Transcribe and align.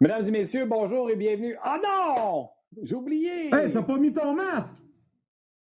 Mesdames 0.00 0.26
et 0.26 0.30
messieurs, 0.30 0.64
bonjour 0.66 1.10
et 1.10 1.16
bienvenue. 1.16 1.56
Ah 1.62 1.78
non! 1.82 2.48
J'ai 2.82 2.94
oublié! 2.94 3.52
Hey, 3.52 3.72
t'as 3.72 3.82
pas 3.82 3.98
mis 3.98 4.12
ton 4.12 4.32
masque! 4.34 4.74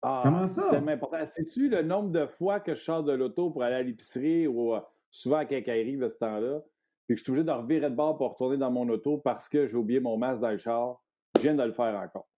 Ah, 0.02 0.20
Comment 0.24 0.46
ça? 0.46 0.64
C'est 0.64 0.70
tellement 0.76 0.92
important. 0.92 1.24
Sais-tu 1.24 1.68
le 1.68 1.82
nombre 1.82 2.10
de 2.10 2.26
fois 2.26 2.60
que 2.60 2.74
je 2.74 2.82
sors 2.82 3.02
de 3.02 3.12
l'auto 3.12 3.50
pour 3.50 3.62
aller 3.62 3.76
à 3.76 3.82
l'épicerie 3.82 4.46
ou 4.46 4.74
euh, 4.74 4.80
souvent 5.10 5.36
à 5.38 5.44
quincaillerie 5.44 5.96
de 5.96 6.08
ce 6.08 6.16
temps-là, 6.18 6.60
puis 7.06 7.14
que 7.14 7.18
je 7.18 7.22
suis 7.22 7.30
obligé 7.32 7.44
de 7.44 7.50
revirer 7.50 7.90
de 7.90 7.94
bord 7.94 8.16
pour 8.18 8.32
retourner 8.32 8.56
dans 8.58 8.70
mon 8.70 8.88
auto 8.88 9.18
parce 9.18 9.48
que 9.48 9.66
j'ai 9.68 9.76
oublié 9.76 10.00
mon 10.00 10.16
masque 10.18 10.42
dans 10.42 10.50
le 10.50 10.58
char? 10.58 11.00
Je 11.36 11.42
viens 11.42 11.54
de 11.54 11.62
le 11.62 11.72
faire 11.72 11.94
encore. 11.98 12.28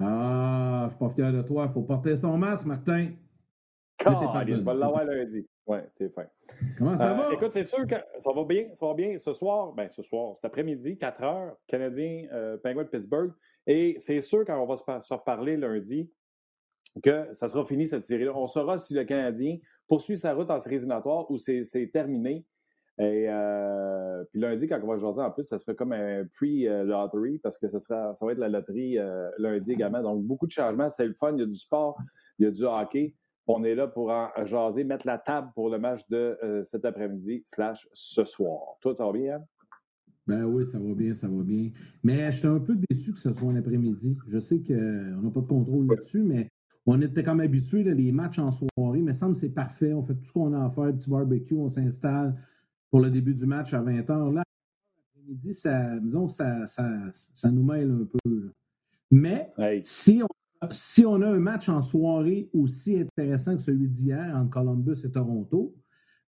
Ah, 0.00 0.84
je 0.86 0.90
suis 0.90 0.98
pas 0.98 1.10
fier 1.10 1.32
de 1.32 1.42
toi. 1.42 1.68
Faut 1.68 1.82
porter 1.82 2.16
son 2.16 2.38
masque, 2.38 2.64
Martin. 2.66 3.08
Je 4.04 4.64
vais 4.64 4.74
l'avoir 4.74 5.04
lundi. 5.04 5.46
Ouais, 5.66 5.84
t'es 5.96 6.08
fin. 6.08 6.26
Comment 6.76 6.96
ça 6.96 7.12
Euh, 7.12 7.14
va? 7.28 7.32
Écoute, 7.34 7.52
c'est 7.52 7.64
sûr 7.64 7.86
que 7.86 7.94
ça 8.18 8.32
va 8.32 8.44
bien. 8.44 8.68
Ça 8.74 8.86
va 8.86 8.94
bien 8.94 9.18
ce 9.18 9.32
soir. 9.32 9.72
Ben, 9.72 9.88
ce 9.90 10.02
soir, 10.02 10.34
cet 10.36 10.44
après-midi, 10.46 10.98
4 10.98 11.22
heures, 11.22 11.56
Canadien, 11.66 12.26
euh, 12.32 12.56
Penguin 12.58 12.82
de 12.84 12.88
Pittsburgh. 12.88 13.32
Et 13.66 13.96
c'est 14.00 14.20
sûr, 14.20 14.44
quand 14.44 14.60
on 14.60 14.66
va 14.66 14.76
se, 14.76 14.82
par- 14.84 15.02
se 15.02 15.14
reparler 15.14 15.56
lundi, 15.56 16.10
que 17.02 17.32
ça 17.32 17.48
sera 17.48 17.64
fini 17.64 17.86
cette 17.86 18.04
série-là. 18.04 18.32
On 18.34 18.46
saura 18.46 18.76
si 18.78 18.92
le 18.92 19.04
Canadien 19.04 19.58
poursuit 19.88 20.18
sa 20.18 20.34
route 20.34 20.50
en 20.50 20.58
éliminatoires 20.58 21.30
ou 21.30 21.38
c'est 21.38 21.62
c'est 21.64 21.86
terminé. 21.86 22.44
Et 22.98 23.26
euh, 23.28 24.22
puis 24.30 24.40
lundi, 24.40 24.66
quand 24.68 24.78
on 24.82 24.86
va 24.86 24.98
jaser, 24.98 25.22
en 25.22 25.30
plus, 25.30 25.44
ça 25.44 25.58
sera 25.58 25.72
comme 25.74 25.92
un 25.92 26.24
pre-lottery 26.34 27.38
parce 27.38 27.56
que 27.56 27.68
ça, 27.68 27.80
sera, 27.80 28.14
ça 28.14 28.26
va 28.26 28.32
être 28.32 28.38
la 28.38 28.48
loterie 28.50 28.98
lundi 29.38 29.72
également. 29.72 30.02
Donc, 30.02 30.22
beaucoup 30.24 30.46
de 30.46 30.52
changements. 30.52 30.90
C'est 30.90 31.06
le 31.06 31.14
fun. 31.14 31.32
Il 31.34 31.40
y 31.40 31.42
a 31.42 31.46
du 31.46 31.56
sport, 31.56 31.96
il 32.38 32.44
y 32.44 32.48
a 32.48 32.50
du 32.50 32.64
hockey. 32.64 33.14
On 33.46 33.64
est 33.64 33.74
là 33.74 33.88
pour 33.88 34.10
en 34.10 34.28
jaser, 34.44 34.84
mettre 34.84 35.06
la 35.06 35.18
table 35.18 35.50
pour 35.54 35.68
le 35.68 35.78
match 35.78 36.02
de 36.08 36.38
euh, 36.44 36.64
cet 36.64 36.84
après-midi 36.84 37.42
slash 37.44 37.88
ce 37.92 38.24
soir. 38.24 38.76
Toi, 38.80 38.94
ça 38.94 39.04
va 39.04 39.12
bien, 39.12 39.22
Yann? 39.22 39.44
Ben 40.28 40.44
oui, 40.44 40.64
ça 40.64 40.78
va 40.78 40.94
bien, 40.94 41.12
ça 41.14 41.26
va 41.26 41.42
bien. 41.42 41.70
Mais 42.04 42.30
j'étais 42.30 42.46
un 42.46 42.60
peu 42.60 42.76
déçu 42.88 43.12
que 43.12 43.18
ce 43.18 43.32
soit 43.32 43.50
un 43.50 43.56
après-midi. 43.56 44.16
Je 44.28 44.38
sais 44.38 44.60
qu'on 44.60 44.74
n'a 44.74 45.30
pas 45.30 45.40
de 45.40 45.46
contrôle 45.46 45.88
là-dessus, 45.88 46.22
mais 46.22 46.48
on 46.86 47.00
était 47.02 47.24
comme 47.24 47.40
habitué, 47.40 47.82
les 47.82 48.12
matchs 48.12 48.38
en 48.38 48.50
soirée. 48.52 49.02
Mais 49.02 49.12
semble 49.14 49.32
que 49.32 49.40
c'est 49.40 49.48
parfait. 49.50 49.92
On 49.92 50.04
fait 50.04 50.14
tout 50.14 50.24
ce 50.26 50.32
qu'on 50.32 50.52
a 50.52 50.64
à 50.64 50.70
faire, 50.70 50.94
petit 50.94 51.10
barbecue, 51.10 51.56
on 51.56 51.68
s'installe 51.68 52.36
pour 52.90 53.00
le 53.00 53.10
début 53.10 53.34
du 53.34 53.46
match 53.46 53.74
à 53.74 53.82
20h. 53.82 54.32
Là, 54.32 54.44
l'après-midi, 55.16 55.54
ça, 55.54 55.98
disons, 55.98 56.26
que 56.26 56.32
ça, 56.32 56.68
ça, 56.68 56.88
ça 57.12 57.50
nous 57.50 57.64
mêle 57.64 57.90
un 57.90 58.04
peu. 58.04 58.18
là. 58.30 58.50
Mais 59.10 59.50
Hey, 59.58 59.80
si 59.84 60.22
on, 60.22 60.28
si 60.70 61.04
on 61.06 61.20
a 61.22 61.28
un 61.28 61.38
match 61.38 61.68
en 61.68 61.82
soirée 61.82 62.48
aussi 62.52 62.98
intéressant 62.98 63.56
que 63.56 63.62
celui 63.62 63.88
d'hier 63.88 64.32
entre 64.36 64.50
Columbus 64.50 65.04
et 65.04 65.10
Toronto, 65.10 65.74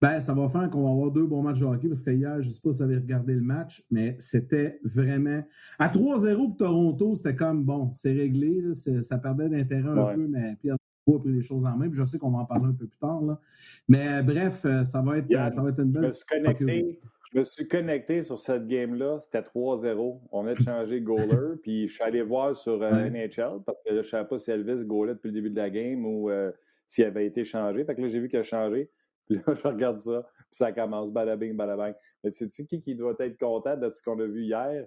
ben, 0.02 0.20
ça 0.20 0.34
va 0.34 0.50
faire 0.50 0.70
qu'on 0.70 0.84
va 0.84 0.90
avoir 0.90 1.12
deux 1.12 1.26
bons 1.26 1.42
matchs 1.42 1.62
de 1.62 1.66
hockey 1.66 1.88
parce 1.88 2.02
que 2.02 2.12
hier, 2.12 2.42
je 2.42 2.50
ne 2.50 2.54
sais 2.54 2.60
pas 2.62 2.72
si 2.72 2.78
vous 2.78 2.84
avez 2.84 2.98
regardé 2.98 3.34
le 3.36 3.42
match, 3.42 3.86
mais 3.90 4.18
c'était 4.20 4.80
vraiment. 4.84 5.42
À 5.80 5.88
3-0 5.88 6.48
pour 6.50 6.58
Toronto, 6.58 7.16
c'était 7.16 7.36
comme 7.36 7.64
bon, 7.64 7.92
c'est 7.96 8.12
réglé, 8.12 8.62
là, 8.62 8.74
c'est- 8.76 9.02
ça 9.02 9.18
perdait 9.18 9.48
d'intérêt 9.48 9.88
un 9.90 10.06
Ouais. 10.06 10.16
peu, 10.16 10.28
mais 10.28 10.58
Pierre 10.62 10.76
a 10.76 11.20
pris 11.20 11.32
les 11.32 11.42
choses 11.42 11.66
en 11.66 11.78
main. 11.78 11.88
puis 11.90 11.98
je 11.98 12.04
sais 12.04 12.18
qu'on 12.18 12.32
va 12.32 12.40
en 12.40 12.46
parler 12.46 12.66
un 12.66 12.74
peu 12.74 12.86
plus 12.88 12.98
tard. 12.98 13.22
Là. 13.22 13.40
Mais 13.88 14.24
bref, 14.24 14.66
euh, 14.66 14.84
ça 14.84 15.02
va 15.02 15.18
être, 15.20 15.32
ça 15.52 15.62
va 15.62 15.70
être 15.70 15.80
une 15.82 15.94
je 15.94 16.00
belle. 16.00 16.10
me 16.10 16.14
suis 16.14 16.26
connecté. 16.26 17.00
Je 17.34 17.40
me 17.40 17.44
suis 17.44 17.68
connecté 17.68 18.22
sur 18.22 18.40
cette 18.40 18.68
game-là. 18.68 19.20
C'était 19.22 19.42
3-0. 19.42 20.22
On 20.32 20.46
a 20.46 20.56
changé 20.56 21.02
goaler. 21.02 21.58
puis 21.64 21.88
je 21.88 21.94
suis 21.94 22.04
allé 22.04 22.22
voir 22.22 22.56
sur 22.56 22.82
euh, 22.84 22.92
Ouais. 22.92 23.10
NHL 23.10 23.62
parce 23.66 23.82
que 23.84 23.90
là, 23.90 23.96
je 23.96 23.98
ne 23.98 24.04
savais 24.04 24.28
pas 24.28 24.38
si 24.38 24.52
Elvis 24.52 24.86
goalait 24.86 25.16
depuis 25.16 25.30
le 25.30 25.34
début 25.34 25.50
de 25.50 25.56
la 25.56 25.70
game 25.70 26.06
ou 26.06 26.30
euh, 26.30 26.52
s'il 26.88 27.06
avait 27.06 27.26
été 27.26 27.44
changé. 27.44 27.84
Fait 27.86 27.96
que 27.96 28.02
là, 28.02 28.10
j'ai 28.10 28.20
vu 28.20 28.30
qu'il 28.30 28.40
a 28.40 28.44
changé. 28.44 28.92
Puis 29.26 29.36
là, 29.38 29.54
je 29.56 29.68
regarde 29.68 30.00
ça. 30.02 30.30
Puis 30.38 30.58
ça 30.58 30.72
commence. 30.72 31.12
Balabing, 31.12 31.56
balabang. 31.56 31.94
Mais 32.24 32.32
sais-tu 32.32 32.66
qui, 32.66 32.82
qui 32.82 32.94
doit 32.94 33.16
être 33.20 33.40
content 33.40 33.78
de 33.78 33.90
ce 33.90 34.02
qu'on 34.04 34.20
a 34.20 34.26
vu 34.26 34.44
hier? 34.44 34.86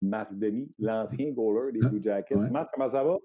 Marc 0.00 0.32
Denis, 0.32 0.72
l'ancien 0.78 1.30
goaler 1.32 1.72
des 1.72 1.80
Blue 1.86 2.02
Jackets. 2.02 2.36
Ouais. 2.36 2.50
Marc, 2.50 2.70
comment 2.72 2.88
ça 2.88 3.02
va? 3.04 3.18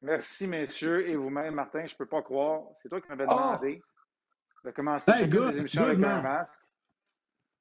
Merci, 0.00 0.48
messieurs, 0.48 1.08
et 1.08 1.14
vous-même, 1.14 1.54
Martin, 1.54 1.86
je 1.86 1.94
ne 1.94 1.98
peux 1.98 2.06
pas 2.06 2.22
croire. 2.22 2.62
C'est 2.82 2.88
toi 2.88 3.00
qui 3.00 3.08
m'avais 3.08 3.24
Ah! 3.28 3.60
Demandé 4.62 4.70
de 4.70 4.70
commencer 4.76 5.10
Hey, 5.10 5.18
chacune 5.18 5.34
good, 5.36 5.50
des 5.52 5.58
émissions 5.58 5.82
good, 5.82 5.90
avec 5.92 6.04
un 6.04 6.22
masque. 6.22 6.60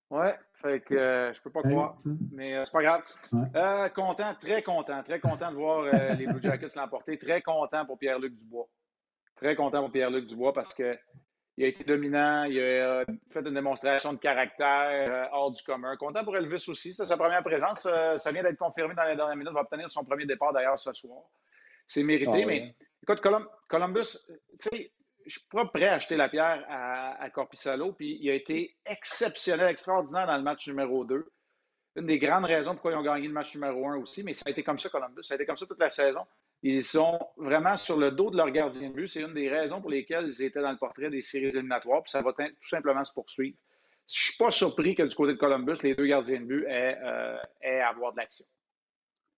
Ouais, 0.10 0.38
fait 0.56 0.82
que 0.82 0.94
euh, 0.94 1.34
je 1.34 1.42
peux 1.42 1.50
pas 1.52 1.62
Hey, 1.64 1.72
croire. 1.72 2.00
ça. 2.00 2.10
Mais 2.32 2.56
euh, 2.56 2.64
c'est 2.66 2.72
pas 2.72 2.84
grave. 2.84 3.04
Ouais. 3.32 3.48
Euh, 3.56 3.90
content, 3.90 4.36
très 4.36 4.62
content, 4.62 5.04
très 5.04 5.20
content 5.20 5.52
de 5.52 5.56
voir 5.56 5.86
euh, 5.86 6.14
les 6.16 6.28
Blue 6.28 6.42
Jackets 6.42 6.76
l'emporter. 6.76 7.18
Très 7.18 7.42
content 7.42 7.86
pour 7.86 7.98
Pierre-Luc 7.98 8.36
Dubois. 8.36 8.68
Très 9.38 9.56
content 9.56 9.82
pour 9.82 9.92
Pierre-Luc 9.92 10.26
Dubois 10.26 10.54
parce 10.54 10.74
que 10.74 10.98
il 11.58 11.66
a 11.66 11.68
été 11.68 11.84
dominant, 11.84 12.44
il 12.46 12.60
a 12.60 13.06
fait 13.30 13.40
une 13.46 13.54
démonstration 13.54 14.14
de 14.14 14.18
caractère 14.18 14.90
euh, 14.90 15.26
hors 15.32 15.52
du 15.52 15.62
commun. 15.64 15.96
Content 15.98 16.24
pour 16.24 16.36
Elvis 16.36 16.66
aussi, 16.70 16.94
c'est 16.94 17.06
sa 17.06 17.18
première 17.18 17.44
présence. 17.44 17.86
Euh, 17.90 18.18
ça 18.18 18.32
vient 18.32 18.42
d'être 18.44 18.58
confirmé 18.58 18.96
dans 18.96 19.04
les 19.04 19.16
dernières 19.16 19.36
minutes. 19.36 19.52
Il 19.52 19.56
va 19.56 19.62
obtenir 19.62 19.90
son 19.90 20.04
premier 20.04 20.26
départ 20.26 20.54
d'ailleurs 20.54 20.80
ce 20.80 20.92
soir. 20.94 21.20
C'est 21.88 22.04
mérité, 22.04 22.30
Ah 22.34 22.38
ouais. 22.38 22.46
mais 22.46 22.76
écoute, 23.04 23.22
Colum- 23.22 23.48
Columbus, 23.68 24.18
tu 24.60 24.70
sais, 24.70 24.92
je 25.26 25.40
suis 25.40 25.48
pas 25.50 25.66
prêt 25.66 25.88
à 25.88 25.96
acheter 25.96 26.16
la 26.16 26.30
pierre 26.30 26.66
à, 26.70 27.22
à 27.22 27.30
Corpissalo, 27.30 27.94
puis 27.94 28.18
il 28.22 28.30
a 28.30 28.34
été 28.34 28.76
exceptionnel, 28.86 29.68
extraordinaire 29.68 30.28
dans 30.28 30.38
le 30.38 30.44
match 30.44 30.68
numéro 30.68 31.06
2. 31.06 31.26
Une 31.98 32.06
des 32.06 32.20
grandes 32.20 32.46
raisons 32.46 32.74
pourquoi 32.74 32.94
ils 32.94 32.98
ont 32.98 33.04
gagné 33.04 33.28
le 33.28 33.34
match 33.34 33.54
numéro 33.54 33.88
1 33.88 33.98
aussi, 33.98 34.24
mais 34.24 34.34
ça 34.34 34.44
a 34.46 34.50
été 34.50 34.64
comme 34.64 34.78
ça, 34.78 34.90
Columbus. 34.90 35.24
Ça 35.24 35.34
a 35.34 35.36
été 35.36 35.46
comme 35.46 35.58
ça 35.58 35.66
toute 35.66 35.80
la 35.80 35.90
saison. 35.90 36.22
Ils 36.64 36.84
sont 36.84 37.20
vraiment 37.38 37.76
sur 37.76 37.98
le 37.98 38.12
dos 38.12 38.30
de 38.30 38.38
leur 38.38 38.52
gardien 38.52 38.90
de 38.90 38.94
but. 38.94 39.08
C'est 39.08 39.22
une 39.22 39.34
des 39.34 39.50
raisons 39.50 39.82
pour 39.82 39.90
lesquelles 39.90 40.28
ils 40.28 40.44
étaient 40.44 40.62
dans 40.62 40.72
le 40.72 40.78
portrait 40.78 41.10
des 41.10 41.22
séries 41.22 41.48
éliminatoires, 41.48 42.04
puis 42.04 42.12
ça 42.12 42.22
va 42.22 42.32
tout 42.34 42.68
simplement 42.70 43.04
se 43.04 43.14
poursuivre. 43.14 43.58
Je 44.08 44.26
suis 44.26 44.38
pas 44.38 44.52
surpris 44.52 44.96
que 44.96 45.04
du 45.04 45.16
côté 45.16 45.34
de 45.34 45.38
Columbus, 45.38 45.84
les 45.84 45.96
deux 45.96 46.06
gardiens 46.06 46.40
de 46.40 46.46
but 46.46 46.66
aient, 46.68 46.98
euh, 47.02 47.38
aient 47.62 47.80
à 47.80 47.90
avoir 47.90 48.12
de 48.12 48.18
l'action. 48.18 48.46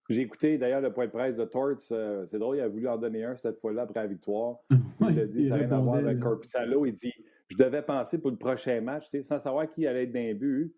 J'ai 0.09 0.21
écouté 0.21 0.57
d'ailleurs 0.57 0.81
le 0.81 0.91
point 0.91 1.05
de 1.05 1.11
presse 1.11 1.35
de 1.35 1.45
Torts. 1.45 1.77
euh, 1.91 2.25
c'est 2.29 2.37
drôle, 2.39 2.57
il 2.57 2.61
a 2.61 2.67
voulu 2.67 2.87
en 2.89 2.97
donner 2.97 3.23
un 3.23 3.35
cette 3.37 3.59
fois-là 3.59 3.83
après 3.83 4.01
la 4.01 4.07
victoire. 4.07 4.57
Ouais, 4.99 5.11
il 5.11 5.19
a 5.19 5.25
dit, 5.25 5.47
ça 5.47 5.57
n'a 5.57 5.65
rien 5.65 5.71
à 5.71 5.79
voir 5.79 5.95
avec. 5.97 6.19
Corpissalo. 6.19 6.85
Il 6.85 6.93
dit, 6.93 7.11
je 7.49 7.57
devais 7.57 7.81
penser 7.81 8.19
pour 8.19 8.31
le 8.31 8.37
prochain 8.37 8.79
match, 8.81 9.05
sans 9.21 9.39
savoir 9.39 9.67
qui 9.69 9.87
allait 9.87 10.03
être 10.03 10.13
les 10.13 10.33
buts. 10.33 10.73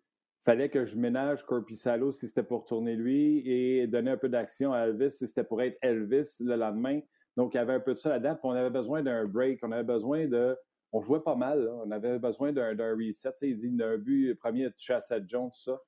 fallait 0.45 0.69
que 0.69 0.85
je 0.85 0.95
ménage 0.95 1.43
Corpissalo 1.43 2.11
si 2.11 2.27
c'était 2.27 2.43
pour 2.43 2.65
tourner 2.65 2.95
lui 2.95 3.43
et 3.49 3.87
donner 3.87 4.11
un 4.11 4.17
peu 4.17 4.29
d'action 4.29 4.73
à 4.73 4.79
Elvis 4.87 5.11
si 5.11 5.27
c'était 5.27 5.43
pour 5.43 5.61
être 5.61 5.77
Elvis 5.81 6.37
le 6.39 6.55
lendemain. 6.55 7.01
Donc, 7.35 7.53
il 7.53 7.57
y 7.57 7.59
avait 7.59 7.73
un 7.73 7.79
peu 7.81 7.93
de 7.93 7.99
ça 7.99 8.09
là-dedans. 8.09 8.35
Puis 8.35 8.41
on 8.45 8.51
avait 8.51 8.69
besoin 8.69 9.03
d'un 9.03 9.25
break. 9.25 9.59
On 9.63 9.71
avait 9.71 9.83
besoin 9.83 10.27
de. 10.27 10.55
On 10.93 11.01
jouait 11.01 11.19
pas 11.19 11.35
mal. 11.35 11.65
là. 11.65 11.71
On 11.85 11.91
avait 11.91 12.17
besoin 12.17 12.53
d'un 12.53 12.73
d'un 12.73 12.95
reset. 12.95 13.29
Tu 13.33 13.37
sais, 13.37 13.49
il 13.49 13.57
dit 13.57 13.67
il 13.67 13.73
y 13.79 13.83
en 13.83 13.87
a 13.87 13.89
un 13.91 13.97
but, 13.97 14.29
le 14.29 14.35
premier, 14.35 14.71
touché 14.71 14.93
à 14.93 15.01
Seth 15.01 15.25
Jones, 15.27 15.49
tout 15.49 15.61
ça. 15.71 15.79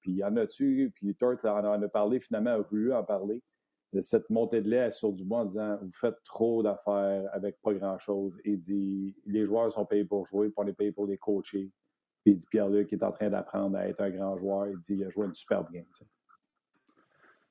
Puis 0.00 0.12
il 0.12 0.16
y 0.18 0.24
en 0.24 0.36
a-tu. 0.36 0.92
Puis 0.94 1.14
Tort 1.14 1.36
en 1.44 1.64
en 1.64 1.82
a 1.82 1.88
parlé, 1.88 2.20
finalement, 2.20 2.50
a 2.50 2.58
voulu 2.58 2.92
en 2.92 3.04
parler. 3.04 3.42
De 3.92 4.02
cette 4.02 4.30
montée 4.30 4.60
de 4.60 4.70
lait 4.70 4.92
sur 4.92 5.12
Dubois 5.12 5.40
en 5.40 5.44
disant 5.46 5.78
Vous 5.82 5.90
faites 6.00 6.22
trop 6.24 6.62
d'affaires 6.62 7.28
avec 7.32 7.60
pas 7.60 7.74
grand-chose. 7.74 8.38
Et 8.44 8.52
il 8.52 8.60
dit 8.60 9.16
Les 9.26 9.44
joueurs 9.44 9.72
sont 9.72 9.84
payés 9.84 10.04
pour 10.04 10.26
jouer, 10.26 10.46
puis 10.48 10.54
on 10.58 10.66
est 10.66 10.72
payés 10.72 10.92
pour 10.92 11.06
les 11.06 11.18
coacher. 11.18 11.70
Puis 12.22 12.34
il 12.34 12.38
dit 12.38 12.46
Pierre-Luc 12.50 12.92
est 12.92 13.02
en 13.02 13.10
train 13.10 13.30
d'apprendre 13.30 13.76
à 13.76 13.88
être 13.88 14.00
un 14.00 14.10
grand 14.10 14.36
joueur. 14.38 14.68
Il 14.68 14.78
dit 14.78 14.94
Il 14.94 15.04
a 15.04 15.10
joué 15.10 15.26
une 15.26 15.34
superbe 15.34 15.70
game. 15.72 15.86
tu 15.96 16.04
sais. 16.04 16.10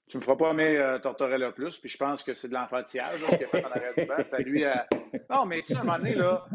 Tu 0.10 0.18
me 0.18 0.24
feras 0.24 0.36
pas 0.36 0.50
aimer 0.50 0.76
euh, 0.78 0.98
Tortorella 0.98 1.52
plus, 1.52 1.78
puis 1.78 1.88
je 1.88 1.98
pense 1.98 2.24
que 2.24 2.34
c'est 2.34 2.48
de 2.48 2.54
l'enfantillage, 2.54 3.20
qu'il 3.20 3.46
a 3.46 3.48
fait 3.48 3.64
en 3.64 3.70
arrière 3.70 3.94
du 3.96 4.06
banc. 4.06 4.16
C'est 4.24 4.36
à 4.36 4.40
lui 4.40 4.66
à... 4.66 4.88
Non, 5.30 5.46
mais 5.46 5.62
tu 5.62 5.74
sais, 5.74 5.78
à 5.78 5.82
un 5.82 5.84
moment 5.84 5.98
donné, 6.00 6.16
là, 6.16 6.48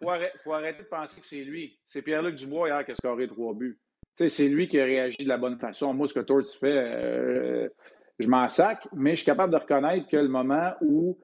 faut, 0.00 0.08
arrêter, 0.08 0.38
faut 0.44 0.52
arrêter 0.52 0.84
de 0.84 0.88
penser 0.88 1.20
que 1.20 1.26
c'est 1.26 1.42
lui. 1.42 1.80
C'est 1.84 2.00
Pierre-Luc 2.00 2.36
Dubois 2.36 2.68
hier 2.68 2.84
qui 2.84 2.92
a 2.92 2.94
scoré 2.94 3.26
trois 3.26 3.54
buts. 3.54 3.80
Tu 4.16 4.28
c'est 4.28 4.48
lui 4.48 4.68
qui 4.68 4.78
a 4.78 4.84
réagi 4.84 5.24
de 5.24 5.28
la 5.28 5.38
bonne 5.38 5.58
façon. 5.58 5.94
Moi, 5.94 6.06
ce 6.06 6.14
que 6.14 6.20
Torts 6.20 6.46
fait, 6.60 6.76
euh, 6.76 7.68
je 8.18 8.28
m'en 8.28 8.48
sac, 8.48 8.86
mais 8.92 9.12
je 9.12 9.16
suis 9.16 9.26
capable 9.26 9.52
de 9.52 9.58
reconnaître 9.58 10.08
que 10.08 10.16
le 10.16 10.28
moment 10.28 10.72
où 10.82 11.18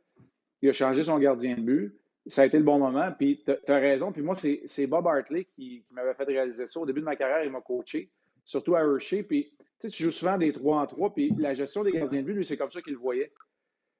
il 0.62 0.70
a 0.70 0.72
changé 0.72 1.04
son 1.04 1.18
gardien 1.18 1.56
de 1.56 1.60
but, 1.60 1.94
ça 2.26 2.42
a 2.42 2.46
été 2.46 2.58
le 2.58 2.64
bon 2.64 2.78
moment. 2.78 3.10
Puis 3.18 3.42
tu 3.44 3.72
as 3.72 3.78
raison. 3.78 4.12
Puis 4.12 4.22
moi, 4.22 4.34
c'est 4.34 4.86
Bob 4.86 5.06
Hartley 5.06 5.44
qui, 5.44 5.84
m'avait 5.90 6.14
fait 6.14 6.24
réaliser 6.24 6.66
ça. 6.66 6.80
Au 6.80 6.86
début 6.86 7.00
de 7.00 7.04
ma 7.04 7.16
carrière, 7.16 7.44
il 7.44 7.50
m'a 7.50 7.60
coaché, 7.60 8.10
surtout 8.44 8.74
à 8.74 8.80
Hershey. 8.80 9.22
Puis 9.22 9.52
tu 9.80 9.88
tu 9.90 10.02
joues 10.04 10.10
souvent 10.10 10.38
des 10.38 10.52
3 10.52 10.80
en 10.80 10.86
3, 10.86 11.14
puis 11.14 11.32
la 11.38 11.54
gestion 11.54 11.84
des 11.84 11.92
gardiens 11.92 12.20
de 12.20 12.26
but, 12.26 12.34
lui, 12.34 12.44
c'est 12.44 12.56
comme 12.56 12.70
ça 12.70 12.82
qu'il 12.82 12.94
le 12.94 12.98
voyait. 12.98 13.32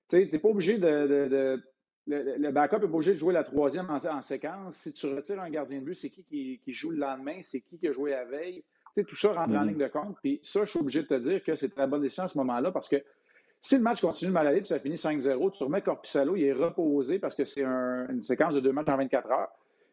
Tu 0.08 0.28
t'es 0.28 0.38
pas 0.38 0.48
obligé 0.48 0.78
de. 0.78 1.62
le, 2.06 2.50
backup 2.50 2.76
n'est 2.76 2.88
pas 2.88 2.94
obligé 2.94 3.12
de 3.12 3.18
jouer 3.18 3.34
la 3.34 3.44
troisième 3.44 3.88
en, 3.90 3.98
en 3.98 4.22
séquence. 4.22 4.76
Si 4.76 4.92
tu 4.92 5.06
retires 5.06 5.40
un 5.40 5.50
gardien 5.50 5.78
de 5.78 5.84
but, 5.84 5.94
c'est 5.94 6.10
qui, 6.10 6.24
qui 6.24 6.58
qui 6.58 6.72
joue 6.72 6.90
le 6.90 6.98
lendemain, 6.98 7.40
c'est 7.42 7.60
qui 7.60 7.78
qui 7.78 7.88
a 7.88 7.92
joué 7.92 8.10
la 8.10 8.24
veille? 8.24 8.64
Sais, 8.98 9.04
tout 9.04 9.16
ça 9.16 9.32
rentre 9.32 9.54
en 9.54 9.60
Mhm. 9.62 9.68
ligne 9.68 9.78
de 9.78 9.86
compte. 9.88 10.16
Puis 10.22 10.40
ça, 10.42 10.64
je 10.64 10.70
suis 10.70 10.80
obligé 10.80 11.02
de 11.02 11.06
te 11.06 11.14
dire 11.14 11.42
que 11.44 11.54
c'est 11.54 11.76
la 11.76 11.86
bonne 11.86 12.02
décision 12.02 12.24
à 12.24 12.28
ce 12.28 12.36
moment-là 12.38 12.72
parce 12.72 12.88
que 12.88 12.96
si 13.62 13.76
le 13.76 13.82
match 13.82 14.00
continue 14.00 14.28
de 14.30 14.34
mal 14.34 14.46
aller 14.46 14.58
puis 14.60 14.66
ça 14.68 14.78
finit 14.80 14.96
5-0, 14.98 15.50
tu 15.50 15.62
remets 15.64 15.82
Corpissalo, 15.82 16.34
il 16.36 16.44
est 16.44 16.52
reposé 16.52 17.18
parce 17.18 17.34
que 17.36 17.44
c'est 17.44 17.62
un- 17.64 18.08
une 18.08 18.22
séquence 18.22 18.54
de 18.54 18.60
deux 18.60 18.72
matchs 18.72 18.88
en 18.88 18.96
24 18.96 19.30
heures. 19.30 19.48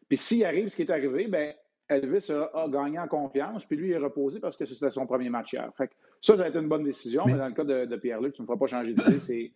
Puis 0.08 0.16
s'il 0.18 0.44
arrive 0.44 0.68
ce 0.68 0.76
qui 0.76 0.82
est 0.82 0.90
arrivé, 0.90 1.28
ben 1.28 1.52
Elvis 1.88 2.32
a, 2.32 2.50
a 2.52 2.68
gagné 2.68 2.98
en 2.98 3.06
confiance, 3.06 3.64
puis 3.64 3.76
lui 3.76 3.90
il 3.90 3.92
est 3.92 3.98
reposé 3.98 4.40
parce 4.40 4.56
que 4.56 4.64
c'était 4.64 4.90
son 4.90 5.06
premier 5.06 5.30
match 5.30 5.52
hier. 5.52 5.70
Fait 5.76 5.86
que 5.86 5.92
ça, 6.20 6.36
ça 6.36 6.44
a 6.44 6.48
été 6.48 6.58
une 6.58 6.68
bonne 6.68 6.82
décision, 6.82 7.24
mais, 7.26 7.32
Mais- 7.34 7.38
dans 7.38 7.46
le 7.46 7.52
cas 7.54 7.64
de, 7.64 7.84
de 7.84 7.96
Pierre-Luc, 7.96 8.34
tu 8.34 8.42
ne 8.42 8.44
me 8.44 8.46
feras 8.48 8.58
pas 8.58 8.66
changer 8.66 8.92
d'idée. 8.92 9.20
C'est 9.20 9.52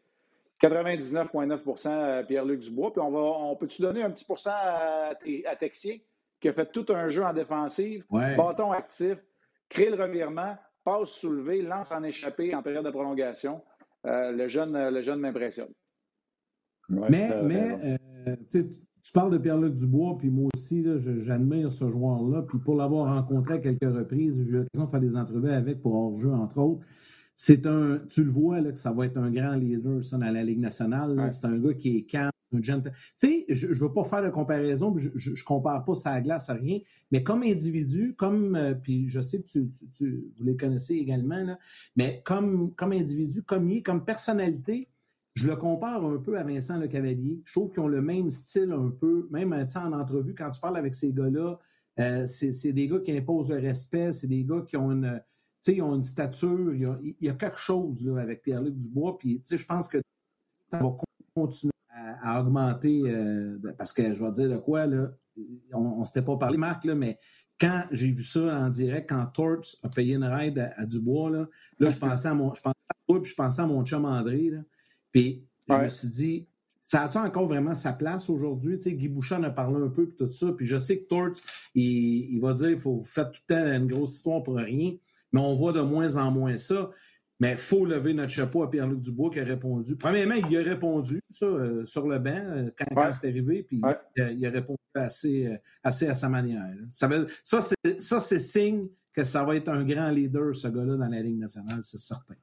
99,9 0.63 1.87
à 1.87 2.23
Pierre-Luc 2.23 2.61
Dubois. 2.61 2.93
Puis 2.93 3.01
on, 3.01 3.11
va, 3.11 3.19
on 3.19 3.57
peut-tu 3.57 3.83
donner 3.83 4.03
un 4.03 4.11
petit 4.11 4.25
pourcent 4.25 4.51
à, 4.55 5.13
à 5.47 5.57
Texier, 5.57 6.05
qui 6.41 6.49
a 6.49 6.53
fait 6.53 6.71
tout 6.71 6.87
un 6.91 7.09
jeu 7.09 7.25
en 7.25 7.33
défensive, 7.33 8.05
Ouais. 8.11 8.37
bâton 8.37 8.73
actif, 8.73 9.19
crée 9.71 9.89
le 9.89 9.97
revirement, 9.97 10.57
passe 10.85 11.09
soulevé, 11.09 11.63
lance 11.63 11.93
en 11.93 12.03
échappé 12.03 12.55
en 12.55 12.63
période 12.63 12.85
de 12.85 12.91
prolongation. 12.91 13.63
Euh, 14.07 14.33
le 14.33 14.49
jeune, 14.49 14.91
le 14.91 15.03
jeune 15.03 15.21
m'impressionne. 15.21 15.73
mais 16.89 17.31
mais 17.43 17.99
tu 19.03 19.13
parles 19.13 19.33
de 19.33 19.39
Pierre-Luc 19.39 19.75
Dubois, 19.75 20.17
puis 20.19 20.29
moi 20.29 20.51
aussi, 20.55 20.85
j'admire 21.23 21.73
ce 21.73 21.89
joueur-là. 21.89 22.43
Puis 22.43 22.59
pour 22.59 22.77
l'avoir 22.77 23.15
rencontré 23.15 23.55
à 23.55 23.59
quelques 23.59 23.83
reprises, 23.83 24.35
j'ai 24.37 24.43
eu 24.43 24.51
l'occasion 24.51 24.85
de 24.85 24.91
faire 24.91 25.01
des 25.01 25.17
entrevues 25.17 25.51
avec 25.51 25.81
pour 25.81 25.95
hors-jeu, 25.95 26.31
entre 26.31 26.59
autres. 26.59 26.87
C'est 27.35 27.67
un, 27.67 28.01
tu 28.09 28.23
le 28.23 28.31
vois, 28.31 28.61
là, 28.61 28.73
que 28.73 28.79
ça 28.79 28.93
va 28.93 29.07
être 29.07 29.17
un 29.17 29.31
grand 29.31 29.55
leader, 29.55 30.05
ça, 30.05 30.19
dans 30.19 30.31
la 30.31 30.45
Ligue 30.45 30.61
nationale. 30.61 31.31
C'est 31.31 31.47
un 31.47 31.59
gars 31.59 31.73
qui 31.73 31.97
est 31.97 32.03
calme. 32.03 32.31
Tu 32.51 32.73
sais, 33.17 33.45
je 33.49 33.69
ne 33.69 33.75
veux 33.75 33.93
pas 33.93 34.05
faire 34.05 34.23
de 34.23 34.31
comparaison, 34.31 34.97
je 34.97 35.31
ne 35.31 35.45
compare 35.45 35.85
pas 35.85 35.95
sa 35.95 36.21
glace 36.21 36.51
à 36.51 36.55
rien, 36.55 36.81
mais 37.11 37.23
comme 37.23 37.43
individu, 37.43 38.15
comme, 38.17 38.57
euh, 38.57 38.75
puis 38.75 39.09
je 39.09 39.21
sais 39.21 39.41
que 39.41 39.47
tu, 39.47 39.71
tu, 39.93 40.25
vous 40.37 40.45
les 40.45 40.57
connaissez 40.57 40.95
également, 40.95 41.43
là, 41.43 41.59
mais 41.97 42.23
comme, 42.25 42.75
comme 42.75 42.93
individu, 42.93 43.43
comme 43.43 43.83
comme 43.83 44.05
personnalité, 44.05 44.89
je 45.35 45.47
le 45.47 45.57
compare 45.57 46.05
un 46.05 46.19
peu 46.19 46.39
à 46.39 46.43
Vincent 46.43 46.79
Le 46.79 46.89
Cavalier. 46.89 47.41
Je 47.45 47.53
trouve 47.53 47.71
qu'ils 47.71 47.81
ont 47.81 47.89
le 47.89 48.03
même 48.03 48.31
style 48.31 48.73
un 48.73 48.91
peu, 48.91 49.29
même 49.31 49.53
en 49.53 49.93
entrevue, 49.93 50.35
quand 50.35 50.51
tu 50.51 50.61
parles 50.61 50.77
avec 50.77 50.97
ces 50.97 51.13
gars-là, 51.13 51.59
euh, 52.01 52.27
c'est 52.27 52.73
des 52.73 52.89
gars 52.89 52.99
qui 53.01 53.17
imposent 53.17 53.51
le 53.51 53.59
respect, 53.59 54.13
c'est 54.13 54.27
des 54.27 54.45
gars 54.45 54.65
qui 54.67 54.77
ont 54.77 54.91
une 54.91 55.23
ils 55.69 55.83
ont 55.83 55.95
une 55.95 56.03
stature, 56.03 56.75
il 56.75 57.15
y 57.21 57.29
a, 57.29 57.35
quelque 57.35 57.59
chose 57.59 58.03
là, 58.03 58.21
avec 58.21 58.43
Pierre-Luc 58.43 58.79
Dubois, 58.79 59.19
puis 59.19 59.43
je 59.49 59.65
pense 59.67 59.89
que 59.89 59.99
ça 60.71 60.79
va 60.79 60.97
continuer 61.35 61.73
à, 62.23 62.41
augmenter, 62.41 63.03
euh, 63.07 63.59
parce 63.77 63.93
que 63.93 64.13
je 64.13 64.25
vais 64.25 64.33
dire 64.33 64.51
de 64.51 64.57
quoi, 64.57 64.87
là, 64.87 65.11
on 65.73 66.01
ne 66.01 66.05
s'était 66.05 66.23
pas 66.23 66.37
parlé, 66.37 66.59
Marc, 66.59 66.85
là, 66.85 66.95
mais 66.95 67.19
quand 67.61 67.85
j'ai 67.91 68.11
vu 68.11 68.23
ça 68.23 68.41
en 68.41 68.69
direct, 68.69 69.09
quand 69.11 69.27
Torts 69.27 69.77
a 69.83 69.89
payé 69.89 70.15
une 70.15 70.25
ride 70.25 70.73
à, 70.77 70.87
Dubois, 70.87 71.31
là, 71.31 71.49
là, 71.79 71.91
je 71.91 71.99
pensais 71.99 72.29
à 72.29 72.35
mon, 72.35 72.55
je 72.55 72.63
pensais 72.63 72.77
à 72.89 72.95
toi, 73.07 73.21
puis 73.21 73.31
je 73.31 73.37
pensais 73.37 73.63
à 73.63 73.67
mon 73.67 73.85
chum 73.85 74.05
André, 74.05 74.51
là, 74.51 74.61
puis 75.13 75.45
je 75.69 75.75
me 75.75 75.89
suis 75.89 76.09
dit, 76.09 76.47
ça 76.83 77.03
a-tu 77.03 77.19
encore 77.19 77.47
vraiment 77.47 77.75
sa 77.75 77.93
place 77.93 78.29
aujourd'hui? 78.29 78.77
Tu 78.79 78.85
sais, 78.85 78.93
Guy 78.95 79.09
Bouchon 79.09 79.43
a 79.45 79.51
parlé 79.51 79.81
un 79.81 79.89
peu, 79.89 80.09
puis 80.09 80.17
tout 80.17 80.31
ça, 80.31 80.53
puis 80.53 80.67
je 80.67 80.79
sais 80.79 80.99
que 80.99 81.07
Torts, 81.07 81.41
il, 81.75 82.35
il 82.35 82.41
va 82.41 82.55
dire, 82.55 82.71
il 82.71 82.79
faut 82.79 83.03
faire 83.03 83.31
tout 83.31 83.41
le 83.49 83.55
temps 83.55 83.73
une 83.73 83.87
grosse 83.87 84.17
histoire 84.17 84.43
pour 84.43 84.57
rien, 84.57 84.97
mais 85.33 85.41
on 85.41 85.55
voit 85.55 85.73
de 85.73 85.81
moins 85.81 86.17
en 86.17 86.31
moins 86.31 86.57
ça. 86.57 86.91
Mais 87.41 87.53
il 87.53 87.59
faut 87.59 87.87
lever 87.87 88.13
notre 88.13 88.31
chapeau 88.31 88.63
à 88.63 88.71
Pierre-Luc 88.71 89.01
Dubois 89.01 89.31
qui 89.31 89.41
a 89.41 89.45
répondu. 89.45 89.97
Premièrement, 89.97 90.35
il 90.35 90.57
a 90.59 90.63
répondu 90.63 91.23
ça, 91.31 91.47
euh, 91.47 91.85
sur 91.87 92.07
le 92.07 92.19
banc 92.19 92.31
euh, 92.35 92.71
quand, 92.77 93.13
c'est 93.15 93.29
arrivé, 93.29 93.63
puis 93.63 93.81
il, 94.17 94.47
a, 94.47 94.51
répondu 94.51 94.79
assez, 94.95 95.47
euh, 95.47 95.57
assez 95.83 96.07
à 96.07 96.15
sa 96.15 96.29
manière. 96.29 96.69
Ça, 96.91 97.09
ça, 97.43 98.21
c'est 98.21 98.39
signe 98.39 98.89
que 99.15 99.25
ça 99.25 99.43
va 99.43 99.57
être 99.57 99.69
un 99.69 99.85
grand 99.85 100.11
leader, 100.11 100.55
ce 100.55 100.69
gars-là, 100.69 100.97
dans 100.97 101.09
la 101.09 101.23
Ligue 101.23 101.39
nationale, 101.39 101.81
c'est 101.83 101.99
certain. 101.99 102.35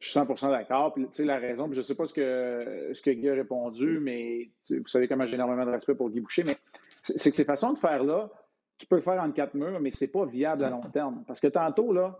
Je 0.00 0.10
suis 0.10 0.18
100% 0.18 0.50
d'accord. 0.50 0.92
Puis, 0.92 1.06
tu 1.06 1.14
sais, 1.14 1.24
la 1.24 1.38
raison, 1.38 1.70
je 1.72 1.78
ne 1.78 1.82
sais 1.82 1.94
pas 1.94 2.06
ce 2.06 2.12
que, 2.12 2.90
ce 2.92 3.00
que 3.00 3.10
Guy 3.10 3.28
a 3.28 3.34
répondu, 3.34 4.00
mais 4.00 4.50
vous 4.68 4.86
savez 4.88 5.06
comment 5.06 5.24
j'ai 5.24 5.36
énormément 5.36 5.64
de 5.64 5.70
respect 5.70 5.94
pour 5.94 6.10
Guy 6.10 6.20
Boucher, 6.20 6.42
mais 6.42 6.58
c'est 7.02 7.30
que 7.30 7.36
ces 7.36 7.44
façons 7.44 7.72
de 7.72 7.78
faire 7.78 8.02
là, 8.02 8.28
tu 8.78 8.86
peux 8.86 8.96
le 8.96 9.02
faire 9.02 9.22
en 9.22 9.30
quatre 9.30 9.54
murs, 9.54 9.80
mais 9.80 9.92
ce 9.92 10.04
n'est 10.04 10.10
pas 10.10 10.26
viable 10.26 10.64
à 10.64 10.70
long 10.70 10.82
terme. 10.92 11.24
Parce 11.26 11.40
que 11.40 11.46
tantôt, 11.46 11.92
là, 11.92 12.18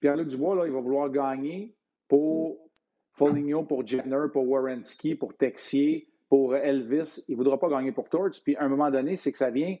Pierre-Luc 0.00 0.28
Dubois, 0.28 0.54
là, 0.56 0.66
il 0.66 0.72
va 0.72 0.80
vouloir 0.80 1.10
gagner 1.10 1.74
pour 2.08 2.58
Foligno, 3.12 3.64
pour 3.64 3.86
Jenner, 3.86 4.26
pour 4.32 4.48
Warrenski, 4.48 5.14
pour 5.14 5.34
Texier, 5.36 6.08
pour 6.28 6.54
Elvis. 6.54 7.24
Il 7.28 7.32
ne 7.32 7.36
voudra 7.36 7.58
pas 7.58 7.68
gagner 7.68 7.92
pour 7.92 8.08
Torts. 8.08 8.40
Puis 8.42 8.56
à 8.56 8.64
un 8.64 8.68
moment 8.68 8.90
donné, 8.90 9.16
c'est 9.16 9.32
que 9.32 9.38
ça 9.38 9.50
vient. 9.50 9.76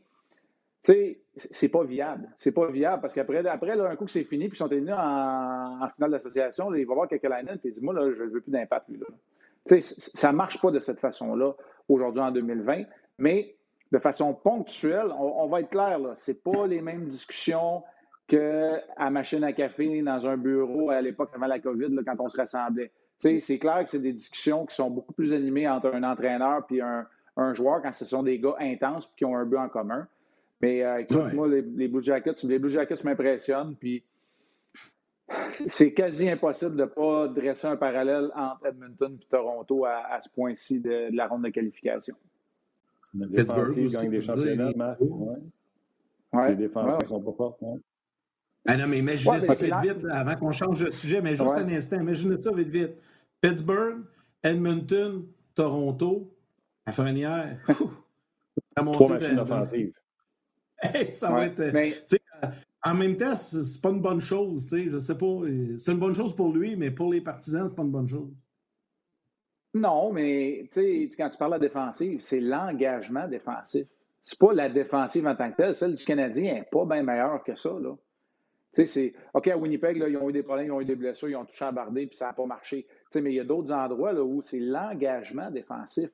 Tu 0.82 0.92
sais, 0.92 1.20
c'est 1.36 1.68
pas 1.68 1.84
viable. 1.84 2.28
C'est 2.36 2.52
pas 2.52 2.70
viable 2.70 3.00
parce 3.02 3.14
qu'après, 3.14 3.46
après, 3.46 3.76
là, 3.76 3.90
un 3.90 3.96
coup 3.96 4.04
que 4.04 4.10
c'est 4.10 4.24
fini, 4.24 4.48
puis 4.48 4.56
ils 4.56 4.58
sont 4.58 4.68
éliminés 4.68 4.92
en, 4.92 5.88
finale 5.94 6.10
d'association, 6.10 6.74
il 6.74 6.86
va 6.86 6.94
voir 6.94 7.08
line 7.10 7.58
puis 7.58 7.70
il 7.70 7.72
dit 7.72 7.82
Moi, 7.82 7.94
là, 7.94 8.10
je 8.12 8.22
ne 8.22 8.28
veux 8.28 8.40
plus 8.40 8.50
d'impact, 8.50 8.88
lui. 8.88 8.98
Là. 8.98 9.06
Tu 9.68 9.82
sais, 9.82 9.94
ça 10.14 10.32
ne 10.32 10.36
marche 10.36 10.60
pas 10.60 10.70
de 10.70 10.78
cette 10.78 11.00
façon-là 11.00 11.54
aujourd'hui 11.88 12.22
en 12.22 12.30
2020. 12.30 12.84
Mais 13.18 13.56
de 13.92 13.98
façon 13.98 14.34
ponctuelle, 14.34 15.10
on, 15.18 15.46
va 15.48 15.60
être 15.60 15.70
clair, 15.70 15.98
ce 16.16 16.30
n'est 16.30 16.36
pas 16.36 16.66
les 16.66 16.80
mêmes 16.80 17.06
discussions 17.06 17.82
qu'à 18.28 19.10
machine 19.10 19.42
à 19.42 19.52
café 19.52 20.02
dans 20.02 20.26
un 20.26 20.36
bureau 20.36 20.90
à 20.90 21.00
l'époque 21.00 21.30
avant 21.34 21.46
la 21.46 21.58
COVID, 21.58 21.96
quand 22.06 22.16
on 22.20 22.28
se 22.28 22.36
rassemblait. 22.36 22.92
C'est 23.18 23.58
clair 23.58 23.84
que 23.84 23.90
c'est 23.90 23.98
des 23.98 24.12
discussions 24.12 24.66
qui 24.66 24.76
sont 24.76 24.90
beaucoup 24.90 25.14
plus 25.14 25.32
animées 25.32 25.66
entre 25.66 25.92
un 25.92 26.04
entraîneur 26.04 26.64
et 26.70 26.80
un, 26.80 27.54
joueur 27.54 27.82
quand 27.82 27.92
ce 27.92 28.04
sont 28.04 28.22
des 28.22 28.38
gars 28.38 28.54
intenses 28.60 29.10
qui 29.16 29.24
ont 29.24 29.36
un 29.36 29.44
but 29.44 29.56
en 29.56 29.68
commun. 29.68 30.06
Mais 30.60 30.84
euh, 30.84 30.98
écoute, 30.98 31.32
moi, 31.32 31.48
les, 31.48 31.88
Blue 31.88 32.02
Jackets, 32.02 32.44
les 32.44 32.58
Blue 32.58 32.70
Jackets 32.70 33.02
m'impressionnent. 33.04 33.76
Puis 33.76 34.04
c'est 35.50 35.94
quasi 35.94 36.28
impossible 36.28 36.76
de 36.76 36.82
ne 36.82 36.86
pas 36.86 37.28
dresser 37.28 37.66
un 37.66 37.76
parallèle 37.76 38.30
entre 38.34 38.66
Edmonton 38.66 39.18
et 39.20 39.26
Toronto 39.30 39.84
à, 39.84 40.20
ce 40.20 40.28
point-ci 40.28 40.80
de, 40.80 41.14
la 41.14 41.26
ronde 41.28 41.44
de 41.44 41.48
qualification. 41.48 42.16
Pittsburgh 43.14 43.88
gagne 43.88 44.10
des 44.10 44.20
championnats. 44.20 44.96
Ouais. 46.32 46.50
Les 46.50 46.56
défenseurs 46.56 47.00
ne 47.00 47.06
sont 47.06 47.22
pas 47.22 47.32
forts. 47.32 47.58
Ah 48.70 48.76
non, 48.76 48.86
mais 48.86 48.98
imaginez 48.98 49.40
ça 49.40 49.54
vite, 49.54 49.74
vite, 49.82 50.04
avant 50.10 50.36
qu'on 50.36 50.52
change 50.52 50.84
de 50.84 50.90
sujet, 50.90 51.22
mais 51.22 51.36
juste 51.36 51.56
un 51.56 51.68
instant, 51.70 51.98
imaginez 51.98 52.38
ça 52.38 52.52
vite, 52.52 52.68
vite. 52.68 52.90
Pittsburgh, 53.40 54.02
Edmonton, 54.42 55.24
Toronto, 55.54 56.30
à 56.86 56.92
Frenière. 56.92 57.58
Trois 58.76 59.08
machines 59.08 59.38
offensives. 59.38 59.94
ça 61.12 61.32
va 61.32 61.46
être. 61.46 61.72
Mais... 61.72 61.94
En 62.84 62.94
même 62.94 63.16
temps, 63.16 63.34
c'est 63.34 63.80
pas 63.80 63.88
une 63.88 64.02
bonne 64.02 64.20
chose, 64.20 64.68
tu 64.68 64.84
sais, 64.84 64.90
je 64.90 64.98
sais 64.98 65.16
pas. 65.16 65.40
C'est 65.78 65.92
une 65.92 65.98
bonne 65.98 66.14
chose 66.14 66.36
pour 66.36 66.52
lui, 66.52 66.76
mais 66.76 66.90
pour 66.90 67.10
les 67.10 67.22
partisans, 67.22 67.66
c'est 67.66 67.74
pas 67.74 67.82
une 67.82 67.90
bonne 67.90 68.08
chose. 68.08 68.30
Non, 69.72 70.12
mais 70.12 70.68
quand 71.16 71.30
tu 71.30 71.38
parles 71.38 71.52
de 71.52 71.56
la 71.56 71.58
défensive, 71.58 72.20
c'est 72.20 72.40
l'engagement 72.40 73.26
défensif. 73.28 73.86
C'est 74.26 74.38
pas 74.38 74.52
la 74.52 74.68
défensive 74.68 75.26
en 75.26 75.34
tant 75.34 75.50
que 75.50 75.56
telle. 75.56 75.74
Celle 75.74 75.94
du 75.94 76.04
Canadien 76.04 76.54
n'est 76.54 76.68
pas 76.70 76.84
bien 76.84 77.02
meilleure 77.02 77.42
que 77.42 77.56
ça. 77.56 77.70
Là. 77.70 77.94
C'est, 78.72 79.12
OK, 79.34 79.48
à 79.48 79.56
Winnipeg, 79.56 79.96
ils 79.96 80.16
ont 80.16 80.28
eu 80.28 80.32
des 80.32 80.42
problèmes, 80.42 80.66
ils 80.66 80.72
ont 80.72 80.80
eu 80.80 80.84
des 80.84 80.94
blessures, 80.94 81.28
ils 81.28 81.36
ont 81.36 81.44
touché 81.44 81.64
à 81.64 81.72
Bardé, 81.72 82.06
puis 82.06 82.16
ça 82.16 82.26
n'a 82.26 82.32
pas 82.32 82.46
marché. 82.46 82.86
mais 83.14 83.32
il 83.32 83.36
y 83.36 83.40
a 83.40 83.44
d'autres 83.44 83.72
endroits 83.72 84.14
où 84.14 84.40
c'est 84.42 84.60
l'engagement 84.60 85.50
défensif. 85.50 86.10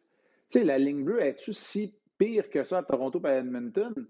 sais, 0.49 0.64
la 0.64 0.78
ligne 0.78 1.04
bleue, 1.04 1.20
est-tu 1.20 1.52
si 1.52 1.94
pire 2.16 2.49
que 2.50 2.64
ça 2.64 2.78
à 2.78 2.82
Toronto 2.82 3.20
et 3.25 3.28
à 3.28 3.38
Edmonton? 3.38 4.06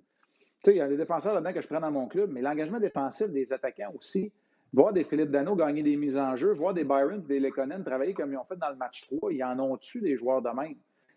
Il 0.67 0.77
y 0.77 0.81
a 0.81 0.89
des 0.89 0.97
défenseurs 0.97 1.35
là-dedans 1.35 1.53
que 1.53 1.61
je 1.61 1.69
prends 1.69 1.81
dans 1.81 1.91
mon 1.91 2.07
club, 2.07 2.31
mais 2.31 2.41
l'engagement 2.41 2.81
défensif 2.81 3.29
des 3.29 3.53
attaquants 3.53 3.93
aussi, 3.99 4.33
voir 4.73 4.93
des 4.93 5.05
Philippe 5.05 5.31
Dano 5.31 5.55
gagner 5.57 5.83
des 5.83 5.97
mises 5.97 6.17
en 6.17 6.37
jeu, 6.37 6.53
voir 6.53 6.73
des 6.73 6.85
Byron 6.85 7.23
des 7.23 7.39
Lekonen 7.39 7.85
travailler 7.85 8.15
comme 8.15 8.33
ils 8.33 8.39
ont 8.39 8.45
fait 8.45 8.57
dans 8.57 8.71
le 8.71 8.77
match 8.77 9.07
3, 9.09 9.33
ils 9.33 9.45
en 9.45 9.59
ont-tu 9.59 10.01
des 10.01 10.17
joueurs 10.17 10.43
de 10.43 10.49
même? 10.51 10.77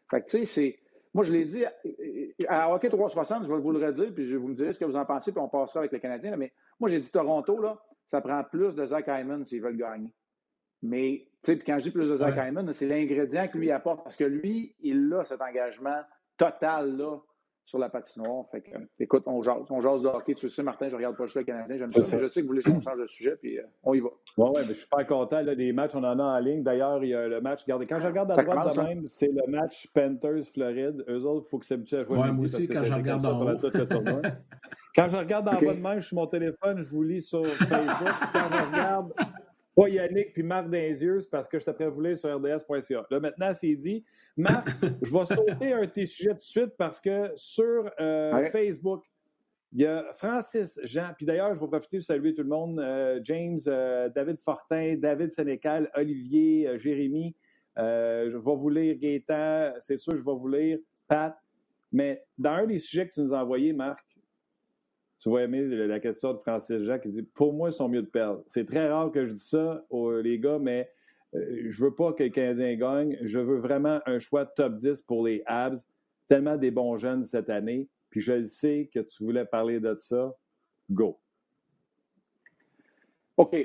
Fait 0.10 0.22
que, 0.22 0.30
tu 0.30 0.40
sais, 0.40 0.46
c'est. 0.46 0.80
Moi, 1.14 1.24
je 1.24 1.32
l'ai 1.32 1.46
dit, 1.46 1.64
à 2.48 2.74
Hockey 2.74 2.90
360, 2.90 3.46
je 3.46 3.52
vais 3.52 3.60
vous 3.60 3.72
le 3.72 3.86
redire, 3.86 4.14
puis 4.14 4.36
vous 4.36 4.48
me 4.48 4.54
direz 4.54 4.74
ce 4.74 4.80
que 4.80 4.86
vous 4.86 4.96
en 4.96 5.06
pensez, 5.06 5.32
puis 5.32 5.42
on 5.42 5.50
passera 5.50 5.80
avec 5.80 5.92
les 5.92 6.00
Canadiens. 6.00 6.36
mais 6.38 6.52
moi, 6.80 6.90
j'ai 6.90 7.00
dit 7.00 7.12
Toronto, 7.12 7.60
là, 7.60 7.82
ça 8.08 8.22
prend 8.22 8.44
plus 8.44 8.76
de 8.76 8.86
Zach 8.86 9.06
Hyman 9.08 9.44
s'ils 9.44 9.62
veulent 9.62 9.78
gagner. 9.78 10.14
Mais, 10.82 11.28
tu 11.44 11.54
sais, 11.54 11.60
quand 11.60 11.80
je 11.80 11.86
dis 11.86 11.92
plus 11.92 12.10
de 12.10 12.18
Zach 12.18 12.36
Hyman, 12.38 12.72
c'est 12.74 12.86
l'ingrédient 12.86 13.48
que 13.48 13.58
lui 13.58 13.72
apporte, 13.72 14.04
parce 14.04 14.16
que 14.16 14.24
lui, 14.24 14.76
il 14.80 15.12
a 15.14 15.24
cet 15.24 15.42
engagement 15.42 16.02
total, 16.38 16.98
là, 16.98 17.18
sur 17.68 17.78
la 17.78 17.90
patinoire. 17.90 18.46
Fait 18.50 18.62
que, 18.62 18.72
écoute, 18.98 19.24
on 19.26 19.44
jase. 19.44 19.66
On 19.70 19.82
jase 19.82 20.02
de 20.02 20.08
hockey. 20.08 20.34
Tu 20.34 20.46
le 20.46 20.50
sais, 20.50 20.64
Martin, 20.64 20.88
je 20.90 20.96
regarde 20.96 21.18
pas 21.18 21.26
le 21.26 21.44
Canadien. 21.44 21.78
J'aime 21.78 21.92
ça, 21.92 22.18
je 22.18 22.28
sais 22.30 22.42
que 22.42 22.46
vous 22.46 22.54
voulez 22.54 22.64
qu'on 22.64 22.80
change 22.80 22.98
de 22.98 23.08
sujet, 23.08 23.36
puis 23.36 23.60
euh, 23.60 23.64
on 23.84 23.94
y 23.94 24.00
va. 24.00 24.08
Oui, 24.38 24.50
ouais, 24.50 24.62
mais 24.62 24.74
je 24.74 24.80
suis 24.80 24.88
pas 24.88 25.04
content 25.04 25.42
là, 25.42 25.54
des 25.54 25.74
matchs. 25.74 25.92
On 25.94 26.04
en 26.04 26.18
a 26.18 26.24
en 26.24 26.40
ligne. 26.40 26.64
D'ailleurs, 26.64 27.04
il 27.04 27.10
y 27.10 27.14
a 27.14 27.28
le 27.28 27.42
match. 27.42 27.64
Regardez, 27.64 27.86
quand 27.86 28.00
je 28.00 28.08
regarde 28.08 28.32
à 28.32 28.42
droite 28.42 28.76
de 28.76 28.82
même, 28.82 29.10
c'est 29.10 29.28
le 29.28 29.52
match 29.52 29.88
Panthers-Floride. 29.94 31.04
Eux 31.10 31.26
autres, 31.26 31.46
il 31.48 31.50
faut 31.50 31.60
qu'ils 31.60 31.68
s'habituent 31.68 31.98
à 31.98 32.06
jouer. 32.06 32.18
Ouais, 32.18 32.32
moi 32.32 32.46
aussi, 32.46 32.68
quand 32.70 32.84
je 32.84 32.94
regarde 32.94 33.26
en 33.26 33.42
haut. 33.42 33.58
quand 34.96 35.10
je 35.10 35.18
regarde 35.18 35.48
en 35.50 35.52
bas 35.52 35.74
de 35.74 35.82
même, 35.82 36.00
je 36.00 36.08
suis 36.08 36.16
mon 36.16 36.28
téléphone, 36.28 36.86
je 36.86 36.90
vous 36.90 37.04
lis 37.04 37.22
sur 37.22 37.46
Facebook. 37.46 38.14
quand 38.32 38.50
je 38.50 38.72
regarde 38.72 39.14
pas 39.78 39.90
Yannick 39.90 40.34
puis 40.34 40.42
Marc 40.42 40.70
Denzieux, 40.70 41.22
c'est 41.22 41.30
parce 41.30 41.48
que 41.48 41.60
je 41.60 41.66
t'ai 41.66 41.74
prévu 41.74 42.18
sur 42.18 42.36
rds.ca. 42.36 43.06
Là, 43.12 43.20
maintenant, 43.20 43.54
c'est 43.54 43.76
dit. 43.76 44.04
Marc, 44.36 44.68
je 45.04 45.12
vais 45.12 45.26
sauter 45.26 45.74
un 45.74 45.82
de 45.82 45.86
tes 45.92 46.08
sujets 46.08 46.32
tout 46.32 46.38
de 46.38 46.42
suite 46.42 46.74
parce 46.78 47.00
que 47.00 47.32
sur 47.36 47.90
euh, 48.00 48.50
Facebook, 48.50 49.04
il 49.74 49.82
y 49.82 49.86
a 49.86 50.12
Francis 50.16 50.80
Jean, 50.84 51.12
puis 51.16 51.26
d'ailleurs, 51.28 51.54
je 51.54 51.60
vais 51.60 51.68
profiter 51.68 51.98
de 51.98 52.02
saluer 52.02 52.34
tout 52.34 52.42
le 52.42 52.50
monde. 52.50 52.80
Euh, 52.80 53.20
James, 53.24 53.60
euh, 53.68 54.10
David 54.10 54.40
Fortin, 54.40 54.96
David 54.98 55.32
Sénécal, 55.32 55.92
Olivier, 55.94 56.80
Jérémy. 56.80 57.36
je 57.76 58.36
vais 58.36 58.56
vous 58.56 58.70
lire 58.70 58.98
Gaétan, 58.98 59.74
c'est 59.80 59.98
sûr, 59.98 60.14
je 60.14 60.24
vais 60.24 60.36
vous 60.36 60.48
lire 60.48 60.80
Pat. 61.08 61.36
Mais 61.92 62.24
dans 62.38 62.52
un 62.52 62.66
des 62.66 62.80
sujets 62.80 63.08
que 63.08 63.14
tu 63.14 63.22
nous 63.22 63.34
as 63.34 63.44
envoyés, 63.44 63.74
Marc, 63.74 64.07
tu 65.20 65.32
vas 65.32 65.44
aimer 65.44 65.64
la 65.64 66.00
question 66.00 66.34
de 66.34 66.40
Francis 66.40 66.84
Jacques 66.84 67.04
qui 67.04 67.10
dit 67.10 67.24
Pour 67.24 67.54
moi, 67.54 67.70
ils 67.70 67.74
sont 67.74 67.90
mieux 67.90 68.04
de 68.04 68.08
perdre. 68.08 68.44
C'est 68.48 68.66
très 68.66 68.88
rare 68.88 69.12
que 69.12 69.26
je 69.26 69.34
dise 69.34 69.50
ça 69.50 69.84
aux 69.90 70.20
les 70.20 70.40
gars, 70.40 70.60
mais 70.60 70.92
je 71.34 71.40
euh, 71.40 71.72
je 71.72 71.84
veux 71.84 71.94
pas 71.94 72.14
que 72.14 72.24
le 72.24 72.30
Canadien 72.30 72.76
gagne. 72.76 73.18
Je 73.22 73.40
veux 73.40 73.58
vraiment 73.58 74.00
un 74.06 74.20
choix 74.20 74.46
top 74.46 74.76
10 74.76 75.02
pour 75.02 75.26
les 75.26 75.44
Habs. 75.46 75.78
Tellement 76.28 76.58
des 76.58 76.72
bons 76.72 76.98
jeunes 76.98 77.24
cette 77.24 77.50
année. 77.50 77.88
Puis 78.10 78.22
je 78.22 78.46
sais 78.46 78.90
que 78.94 79.00
tu 79.00 79.24
voulais 79.24 79.46
parler 79.46 79.80
de 79.80 79.96
ça. 79.96 80.34
Go. 80.90 81.20
OK. 83.38 83.56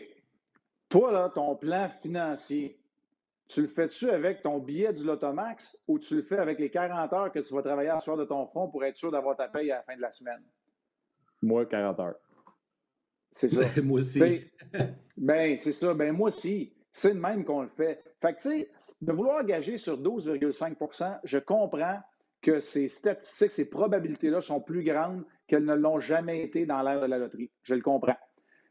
Toi, 0.88 1.12
là, 1.12 1.30
ton 1.35 1.56
plan 1.56 1.88
financier, 2.02 2.78
tu 3.49 3.62
le 3.62 3.68
fais-tu 3.68 4.11
avec 4.11 4.42
ton 4.42 4.59
billet 4.59 4.92
du 4.92 5.04
Lotomax 5.04 5.78
ou 5.88 5.99
tu 5.99 6.16
le 6.16 6.23
fais 6.23 6.38
avec 6.38 6.59
les 6.59 6.71
40 6.71 7.12
heures 7.12 7.32
que 7.32 7.38
tu 7.38 7.54
vas 7.54 7.62
travailler 7.62 7.88
à 7.88 8.00
soir 8.00 8.16
de 8.16 8.25
ton 8.25 8.47
front 8.47 8.68
pour 8.68 8.85
être 8.85 8.97
sûr 8.97 9.11
d'avoir 9.11 9.37
ta 9.37 9.49
paye 9.49 9.71
à 9.71 9.76
la 9.76 9.82
fin 9.82 9.97
de 9.97 10.02
la 10.02 10.11
semaine? 10.11 10.42
Moi, 11.42 11.66
40 11.66 12.00
heures. 12.00 12.14
C'est 13.32 13.49
ça. 13.49 13.61
moi 13.82 14.00
aussi. 14.00 14.20
ben, 15.16 15.58
c'est 15.58 15.72
ça. 15.72 15.94
Ben, 15.94 16.12
moi 16.12 16.28
aussi. 16.28 16.72
C'est 16.92 17.14
le 17.14 17.20
même 17.20 17.44
qu'on 17.44 17.62
le 17.62 17.68
fait. 17.68 18.02
Fait 18.20 18.34
que, 18.34 18.42
tu 18.42 18.49
sais, 18.49 18.70
de 19.00 19.12
vouloir 19.12 19.44
gager 19.44 19.78
sur 19.78 20.00
12,5% 20.00 21.20
je 21.25 21.38
comprends 21.38 21.99
que 22.42 22.61
ces 22.61 22.88
statistiques, 22.88 23.52
ces 23.52 23.64
probabilités-là 23.64 24.40
sont 24.40 24.61
plus 24.61 24.84
grandes 24.84 25.25
qu'elles 25.46 25.64
ne 25.64 25.75
l'ont 25.75 26.00
jamais 26.00 26.42
été 26.42 26.66
dans 26.66 26.82
l'ère 26.82 27.00
de 27.00 27.06
la 27.06 27.18
loterie. 27.18 27.50
Je 27.62 27.75
le 27.75 27.82
comprends. 27.82 28.16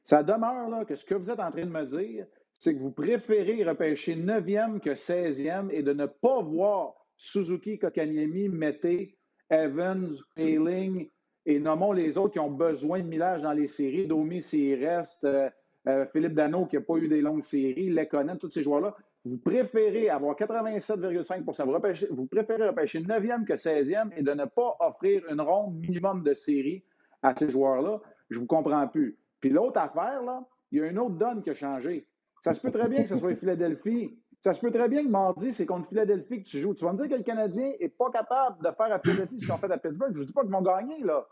Ça 0.04 0.24
demeure 0.24 0.70
là, 0.70 0.86
que 0.86 0.96
ce 0.96 1.06
que 1.06 1.16
vous 1.16 1.30
êtes 1.30 1.40
en 1.40 1.52
train 1.52 1.66
de 1.66 1.72
me 1.72 1.86
dire, 1.86 2.26
c'est 2.58 2.74
que 2.74 2.80
vous 2.80 2.92
préférez 2.92 3.64
repêcher 3.64 4.16
9e 4.16 4.80
que 4.80 4.92
16e 4.92 5.70
et 5.72 5.84
de 5.84 5.94
ne 5.94 6.06
pas 6.06 6.42
voir 6.42 6.94
Suzuki, 7.18 7.80
Kokaniemi, 7.80 8.50
Mété, 8.50 9.18
Evans, 9.50 10.16
Payling 10.36 11.10
et 11.46 11.60
nommons 11.60 11.92
les 11.92 12.18
autres 12.18 12.34
qui 12.34 12.40
ont 12.40 12.52
besoin 12.52 13.00
de 13.00 13.08
millage 13.08 13.42
dans 13.42 13.54
les 13.54 13.68
séries, 13.68 14.08
Domi 14.08 14.42
s'il 14.42 14.84
reste, 14.86 15.24
euh, 15.24 15.50
euh, 15.88 16.06
Philippe 16.14 16.34
Dano 16.34 16.66
qui 16.66 16.76
n'a 16.76 16.82
pas 16.82 16.96
eu 16.98 17.08
des 17.08 17.22
longues 17.22 17.44
séries, 17.44 17.90
Lekonen, 17.90 18.38
tous 18.38 18.50
ces 18.50 18.62
joueurs-là. 18.62 18.96
Vous 19.26 19.38
préférez 19.38 20.10
avoir 20.10 20.36
87,5 20.36 22.08
vous, 22.10 22.16
vous 22.16 22.26
préférez 22.26 22.68
repêcher 22.68 23.00
9e 23.02 23.46
que 23.46 23.54
16e 23.54 24.10
et 24.16 24.24
de 24.24 24.32
ne 24.32 24.46
pas 24.46 24.78
offrir 24.80 25.24
une 25.30 25.42
ronde 25.42 25.76
minimum 25.76 26.24
de 26.24 26.34
séries 26.34 26.84
à 27.22 27.36
ces 27.36 27.50
joueurs-là? 27.50 28.02
Je 28.30 28.36
ne 28.36 28.42
vous 28.42 28.48
comprends 28.48 28.88
plus. 28.88 29.18
Puis 29.40 29.50
l'autre 29.50 29.80
affaire, 29.80 30.24
là, 30.24 30.44
il 30.72 30.80
y 30.80 30.82
a 30.82 30.88
une 30.88 31.00
autre 31.00 31.16
donne 31.16 31.44
qui 31.44 31.50
a 31.52 31.56
changé. 31.56 32.08
Ça 32.42 32.54
se 32.54 32.62
peut 32.62 32.72
très 32.72 32.88
bien 32.88 33.04
que 33.04 33.10
ce 33.10 33.18
soit 33.18 33.36
Philadelphie. 33.36 34.18
Ça 34.42 34.56
se 34.56 34.60
peut 34.60 34.72
très 34.72 34.90
bien 34.90 35.04
que 35.04 35.10
mardi, 35.10 35.54
c'est 35.54 35.68
contre 35.68 35.88
Philadelphie 35.90 36.44
que 36.44 36.50
tu 36.50 36.60
joues. 36.60 36.74
Tu 36.74 36.84
vas 36.84 36.94
me 36.94 36.98
dire 36.98 37.10
que 37.10 37.16
le 37.16 37.24
Canadien 37.24 37.74
n'est 37.80 37.90
pas 37.90 38.10
capable 38.10 38.64
de 38.64 38.72
faire 38.72 38.92
à 38.92 39.00
Philadelphie 39.00 39.40
ce 39.40 39.46
qu'ils 39.46 39.54
ont 39.54 39.58
fait 39.58 39.72
à 39.72 39.78
Pittsburgh. 39.78 40.14
Je 40.16 40.20
ne 40.20 40.26
dis 40.26 40.34
pas 40.34 40.42
qu'ils 40.42 40.52
vont 40.52 40.64
gagner, 40.64 41.04
là. 41.04 41.28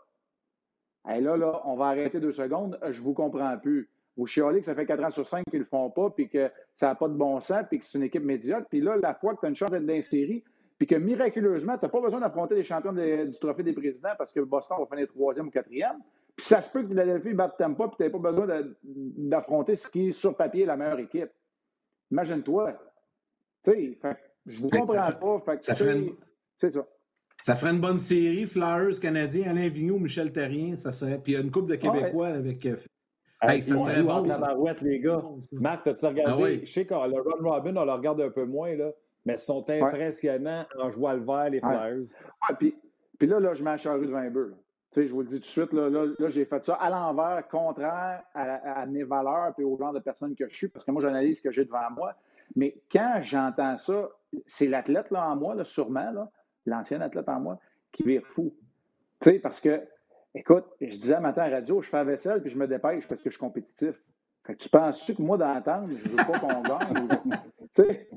Et 1.12 1.20
là, 1.20 1.36
là, 1.36 1.60
on 1.64 1.74
va 1.74 1.86
arrêter 1.86 2.20
deux 2.20 2.32
secondes. 2.32 2.78
Je 2.82 2.98
ne 2.98 3.04
vous 3.04 3.14
comprends 3.14 3.58
plus. 3.58 3.90
Vous 4.16 4.26
chialez 4.26 4.60
que 4.60 4.66
ça 4.66 4.74
fait 4.74 4.86
quatre 4.86 5.02
ans 5.02 5.10
sur 5.10 5.26
cinq 5.26 5.44
qu'ils 5.50 5.58
ne 5.58 5.64
le 5.64 5.68
font 5.68 5.90
pas, 5.90 6.10
puis 6.10 6.28
que 6.28 6.50
ça 6.76 6.86
n'a 6.86 6.94
pas 6.94 7.08
de 7.08 7.14
bon 7.14 7.40
sens, 7.40 7.64
puis 7.68 7.80
que 7.80 7.84
c'est 7.84 7.98
une 7.98 8.04
équipe 8.04 8.22
médiocre. 8.22 8.68
Puis 8.68 8.80
là, 8.80 8.96
la 8.96 9.14
fois 9.14 9.34
que 9.34 9.40
tu 9.40 9.46
as 9.46 9.48
une 9.48 9.56
chance 9.56 9.70
d'être 9.70 9.86
dans 9.86 10.02
série, 10.02 10.44
puis 10.78 10.86
que 10.86 10.94
miraculeusement, 10.94 11.78
tu 11.78 11.84
n'as 11.84 11.90
pas 11.90 12.00
besoin 12.00 12.20
d'affronter 12.20 12.54
les 12.54 12.62
champions 12.62 12.92
du 12.92 13.38
Trophée 13.40 13.62
des 13.62 13.72
présidents 13.72 14.14
parce 14.16 14.32
que 14.32 14.40
Boston 14.40 14.78
va 14.78 14.86
finir 14.86 15.08
troisième 15.08 15.48
ou 15.48 15.50
quatrième. 15.50 15.98
Puis 16.36 16.46
ça 16.46 16.62
se 16.62 16.70
peut 16.70 16.82
que 16.82 16.88
Philadelphie 16.88 17.30
ne 17.30 17.34
batte 17.34 17.58
pas, 17.58 17.88
puis 17.88 17.96
tu 17.96 18.02
n'as 18.04 18.10
pas 18.10 18.18
besoin 18.18 18.46
d'affronter 18.84 19.76
ce 19.76 19.88
qui 19.88 20.08
est 20.08 20.12
sur 20.12 20.36
papier 20.36 20.64
la 20.64 20.76
meilleure 20.76 21.00
équipe. 21.00 21.30
Imagine-toi. 22.12 22.78
Tu 23.64 23.72
sais, 23.72 23.98
je 24.46 24.60
vous 24.60 24.68
comprends 24.68 25.40
pas. 25.42 25.56
ça 25.60 25.74
ferait 25.74 26.12
C'est 26.58 26.72
ça. 26.72 26.86
Ça 27.42 27.56
ferait 27.56 27.70
une 27.70 27.80
bonne 27.80 27.98
série, 27.98 28.46
Flyers 28.46 29.00
canadien, 29.00 29.50
Alain 29.50 29.68
Vigneault, 29.68 29.98
Michel 29.98 30.30
Terrien, 30.30 30.76
ça 30.76 30.92
serait. 30.92 31.18
Puis 31.18 31.32
il 31.32 31.34
y 31.36 31.38
a 31.38 31.40
une 31.40 31.50
couple 31.50 31.70
de 31.70 31.76
Québécois 31.76 32.28
avec. 32.28 32.66
Euh, 32.66 32.76
hey, 33.42 33.62
ça 33.62 33.76
serait 33.76 34.02
bon. 34.02 34.24
La 34.24 34.74
les 34.82 35.00
gars. 35.00 35.22
Marc, 35.52 35.86
as-tu 35.86 36.06
regardé? 36.06 36.60
Ah 36.60 36.64
je 36.66 36.70
sais 36.70 36.84
que 36.84 36.92
le 36.92 37.20
Ron 37.20 37.50
Robin, 37.50 37.76
on 37.76 37.84
le 37.84 37.92
regarde 37.92 38.20
un 38.20 38.30
peu 38.30 38.44
moins, 38.44 38.74
là, 38.76 38.90
mais 39.24 39.34
ils 39.34 39.38
sont 39.38 39.64
impressionnants 39.68 40.66
en 40.78 40.90
jouant 40.90 41.14
le 41.14 41.24
vert, 41.24 41.48
les 41.50 41.60
Flyers. 41.60 42.00
Ouais. 42.00 42.56
puis, 42.58 42.74
puis 43.18 43.26
là, 43.26 43.40
là, 43.40 43.54
je 43.54 43.64
mets 43.64 43.70
la 43.70 43.76
charrue 43.78 44.06
devant 44.06 44.18
un 44.18 44.30
bœuf. 44.30 44.52
Tu 44.92 45.02
sais, 45.02 45.06
je 45.06 45.12
vous 45.12 45.20
le 45.22 45.28
dis 45.28 45.34
tout 45.34 45.40
de 45.40 45.44
suite, 45.44 45.72
là, 45.72 45.88
là, 45.88 46.28
j'ai 46.28 46.44
fait 46.44 46.64
ça 46.64 46.74
à 46.74 46.90
l'envers, 46.90 47.46
contraire 47.48 48.22
à, 48.34 48.84
mes 48.86 49.04
valeurs 49.04 49.54
et 49.56 49.62
au 49.62 49.78
genre 49.78 49.92
de 49.92 50.00
personne 50.00 50.34
que 50.34 50.48
je 50.48 50.56
suis, 50.56 50.68
parce 50.68 50.84
que 50.84 50.90
moi, 50.90 51.00
j'analyse 51.00 51.38
ce 51.38 51.42
que 51.42 51.52
j'ai 51.52 51.64
devant 51.64 51.88
moi. 51.94 52.16
Mais 52.56 52.80
quand 52.90 53.20
j'entends 53.22 53.78
ça, 53.78 54.10
c'est 54.46 54.66
l'athlète 54.66 55.10
là 55.10 55.28
en 55.28 55.36
moi, 55.36 55.54
là, 55.54 55.64
sûrement, 55.64 56.10
là, 56.10 56.30
l'ancien 56.66 57.00
athlète 57.00 57.28
en 57.28 57.40
moi, 57.40 57.58
qui 57.92 58.02
vire 58.02 58.26
fou. 58.26 58.54
Tu 59.20 59.30
sais, 59.30 59.38
parce 59.38 59.60
que, 59.60 59.82
écoute, 60.34 60.64
je 60.80 60.96
disais 60.96 61.14
un 61.14 61.20
matin 61.20 61.42
à 61.42 61.48
la 61.48 61.56
radio, 61.56 61.82
je 61.82 61.88
fais 61.88 61.98
la 61.98 62.04
vaisselle 62.04 62.40
puis 62.40 62.50
je 62.50 62.58
me 62.58 62.66
dépêche 62.66 63.06
parce 63.08 63.22
que 63.22 63.30
je 63.30 63.34
suis 63.34 63.40
compétitif. 63.40 64.00
Fait 64.46 64.54
que 64.54 64.62
tu 64.62 64.68
penses-tu 64.70 65.14
que 65.14 65.22
moi, 65.22 65.36
d'entendre, 65.36 65.90
je 65.90 66.08
veux 66.08 66.16
pas 66.16 66.38
qu'on 66.38 66.62
gagne? 66.62 67.08
tu 67.74 67.82
sais, 67.82 68.08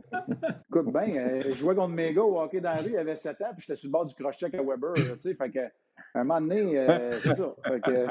écoute 0.70 0.94
bien, 0.94 1.16
euh, 1.18 1.42
je 1.46 1.52
jouais 1.52 1.76
contre 1.76 1.94
mes 1.94 2.14
gars 2.14 2.24
au 2.24 2.40
hockey 2.40 2.62
dans 2.62 2.72
la 2.72 2.78
rue, 2.78 2.88
il 2.88 2.94
y 2.94 2.98
avait 2.98 3.18
7 3.18 3.42
ans, 3.42 3.52
puis 3.52 3.66
j'étais 3.68 3.76
sur 3.76 3.88
le 3.88 3.92
bord 3.92 4.06
du 4.06 4.16
cross-check 4.16 4.54
à 4.56 4.64
Weber. 4.64 4.94
Tu 4.94 5.04
sais, 5.22 5.36
fait 5.36 5.52
que, 5.52 5.60
un 6.16 6.24
moment 6.24 6.40
donné, 6.40 6.80
euh, 6.80 7.20
c'est 7.22 7.36
ça. 7.36 7.56
Fait 7.68 7.82
que... 7.82 8.08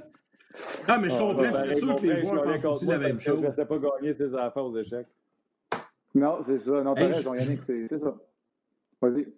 ah, 0.88 0.98
mais 0.98 1.08
je 1.08 1.14
ah, 1.14 1.18
comprends, 1.18 1.64
c'est 1.64 1.74
sûr 1.76 1.94
que 1.96 2.06
les 2.06 2.16
joueurs 2.16 2.44
pensent 2.44 2.64
aussi 2.64 2.86
la 2.86 2.98
même 2.98 3.20
chose. 3.20 3.40
Je 3.40 3.46
ne 3.46 3.52
sais 3.52 3.66
pas 3.66 3.78
gagner 3.78 4.14
ses 4.14 4.34
affaires 4.34 4.64
aux 4.64 4.76
échecs. 4.76 5.06
Non, 6.14 6.38
c'est 6.46 6.58
ça. 6.60 6.82
Non, 6.82 6.94
t'as 6.94 7.06
raison, 7.06 7.34
Yannick, 7.34 7.60
c'est 7.66 7.98
ça. 7.98 8.14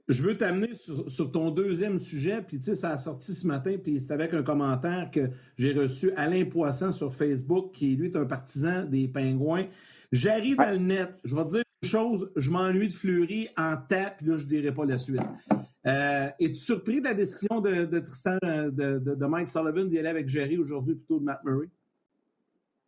Je 0.09 0.23
veux 0.25 0.37
t'amener 0.37 0.75
sur, 0.75 1.31
ton 1.31 1.50
deuxième 1.50 1.99
sujet, 2.00 2.42
puis 2.42 2.59
tu 2.59 2.64
sais, 2.64 2.75
ça 2.75 2.90
a 2.90 2.97
sorti 2.97 3.33
ce 3.33 3.47
matin, 3.47 3.76
puis 3.83 4.00
c'est 4.00 4.12
avec 4.12 4.35
un 4.35 4.42
commentaire 4.42 5.11
que 5.12 5.31
j'ai 5.57 5.73
reçu 5.73 6.12
Alain 6.16 6.45
Poisson 6.45 6.90
sur 6.90 7.14
Facebook, 7.14 7.73
qui 7.73 7.95
lui 7.95 8.09
est 8.09 8.16
un 8.16 8.25
partisan 8.25 8.85
des 8.85 9.07
pingouins. 9.07 9.66
J'arrive 10.11 10.57
dans 10.57 10.71
le 10.71 10.78
net, 10.78 11.11
je 11.23 11.37
vais 11.37 11.45
te 11.45 11.50
dire 11.50 11.62
une 11.83 11.88
chose, 11.88 12.33
je 12.35 12.50
m'ennuie 12.50 12.88
de 12.88 12.92
Fleury 12.92 13.49
en 13.57 13.76
tape, 13.76 14.19
puis 14.19 14.26
là, 14.26 14.37
je 14.37 14.45
ne 14.45 14.49
dirai 14.49 14.75
pas 14.75 14.85
la 14.85 14.99
suite. 14.99 15.21
Euh, 15.87 16.29
Es-tu 16.39 16.55
surpris 16.55 17.01
de 17.01 17.05
la 17.05 17.15
décision 17.15 17.61
de, 17.61 17.99
Tristan, 17.99 18.39
de, 18.43 18.99
de, 18.99 19.27
Mike 19.27 19.49
Sullivan 19.49 19.89
d'y 19.89 19.99
aller 19.99 20.09
avec 20.09 20.29
Jerry 20.29 20.59
aujourd'hui 20.59 20.95
plutôt 20.95 21.19
de 21.19 21.25
Matt 21.25 21.43
Murray? 21.45 21.69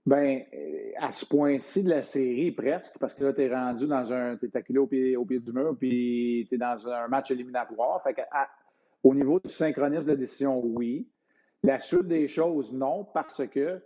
Ben, 0.06 0.42
euh, 0.54 0.92
à 1.00 1.10
ce 1.10 1.24
point-ci 1.24 1.82
de 1.82 1.88
la 1.88 2.02
série, 2.02 2.52
presque, 2.52 2.96
parce 2.98 3.14
que 3.14 3.24
là, 3.24 3.32
tu 3.32 3.42
es 3.42 3.52
rendu 3.52 3.86
dans 3.86 4.12
un. 4.12 4.36
Tu 4.36 4.46
es 4.46 4.56
acculé 4.56 4.78
au 4.78 4.86
pied, 4.86 5.16
au 5.16 5.24
pied 5.24 5.40
du 5.40 5.52
mur, 5.52 5.74
puis 5.78 6.46
tu 6.48 6.54
es 6.54 6.58
dans 6.58 6.86
un 6.86 7.08
match 7.08 7.30
éliminatoire. 7.30 8.02
Fait 8.02 8.14
que, 8.14 8.20
au 9.02 9.14
niveau 9.14 9.40
du 9.40 9.50
synchronisme 9.50 10.04
de 10.04 10.10
la 10.10 10.16
décision, 10.16 10.60
oui. 10.62 11.08
La 11.62 11.80
suite 11.80 12.06
des 12.06 12.28
choses, 12.28 12.72
non, 12.74 13.04
parce 13.14 13.46
que 13.48 13.80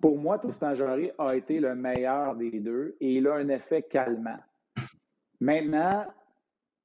pour 0.00 0.16
moi, 0.16 0.38
Tristan 0.38 0.76
Jarry 0.76 1.10
a 1.18 1.34
été 1.34 1.58
le 1.58 1.74
meilleur 1.74 2.36
des 2.36 2.60
deux 2.60 2.96
et 3.00 3.14
il 3.14 3.26
a 3.26 3.34
un 3.34 3.48
effet 3.48 3.82
calmant. 3.82 4.38
Maintenant, 5.40 6.06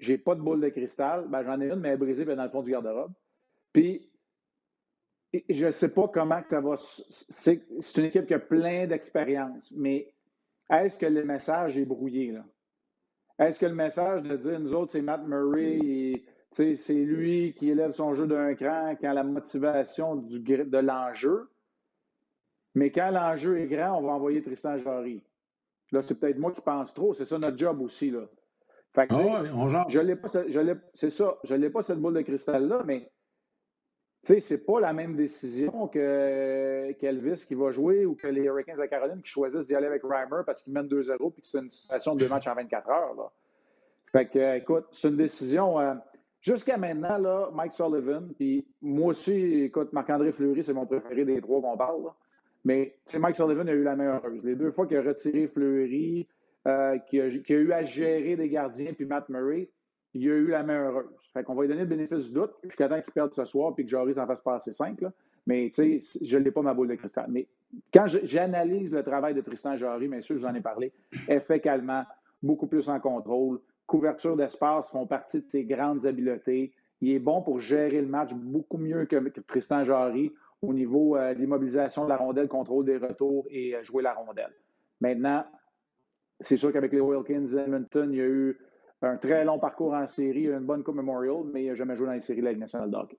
j'ai 0.03 0.17
pas 0.17 0.35
de 0.35 0.41
boule 0.41 0.61
de 0.61 0.69
cristal. 0.69 1.25
Ben, 1.29 1.43
j'en 1.43 1.59
ai 1.61 1.69
une, 1.69 1.79
mais 1.79 1.89
elle 1.89 1.95
est 1.95 1.97
brisée 1.97 2.25
dans 2.25 2.43
le 2.43 2.49
fond 2.49 2.61
du 2.61 2.71
garde-robe. 2.71 3.11
Puis, 3.71 4.09
je 5.49 5.65
ne 5.65 5.71
sais 5.71 5.89
pas 5.89 6.07
comment 6.07 6.41
ça 6.49 6.59
va. 6.59 6.75
C'est 6.77 7.61
une 7.97 8.05
équipe 8.05 8.27
qui 8.27 8.33
a 8.33 8.39
plein 8.39 8.85
d'expérience, 8.85 9.71
mais 9.75 10.13
est-ce 10.69 10.99
que 10.99 11.05
le 11.05 11.23
message 11.23 11.77
est 11.77 11.85
brouillé? 11.85 12.31
là? 12.31 12.43
Est-ce 13.39 13.59
que 13.59 13.65
le 13.65 13.75
message 13.75 14.21
de 14.23 14.35
dire 14.35 14.59
nous 14.59 14.73
autres, 14.75 14.91
c'est 14.91 15.01
Matt 15.01 15.25
Murray, 15.25 16.23
c'est 16.51 16.93
lui 16.93 17.53
qui 17.57 17.69
élève 17.69 17.93
son 17.93 18.13
jeu 18.13 18.27
d'un 18.27 18.53
cran 18.53 18.95
quand 18.99 19.11
la 19.11 19.23
motivation 19.23 20.15
du, 20.15 20.39
de 20.39 20.77
l'enjeu, 20.77 21.49
mais 22.75 22.91
quand 22.91 23.09
l'enjeu 23.09 23.59
est 23.59 23.67
grand, 23.67 23.97
on 23.97 24.03
va 24.03 24.13
envoyer 24.13 24.43
Tristan 24.43 24.77
Jarry. 24.77 25.23
Là, 25.91 26.01
c'est 26.01 26.19
peut-être 26.19 26.37
moi 26.37 26.51
qui 26.51 26.61
pense 26.61 26.93
trop, 26.93 27.13
c'est 27.13 27.25
ça 27.25 27.39
notre 27.39 27.57
job 27.57 27.81
aussi. 27.81 28.11
Là. 28.11 28.27
Fait 28.93 29.07
que, 29.07 29.13
ah 29.15 29.43
on 29.55 29.89
je 29.89 29.99
l'ai 29.99 30.15
pas, 30.15 30.27
c'est 30.27 31.09
ça, 31.09 31.37
je 31.43 31.55
n'ai 31.55 31.69
pas 31.69 31.81
cette 31.81 31.99
boule 31.99 32.13
de 32.13 32.21
cristal-là, 32.21 32.83
mais 32.85 33.11
tu 34.23 34.35
sais, 34.35 34.39
c'est 34.39 34.59
pas 34.59 34.79
la 34.79 34.93
même 34.93 35.15
décision 35.15 35.87
que 35.87 36.91
qu'Elvis 36.93 37.45
qui 37.45 37.55
va 37.55 37.71
jouer 37.71 38.05
ou 38.05 38.15
que 38.15 38.27
les 38.27 38.43
Hurricanes 38.43 38.79
de 38.79 38.85
Caroline 38.85 39.21
qui 39.21 39.29
choisissent 39.29 39.65
d'y 39.65 39.75
aller 39.75 39.87
avec 39.87 40.03
Reimer 40.03 40.43
parce 40.45 40.61
qu'ils 40.63 40.73
mènent 40.73 40.87
2-0 40.87 41.33
puis 41.33 41.41
que 41.41 41.47
c'est 41.47 41.59
une 41.59 41.69
situation 41.69 42.15
de 42.15 42.21
deux 42.21 42.29
matchs 42.29 42.47
en 42.47 42.55
24 42.55 42.89
heures. 42.89 43.13
Là. 43.15 43.31
Fait 44.13 44.27
que, 44.27 44.57
écoute, 44.57 44.85
c'est 44.91 45.09
une 45.09 45.17
décision. 45.17 45.79
Euh, 45.79 45.95
jusqu'à 46.39 46.77
maintenant, 46.77 47.17
là, 47.17 47.49
Mike 47.51 47.73
Sullivan, 47.73 48.31
puis 48.37 48.65
moi 48.81 49.07
aussi, 49.07 49.63
écoute, 49.63 49.91
Marc-André 49.91 50.31
Fleury, 50.31 50.63
c'est 50.63 50.73
mon 50.73 50.85
préféré 50.85 51.25
des 51.25 51.41
trois 51.41 51.61
qu'on 51.61 51.75
parle. 51.75 52.03
Là. 52.03 52.15
Mais 52.63 52.95
Mike 53.13 53.35
Sullivan 53.35 53.67
a 53.67 53.73
eu 53.73 53.83
la 53.83 53.95
meilleure 53.95 54.23
heureuse. 54.23 54.43
Les 54.43 54.55
deux 54.55 54.71
fois 54.71 54.87
qu'il 54.87 54.97
a 54.97 55.01
retiré 55.01 55.47
Fleury, 55.47 56.27
euh, 56.67 56.97
qui, 56.99 57.19
a, 57.19 57.27
eu 57.27 57.71
à 57.71 57.83
gérer 57.83 58.35
des 58.35 58.49
gardiens, 58.49 58.93
puis 58.93 59.05
Matt 59.05 59.29
Murray, 59.29 59.69
il 60.13 60.29
a 60.29 60.33
eu 60.35 60.47
la 60.47 60.63
main 60.63 60.85
heureuse. 60.85 61.29
Fait 61.33 61.43
qu'on 61.43 61.55
va 61.55 61.63
lui 61.63 61.69
donner 61.69 61.81
le 61.81 61.87
bénéfice 61.87 62.25
du 62.25 62.33
doute 62.33 62.53
jusqu'à 62.63 62.87
temps 62.87 63.01
qu'il 63.01 63.13
perde 63.13 63.33
ce 63.33 63.45
soir 63.45 63.73
puis 63.73 63.83
que 63.83 63.89
Joris 63.89 64.17
en 64.17 64.27
fasse 64.27 64.41
passer 64.41 64.71
cinq. 64.71 65.01
Là. 65.01 65.11
Mais 65.47 65.71
tu 65.73 66.01
sais, 66.01 66.19
je 66.21 66.37
n'ai 66.37 66.51
pas 66.51 66.61
ma 66.61 66.73
boule 66.73 66.87
de 66.87 66.95
cristal. 66.95 67.25
Mais 67.29 67.47
quand 67.93 68.05
j'analyse 68.07 68.93
le 68.93 69.03
travail 69.03 69.33
de 69.33 69.41
Tristan 69.41 69.75
Jarry, 69.77 70.07
bien 70.07 70.21
sûr, 70.21 70.35
je 70.35 70.41
vous 70.41 70.47
en 70.47 70.53
ai 70.53 70.61
parlé, 70.61 70.91
effet 71.27 71.59
calmant, 71.59 72.05
beaucoup 72.41 72.67
plus 72.67 72.87
en 72.87 72.99
contrôle, 72.99 73.59
couverture 73.87 74.37
d'espace 74.37 74.89
font 74.89 75.07
partie 75.07 75.41
de 75.41 75.47
ses 75.47 75.63
grandes 75.63 76.05
habiletés. 76.05 76.73
Il 77.01 77.11
est 77.11 77.19
bon 77.19 77.41
pour 77.41 77.59
gérer 77.59 78.01
le 78.01 78.07
match 78.07 78.33
beaucoup 78.33 78.77
mieux 78.77 79.05
que, 79.05 79.15
Tristan 79.41 79.83
Jarry 79.83 80.31
au 80.61 80.73
niveau 80.73 81.17
euh, 81.17 81.33
de 81.33 81.39
l'immobilisation 81.39 82.05
de 82.05 82.09
la 82.09 82.15
rondelle, 82.15 82.47
contrôle 82.47 82.85
des 82.85 82.97
retours 82.97 83.45
et 83.49 83.75
euh, 83.75 83.83
jouer 83.83 84.01
la 84.01 84.13
rondelle. 84.13 84.53
Maintenant, 85.01 85.43
c'est 86.43 86.57
sûr 86.57 86.71
qu'avec 86.71 86.91
les 86.91 86.99
Wilkins 86.99 87.47
Edmonton, 87.57 88.11
il 88.11 88.17
y 88.17 88.21
a 88.21 88.25
eu 88.25 88.57
un 89.01 89.17
très 89.17 89.43
long 89.43 89.59
parcours 89.59 89.93
en 89.93 90.07
série, 90.07 90.45
une 90.45 90.59
bonne 90.59 90.83
Coupe 90.83 90.95
Memorial, 90.95 91.43
mais 91.51 91.63
il 91.63 91.67
n'a 91.69 91.75
jamais 91.75 91.95
joué 91.95 92.07
dans 92.07 92.13
les 92.13 92.21
séries 92.21 92.41
de 92.41 92.45
la 92.45 92.53
Ligue. 92.53 93.17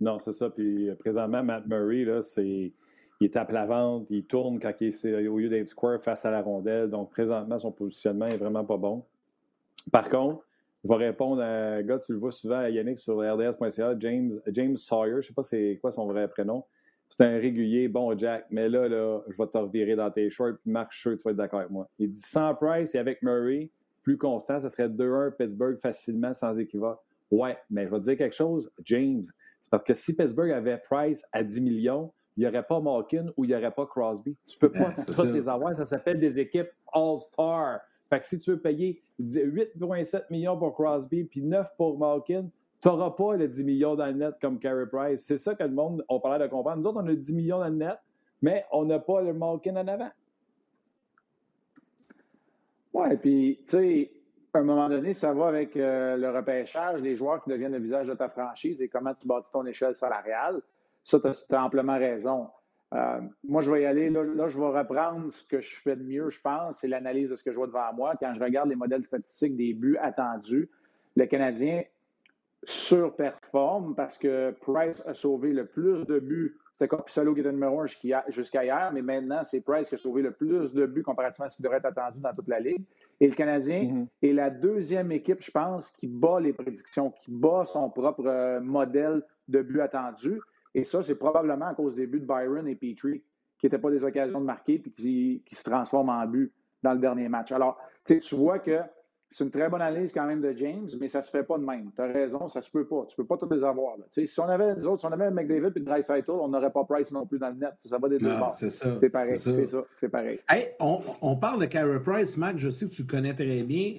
Non, 0.00 0.18
c'est 0.20 0.32
ça. 0.32 0.50
Puis 0.50 0.88
euh, 0.88 0.94
présentement, 0.94 1.42
Matt 1.42 1.66
Murray, 1.66 2.04
là, 2.04 2.22
c'est. 2.22 2.46
il 2.46 2.72
est 3.20 3.36
à 3.36 3.44
plat 3.44 3.66
ventre, 3.66 4.06
il 4.10 4.24
tourne 4.26 4.60
quand 4.60 4.72
il 4.80 4.88
est, 4.88 5.26
au 5.26 5.38
lieu 5.38 5.48
d'être 5.48 5.68
square 5.68 6.02
face 6.02 6.24
à 6.24 6.30
la 6.30 6.42
rondelle. 6.42 6.90
Donc, 6.90 7.10
présentement, 7.10 7.58
son 7.58 7.72
positionnement 7.72 8.26
est 8.26 8.36
vraiment 8.36 8.64
pas 8.64 8.76
bon. 8.76 9.04
Par 9.90 10.08
contre, 10.08 10.44
je 10.84 10.88
vais 10.88 10.96
répondre 10.96 11.42
à 11.42 11.82
gars, 11.82 11.98
tu 11.98 12.12
le 12.12 12.18
vois 12.18 12.30
souvent 12.30 12.58
à 12.58 12.70
Yannick 12.70 12.98
sur 12.98 13.18
rds.ca, 13.18 13.98
James, 13.98 14.40
James 14.48 14.76
Sawyer, 14.76 15.14
je 15.14 15.16
ne 15.16 15.22
sais 15.22 15.34
pas 15.34 15.42
c'est 15.42 15.78
quoi 15.80 15.92
son 15.92 16.06
vrai 16.06 16.28
prénom. 16.28 16.64
C'est 17.08 17.24
un 17.24 17.38
régulier, 17.38 17.88
bon 17.88 18.16
Jack, 18.18 18.46
mais 18.50 18.68
là, 18.68 18.88
là, 18.88 19.22
je 19.28 19.36
vais 19.36 19.48
te 19.48 19.56
revirer 19.56 19.96
dans 19.96 20.10
tes 20.10 20.28
shorts, 20.30 20.58
puis 20.62 20.70
Marc, 20.70 20.92
je 20.92 21.10
tu 21.10 21.22
vas 21.24 21.30
être 21.30 21.36
d'accord 21.36 21.60
avec 21.60 21.70
moi. 21.70 21.88
Il 21.98 22.12
dit 22.12 22.20
sans 22.20 22.54
Price 22.54 22.94
et 22.94 22.98
avec 22.98 23.22
Murray, 23.22 23.70
plus 24.02 24.18
constant, 24.18 24.60
ça 24.60 24.68
serait 24.68 24.88
2-1 24.88 25.32
Pittsburgh 25.36 25.78
facilement, 25.80 26.32
sans 26.34 26.58
équivoque. 26.58 27.00
Ouais, 27.30 27.56
mais 27.70 27.86
je 27.86 27.90
vais 27.90 27.98
te 27.98 28.04
dire 28.04 28.16
quelque 28.16 28.36
chose, 28.36 28.70
James. 28.84 29.24
C'est 29.62 29.70
parce 29.70 29.82
que 29.82 29.94
si 29.94 30.14
Pittsburgh 30.14 30.52
avait 30.52 30.78
Price 30.78 31.24
à 31.32 31.42
10 31.42 31.60
millions, 31.60 32.12
il 32.36 32.40
n'y 32.40 32.46
aurait 32.46 32.62
pas 32.62 32.80
Malkin 32.80 33.26
ou 33.36 33.44
il 33.44 33.48
n'y 33.48 33.56
aurait 33.56 33.72
pas 33.72 33.86
Crosby. 33.86 34.36
Tu 34.46 34.56
ne 34.56 34.68
peux 34.68 34.72
pas 34.72 34.92
toutes 35.06 35.32
les 35.32 35.48
avoir. 35.48 35.74
Ça 35.74 35.86
s'appelle 35.86 36.20
des 36.20 36.38
équipes 36.38 36.68
All-Star. 36.92 37.80
Fait 38.08 38.20
que 38.20 38.26
si 38.26 38.38
tu 38.38 38.50
veux 38.50 38.60
payer 38.60 39.02
8,7 39.20 40.24
millions 40.30 40.56
pour 40.56 40.74
Crosby 40.74 41.24
puis 41.24 41.42
9 41.42 41.66
pour 41.76 41.98
Malkin, 41.98 42.48
tu 42.86 42.92
n'auras 42.92 43.10
pas 43.10 43.34
les 43.34 43.48
10 43.48 43.64
millions 43.64 43.96
dans 43.96 44.06
le 44.06 44.12
net 44.12 44.36
comme 44.40 44.60
Carey 44.60 44.86
Price. 44.86 45.24
C'est 45.26 45.38
ça 45.38 45.56
que 45.56 45.64
le 45.64 45.70
monde, 45.70 46.04
on 46.08 46.20
parlait 46.20 46.44
de 46.44 46.48
comprendre. 46.48 46.76
Nous 46.76 46.88
autres, 46.88 47.00
on 47.02 47.08
a 47.08 47.14
10 47.16 47.32
millions 47.32 47.58
dans 47.58 47.66
le 47.66 47.74
net, 47.74 47.98
mais 48.42 48.64
on 48.70 48.84
n'a 48.84 49.00
pas 49.00 49.22
le 49.22 49.32
Malkin 49.32 49.74
en 49.74 49.88
avant. 49.88 50.10
Oui, 52.94 53.16
puis, 53.16 53.58
tu 53.64 53.70
sais, 53.70 54.10
à 54.54 54.58
un 54.58 54.62
moment 54.62 54.88
donné, 54.88 55.14
ça 55.14 55.34
va 55.34 55.48
avec 55.48 55.76
euh, 55.76 56.16
le 56.16 56.30
repêchage, 56.30 57.00
les 57.00 57.16
joueurs 57.16 57.42
qui 57.42 57.50
deviennent 57.50 57.72
le 57.72 57.80
visage 57.80 58.06
de 58.06 58.14
ta 58.14 58.28
franchise 58.28 58.80
et 58.80 58.88
comment 58.88 59.14
tu 59.14 59.26
bâtis 59.26 59.50
ton 59.50 59.66
échelle 59.66 59.96
salariale. 59.96 60.62
Ça, 61.02 61.18
tu 61.18 61.54
as, 61.56 61.64
amplement 61.64 61.98
raison. 61.98 62.50
Euh, 62.94 63.20
moi, 63.42 63.62
je 63.62 63.70
vais 63.72 63.82
y 63.82 63.86
aller. 63.86 64.10
Là, 64.10 64.46
je 64.46 64.56
vais 64.56 64.78
reprendre 64.78 65.32
ce 65.32 65.42
que 65.42 65.60
je 65.60 65.74
fais 65.80 65.96
de 65.96 66.04
mieux, 66.04 66.30
je 66.30 66.40
pense, 66.40 66.78
c'est 66.80 66.88
l'analyse 66.88 67.30
de 67.30 67.36
ce 67.36 67.42
que 67.42 67.50
je 67.50 67.56
vois 67.56 67.66
devant 67.66 67.92
moi. 67.94 68.14
Quand 68.20 68.32
je 68.32 68.40
regarde 68.40 68.68
les 68.68 68.76
modèles 68.76 69.02
statistiques 69.02 69.56
des 69.56 69.74
buts 69.74 69.98
attendus, 70.00 70.70
le 71.16 71.26
Canadien 71.26 71.82
surperforme 72.64 73.94
parce 73.94 74.18
que 74.18 74.52
Price 74.60 75.02
a 75.06 75.14
sauvé 75.14 75.52
le 75.52 75.66
plus 75.66 76.04
de 76.06 76.18
buts. 76.18 76.56
C'est 76.74 76.88
Corpissalo 76.88 77.32
qui 77.32 77.40
était 77.40 77.52
numéro 77.52 77.80
un 77.80 77.86
jusqu'à 78.28 78.64
hier, 78.64 78.90
mais 78.92 79.00
maintenant, 79.00 79.42
c'est 79.44 79.60
Price 79.60 79.88
qui 79.88 79.94
a 79.94 79.98
sauvé 79.98 80.20
le 80.20 80.32
plus 80.32 80.72
de 80.72 80.84
buts 80.84 81.02
comparativement 81.02 81.46
à 81.46 81.48
ce 81.48 81.56
qui 81.56 81.62
devrait 81.62 81.78
être 81.78 81.86
attendu 81.86 82.20
dans 82.20 82.34
toute 82.34 82.48
la 82.48 82.60
Ligue. 82.60 82.84
Et 83.20 83.28
le 83.28 83.34
Canadien 83.34 83.82
mm-hmm. 83.82 84.06
est 84.22 84.32
la 84.32 84.50
deuxième 84.50 85.10
équipe, 85.10 85.42
je 85.42 85.50
pense, 85.50 85.90
qui 85.92 86.06
bat 86.06 86.38
les 86.38 86.52
prédictions, 86.52 87.10
qui 87.10 87.30
bat 87.30 87.64
son 87.64 87.88
propre 87.88 88.26
euh, 88.26 88.60
modèle 88.60 89.22
de 89.48 89.62
buts 89.62 89.80
attendus. 89.80 90.40
Et 90.74 90.84
ça, 90.84 91.02
c'est 91.02 91.14
probablement 91.14 91.68
à 91.68 91.74
cause 91.74 91.94
des 91.94 92.06
buts 92.06 92.20
de 92.20 92.26
Byron 92.26 92.68
et 92.68 92.74
Petrie, 92.74 93.22
qui 93.58 93.66
n'étaient 93.66 93.78
pas 93.78 93.90
des 93.90 94.04
occasions 94.04 94.40
de 94.40 94.44
marquer 94.44 94.74
et 94.74 94.90
qui, 94.90 95.42
qui 95.46 95.54
se 95.54 95.62
transforment 95.62 96.10
en 96.10 96.26
buts 96.26 96.52
dans 96.82 96.92
le 96.92 96.98
dernier 96.98 97.30
match. 97.30 97.52
Alors, 97.52 97.78
tu 98.04 98.20
vois 98.34 98.58
que 98.58 98.80
c'est 99.30 99.44
une 99.44 99.50
très 99.50 99.68
bonne 99.68 99.82
analyse 99.82 100.12
quand 100.12 100.26
même 100.26 100.40
de 100.40 100.54
James, 100.56 100.88
mais 101.00 101.08
ça 101.08 101.18
ne 101.18 101.24
se 101.24 101.30
fait 101.30 101.42
pas 101.42 101.58
de 101.58 101.64
même. 101.64 101.90
Tu 101.94 102.00
as 102.00 102.06
raison, 102.06 102.48
ça 102.48 102.60
se 102.62 102.70
peut 102.70 102.86
pas. 102.86 103.04
Tu 103.08 103.14
ne 103.18 103.24
peux 103.24 103.26
pas 103.26 103.36
tous 103.36 103.52
les 103.52 103.64
avoir. 103.64 103.96
Si 104.08 104.28
on 104.38 104.48
avait 104.48 104.76
les 104.76 104.86
autres, 104.86 105.00
si 105.00 105.06
on 105.06 105.12
avait 105.12 105.30
McDavid 105.30 105.72
et 105.74 105.80
Dreisaitl, 105.80 106.30
on 106.30 106.48
n'aurait 106.48 106.70
pas 106.70 106.84
Price 106.84 107.10
non 107.10 107.26
plus 107.26 107.38
dans 107.38 107.48
le 107.48 107.56
net. 107.56 107.74
Ça 107.84 107.98
va 107.98 108.08
des 108.08 108.18
deux 108.18 108.36
bords. 108.36 108.54
C'est 108.54 108.70
ça. 108.70 108.96
C'est 109.00 109.10
pareil. 109.10 109.38
C'est 109.38 109.70
ça. 109.70 109.84
C'est 110.00 110.08
pareil. 110.08 110.38
on, 110.80 111.00
on, 111.20 111.36
parle 111.36 111.60
de 111.60 111.66
Carey 111.66 112.00
Price, 112.00 112.36
Mac. 112.36 112.56
Je 112.58 112.70
sais 112.70 112.86
que 112.86 112.92
tu 112.92 113.04
connais 113.04 113.34
très 113.34 113.62
bien. 113.62 113.94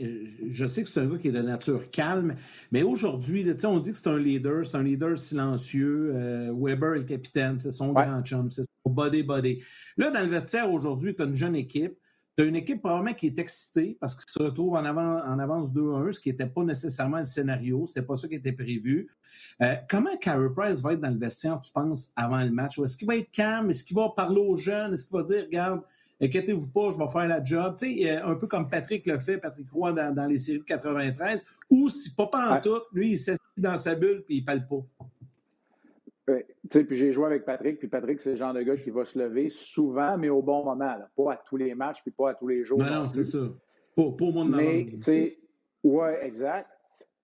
Je 0.50 0.66
sais 0.66 0.84
que 0.84 0.90
c'est 0.90 1.02
un 1.02 1.08
gars 1.08 1.18
qui 1.18 1.28
est 1.28 1.34
de 1.34 1.42
nature 1.42 1.92
calme. 1.92 2.36
Mais 2.72 2.84
aujourd'hui, 2.84 3.46
on 3.66 3.80
dit 3.80 3.92
que 3.92 3.98
c'est 3.98 4.10
un 4.10 4.18
leader. 4.18 4.66
C'est 4.66 4.78
un 4.78 4.84
leader 4.84 5.20
silencieux. 5.20 6.14
Euh, 6.16 6.54
Weber 6.58 6.96
est 6.96 7.00
le 7.00 7.04
capitaine. 7.04 7.60
C'est 7.60 7.72
son 7.72 7.92
grand 7.92 8.24
chum. 8.24 8.50
C'est 8.50 8.64
son 8.64 8.92
body-body. 8.92 9.62
Là, 9.98 10.10
dans 10.10 10.22
le 10.22 10.28
vestiaire 10.28 10.72
aujourd'hui, 10.72 11.16
tu 11.16 11.22
as 11.22 11.26
une 11.26 11.36
jeune 11.36 11.56
équipe. 11.56 11.98
Tu 12.38 12.44
as 12.44 12.48
une 12.48 12.56
équipe 12.56 12.82
probablement 12.82 13.16
qui 13.16 13.26
est 13.26 13.40
excitée 13.40 13.98
parce 14.00 14.14
qu'il 14.14 14.26
se 14.28 14.44
retrouve 14.44 14.76
en, 14.76 14.86
avant, 14.86 15.24
en 15.26 15.40
avance 15.40 15.72
2-1, 15.72 16.12
ce 16.12 16.20
qui 16.20 16.30
n'était 16.30 16.46
pas 16.46 16.64
nécessairement 16.64 17.18
le 17.18 17.26
scénario, 17.26 17.88
ce 17.88 17.94
n'était 17.94 18.06
pas 18.06 18.16
ça 18.16 18.28
qui 18.28 18.36
était 18.36 18.52
prévu. 18.52 19.10
Euh, 19.64 19.76
comment 19.90 20.16
Carey 20.22 20.50
Price 20.56 20.82
va 20.82 20.94
être 20.94 21.02
dans 21.02 21.10
le 21.10 21.18
vestiaire, 21.18 21.60
tu 21.60 21.72
penses, 21.72 22.12
avant 22.16 22.44
le 22.44 22.52
match? 22.52 22.78
Est-ce 22.78 22.96
qu'il 22.96 23.08
va 23.08 23.16
être 23.16 23.32
calme? 23.32 23.72
Est-ce 23.72 23.84
qu'il 23.84 23.96
va 23.96 24.10
parler 24.10 24.40
aux 24.40 24.56
jeunes? 24.56 24.94
Est-ce 24.94 25.08
qu'il 25.08 25.18
va 25.18 25.24
dire, 25.24 25.46
regarde, 25.46 25.82
inquiétez-vous 26.22 26.68
pas, 26.68 26.92
je 26.92 26.98
vais 27.00 27.08
faire 27.08 27.28
la 27.28 27.44
job? 27.44 27.74
Tu 27.76 28.04
sais, 28.04 28.12
un 28.12 28.36
peu 28.36 28.46
comme 28.46 28.70
Patrick 28.70 29.08
le 29.08 29.18
fait, 29.18 29.40
Patrick 29.40 29.72
Roy 29.72 29.94
dans, 29.94 30.28
les 30.28 30.38
séries 30.38 30.60
de 30.60 30.64
93, 30.64 31.44
ou 31.72 31.90
si 31.90 32.14
pas 32.14 32.30
en 32.34 32.62
tout, 32.62 32.82
lui, 32.94 33.14
il 33.14 33.18
s'assied 33.18 33.40
dans 33.58 33.78
sa 33.78 33.96
bulle 33.96 34.22
puis 34.28 34.38
il 34.38 34.42
ne 34.42 34.46
parle 34.46 34.68
pas 34.68 34.86
puis 36.28 36.98
j'ai 36.98 37.12
joué 37.14 37.26
avec 37.26 37.46
Patrick, 37.46 37.80
puis 37.80 37.88
Patrick, 37.88 38.20
c'est 38.20 38.32
le 38.32 38.36
genre 38.36 38.54
de 38.54 38.62
gars 38.62 38.76
qui 38.76 38.90
va 38.90 39.06
se 39.06 39.18
lever 39.18 39.50
souvent, 39.50 40.18
mais 40.18 40.30
au 40.30 40.42
bon 40.42 40.64
moment. 40.64 40.96
Pas 41.16 41.34
à 41.34 41.38
tous 41.38 41.58
les 41.58 41.74
matchs, 41.74 42.02
puis 42.02 42.12
pas 42.12 42.32
à 42.32 42.34
tous 42.34 42.48
les 42.48 42.66
jours. 42.66 42.80
Non, 42.80 42.90
non, 42.90 43.08
c'est 43.08 43.24
ça. 43.24 43.40
Pas, 43.96 44.12
pas 44.18 44.26
au 44.26 44.32
monde 44.32 44.54
Mais, 44.56 44.88
tu 44.92 45.02
sais, 45.02 45.38
ouais, 45.84 46.26
exact. 46.26 46.70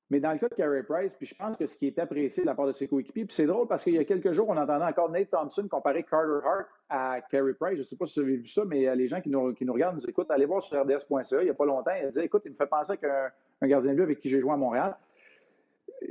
Mais 0.09 0.19
dans 0.19 0.31
le 0.31 0.37
cas 0.37 0.47
de 0.47 0.53
Carey 0.53 0.83
Price, 0.83 1.11
puis 1.17 1.25
je 1.25 1.33
pense 1.33 1.57
que 1.57 1.65
ce 1.65 1.75
qui 1.75 1.87
est 1.87 1.97
apprécié 1.97 2.43
de 2.43 2.47
la 2.47 2.55
part 2.55 2.67
de 2.67 2.71
ses 2.71 2.87
coéquipiers, 2.87 3.25
puis 3.25 3.35
c'est 3.35 3.45
drôle 3.45 3.67
parce 3.67 3.83
qu'il 3.83 3.93
y 3.93 3.97
a 3.97 4.03
quelques 4.05 4.31
jours, 4.33 4.47
on 4.47 4.57
entendait 4.57 4.85
encore 4.85 5.09
Nate 5.09 5.31
Thompson 5.31 5.67
comparer 5.67 6.03
Carter 6.03 6.45
Hart 6.45 6.67
à 6.89 7.21
Carey 7.31 7.53
Price. 7.59 7.75
Je 7.75 7.79
ne 7.79 7.83
sais 7.83 7.95
pas 7.95 8.05
si 8.05 8.19
vous 8.19 8.25
avez 8.25 8.37
vu 8.37 8.47
ça, 8.47 8.63
mais 8.63 8.95
les 8.95 9.07
gens 9.07 9.21
qui 9.21 9.29
nous, 9.29 9.53
qui 9.53 9.65
nous 9.65 9.73
regardent 9.73 9.95
nous 9.95 10.07
écoutent. 10.07 10.29
Allez 10.29 10.45
voir 10.45 10.61
sur 10.61 10.79
RDS.ca. 10.79 11.41
Il 11.41 11.45
n'y 11.45 11.49
a 11.49 11.55
pas 11.55 11.65
longtemps, 11.65 11.91
il 11.99 12.05
a 12.05 12.09
dit 12.09 12.19
Écoute, 12.19 12.43
il 12.45 12.51
me 12.51 12.55
fait 12.55 12.67
penser 12.67 12.95
qu'un 12.97 13.67
gardien 13.67 13.91
de 13.91 13.95
but 13.95 14.03
avec 14.03 14.19
qui 14.19 14.29
j'ai 14.29 14.39
joué 14.39 14.51
à 14.51 14.57
Montréal 14.57 14.95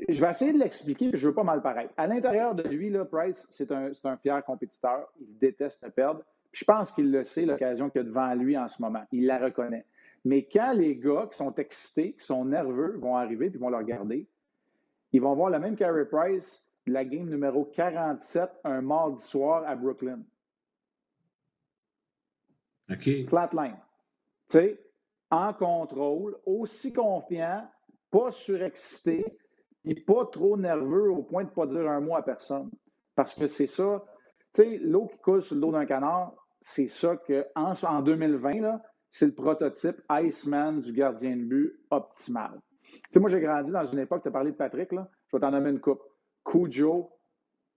je 0.08 0.20
vais 0.20 0.30
essayer 0.30 0.52
de 0.52 0.58
l'expliquer, 0.58 1.10
je 1.12 1.22
ne 1.22 1.30
veux 1.30 1.34
pas 1.34 1.42
mal 1.42 1.62
paraître. 1.62 1.92
À 1.96 2.06
l'intérieur 2.06 2.54
de 2.54 2.62
lui, 2.62 2.90
là, 2.90 3.04
Price, 3.04 3.46
c'est 3.50 3.70
un, 3.72 3.90
un, 4.04 4.16
fier 4.16 4.44
compétiteur. 4.44 5.08
Il 5.20 5.38
déteste 5.38 5.88
perdre. 5.90 6.22
je 6.52 6.64
pense 6.64 6.90
qu'il 6.92 7.10
le 7.10 7.24
sait, 7.24 7.44
l'occasion 7.44 7.90
qu'il 7.90 8.00
y 8.00 8.04
a 8.04 8.06
devant 8.06 8.34
lui 8.34 8.56
en 8.56 8.68
ce 8.68 8.80
moment. 8.80 9.04
Il 9.12 9.26
la 9.26 9.38
reconnaît. 9.38 9.84
Mais 10.24 10.44
quand 10.44 10.72
les 10.72 10.96
gars 10.96 11.28
qui 11.30 11.36
sont 11.36 11.54
excités, 11.56 12.12
qui 12.12 12.24
sont 12.24 12.44
nerveux, 12.44 12.96
vont 12.98 13.16
arriver 13.16 13.46
et 13.46 13.58
vont 13.58 13.70
le 13.70 13.76
regarder, 13.76 14.26
ils 15.12 15.20
vont 15.20 15.34
voir 15.34 15.50
le 15.50 15.58
même 15.58 15.76
Carey 15.76 16.06
Price 16.06 16.66
de 16.86 16.92
la 16.92 17.04
game 17.04 17.28
numéro 17.28 17.64
47 17.64 18.50
un 18.64 18.80
mardi 18.80 19.22
soir 19.24 19.64
à 19.66 19.74
Brooklyn. 19.74 20.20
OK. 22.90 23.26
Flatline. 23.28 23.76
Tu 24.48 24.58
sais, 24.58 24.80
en 25.30 25.52
contrôle, 25.54 26.36
aussi 26.44 26.92
confiant, 26.92 27.66
pas 28.10 28.30
surexcité, 28.30 29.24
n'est 29.84 30.00
pas 30.00 30.26
trop 30.26 30.56
nerveux 30.56 31.10
au 31.10 31.22
point 31.22 31.44
de 31.44 31.48
ne 31.50 31.54
pas 31.54 31.66
dire 31.66 31.90
un 31.90 32.00
mot 32.00 32.16
à 32.16 32.22
personne. 32.22 32.70
Parce 33.14 33.34
que 33.34 33.46
c'est 33.46 33.66
ça, 33.66 34.04
tu 34.54 34.62
sais, 34.62 34.78
l'eau 34.78 35.06
qui 35.06 35.18
coule 35.18 35.42
sur 35.42 35.54
le 35.54 35.60
dos 35.60 35.72
d'un 35.72 35.86
canard, 35.86 36.32
c'est 36.60 36.88
ça 36.88 37.16
que 37.16 37.46
en, 37.54 37.74
en 37.82 38.02
2020, 38.02 38.80
c'est 39.10 39.26
le 39.26 39.34
prototype 39.34 40.00
Iceman 40.10 40.80
du 40.80 40.92
gardien 40.92 41.36
de 41.36 41.42
but 41.42 41.80
optimal. 41.90 42.60
Tu 42.80 43.00
sais, 43.10 43.20
moi, 43.20 43.30
j'ai 43.30 43.40
grandi 43.40 43.70
dans 43.70 43.84
une 43.84 43.98
époque, 43.98 44.22
tu 44.22 44.28
as 44.28 44.32
parlé 44.32 44.52
de 44.52 44.56
Patrick, 44.56 44.92
là, 44.92 45.08
je 45.28 45.36
vais 45.36 45.40
t'en 45.40 45.50
nommer 45.50 45.70
une 45.70 45.80
coupe. 45.80 46.02
Cujo, 46.44 47.10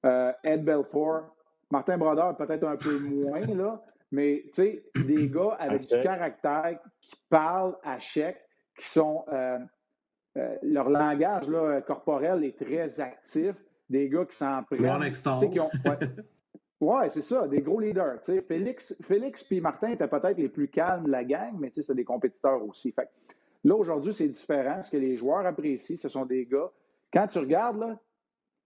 euh, 0.06 0.32
Ed 0.44 0.64
Belfort, 0.64 1.36
Martin 1.72 1.98
Brodeur, 1.98 2.36
peut-être 2.38 2.64
un 2.66 2.78
peu 2.78 3.00
moins, 3.00 3.42
là, 3.42 3.82
mais 4.12 4.44
tu 4.48 4.54
sais, 4.54 4.86
des 5.06 5.30
gars 5.30 5.56
avec 5.60 5.82
du 5.82 6.00
caractère 6.02 6.80
qui 7.02 7.16
parlent 7.30 7.78
à 7.84 8.00
chèque, 8.00 8.42
qui 8.80 8.88
sont 8.88 9.26
euh, 9.32 9.60
euh, 10.38 10.56
leur 10.64 10.90
langage 10.90 11.48
là, 11.50 11.82
corporel 11.82 12.44
est 12.44 12.58
très 12.58 13.00
actif. 13.00 13.56
Des 13.90 14.10
gars 14.10 14.26
qui 14.26 14.36
s'en 14.36 14.64
prennent. 14.64 14.80
Qui 15.52 15.60
ont, 15.60 15.70
ouais, 16.82 17.10
c'est 17.10 17.22
ça, 17.22 17.48
des 17.48 17.62
gros 17.62 17.80
leaders. 17.80 18.20
Félix, 18.48 18.96
Félix 19.02 19.44
puis 19.44 19.62
Martin 19.62 19.90
étaient 19.90 20.08
peut-être 20.08 20.38
les 20.38 20.50
plus 20.50 20.68
calmes 20.68 21.06
de 21.06 21.12
la 21.12 21.24
gang, 21.24 21.54
mais 21.60 21.72
c'est 21.72 21.94
des 21.94 22.04
compétiteurs 22.04 22.64
aussi. 22.66 22.92
Fait, 22.92 23.08
là, 23.64 23.76
aujourd'hui, 23.76 24.14
c'est 24.14 24.28
différent. 24.28 24.82
Ce 24.84 24.90
que 24.90 24.98
les 24.98 25.16
joueurs 25.18 25.46
apprécient, 25.46 25.98
ce 25.98 26.10
sont 26.10 26.26
des 26.26 26.46
gars. 26.46 26.72
Quand 27.14 27.28
tu 27.28 27.38
regardes, 27.38 27.80
là, 27.80 28.00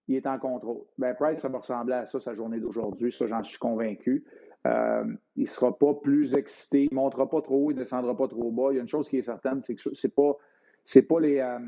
il 0.07 0.15
est 0.15 0.25
en 0.25 0.39
contrôle. 0.39 0.81
Ben, 0.97 1.13
Price, 1.13 1.39
ça 1.39 1.49
va 1.49 1.59
ressembler 1.59 1.93
à 1.93 2.05
ça, 2.07 2.19
sa 2.19 2.33
journée 2.33 2.59
d'aujourd'hui. 2.59 3.11
Ça, 3.11 3.27
j'en 3.27 3.43
suis 3.43 3.59
convaincu. 3.59 4.25
Euh, 4.67 5.03
il 5.35 5.43
ne 5.43 5.49
sera 5.49 5.77
pas 5.77 5.93
plus 5.93 6.33
excité, 6.33 6.85
il 6.85 6.89
ne 6.91 6.95
montera 6.95 7.29
pas 7.29 7.41
trop 7.41 7.65
haut, 7.65 7.71
il 7.71 7.75
ne 7.75 7.79
descendra 7.79 8.17
pas 8.17 8.27
trop 8.27 8.51
bas. 8.51 8.69
Il 8.71 8.75
y 8.75 8.79
a 8.79 8.81
une 8.81 8.89
chose 8.89 9.07
qui 9.07 9.17
est 9.17 9.23
certaine, 9.23 9.61
c'est 9.61 9.75
que 9.75 9.93
c'est 9.93 10.13
pas 10.13 10.35
c'est 10.85 11.03
pas 11.03 11.19
les, 11.19 11.39
euh, 11.39 11.59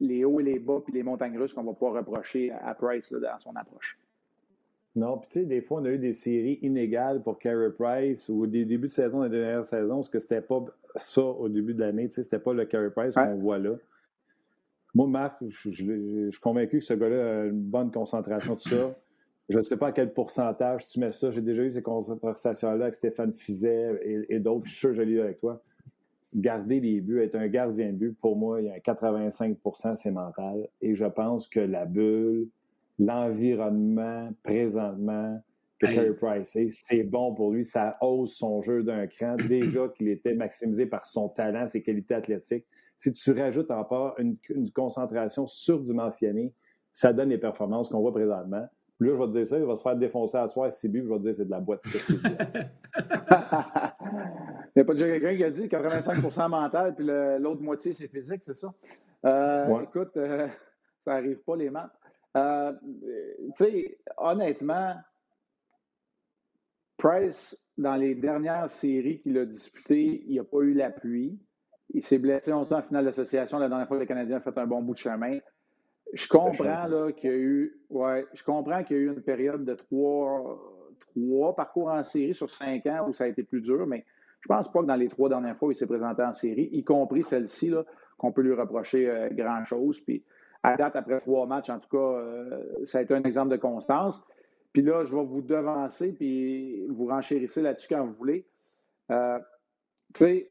les 0.00 0.24
hauts 0.24 0.40
et 0.40 0.44
les 0.44 0.58
bas 0.58 0.80
puis 0.84 0.92
les 0.92 1.02
montagnes 1.02 1.38
russes 1.38 1.54
qu'on 1.54 1.64
va 1.64 1.72
pouvoir 1.72 1.94
reprocher 1.94 2.50
à 2.50 2.74
Price 2.74 3.12
dans 3.12 3.38
son 3.38 3.54
approche. 3.56 3.98
Non, 4.94 5.18
puis 5.18 5.28
tu 5.30 5.40
sais, 5.40 5.46
des 5.46 5.60
fois, 5.60 5.80
on 5.82 5.84
a 5.84 5.90
eu 5.90 5.98
des 5.98 6.14
séries 6.14 6.58
inégales 6.62 7.22
pour 7.22 7.38
Carey 7.38 7.70
Price 7.70 8.30
ou 8.30 8.46
des 8.46 8.64
débuts 8.64 8.88
de 8.88 8.92
saison, 8.92 9.22
des 9.24 9.28
dernières 9.28 9.64
saisons, 9.64 9.96
parce 9.96 10.08
que 10.08 10.18
c'était 10.18 10.40
pas 10.40 10.64
ça 10.96 11.22
au 11.22 11.50
début 11.50 11.74
de 11.74 11.80
l'année, 11.80 12.08
tu 12.08 12.14
sais, 12.14 12.22
c'était 12.22 12.38
pas 12.38 12.54
le 12.54 12.64
Carey 12.64 12.90
Price 12.90 13.14
qu'on 13.14 13.36
voit 13.36 13.58
là. 13.58 13.74
Moi, 14.94 15.06
Marc, 15.06 15.42
je, 15.46 15.70
suis 15.70 16.40
convaincu 16.40 16.78
que 16.78 16.84
ce 16.84 16.94
gars-là 16.94 17.42
a 17.42 17.44
une 17.44 17.60
bonne 17.60 17.90
concentration, 17.90 18.56
tout 18.56 18.70
ça. 18.70 18.96
Je 19.50 19.58
ne 19.58 19.62
sais 19.62 19.76
pas 19.76 19.88
à 19.88 19.92
quel 19.92 20.14
pourcentage 20.14 20.86
tu 20.86 20.98
mets 20.98 21.12
ça. 21.12 21.30
J'ai 21.30 21.42
déjà 21.42 21.62
eu 21.62 21.70
ces 21.70 21.82
conversations-là 21.82 22.84
avec 22.84 22.94
Stéphane 22.94 23.34
Fizet 23.34 24.00
et, 24.02 24.36
et 24.36 24.40
d'autres. 24.40 24.64
Je 24.64 24.70
suis 24.70 24.78
sûr 24.80 24.88
que 24.90 24.96
je 24.96 25.02
l'ai 25.02 25.12
eu 25.12 25.20
avec 25.20 25.38
toi 25.38 25.62
garder 26.36 26.80
les 26.80 27.00
buts, 27.00 27.20
être 27.20 27.34
un 27.34 27.48
gardien 27.48 27.92
de 27.92 27.96
but, 27.96 28.18
pour 28.20 28.36
moi, 28.36 28.60
il 28.60 28.66
y 28.66 28.70
a 28.70 28.78
85% 28.78 29.96
c'est 29.96 30.10
mental. 30.10 30.68
Et 30.80 30.94
je 30.94 31.06
pense 31.06 31.48
que 31.48 31.60
la 31.60 31.86
bulle, 31.86 32.48
l'environnement, 32.98 34.30
présentement, 34.42 35.40
que 35.78 35.86
Carey 35.86 36.14
Price 36.14 36.56
C'est 36.88 37.02
bon 37.02 37.34
pour 37.34 37.52
lui, 37.52 37.64
ça 37.64 37.98
hausse 38.00 38.36
son 38.36 38.62
jeu 38.62 38.82
d'un 38.82 39.06
cran. 39.06 39.36
Déjà 39.48 39.88
qu'il 39.88 40.08
était 40.08 40.34
maximisé 40.34 40.86
par 40.86 41.06
son 41.06 41.28
talent, 41.28 41.66
ses 41.66 41.82
qualités 41.82 42.14
athlétiques. 42.14 42.64
Si 42.98 43.12
tu 43.12 43.32
rajoutes 43.32 43.70
encore 43.70 44.14
une, 44.18 44.36
une 44.48 44.70
concentration 44.70 45.46
surdimensionnée, 45.46 46.52
ça 46.92 47.12
donne 47.12 47.28
les 47.28 47.38
performances 47.38 47.90
qu'on 47.90 48.00
voit 48.00 48.12
présentement. 48.12 48.66
Là, 48.98 49.08
je 49.10 49.14
vais 49.14 49.26
te 49.26 49.32
dire 49.32 49.46
ça, 49.46 49.58
il 49.58 49.64
va 49.64 49.76
se 49.76 49.82
faire 49.82 49.96
défoncer 49.96 50.38
à 50.38 50.48
soir 50.48 50.72
si 50.72 50.90
je 50.90 50.98
vais 50.98 51.18
te 51.18 51.22
dire 51.22 51.34
c'est 51.36 51.44
de 51.44 51.50
la 51.50 51.60
boîte. 51.60 51.84
il 51.84 51.90
n'y 54.76 54.82
a 54.82 54.84
pas 54.84 54.92
déjà 54.94 55.06
quelqu'un 55.06 55.36
qui 55.36 55.44
a 55.44 55.50
dit 55.50 55.66
85% 55.66 56.48
mental, 56.48 56.94
puis 56.94 57.04
l'autre 57.04 57.60
moitié, 57.60 57.92
c'est 57.92 58.08
physique, 58.08 58.42
c'est 58.44 58.54
ça? 58.54 58.72
Euh, 59.26 59.80
écoute, 59.82 60.16
euh, 60.16 60.48
ça 61.04 61.14
n'arrive 61.14 61.38
pas 61.38 61.56
les 61.56 61.68
maths. 61.68 61.90
Euh, 62.36 62.72
tu 63.56 63.64
sais, 63.64 63.98
honnêtement, 64.16 64.94
Price, 66.96 67.56
dans 67.76 67.96
les 67.96 68.14
dernières 68.14 68.70
séries 68.70 69.20
qu'il 69.20 69.36
a 69.38 69.44
disputées, 69.44 70.24
il 70.26 70.36
n'a 70.36 70.44
pas 70.44 70.60
eu 70.60 70.72
l'appui. 70.72 71.38
Il 71.90 72.02
s'est 72.02 72.18
blessé, 72.18 72.52
on 72.52 72.64
sent, 72.64 72.74
en 72.74 72.82
finale 72.82 73.04
d'association, 73.04 73.58
la 73.58 73.68
dernière 73.68 73.86
fois 73.86 73.98
que 73.98 74.02
le 74.02 74.06
Canadien 74.06 74.38
a 74.38 74.40
fait 74.40 74.56
un 74.58 74.66
bon 74.66 74.82
bout 74.82 74.94
de 74.94 74.98
chemin. 74.98 75.38
Je 76.16 76.28
comprends 76.28 76.86
là, 76.86 77.12
qu'il 77.12 77.30
y 77.30 77.32
a 77.32 77.36
eu. 77.36 77.80
Ouais, 77.90 78.26
je 78.32 78.42
comprends 78.42 78.82
qu'il 78.82 78.96
y 78.96 79.00
a 79.00 79.02
eu 79.02 79.08
une 79.08 79.22
période 79.22 79.64
de 79.64 79.74
trois, 79.74 80.58
trois 81.14 81.54
parcours 81.54 81.88
en 81.88 82.02
série 82.04 82.34
sur 82.34 82.50
cinq 82.50 82.86
ans 82.86 83.06
où 83.08 83.12
ça 83.12 83.24
a 83.24 83.26
été 83.26 83.42
plus 83.42 83.60
dur, 83.60 83.86
mais 83.86 84.04
je 84.40 84.48
pense 84.48 84.70
pas 84.70 84.80
que 84.80 84.86
dans 84.86 84.96
les 84.96 85.08
trois 85.08 85.28
dernières 85.28 85.56
fois 85.56 85.68
où 85.68 85.72
il 85.72 85.74
s'est 85.74 85.86
présenté 85.86 86.22
en 86.22 86.32
série, 86.32 86.68
y 86.72 86.84
compris 86.84 87.22
celle-ci, 87.22 87.72
qu'on 88.16 88.32
peut 88.32 88.42
lui 88.42 88.54
reprocher 88.54 89.10
euh, 89.10 89.28
grand-chose. 89.30 90.00
Puis 90.00 90.24
à 90.62 90.76
date, 90.76 90.96
après 90.96 91.20
trois 91.20 91.46
matchs, 91.46 91.68
en 91.68 91.78
tout 91.78 91.90
cas, 91.90 91.98
euh, 91.98 92.62
ça 92.86 92.98
a 92.98 93.02
été 93.02 93.14
un 93.14 93.22
exemple 93.22 93.50
de 93.50 93.56
constance. 93.56 94.22
Puis 94.72 94.82
là, 94.82 95.04
je 95.04 95.14
vais 95.14 95.24
vous 95.24 95.42
devancer 95.42 96.12
puis 96.12 96.86
vous 96.88 97.06
renchérissez 97.06 97.60
là-dessus 97.60 97.88
quand 97.88 98.04
vous 98.04 98.14
voulez. 98.14 98.46
Euh, 99.10 99.38
tu 100.14 100.24
sais, 100.24 100.48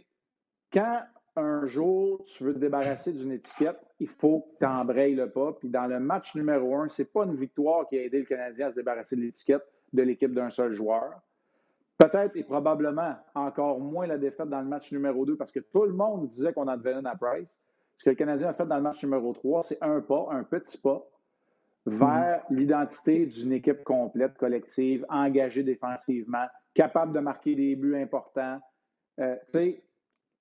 quand 0.71 1.01
un 1.35 1.65
jour, 1.67 2.23
tu 2.25 2.43
veux 2.43 2.53
te 2.53 2.59
débarrasser 2.59 3.11
d'une 3.11 3.31
étiquette, 3.31 3.79
il 3.99 4.07
faut 4.07 4.41
que 4.41 4.59
tu 4.59 4.65
embrayes 4.65 5.15
le 5.15 5.29
pas. 5.29 5.53
Puis 5.53 5.69
dans 5.69 5.87
le 5.87 5.99
match 5.99 6.35
numéro 6.35 6.75
un, 6.75 6.89
ce 6.89 7.01
n'est 7.01 7.07
pas 7.07 7.25
une 7.25 7.35
victoire 7.35 7.87
qui 7.87 7.97
a 7.97 8.03
aidé 8.03 8.19
le 8.19 8.25
Canadien 8.25 8.67
à 8.67 8.71
se 8.71 8.75
débarrasser 8.75 9.15
de 9.15 9.21
l'étiquette 9.21 9.63
de 9.93 10.03
l'équipe 10.03 10.33
d'un 10.33 10.49
seul 10.49 10.73
joueur. 10.73 11.21
Peut-être 11.97 12.35
et 12.35 12.43
probablement 12.43 13.15
encore 13.33 13.79
moins 13.79 14.07
la 14.07 14.17
défaite 14.17 14.49
dans 14.49 14.59
le 14.59 14.67
match 14.67 14.91
numéro 14.91 15.25
2 15.25 15.37
parce 15.37 15.51
que 15.51 15.59
tout 15.59 15.83
le 15.83 15.93
monde 15.93 16.27
disait 16.27 16.53
qu'on 16.53 16.67
en 16.67 16.79
une 16.79 17.07
à 17.07 17.15
Price. 17.15 17.47
Ce 17.97 18.03
que 18.03 18.09
le 18.09 18.15
Canadien 18.15 18.49
a 18.49 18.53
fait 18.53 18.65
dans 18.65 18.75
le 18.75 18.81
match 18.81 19.01
numéro 19.03 19.31
3, 19.33 19.63
c'est 19.63 19.77
un 19.81 20.01
pas, 20.01 20.27
un 20.31 20.43
petit 20.43 20.77
pas 20.77 21.05
vers 21.85 22.43
mm-hmm. 22.49 22.55
l'identité 22.55 23.25
d'une 23.27 23.53
équipe 23.53 23.83
complète, 23.83 24.37
collective, 24.37 25.05
engagée 25.07 25.63
défensivement, 25.63 26.45
capable 26.73 27.13
de 27.13 27.19
marquer 27.19 27.55
des 27.55 27.75
buts 27.75 27.95
importants. 27.95 28.59
Euh, 29.19 29.35
tu 29.45 29.51
sais, 29.51 29.83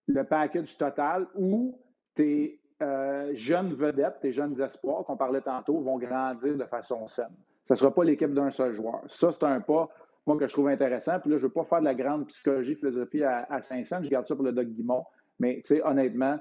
le 0.07 0.25
package 0.25 0.77
total 0.77 1.27
où 1.35 1.79
tes 2.14 2.61
euh, 2.83 3.31
jeunes 3.35 3.75
vedettes, 3.75 4.19
tes 4.21 4.33
jeunes 4.33 4.61
espoirs 4.61 5.05
qu'on 5.05 5.17
parlait 5.17 5.40
tantôt 5.40 5.81
vont 5.81 5.99
grandir 5.99 6.57
de 6.57 6.64
façon 6.64 7.07
saine. 7.07 7.35
Ce 7.67 7.73
ne 7.73 7.77
sera 7.77 7.95
pas 7.95 8.05
l'équipe 8.05 8.33
d'un 8.33 8.51
seul 8.51 8.75
joueur. 8.75 9.01
Ça, 9.09 9.33
c'est 9.33 9.45
un 9.45 9.61
pas, 9.61 9.88
moi, 10.27 10.37
que 10.37 10.47
je 10.47 10.53
trouve 10.53 10.69
intéressant. 10.69 11.19
Puis 11.21 11.31
là, 11.31 11.38
je 11.38 11.43
ne 11.43 11.49
veux 11.49 11.53
pas 11.53 11.64
faire 11.64 11.81
de 11.81 11.85
la 11.85 11.95
grande 11.95 12.27
psychologie, 12.27 12.75
philosophie 12.75 13.23
à, 13.23 13.62
Saint-Saëns. 13.62 14.03
Je 14.05 14.11
garde 14.11 14.27
ça 14.27 14.35
pour 14.35 14.45
le 14.45 14.53
Doc 14.53 14.67
Guimont. 14.67 15.05
Mais, 15.38 15.62
tu 15.64 15.77
sais, 15.77 15.83
honnêtement, 15.83 16.38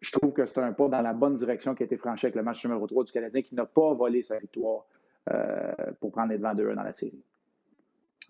je 0.00 0.12
trouve 0.12 0.32
que 0.32 0.44
c'est 0.44 0.60
un 0.60 0.72
pas 0.72 0.88
dans 0.88 1.00
la 1.00 1.14
bonne 1.14 1.34
direction 1.34 1.74
qui 1.74 1.82
a 1.82 1.86
été 1.86 1.96
franchi 1.96 2.26
avec 2.26 2.36
le 2.36 2.42
match 2.42 2.64
numéro 2.64 2.86
3 2.86 3.04
du 3.04 3.12
Canadien 3.12 3.42
qui 3.42 3.54
n'a 3.54 3.64
pas 3.64 3.94
volé 3.94 4.22
sa 4.22 4.38
victoire 4.38 4.84
euh, 5.30 5.72
pour 6.00 6.12
prendre 6.12 6.30
les 6.30 6.38
devants 6.38 6.54
2-1 6.54 6.74
dans 6.74 6.82
la 6.82 6.92
série. 6.92 7.22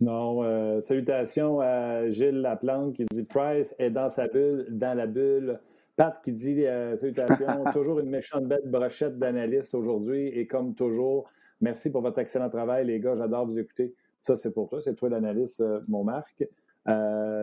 Non, 0.01 0.43
euh, 0.45 0.81
salutations 0.83 1.61
à 1.61 2.11
Gilles 2.11 2.43
Laplante 2.43 2.95
qui 2.95 3.07
dit 3.11 3.23
Price 3.23 3.75
est 3.79 3.91
dans 3.91 4.11
sa 4.11 4.29
bulle, 4.29 4.67
dans 4.69 4.95
la 4.95 5.07
bulle. 5.07 5.59
Pat 5.97 6.21
qui 6.23 6.33
dit 6.33 6.67
euh, 6.67 6.99
salutations, 6.99 7.65
toujours 7.73 8.01
une 8.01 8.11
méchante 8.11 8.45
bête 8.45 8.71
brochette 8.71 9.19
d'analystes 9.19 9.75
aujourd'hui 9.75 10.29
et 10.29 10.47
comme 10.47 10.75
toujours, 10.75 11.31
merci 11.63 11.91
pour 11.91 12.03
votre 12.03 12.19
excellent 12.19 12.51
travail, 12.51 12.87
les 12.87 13.01
gars, 13.01 13.17
j'adore 13.17 13.47
vous 13.47 13.59
écouter. 13.59 13.95
Ça, 14.21 14.37
c'est 14.37 14.51
pour 14.51 14.69
toi, 14.69 14.83
c'est 14.83 14.95
toi 14.95 15.09
l'analyste, 15.09 15.63
euh, 15.63 15.81
mon 15.89 16.05
Marc. 16.05 16.45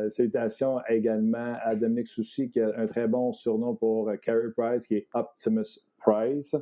salutations 0.09 0.79
également 0.87 1.55
à 1.63 1.75
Dominique 1.75 2.07
Soucy 2.07 2.51
qui 2.51 2.59
a 2.59 2.71
un 2.77 2.85
très 2.85 3.07
bon 3.07 3.33
surnom 3.33 3.73
pour 3.73 4.11
Carey 4.21 4.51
Price 4.55 4.85
qui 4.85 4.97
est 4.97 5.07
Optimus 5.15 5.79
Price. 5.97 6.55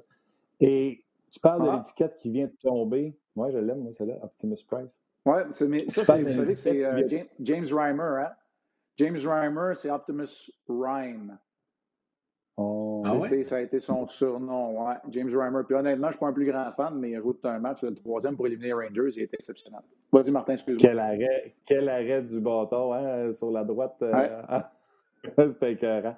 Et 0.61 1.03
tu 1.29 1.39
parles 1.41 1.63
de 1.63 1.69
ah. 1.69 1.77
l'étiquette 1.77 2.15
qui 2.17 2.29
vient 2.29 2.45
de 2.45 2.55
tomber. 2.61 3.13
Moi, 3.35 3.51
je 3.51 3.57
l'aime, 3.57 3.79
moi, 3.79 3.91
c'est 3.91 4.05
là, 4.05 4.17
Optimus 4.23 4.63
Price. 4.65 5.01
Oui, 5.25 5.41
ça, 5.49 5.65
vous 5.65 6.31
savez 6.31 6.53
que 6.55 6.59
c'est 6.59 6.83
euh, 6.83 7.07
James, 7.39 7.65
Reimer, 7.71 8.23
hein? 8.23 8.31
James 8.97 9.17
Reimer, 9.23 9.73
c'est 9.75 9.89
Optimus 9.91 10.51
Rhyme. 10.67 11.37
Oh. 12.57 13.03
Ah 13.05 13.15
ouais? 13.15 13.43
Ça 13.43 13.57
a 13.57 13.59
été 13.61 13.79
son 13.79 14.05
surnom, 14.05 14.85
ouais. 14.85 14.95
James 15.09 15.29
Reimer. 15.33 15.61
Puis 15.65 15.75
honnêtement, 15.75 16.07
je 16.07 16.09
ne 16.09 16.11
suis 16.13 16.19
pas 16.19 16.27
un 16.27 16.33
plus 16.33 16.45
grand 16.45 16.71
fan, 16.71 16.95
mais 16.99 17.11
il 17.11 17.21
tout 17.21 17.37
un 17.43 17.59
match, 17.59 17.81
le 17.83 17.93
troisième 17.93 18.35
pour 18.35 18.47
éliminer 18.47 18.67
les 18.67 18.73
Rangers, 18.73 19.11
il 19.15 19.23
était 19.23 19.37
exceptionnel. 19.37 19.81
Vas-y, 20.11 20.31
Martin, 20.31 20.53
excuse-moi. 20.53 20.89
Quel 20.89 20.99
arrêt, 20.99 21.55
quel 21.65 21.89
arrêt 21.89 22.21
du 22.23 22.39
bâton, 22.39 22.93
hein, 22.93 23.33
sur 23.33 23.51
la 23.51 23.63
droite. 23.63 23.95
Euh, 24.01 24.59
C'était 25.37 25.73
écœurant. 25.73 26.15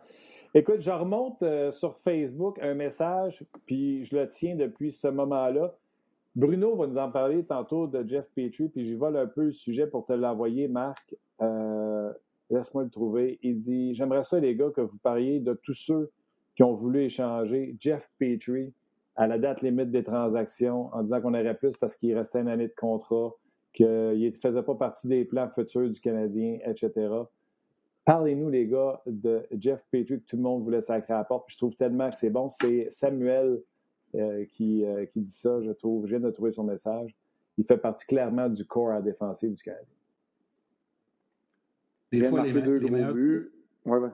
Écoute, 0.55 0.81
je 0.81 0.91
remonte 0.91 1.41
euh, 1.41 1.71
sur 1.71 1.97
Facebook 1.99 2.59
un 2.61 2.73
message, 2.73 3.43
puis 3.65 4.05
je 4.05 4.15
le 4.15 4.27
tiens 4.27 4.55
depuis 4.55 4.91
ce 4.91 5.07
moment-là. 5.07 5.73
Bruno 6.35 6.75
va 6.75 6.87
nous 6.87 6.97
en 6.97 7.11
parler 7.11 7.43
tantôt 7.43 7.85
de 7.85 8.07
Jeff 8.07 8.25
Petrie, 8.35 8.69
puis 8.69 8.85
j'y 8.85 8.95
vole 8.95 9.17
un 9.17 9.27
peu 9.27 9.43
le 9.45 9.51
sujet 9.51 9.85
pour 9.85 10.05
te 10.05 10.13
l'envoyer, 10.13 10.67
Marc. 10.67 11.15
Euh, 11.41 12.11
laisse-moi 12.49 12.83
le 12.83 12.89
trouver. 12.89 13.39
Il 13.43 13.59
dit 13.59 13.93
J'aimerais 13.93 14.23
ça, 14.23 14.39
les 14.39 14.55
gars, 14.55 14.71
que 14.71 14.81
vous 14.81 14.97
parliez 14.97 15.39
de 15.39 15.53
tous 15.53 15.75
ceux 15.75 16.11
qui 16.55 16.63
ont 16.63 16.73
voulu 16.73 17.03
échanger 17.03 17.75
Jeff 17.79 18.09
Petrie 18.19 18.73
à 19.15 19.27
la 19.27 19.37
date 19.37 19.61
limite 19.61 19.91
des 19.91 20.03
transactions 20.03 20.89
en 20.93 21.03
disant 21.03 21.21
qu'on 21.21 21.35
aurait 21.35 21.55
plus 21.55 21.77
parce 21.77 21.95
qu'il 21.95 22.17
restait 22.17 22.39
une 22.39 22.47
année 22.47 22.67
de 22.67 22.75
contrat, 22.75 23.33
qu'il 23.73 23.85
ne 23.87 24.31
faisait 24.31 24.63
pas 24.63 24.75
partie 24.75 25.07
des 25.07 25.25
plans 25.25 25.49
futurs 25.49 25.89
du 25.89 26.01
Canadien, 26.01 26.57
etc. 26.65 27.09
Parlez-nous, 28.05 28.49
les 28.49 28.67
gars, 28.67 29.01
de 29.05 29.45
Jeff 29.59 29.85
Petrie 29.91 30.19
que 30.19 30.25
tout 30.25 30.35
le 30.37 30.41
monde 30.41 30.63
voulait 30.63 30.81
sacrer 30.81 31.13
à 31.13 31.19
la 31.19 31.23
porte. 31.25 31.45
Puis 31.45 31.53
je 31.53 31.57
trouve 31.59 31.75
tellement 31.75 32.09
que 32.09 32.17
c'est 32.17 32.31
bon. 32.31 32.49
C'est 32.49 32.87
Samuel 32.89 33.61
qui, 34.13 34.85
euh, 34.85 35.05
qui, 35.05 35.21
dit 35.21 35.31
ça, 35.31 35.61
je 35.61 35.71
trouve. 35.71 36.05
Je 36.05 36.15
viens 36.15 36.19
de 36.19 36.31
trouver 36.31 36.51
son 36.51 36.63
message. 36.63 37.15
Il 37.57 37.65
fait 37.65 37.77
partie 37.77 38.05
clairement 38.05 38.49
du 38.49 38.65
corps 38.65 38.91
à 38.91 39.01
défensif 39.01 39.53
du 39.53 39.61
Canadien. 39.61 39.87
Des 42.11 42.27
fois, 42.27 42.45
les, 42.45 42.53
deux 42.53 42.79
meilleurs... 42.79 43.13
buts. 43.13 43.51
Ouais, 43.85 43.97
ouais. 43.97 44.09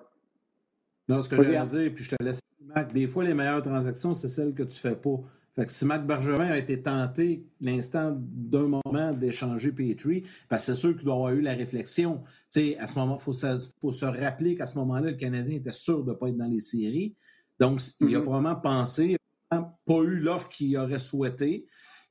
Non, 1.07 1.21
ce 1.21 1.29
que 1.29 1.35
j'allais 1.35 1.65
dire, 1.67 1.93
puis 1.93 2.03
je 2.03 2.15
te 2.15 2.23
laisse, 2.23 2.39
Mac, 2.61 2.93
des 2.93 3.07
fois, 3.07 3.23
les 3.23 3.33
meilleures 3.33 3.61
transactions, 3.61 4.13
c'est 4.13 4.29
celles 4.29 4.53
que 4.53 4.63
tu 4.63 4.69
ne 4.87 4.91
fais 4.91 4.95
pas. 4.95 5.19
Fait 5.55 5.65
que 5.65 5.71
si 5.71 5.83
Mac 5.83 6.05
Bergevin 6.05 6.45
a 6.45 6.57
été 6.57 6.81
tenté 6.81 7.45
l'instant 7.59 8.15
d'un 8.17 8.67
moment 8.67 9.11
d'échanger 9.11 9.71
Petrie, 9.71 10.23
parce 10.47 10.65
que 10.65 10.73
c'est 10.73 10.79
sûr 10.79 10.95
qu'il 10.95 11.03
doit 11.03 11.15
avoir 11.15 11.33
eu 11.33 11.41
la 11.41 11.53
réflexion. 11.53 12.23
Tu 12.51 12.61
sais, 12.61 12.77
à 12.77 12.87
ce 12.87 12.97
moment, 12.97 13.17
il 13.19 13.21
faut, 13.21 13.33
faut, 13.81 13.91
se 13.91 14.05
rappeler 14.05 14.55
qu'à 14.55 14.65
ce 14.65 14.77
moment-là, 14.77 15.11
le 15.11 15.17
Canadien 15.17 15.57
était 15.57 15.73
sûr 15.73 16.03
de 16.03 16.11
ne 16.11 16.15
pas 16.15 16.29
être 16.29 16.37
dans 16.37 16.45
les 16.45 16.61
séries. 16.61 17.15
Donc, 17.59 17.81
il 17.99 18.15
a 18.15 18.19
mm-hmm. 18.19 18.23
probablement 18.23 18.55
pensé, 18.55 19.17
pas 19.49 20.01
eu 20.03 20.19
l'offre 20.19 20.49
qu'il 20.49 20.77
aurait 20.77 20.99
souhaité. 20.99 21.65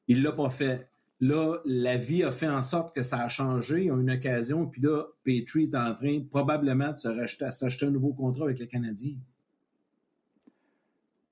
Il 0.07 0.19
ne 0.19 0.25
l'a 0.25 0.33
pas 0.33 0.51
fait. 0.51 0.89
Là, 1.21 1.59
la 1.65 1.97
vie 1.97 2.23
a 2.23 2.31
fait 2.31 2.49
en 2.49 2.63
sorte 2.63 2.95
que 2.95 3.03
ça 3.03 3.19
a 3.19 3.29
changé. 3.29 3.85
Il 3.85 3.91
a 3.91 3.95
une 3.95 4.11
occasion, 4.11 4.67
puis 4.67 4.83
là, 4.83 5.05
Petrie 5.25 5.65
est 5.65 5.77
en 5.77 5.95
train 5.95 6.21
probablement 6.31 6.93
de 6.93 6.97
s'acheter 7.51 7.87
un 7.87 7.91
nouveau 7.91 8.13
contrat 8.13 8.45
avec 8.45 8.59
les 8.59 8.69
Canadiens. 8.69 9.17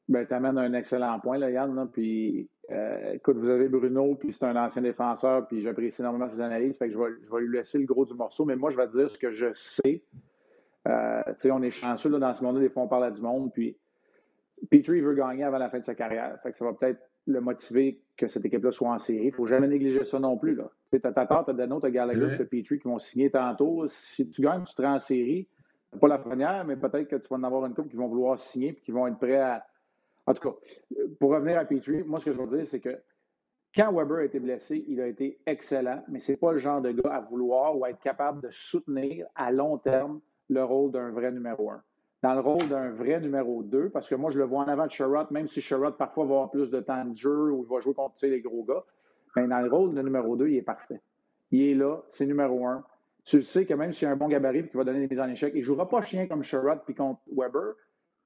Ben, 0.09 0.27
tu 0.27 0.35
amènes 0.35 0.59
un 0.59 0.73
excellent 0.75 1.19
point, 1.21 1.39
là, 1.39 1.51
Yann. 1.51 1.89
Puis, 1.93 2.49
euh, 2.71 3.15
écoute, 3.15 3.37
vous 3.37 3.49
avez 3.49 3.69
Bruno, 3.69 4.15
puis 4.15 4.33
c'est 4.33 4.45
un 4.45 4.57
ancien 4.57 4.83
défenseur, 4.83 5.47
puis 5.47 5.63
j'apprécie 5.63 6.01
énormément 6.01 6.29
ses 6.31 6.41
analyses. 6.41 6.77
Fait 6.77 6.89
que 6.89 6.95
je 6.95 6.99
vais, 6.99 7.11
je 7.25 7.35
vais, 7.35 7.41
lui 7.43 7.57
laisser 7.57 7.79
le 7.79 7.87
gros 7.87 8.05
du 8.05 8.15
morceau. 8.15 8.45
Mais 8.45 8.57
moi, 8.57 8.71
je 8.71 8.77
vais 8.77 8.87
te 8.89 8.97
dire 8.97 9.11
ce 9.11 9.19
que 9.19 9.33
je 9.33 9.53
sais. 9.55 10.03
Euh, 10.87 11.23
tu 11.27 11.33
sais, 11.41 11.51
on 11.51 11.63
est 11.63 11.73
chanceux 11.73 12.09
là, 12.09 12.19
dans 12.19 12.35
ce 12.35 12.43
monde-là, 12.45 12.61
des 12.61 12.71
fois, 12.71 12.85
on 12.85 12.89
parle 12.89 13.05
à 13.05 13.11
du 13.11 13.21
monde. 13.21 13.53
Puis, 13.53 13.77
Petrie 14.71 15.01
veut 15.01 15.15
gagner 15.15 15.45
avant 15.45 15.59
la 15.59 15.69
fin 15.69 15.79
de 15.79 15.85
sa 15.85 15.95
carrière. 15.95 16.39
Fait 16.43 16.53
que 16.53 16.59
ça 16.59 16.65
va 16.65 16.73
peut-être 16.73 17.01
le 17.27 17.41
motiver 17.41 18.03
que 18.17 18.29
cette 18.29 18.45
équipe-là 18.45 18.73
soit 18.73 18.91
en 18.91 18.99
série. 18.99 19.25
Il 19.25 19.31
ne 19.31 19.35
faut 19.35 19.47
jamais 19.47 19.69
négliger 19.69 20.05
ça 20.05 20.19
non 20.19 20.39
plus. 20.39 20.59
Tu 20.91 20.97
as 21.03 21.13
Tatar, 21.13 21.45
tu 21.45 21.51
as 21.51 21.55
Dano, 21.55 21.81
tu 21.81 21.87
as 21.87 21.91
Gallagher, 21.91 22.37
tu 22.37 22.43
as 22.43 22.47
Petrie 22.47 22.79
qui 22.79 22.89
vont 22.89 22.99
signer 22.99 23.31
tantôt. 23.31 23.87
Si 23.89 24.29
tu 24.31 24.43
gagnes, 24.43 24.65
tu 24.65 24.75
te 24.75 24.83
rends 24.83 24.95
en 24.95 25.01
série. 25.01 25.49
Pas 26.01 26.09
la 26.09 26.19
première, 26.19 26.65
mais 26.65 26.77
peut-être 26.77 27.09
que 27.09 27.17
tu 27.17 27.29
vas 27.29 27.37
en 27.37 27.43
avoir 27.43 27.65
une 27.67 27.75
couple 27.75 27.91
qui 27.91 27.97
vont 27.97 28.09
vouloir 28.09 28.39
signer 28.39 28.71
et 28.71 28.75
qui 28.75 28.91
vont 28.91 29.07
être 29.07 29.19
prêts 29.19 29.41
à. 29.41 29.67
En 30.27 30.35
tout 30.35 30.51
cas, 30.51 30.57
pour 31.21 31.31
revenir 31.31 31.59
à 31.59 31.65
Petrie, 31.65 32.03
moi, 32.03 32.19
ce 32.19 32.27
que 32.27 32.33
je 32.33 32.39
veux 32.39 32.57
dire, 32.57 32.67
c'est 32.67 32.81
que 32.81 32.99
quand 33.75 33.93
Weber 33.93 34.19
a 34.19 34.25
été 34.25 34.41
blessé, 34.41 34.85
il 34.89 35.01
a 35.01 35.07
été 35.07 35.39
excellent, 35.47 36.03
mais 36.09 36.19
ce 36.19 36.33
n'est 36.33 36.39
pas 36.39 36.53
le 36.53 36.59
genre 36.59 36.81
de 36.81 36.91
gars 36.91 37.13
à 37.13 37.21
vouloir 37.21 37.79
ou 37.79 37.85
à 37.85 37.91
être 37.91 38.01
capable 38.01 38.43
de 38.43 38.49
soutenir 38.51 39.27
à 39.35 39.53
long 39.53 39.79
terme 39.79 40.21
le 40.49 40.65
rôle 40.65 40.93
d'un 40.93 41.11
vrai 41.11 41.31
numéro 41.31 41.71
un 41.71 41.83
dans 42.23 42.35
le 42.35 42.41
rôle 42.41 42.69
d'un 42.69 42.91
vrai 42.91 43.21
numéro 43.21 43.63
2, 43.63 43.91
parce 43.91 44.09
que 44.09 44.15
moi, 44.15 44.31
je 44.31 44.39
le 44.39 44.45
vois 44.45 44.65
en 44.65 44.69
avant 44.69 44.87
de 44.87 44.91
Sherrod, 44.91 45.31
même 45.31 45.49
si 45.49 45.61
Sherrod 45.61 45.97
parfois 45.97 46.25
va 46.25 46.35
avoir 46.35 46.51
plus 46.51 46.71
de 46.71 46.81
temps 46.81 47.05
de 47.05 47.15
jeu 47.15 47.53
ou 47.53 47.65
il 47.65 47.69
va 47.69 47.81
jouer 47.81 47.95
contre 47.95 48.15
les 48.23 48.41
gros 48.41 48.65
gars. 48.65 48.85
Mais 49.37 49.47
dans 49.47 49.61
le 49.61 49.71
rôle 49.71 49.95
de 49.95 50.03
numéro 50.03 50.37
2, 50.37 50.49
il 50.49 50.57
est 50.57 50.63
parfait. 50.63 51.01
il 51.51 51.63
est 51.63 51.75
là, 51.75 52.03
c'est 52.09 52.27
numéro 52.27 52.67
un. 52.67 52.85
Tu 53.25 53.43
sais 53.43 53.67
que 53.67 53.75
même 53.75 53.93
s'il 53.93 54.09
a 54.09 54.13
un 54.13 54.17
bon 54.17 54.29
gabarit 54.29 54.61
et 54.61 54.69
qu'il 54.69 54.77
va 54.77 54.85
donner 54.85 55.01
des 55.01 55.09
mises 55.09 55.21
en 55.21 55.29
échec, 55.29 55.53
il 55.55 55.61
ne 55.61 55.65
jouera 55.65 55.89
pas 55.89 56.03
chien 56.03 56.27
comme 56.27 56.43
Sherrod 56.43 56.81
puis 56.85 56.95
contre 56.95 57.21
Weber, 57.31 57.75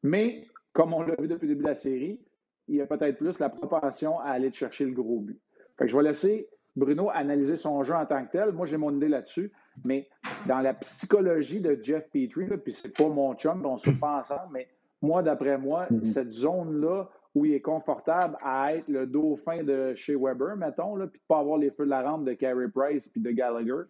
mais 0.03 0.47
comme 0.73 0.95
on 0.95 1.03
l'a 1.03 1.17
vu 1.19 1.27
depuis 1.27 1.49
le 1.49 1.55
début 1.55 1.65
de 1.65 1.69
la 1.69 1.75
série, 1.75 2.21
il 2.69 2.81
a 2.81 2.87
peut-être 2.87 3.19
plus 3.19 3.39
la 3.39 3.49
propension 3.49 4.21
à 4.21 4.31
aller 4.31 4.53
chercher 4.53 4.85
le 4.85 4.93
gros 4.93 5.21
but. 5.21 5.41
Je 5.81 5.97
vais 5.97 6.03
laisser 6.03 6.49
Bruno 6.77 7.11
analyser 7.11 7.57
son 7.57 7.83
jeu 7.83 7.95
en 7.95 8.07
tant 8.07 8.25
que 8.25 8.31
tel. 8.31 8.53
Moi, 8.53 8.67
j'ai 8.67 8.77
mon 8.77 8.95
idée 8.95 9.09
là-dessus. 9.09 9.53
Mais 9.85 10.09
dans 10.47 10.61
la 10.61 10.75
psychologie 10.75 11.61
de 11.61 11.79
Jeff 11.83 12.09
Petrie, 12.11 12.47
puis 12.63 12.73
c'est 12.73 12.97
pas 12.97 13.09
mon 13.09 13.35
chum, 13.35 13.65
on 13.65 13.79
se 13.79 13.91
pas 13.91 14.19
ensemble, 14.21 14.53
mais 14.53 14.69
moi, 15.03 15.23
d'après 15.23 15.59
moi, 15.59 15.87
mm-hmm. 15.91 16.13
cette 16.13 16.33
zone-là 16.33 17.09
où 17.35 17.45
il 17.45 17.55
est 17.55 17.61
confortable 17.61 18.37
à 18.43 18.75
être 18.75 18.89
le 18.89 19.07
dauphin 19.07 19.63
de 19.63 19.95
chez 19.95 20.17
Weber, 20.17 20.57
mettons, 20.57 20.97
là, 20.97 21.07
puis 21.07 21.19
de 21.19 21.25
ne 21.25 21.29
pas 21.29 21.41
avoir 21.41 21.59
les 21.59 21.71
feux 21.71 21.85
de 21.85 21.91
la 21.91 22.03
rampe 22.03 22.25
de 22.25 22.33
Carey 22.33 22.69
Price 22.75 23.07
puis 23.09 23.21
de 23.21 23.31
Gallagher, 23.31 23.83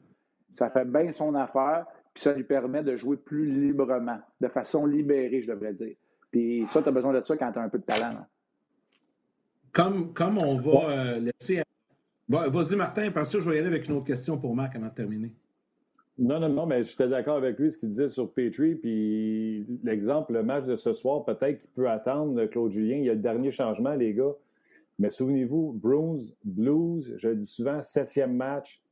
ça 0.55 0.71
fait 0.71 0.85
bien 0.85 1.13
son 1.13 1.35
affaire, 1.35 1.87
puis 2.13 2.23
ça 2.23 2.33
lui 2.33 2.45
permet 2.45 2.83
de 2.83 2.97
jouer 2.97 3.17
plus 3.17 3.47
librement, 3.47 4.19
de 4.41 4.49
façon 4.49 4.85
libérée, 4.85 5.43
je 5.43 5.51
devrais 5.51 5.73
dire. 5.73 5.95
Puis 6.31 6.67
ça, 6.71 6.83
tu 6.83 6.89
as 6.89 6.93
besoin 6.93 7.13
de 7.13 7.25
ça 7.25 7.37
quand 7.37 7.53
tu 7.53 7.59
as 7.59 7.63
un 7.63 7.69
peu 7.69 7.79
de 7.79 7.85
talent. 7.85 8.27
Comme, 9.73 10.13
comme 10.13 10.39
on 10.39 10.57
va 10.57 10.91
euh, 10.91 11.19
laisser. 11.21 11.63
Vas-y, 12.29 12.77
Martin, 12.77 13.11
parce 13.11 13.33
que 13.33 13.41
je 13.41 13.49
vais 13.49 13.57
y 13.57 13.59
aller 13.59 13.69
avec 13.69 13.89
une 13.89 13.95
autre 13.95 14.07
question 14.07 14.39
pour 14.39 14.55
Marc 14.55 14.77
avant 14.77 14.87
de 14.87 14.95
terminer. 14.95 15.33
Non, 16.21 16.39
non, 16.39 16.51
non, 16.51 16.67
mais 16.67 16.83
j'étais 16.83 17.09
d'accord 17.09 17.39
avec 17.39 17.59
lui, 17.59 17.73
ce 17.73 17.79
qu'il 17.79 17.89
disait 17.89 18.11
sur 18.11 18.31
Petrie. 18.31 18.75
Puis 18.75 19.65
l'exemple, 19.83 20.35
le 20.35 20.43
match 20.43 20.67
de 20.67 20.77
ce 20.77 20.93
soir, 20.93 21.25
peut-être 21.25 21.61
qu'il 21.61 21.71
peut 21.71 21.89
attendre 21.89 22.45
Claude 22.45 22.73
Julien. 22.73 22.97
Il 22.97 23.05
y 23.05 23.11
a 23.11 23.15
le 23.15 23.21
dernier 23.21 23.51
changement, 23.51 23.95
les 23.95 24.13
gars. 24.13 24.35
Mais 24.99 25.09
souvenez-vous, 25.09 25.73
Bruins, 25.73 26.19
Blues, 26.45 27.15
je 27.17 27.29
le 27.29 27.37
dis 27.37 27.47
souvent, 27.47 27.81
septième 27.81 28.37
match. 28.37 28.83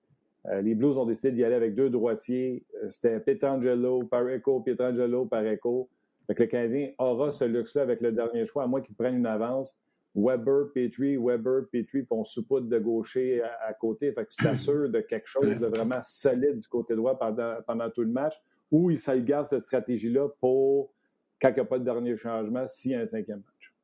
Euh, 0.46 0.62
les 0.62 0.74
Blues 0.74 0.96
ont 0.96 1.04
décidé 1.04 1.30
d'y 1.32 1.44
aller 1.44 1.54
avec 1.54 1.74
deux 1.74 1.90
droitiers. 1.90 2.64
Euh, 2.82 2.88
c'était 2.88 3.20
Petrangelo, 3.20 4.04
Pareco, 4.04 4.60
Pietrangelo, 4.60 5.26
Pareco. 5.26 5.90
Fait 6.28 6.38
le 6.38 6.46
Canadien 6.46 6.90
aura 6.96 7.30
ce 7.30 7.44
luxe-là 7.44 7.82
avec 7.82 8.00
le 8.00 8.12
dernier 8.12 8.46
choix, 8.46 8.62
à 8.62 8.66
moins 8.66 8.80
qu'il 8.80 8.94
prenne 8.94 9.16
une 9.16 9.26
avance. 9.26 9.76
Weber, 10.14 10.72
Petrie, 10.74 11.16
Weber, 11.16 11.66
Petrie, 11.70 12.02
puis 12.02 12.06
on 12.10 12.24
soupoute 12.24 12.68
de 12.68 12.78
gaucher 12.78 13.42
à, 13.42 13.72
côté. 13.74 14.12
Fait 14.12 14.24
que 14.24 14.30
tu 14.30 14.42
t'assures 14.42 14.88
de 14.88 15.00
quelque 15.00 15.28
chose 15.28 15.58
de 15.58 15.66
vraiment 15.66 16.00
solide 16.02 16.60
du 16.60 16.68
côté 16.68 16.96
droit 16.96 17.18
pendant, 17.18 17.90
tout 17.90 18.02
le 18.02 18.10
match, 18.10 18.34
ou 18.70 18.90
il 18.90 19.24
garde 19.24 19.46
cette 19.46 19.62
stratégie-là 19.62 20.28
pour, 20.40 20.92
quand 21.40 21.50
il 21.50 21.54
n'y 21.54 21.60
a 21.60 21.64
pas 21.64 21.78
de 21.78 21.84
dernier 21.84 22.16
changement, 22.16 22.66
s'il 22.66 22.92
y 22.92 22.94
a 22.94 23.00
un 23.00 23.06
cinquième 23.06 23.38
match. 23.38 23.74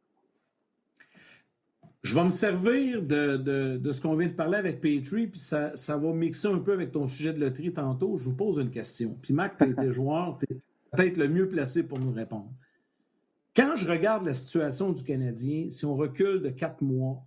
Je 2.02 2.14
vais 2.14 2.24
me 2.24 2.30
servir 2.30 3.02
de, 3.02 3.38
de, 3.78 3.92
ce 3.92 4.00
qu'on 4.02 4.14
vient 4.14 4.28
de 4.28 4.34
parler 4.34 4.58
avec 4.58 4.82
Petrie, 4.82 5.26
puis 5.26 5.40
ça, 5.40 5.74
ça, 5.74 5.96
va 5.96 6.12
mixer 6.12 6.48
un 6.48 6.58
peu 6.58 6.72
avec 6.72 6.92
ton 6.92 7.08
sujet 7.08 7.32
de 7.32 7.40
loterie 7.40 7.72
tantôt. 7.72 8.18
Je 8.18 8.24
vous 8.24 8.34
pose 8.34 8.58
une 8.58 8.70
question. 8.70 9.16
Puis 9.22 9.32
Mac, 9.32 9.56
tu 9.56 9.70
été 9.70 9.90
joueur, 9.90 10.38
tu 10.38 10.54
es 10.54 10.58
peut-être 10.92 11.16
le 11.16 11.28
mieux 11.28 11.48
placé 11.48 11.82
pour 11.82 11.98
nous 11.98 12.12
répondre. 12.12 12.50
Quand 13.56 13.76
je 13.76 13.86
regarde 13.86 14.26
la 14.26 14.34
situation 14.34 14.90
du 14.90 15.04
Canadien, 15.04 15.70
si 15.70 15.84
on 15.84 15.94
recule 15.94 16.42
de 16.42 16.50
quatre 16.50 16.82
mois, 16.82 17.24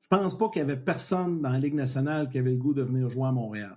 je 0.00 0.14
ne 0.14 0.20
pense 0.20 0.36
pas 0.36 0.50
qu'il 0.50 0.60
y 0.60 0.62
avait 0.62 0.76
personne 0.76 1.40
dans 1.40 1.50
la 1.50 1.58
Ligue 1.58 1.74
nationale 1.74 2.28
qui 2.28 2.38
avait 2.38 2.50
le 2.50 2.56
goût 2.56 2.74
de 2.74 2.82
venir 2.82 3.08
jouer 3.08 3.26
à 3.26 3.32
Montréal. 3.32 3.76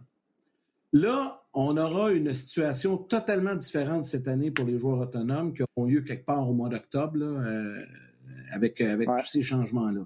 Là, 0.92 1.44
on 1.54 1.78
aura 1.78 2.12
une 2.12 2.34
situation 2.34 2.98
totalement 2.98 3.56
différente 3.56 4.06
cette 4.06 4.28
année 4.28 4.52
pour 4.52 4.66
les 4.66 4.78
joueurs 4.78 5.00
autonomes 5.00 5.54
qui 5.54 5.64
auront 5.64 5.88
lieu 5.88 6.02
quelque 6.02 6.26
part 6.26 6.50
au 6.50 6.54
mois 6.54 6.70
d'octobre 6.70 7.20
euh, 7.22 7.80
avec, 8.52 8.82
avec 8.82 9.08
tous 9.08 9.28
ces 9.28 9.42
changements-là. 9.42 10.06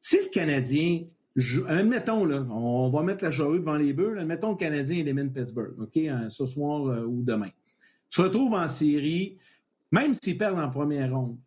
Si 0.00 0.16
le 0.16 0.28
Canadien, 0.28 1.04
admettons, 1.68 2.24
là, 2.26 2.46
on 2.50 2.90
va 2.90 3.02
mettre 3.02 3.24
la 3.24 3.30
charrue 3.30 3.60
devant 3.60 3.76
les 3.76 3.92
bœufs, 3.92 4.18
admettons 4.18 4.50
le 4.50 4.56
Canadien 4.56 4.98
élimine 4.98 5.32
Pittsburgh, 5.32 5.74
OK, 5.80 5.96
hein, 5.96 6.28
ce 6.30 6.44
soir 6.44 6.86
euh, 6.86 7.04
ou 7.04 7.22
demain. 7.22 7.50
Se 8.10 8.22
retrouve 8.22 8.52
en 8.54 8.68
série, 8.68 9.38
même 9.94 10.14
s'ils 10.14 10.36
perdent 10.36 10.58
en 10.58 10.70
première 10.70 11.14
ronde, 11.14 11.38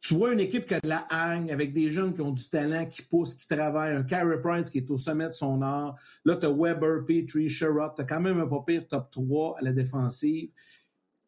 tu 0.00 0.14
vois 0.14 0.32
une 0.32 0.40
équipe 0.40 0.66
qui 0.66 0.74
a 0.74 0.80
de 0.80 0.88
la 0.88 1.06
haine, 1.10 1.50
avec 1.50 1.72
des 1.72 1.90
jeunes 1.90 2.14
qui 2.14 2.20
ont 2.20 2.30
du 2.30 2.48
talent, 2.48 2.86
qui 2.86 3.02
poussent, 3.02 3.34
qui 3.34 3.48
travaillent, 3.48 3.96
un 3.96 4.02
Carey 4.02 4.40
Price 4.40 4.70
qui 4.70 4.78
est 4.78 4.90
au 4.90 4.98
sommet 4.98 5.26
de 5.26 5.32
son 5.32 5.60
art. 5.62 5.96
Là, 6.24 6.36
tu 6.36 6.46
as 6.46 6.50
Weber, 6.50 7.04
Petrie, 7.04 7.48
Sherrod, 7.48 7.92
tu 7.96 8.02
as 8.02 8.04
quand 8.04 8.20
même 8.20 8.38
un 8.38 8.46
pas 8.46 8.62
pire 8.64 8.86
top 8.86 9.10
3 9.10 9.56
à 9.58 9.64
la 9.64 9.72
défensive. 9.72 10.50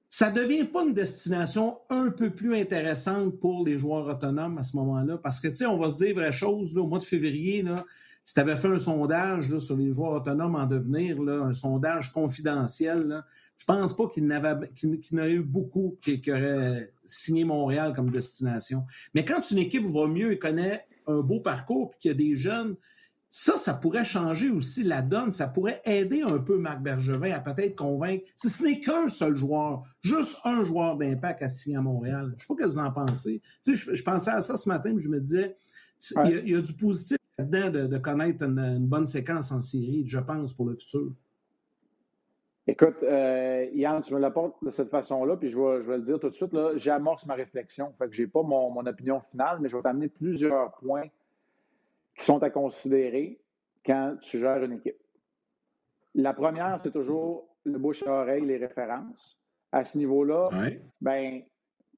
Ça 0.09 0.31
ne 0.31 0.37
devient 0.37 0.65
pas 0.65 0.85
une 0.85 0.93
destination 0.93 1.79
un 1.89 2.11
peu 2.11 2.31
plus 2.31 2.55
intéressante 2.55 3.41
pour 3.41 3.65
les 3.65 3.79
joueurs 3.79 4.07
autonomes 4.07 4.59
à 4.59 4.63
ce 4.63 4.77
moment-là? 4.77 5.19
Parce 5.19 5.41
que, 5.41 5.49
tu 5.49 5.57
sais, 5.57 5.67
on 5.67 5.79
va 5.79 5.89
se 5.89 6.05
dire 6.05 6.15
vraie 6.15 6.31
chose, 6.31 6.75
là, 6.75 6.83
au 6.83 6.87
mois 6.87 6.99
de 6.99 7.05
février, 7.05 7.63
là, 7.63 7.85
si 8.25 8.35
tu 8.35 8.41
avais 8.41 8.57
fait 8.57 8.69
un 8.69 8.79
sondage 8.79 9.57
sur 9.59 9.77
les 9.77 9.93
joueurs 9.93 10.13
autonomes 10.13 10.55
en 10.55 10.67
devenir, 10.67 11.21
là, 11.21 11.43
un 11.43 11.53
sondage 11.53 12.13
confidentiel, 12.13 13.03
là, 13.09 13.25
je 13.57 13.67
pense 13.67 13.95
pas 13.95 14.09
qu'il 14.09 14.27
n'aurait 14.27 15.33
eu 15.33 15.43
beaucoup 15.43 15.99
qui, 16.01 16.23
auraient 16.31 16.93
signé 17.05 17.45
Montréal 17.45 17.93
comme 17.95 18.11
destination. 18.11 18.85
Mais 19.15 19.25
quand 19.25 19.51
une 19.51 19.59
équipe 19.59 19.87
va 19.87 20.07
mieux 20.07 20.33
et 20.33 20.39
connaît 20.39 20.87
un 21.07 21.21
beau 21.21 21.41
parcours, 21.41 21.91
puis 21.91 21.99
qu'il 22.01 22.11
y 22.11 22.15
a 22.15 22.17
des 22.17 22.37
jeunes, 22.37 22.77
ça, 23.29 23.57
ça 23.57 23.75
pourrait 23.75 24.05
changer 24.05 24.51
aussi 24.51 24.83
la 24.83 25.03
donne. 25.03 25.31
Ça 25.31 25.47
pourrait 25.47 25.81
aider 25.85 26.23
un 26.23 26.39
peu 26.39 26.59
Marc 26.59 26.83
Bergevin 26.83 27.33
à 27.33 27.41
peut-être 27.41 27.77
convaincre, 27.77 28.25
si 28.35 28.51
ce 28.51 28.65
n'est 28.65 28.81
qu'un 28.81 29.07
seul 29.07 29.37
joueur, 29.37 29.85
juste 30.01 30.37
un 30.45 30.65
joueur 30.65 30.97
d'impact 30.97 31.43
à 31.43 31.49
signer 31.49 31.77
à 31.77 31.83
Montréal. 31.83 32.31
Je 32.31 32.35
ne 32.35 32.39
sais 32.41 32.47
pas 32.49 32.55
ce 32.55 32.61
que 32.61 32.65
vous 32.65 32.79
en 32.79 32.91
pensez. 32.91 33.41
Tu 33.63 33.77
sais, 33.77 33.95
je, 33.95 34.03
pensais 34.03 34.31
à 34.31 34.43
ça 34.43 34.57
ce 34.57 34.69
matin, 34.69 34.93
mais 34.95 35.01
je 35.01 35.09
me 35.09 35.21
disais, 35.21 35.57
il 36.25 36.51
y, 36.51 36.55
a, 36.55 36.61
du 36.61 36.73
positif 36.73 37.19
là-dedans 37.41 37.89
de, 37.89 37.99
connaître 37.99 38.45
une, 38.45 38.87
bonne 38.87 39.07
séquence 39.07 39.53
en 39.53 39.61
série, 39.61 40.05
je 40.07 40.19
pense, 40.19 40.53
pour 40.53 40.67
le 40.67 40.77
futur. 40.77 41.13
Écoute, 42.67 43.03
euh, 43.03 43.67
Yann, 43.73 44.01
tu 44.03 44.15
me 44.15 44.21
l'apportes 44.21 44.63
de 44.63 44.71
cette 44.71 44.91
façon-là, 44.91 45.37
puis 45.37 45.51
je 45.51 45.59
vais, 45.59 45.83
je 45.83 45.91
vais 45.91 45.99
le 45.99 46.05
dire 46.05 46.21
tout 46.21 46.31
de 46.31 46.35
suite, 46.35 46.53
là, 46.53 46.77
j'amorce 46.77 47.27
ma 47.27 47.35
réflexion. 47.35 47.93
Fait 47.99 48.07
que 48.07 48.15
je 48.15 48.23
n'ai 48.23 48.29
pas 48.29 48.43
mon, 48.43 48.87
opinion 48.87 49.21
finale, 49.31 49.59
mais 49.61 49.69
je 49.69 49.77
vais 49.77 49.83
t'amener 49.83 50.09
plusieurs 50.09 50.73
points 50.73 51.09
qui 52.17 52.25
sont 52.25 52.43
à 52.43 52.51
considérer 52.51 53.41
quand 53.85 54.17
tu 54.21 54.39
gères 54.39 54.63
une 54.63 54.75
équipe. 54.75 54.99
La 56.15 56.35
première, 56.35 56.81
c'est 56.81 56.93
toujours 56.93 57.49
le 57.65 57.79
bouche 57.79 58.03
à 58.07 58.23
oreille, 58.23 58.45
les 58.45 58.59
références. 58.59 59.39
À 59.73 59.85
ce 59.85 59.97
niveau-là, 59.99 60.51
ben, 61.01 61.43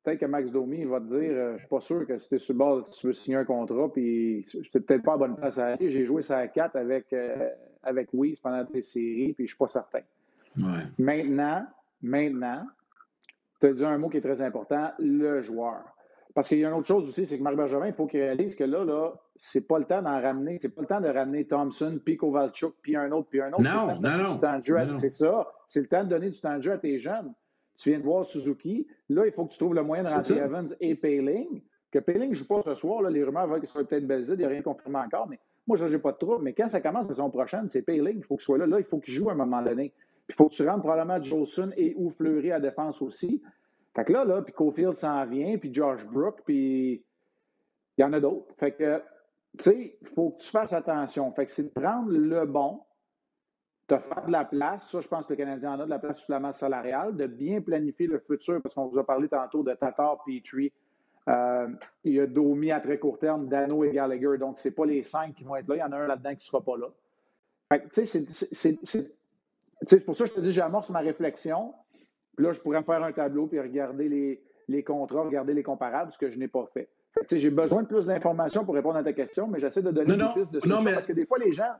peut-être 0.02 0.20
que 0.20 0.26
Max 0.26 0.50
Domi 0.50 0.84
va 0.84 1.00
te 1.00 1.06
dire 1.06 1.32
euh, 1.32 1.48
Je 1.50 1.52
ne 1.54 1.58
suis 1.58 1.68
pas 1.68 1.80
sûr 1.80 2.06
que 2.06 2.18
si 2.18 2.28
tu 2.28 2.34
es 2.36 2.38
sur 2.38 2.54
le 2.54 2.58
bord, 2.58 2.84
tu 2.90 3.06
veux 3.06 3.12
signer 3.12 3.36
un 3.36 3.44
contrat, 3.44 3.90
puis 3.92 4.46
je 4.48 4.78
peut-être 4.78 5.02
pas 5.02 5.14
à 5.14 5.16
bonne 5.16 5.36
place 5.36 5.58
à 5.58 5.68
aller. 5.68 5.90
J'ai 5.90 6.04
joué 6.04 6.22
ça 6.22 6.38
à 6.38 6.48
4 6.48 6.76
avec, 6.76 7.12
euh, 7.12 7.50
avec 7.82 8.10
pendant 8.42 8.64
tes 8.66 8.82
séries, 8.82 9.32
puis 9.32 9.46
je 9.46 9.52
ne 9.52 9.54
suis 9.54 9.56
pas 9.56 9.68
certain. 9.68 10.00
Maintenant, 10.98 11.66
maintenant, 12.02 12.66
tu 13.60 13.66
as 13.66 13.72
dit 13.72 13.84
un 13.84 13.98
mot 13.98 14.08
qui 14.08 14.18
est 14.18 14.22
très 14.22 14.42
important, 14.42 14.90
le 14.98 15.40
joueur. 15.40 15.82
Parce 16.34 16.48
qu'il 16.48 16.58
y 16.58 16.64
a 16.64 16.68
une 16.68 16.74
autre 16.74 16.86
chose 16.86 17.06
aussi, 17.06 17.26
c'est 17.26 17.36
que 17.36 17.42
Marc 17.42 17.56
Bergevin, 17.56 17.86
il 17.86 17.92
faut 17.92 18.06
qu'il 18.06 18.20
réalise 18.20 18.54
que 18.56 18.64
là, 18.64 18.84
là, 18.84 19.12
c'est 19.36 19.60
pas 19.60 19.78
le 19.78 19.84
temps 19.84 20.00
d'en 20.00 20.20
ramener, 20.20 20.58
c'est 20.60 20.70
pas 20.70 20.80
le 20.80 20.86
temps 20.86 21.00
de 21.00 21.08
ramener 21.08 21.44
Thompson, 21.46 21.98
puis 22.02 22.16
Kovalchuk, 22.16 22.74
puis 22.80 22.96
un 22.96 23.10
autre, 23.12 23.28
puis 23.28 23.40
un 23.42 23.52
autre. 23.52 23.62
Non, 23.62 24.00
non, 24.00 24.18
non. 24.24 24.38
C'est 25.00 25.10
ça. 25.10 25.46
C'est 25.68 25.80
le 25.80 25.88
temps 25.88 26.04
de 26.04 26.08
donner 26.08 26.30
du 26.30 26.40
temps 26.40 26.56
de 26.56 26.62
jeu 26.62 26.72
à 26.72 26.78
tes 26.78 26.98
jeunes. 26.98 27.32
Tu 27.82 27.90
viens 27.90 27.98
de 27.98 28.04
voir 28.04 28.24
Suzuki. 28.24 28.86
Là, 29.08 29.26
il 29.26 29.32
faut 29.32 29.44
que 29.44 29.50
tu 29.50 29.58
trouves 29.58 29.74
le 29.74 29.82
moyen 29.82 30.04
de 30.04 30.08
rentrer 30.08 30.36
Evans 30.36 30.72
et 30.78 30.94
Payling. 30.94 31.62
Que 31.90 31.98
Payling 31.98 32.30
ne 32.30 32.34
joue 32.34 32.46
pas 32.46 32.62
ce 32.64 32.76
soir, 32.76 33.02
là, 33.02 33.10
les 33.10 33.24
rumeurs 33.24 33.48
veulent 33.48 33.60
que 33.60 33.66
ce 33.66 33.72
soit 33.72 33.84
peut-être 33.84 34.06
Belzid, 34.06 34.34
il 34.34 34.38
n'y 34.38 34.44
a 34.44 34.48
rien 34.48 34.62
confirmé 34.62 34.98
encore, 34.98 35.28
mais 35.28 35.40
moi, 35.66 35.76
je 35.76 35.84
n'ai 35.84 35.98
pas 35.98 36.12
de 36.12 36.16
trouble. 36.16 36.44
Mais 36.44 36.52
quand 36.52 36.68
ça 36.68 36.80
commence 36.80 37.08
la 37.08 37.14
saison 37.14 37.28
prochaine, 37.28 37.68
c'est 37.68 37.82
Payling, 37.82 38.18
il 38.18 38.24
faut 38.24 38.36
qu'il 38.36 38.44
soit 38.44 38.56
là. 38.56 38.66
Là, 38.66 38.78
il 38.78 38.84
faut 38.84 39.00
qu'il 39.00 39.14
joue 39.14 39.30
à 39.30 39.32
un 39.32 39.36
moment 39.36 39.62
donné. 39.62 39.92
Il 40.28 40.34
faut 40.36 40.48
que 40.48 40.54
tu 40.54 40.66
rentres 40.66 40.84
probablement 40.84 41.20
Jolson 41.20 41.72
et 41.76 41.94
ou 41.96 42.10
Fleury 42.10 42.52
à 42.52 42.60
défense 42.60 43.02
aussi. 43.02 43.42
Fait 43.96 44.04
que 44.04 44.12
là, 44.12 44.24
là, 44.24 44.42
puis 44.42 44.52
Cofield 44.52 44.96
s'en 44.96 45.26
vient, 45.26 45.58
puis 45.58 45.74
Josh 45.74 46.06
Brook, 46.06 46.42
puis 46.44 47.04
il 47.98 48.00
y 48.00 48.04
en 48.04 48.12
a 48.12 48.20
d'autres. 48.20 48.54
Fait 48.58 48.70
que, 48.70 49.02
tu 49.58 49.64
sais, 49.64 49.98
il 50.00 50.08
faut 50.08 50.30
que 50.30 50.40
tu 50.40 50.50
fasses 50.50 50.72
attention. 50.72 51.32
Fait 51.32 51.46
que 51.46 51.52
c'est 51.52 51.64
de 51.64 51.80
prendre 51.80 52.12
le 52.12 52.46
bon, 52.46 52.80
de 53.92 53.98
faire 53.98 54.26
de 54.26 54.32
la 54.32 54.44
place. 54.44 54.88
Ça, 54.90 55.00
je 55.00 55.08
pense 55.08 55.26
que 55.26 55.32
le 55.32 55.36
Canadien 55.36 55.72
en 55.72 55.80
a 55.80 55.84
de 55.84 55.90
la 55.90 55.98
place 55.98 56.18
sous 56.20 56.32
la 56.32 56.40
masse 56.40 56.58
salariale, 56.58 57.16
de 57.16 57.26
bien 57.26 57.60
planifier 57.60 58.06
le 58.06 58.18
futur, 58.18 58.60
parce 58.62 58.74
qu'on 58.74 58.86
vous 58.86 58.98
a 58.98 59.04
parlé 59.04 59.28
tantôt 59.28 59.62
de 59.62 59.72
Tatar, 59.74 60.22
Petrie. 60.24 60.72
Euh, 61.28 61.68
il 62.04 62.14
y 62.14 62.20
a 62.20 62.26
Domi 62.26 62.72
à 62.72 62.80
très 62.80 62.98
court 62.98 63.18
terme, 63.18 63.48
Dano 63.48 63.84
et 63.84 63.92
Gallagher. 63.92 64.38
Donc, 64.38 64.58
ce 64.58 64.68
n'est 64.68 64.74
pas 64.74 64.86
les 64.86 65.02
cinq 65.02 65.34
qui 65.34 65.44
vont 65.44 65.56
être 65.56 65.68
là. 65.68 65.76
Il 65.76 65.80
y 65.80 65.82
en 65.82 65.92
a 65.92 65.98
un 65.98 66.06
là-dedans 66.06 66.30
qui 66.30 66.36
ne 66.36 66.40
sera 66.40 66.60
pas 66.62 66.76
là. 66.76 66.86
Fait 67.68 67.80
que, 67.80 67.88
tu 67.88 68.06
sais, 68.06 68.26
c'est 69.82 70.00
pour 70.00 70.16
ça 70.16 70.24
que 70.24 70.30
je 70.30 70.34
te 70.34 70.40
dis, 70.40 70.52
j'amorce 70.52 70.90
ma 70.90 71.00
réflexion. 71.00 71.74
Puis 72.36 72.44
là, 72.44 72.52
je 72.52 72.60
pourrais 72.60 72.80
me 72.80 72.84
faire 72.84 73.02
un 73.02 73.12
tableau 73.12 73.46
puis 73.46 73.60
regarder 73.60 74.08
les, 74.08 74.42
les 74.68 74.82
contrats, 74.82 75.22
regarder 75.22 75.54
les 75.54 75.62
comparables, 75.62 76.12
ce 76.12 76.18
que 76.18 76.30
je 76.30 76.38
n'ai 76.38 76.48
pas 76.48 76.66
fait. 76.72 76.88
j'ai 77.30 77.50
besoin 77.50 77.82
de 77.82 77.88
plus 77.88 78.06
d'informations 78.06 78.64
pour 78.64 78.74
répondre 78.74 78.96
à 78.96 79.04
ta 79.04 79.12
question, 79.12 79.46
mais 79.46 79.60
j'essaie 79.60 79.82
de 79.82 79.90
donner 79.90 80.16
des 80.16 80.24
pistes 80.34 80.52
de 80.52 80.60
solution 80.60 80.84
parce 80.84 81.06
que 81.06 81.12
des 81.12 81.26
fois, 81.26 81.38
les 81.38 81.52
gens, 81.52 81.72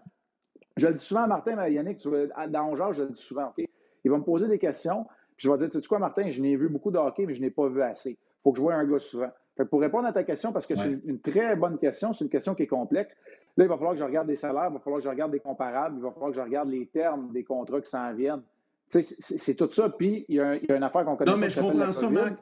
je 0.77 0.87
le 0.87 0.95
dis 0.95 1.05
souvent 1.05 1.23
à 1.23 1.27
Martin, 1.27 1.59
à 1.59 1.69
Yannick, 1.69 1.99
tu 1.99 2.09
dans 2.49 2.77
genre, 2.77 2.93
je 2.93 3.03
le 3.03 3.11
dis 3.11 3.21
souvent, 3.21 3.49
OK? 3.49 3.65
Ils 4.05 4.11
vont 4.11 4.19
me 4.19 4.25
poser 4.25 4.49
des 4.49 4.59
questions, 4.59 5.05
puis 5.37 5.47
je 5.47 5.51
vais 5.51 5.59
dire, 5.59 5.71
tu 5.71 5.81
sais 5.81 5.87
quoi, 5.87 5.99
Martin, 5.99 6.31
je 6.31 6.41
n'ai 6.41 6.57
vu 6.57 6.69
beaucoup 6.69 6.91
de 6.91 6.99
hockey, 6.99 7.27
mais 7.27 7.35
je 7.35 7.41
n'ai 7.41 7.51
pas 7.51 7.69
vu 7.69 7.83
assez. 7.83 8.11
Il 8.11 8.43
faut 8.43 8.53
que 8.53 8.59
je 8.59 8.63
voie 8.63 8.75
un 8.75 8.85
gars 8.85 8.99
souvent. 8.99 9.31
pour 9.71 9.81
répondre 9.81 10.07
à 10.07 10.13
ta 10.13 10.25
question, 10.25 10.53
parce 10.53 10.67
que 10.67 10.75
c'est 10.75 10.99
une, 11.05 11.21
très 11.21 11.55
bonne 11.57 11.79
question, 11.79 12.13
c'est 12.13 12.25
une 12.25 12.31
question 12.31 12.55
qui 12.55 12.65
est 12.65 12.69
complexe, 12.69 13.15
Là, 13.57 13.65
il 13.65 13.69
va 13.69 13.77
falloir 13.77 13.93
que 13.93 13.99
je 13.99 14.05
regarde 14.05 14.29
des 14.29 14.37
salaires, 14.37 14.69
il 14.71 14.73
va 14.73 14.79
falloir 14.79 15.01
que 15.01 15.05
je 15.05 15.11
regarde 15.11 15.31
des 15.31 15.41
comparables, 15.41 15.97
il 15.99 16.03
va 16.03 16.11
falloir 16.11 16.31
que 16.31 16.37
je 16.37 16.41
regarde 16.41 16.71
les 16.71 16.87
termes 16.87 17.31
des 17.33 17.45
contrats 17.45 17.83
qui 17.83 17.91
s'en 17.91 18.13
viennent. 18.15 18.43
C'est 18.89 19.55
tout 19.55 19.71
ça. 19.73 19.91
Puis, 19.91 20.25
il 20.29 20.37
y, 20.37 20.41
a, 20.41 20.57
il 20.57 20.65
y 20.67 20.73
a 20.73 20.77
une 20.77 20.83
affaire 20.83 21.05
qu'on 21.05 21.17
connaît 21.17 21.31
non, 21.31 21.37
mais 21.37 21.51
je 21.51 21.61
comprends 21.61 21.93
ça, 21.93 22.09
Marc. 22.09 22.35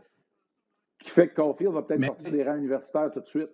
Qui 1.01 1.11
fait 1.11 1.29
que 1.29 1.35
Caulfield 1.35 1.73
va 1.73 1.83
peut-être 1.83 2.05
sortir 2.05 2.31
des 2.31 2.45
rangs 2.45 2.57
universitaires 2.57 3.11
tout 3.11 3.21
de 3.21 3.27
suite. 3.27 3.51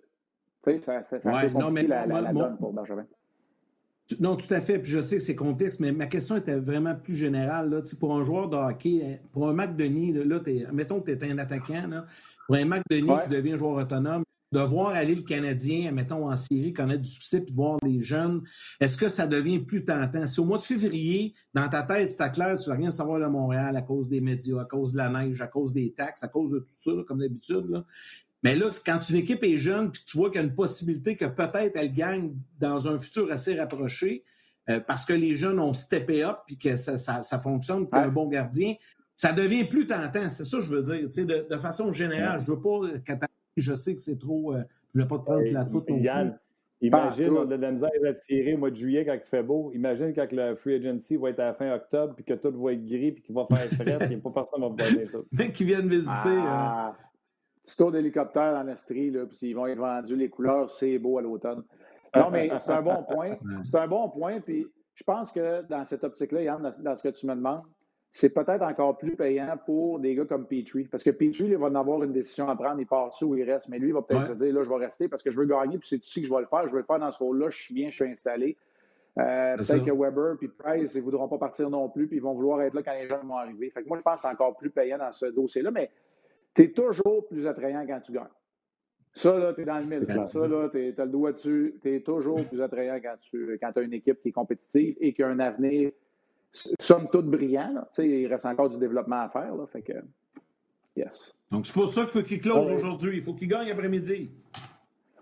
Tu 0.63 0.71
sais, 0.71 0.79
ça, 0.81 1.03
ça, 1.03 1.19
ça 1.19 1.29
ouais, 1.29 1.49
non, 1.51 1.71
mais 1.71 1.83
la, 1.83 2.05
la, 2.05 2.33
donne 2.33 2.57
pour 2.57 2.73
Benjamin. 2.73 3.07
Non, 4.19 4.35
tout 4.35 4.51
à 4.53 4.61
fait. 4.61 4.79
Puis 4.79 4.91
je 4.91 5.01
sais 5.01 5.17
que 5.17 5.23
c'est 5.23 5.35
complexe, 5.35 5.79
mais 5.79 5.91
ma 5.91 6.05
question 6.07 6.37
était 6.37 6.55
vraiment 6.55 6.95
plus 6.95 7.15
générale. 7.15 7.69
Là. 7.69 7.81
Pour 7.99 8.15
un 8.15 8.23
joueur 8.23 8.49
de 8.49 8.55
hockey, 8.55 9.01
hein, 9.03 9.17
pour 9.33 9.49
un 9.49 9.53
Mac 9.53 9.75
Denis, 9.75 10.13
là, 10.13 10.39
mettons 10.71 11.01
que 11.01 11.11
tu 11.11 11.25
es 11.25 11.31
un 11.31 11.37
attaquant, 11.37 11.87
là, 11.87 12.05
pour 12.45 12.55
un 12.55 12.65
Mac 12.65 12.83
Denis 12.89 13.09
Ouais. 13.09 13.23
qui 13.23 13.29
devient 13.29 13.57
joueur 13.57 13.75
autonome, 13.83 14.23
de 14.53 14.59
voir 14.61 14.89
aller 14.89 15.13
le 15.13 15.23
Canadien, 15.23 15.91
mettons, 15.91 16.29
en 16.31 16.37
série, 16.37 16.71
connaître 16.71 17.01
du 17.01 17.09
succès, 17.09 17.41
puis 17.41 17.51
de 17.51 17.55
voir 17.57 17.77
les 17.83 18.01
jeunes, 18.01 18.43
est-ce 18.79 18.95
que 18.95 19.09
ça 19.09 19.27
devient 19.27 19.59
plus 19.59 19.83
tentant? 19.83 20.25
Si 20.25 20.39
au 20.39 20.45
mois 20.45 20.57
de 20.57 20.63
février, 20.63 21.33
dans 21.53 21.67
ta 21.67 21.83
tête, 21.83 22.09
c'est 22.09 22.31
clair, 22.31 22.57
tu 22.57 22.69
ne 22.69 22.73
vas 22.73 22.79
rien 22.79 22.91
savoir 22.91 23.19
de 23.19 23.25
Montréal 23.25 23.75
à 23.75 23.81
cause 23.81 24.07
des 24.07 24.21
médias, 24.21 24.61
à 24.61 24.65
cause 24.65 24.93
de 24.93 24.97
la 24.99 25.09
neige, 25.09 25.41
à 25.41 25.47
cause 25.47 25.73
des 25.73 25.91
taxes, 25.91 26.23
à 26.23 26.29
cause 26.29 26.51
de 26.51 26.59
tout 26.59 26.75
ça, 26.77 26.91
là, 26.91 27.03
comme 27.05 27.19
d'habitude. 27.19 27.83
Mais 28.43 28.55
là, 28.55 28.69
quand 28.85 28.99
une 29.09 29.15
équipe 29.17 29.43
est 29.43 29.57
jeune, 29.57 29.91
puis 29.91 30.03
que 30.03 30.09
tu 30.09 30.17
vois 30.17 30.29
qu'il 30.29 30.39
y 30.39 30.43
a 30.43 30.47
une 30.47 30.53
possibilité 30.55 31.15
que 31.15 31.25
peut-être 31.25 31.75
elle 31.75 31.89
gagne 31.91 32.33
dans 32.59 32.87
un 32.87 32.99
futur 32.99 33.31
assez 33.31 33.59
rapproché, 33.59 34.23
euh, 34.69 34.79
parce 34.79 35.05
que 35.05 35.13
les 35.13 35.35
jeunes 35.35 35.59
ont 35.59 35.73
steppé 35.73 36.23
up, 36.23 36.37
puis 36.45 36.57
que 36.57 36.77
ça, 36.77 36.97
ça, 36.97 37.23
ça 37.23 37.39
fonctionne, 37.39 37.83
Ouais. 37.83 37.99
un 37.99 38.09
bon 38.09 38.27
gardien, 38.27 38.75
ça 39.15 39.33
devient 39.33 39.63
plus 39.63 39.87
tentant. 39.87 40.29
C'est 40.29 40.45
ça 40.45 40.57
que 40.57 40.63
je 40.63 40.69
veux 40.75 40.83
dire. 40.83 41.07
Tu 41.07 41.13
sais, 41.13 41.25
De, 41.25 41.47
de 41.49 41.57
façon 41.57 41.91
générale, 41.91 42.41
je 42.45 42.51
veux 42.51 42.59
pas 42.61 42.81
qu'attaquer, 43.05 43.33
je 43.57 43.73
sais 43.73 43.95
que 43.95 44.01
c'est 44.01 44.19
trop. 44.19 44.53
euh, 44.53 44.61
je 44.93 44.99
ne 44.99 45.03
vais 45.05 45.09
pas 45.09 45.17
te 45.19 45.23
prendre 45.23 45.41
Hey, 45.41 45.51
la 45.53 45.65
faute 45.65 45.89
non 45.89 45.95
plus. 45.95 46.03
Yann, 46.05 46.37
imagine, 46.81 47.29
on 47.31 47.41
a 47.41 47.45
de 47.57 47.61
la 47.61 47.71
misère 47.71 47.89
à 48.07 48.13
tirer 48.13 48.53
au 48.53 48.57
mois 48.59 48.69
de 48.69 48.75
juillet 48.75 49.05
quand 49.05 49.13
il 49.15 49.27
fait 49.27 49.41
beau. 49.43 49.71
Imagine 49.73 50.13
quand 50.13 50.27
le 50.31 50.55
free 50.57 50.75
agency 50.75 51.15
va 51.17 51.29
être 51.31 51.39
à 51.39 51.45
la 51.45 51.53
fin 51.55 51.73
octobre, 51.73 52.13
puis 52.15 52.23
que 52.23 52.33
tout 52.33 52.51
va 52.61 52.73
être 52.73 52.85
gris, 52.85 53.13
puis 53.13 53.23
qu'il 53.23 53.33
va 53.33 53.47
faire 53.49 53.71
frais, 53.73 53.97
puis 54.07 54.17
pas 54.17 54.29
personne 54.31 54.61
va 54.61 54.69
me 54.69 54.75
donner 54.75 55.05
ça. 55.07 55.17
Mec 55.31 55.53
qui 55.53 55.63
viennent 55.63 55.89
visiter. 55.89 56.09
euh, 56.29 56.43
Ah, 56.45 56.95
petit 57.67 57.75
tour 57.75 57.91
d'hélicoptère 57.91 58.53
dans 58.53 58.63
l'Estrie, 58.63 59.11
là, 59.11 59.25
puis 59.25 59.49
ils 59.49 59.53
vont 59.53 59.67
être 59.67 59.77
vendus 59.77 60.15
les 60.15 60.29
couleurs, 60.29 60.71
c'est 60.71 60.97
beau 60.97 61.17
à 61.17 61.21
l'automne. 61.21 61.63
Non, 62.15 62.29
mais 62.31 62.49
c'est 62.59 62.71
un 62.71 62.81
bon 62.81 63.03
point. 63.03 63.35
C'est 63.65 63.77
un 63.77 63.87
bon 63.87 64.09
point, 64.09 64.39
puis 64.39 64.65
je 64.95 65.03
pense 65.03 65.31
que 65.31 65.61
dans 65.63 65.85
cette 65.85 66.03
optique-là, 66.03 66.41
Yann, 66.41 66.73
dans, 66.79 66.95
ce 66.95 67.03
que 67.03 67.09
tu 67.09 67.27
me 67.27 67.35
demandes, 67.35 67.61
c'est 68.13 68.29
peut-être 68.29 68.63
encore 68.63 68.97
plus 68.97 69.15
payant 69.15 69.55
pour 69.65 69.99
des 69.99 70.15
gars 70.15 70.25
comme 70.25 70.47
Petrie. 70.47 70.85
Parce 70.85 71.03
que 71.03 71.11
Petrie, 71.11 71.43
il 71.49 71.57
va 71.57 71.67
en 71.67 71.75
avoir 71.75 72.01
une 72.03 72.13
décision 72.13 72.49
à 72.49 72.55
prendre, 72.55 72.79
il 72.79 72.87
part 72.87 73.11
où 73.21 73.35
il 73.35 73.43
reste. 73.43 73.67
Mais 73.67 73.77
lui, 73.77 73.89
il 73.89 73.93
va 73.93 74.01
peut-être 74.01 74.21
Ouais. 74.21 74.27
se 74.29 74.43
dire, 74.43 74.53
là, 74.53 74.63
je 74.63 74.69
vais 74.69 74.77
rester 74.77 75.07
parce 75.07 75.21
que 75.21 75.29
je 75.29 75.37
veux 75.37 75.45
gagner, 75.45 75.77
puis 75.77 75.87
c'est 75.87 76.03
ici 76.03 76.21
que 76.21 76.27
je 76.27 76.33
vais 76.33 76.39
le 76.39 76.47
faire. 76.47 76.65
Je 76.65 76.71
veux 76.71 76.79
le 76.79 76.85
faire 76.85 76.97
dans 76.97 77.11
ce 77.11 77.19
rôle-là, 77.19 77.49
je 77.51 77.57
suis 77.57 77.73
bien, 77.75 77.89
je 77.89 77.95
suis 77.95 78.05
installé. 78.05 78.57
Euh, 79.19 79.55
peut-être 79.55 79.65
ça. 79.65 79.79
que 79.79 79.91
Weber 79.91 80.37
puis 80.37 80.47
Price, 80.47 80.93
ils 80.95 80.99
ne 80.99 81.03
voudront 81.03 81.27
pas 81.27 81.37
partir 81.37 81.69
non 81.69 81.89
plus, 81.89 82.07
puis 82.07 82.17
ils 82.17 82.23
vont 82.23 82.33
vouloir 82.33 82.61
être 82.61 82.73
là 82.73 82.81
quand 82.81 82.93
les 82.93 83.07
jeunes 83.07 83.27
vont 83.27 83.37
arriver. 83.37 83.69
Fait 83.69 83.83
que 83.83 83.87
moi, 83.87 83.97
je 83.97 84.03
pense 84.03 84.15
que 84.15 84.21
c'est 84.21 84.33
encore 84.33 84.55
plus 84.55 84.69
payant 84.69 84.97
dans 84.97 85.11
ce 85.11 85.25
dossier-là, 85.27 85.69
mais 85.71 85.91
tu 86.57 86.63
es 86.63 86.71
toujours 86.71 87.25
plus 87.29 87.47
attrayant 87.47 87.85
quand 87.87 88.01
tu 88.01 88.11
gagnes. 88.11 88.25
Ça, 89.13 89.37
là, 89.39 89.53
tu 89.53 89.61
es 89.61 89.65
dans 89.65 89.77
le 89.79 89.85
mille. 89.85 90.05
Ça, 90.07 90.47
là, 90.47 90.69
tu 90.69 90.93
as 91.01 91.05
le 91.05 91.11
doigt 91.11 91.31
dessus. 91.31 91.75
Tu 91.81 91.95
es 91.95 92.01
toujours 92.01 92.45
plus 92.47 92.61
attrayant 92.61 92.99
quand 93.01 93.15
tu 93.19 93.57
quand 93.61 93.75
as 93.77 93.81
une 93.81 93.93
équipe 93.93 94.21
qui 94.21 94.29
est 94.29 94.31
compétitive 94.31 94.95
et 94.99 95.13
qui 95.13 95.23
a 95.23 95.27
un 95.29 95.39
avenir, 95.39 95.91
somme 96.79 97.07
toute, 97.09 97.25
brillant. 97.25 97.71
là. 97.73 97.87
Tu 97.95 98.01
sais, 98.03 98.07
il 98.09 98.27
reste 98.27 98.45
encore 98.45 98.69
du 98.69 98.77
développement 98.77 99.21
à 99.21 99.29
faire. 99.29 99.55
Là, 99.55 99.65
fait 99.67 99.81
que, 99.81 99.93
yes. 100.95 101.35
Donc, 101.51 101.65
c'est 101.65 101.73
pour 101.73 101.87
ça 101.91 102.03
qu'il 102.03 102.11
faut 102.21 102.27
qu'il 102.27 102.41
close 102.41 102.67
Ouais. 102.69 102.75
aujourd'hui. 102.75 103.17
Il 103.17 103.23
faut 103.23 103.33
qu'il 103.33 103.47
gagne 103.47 103.71
après-midi. 103.71 104.29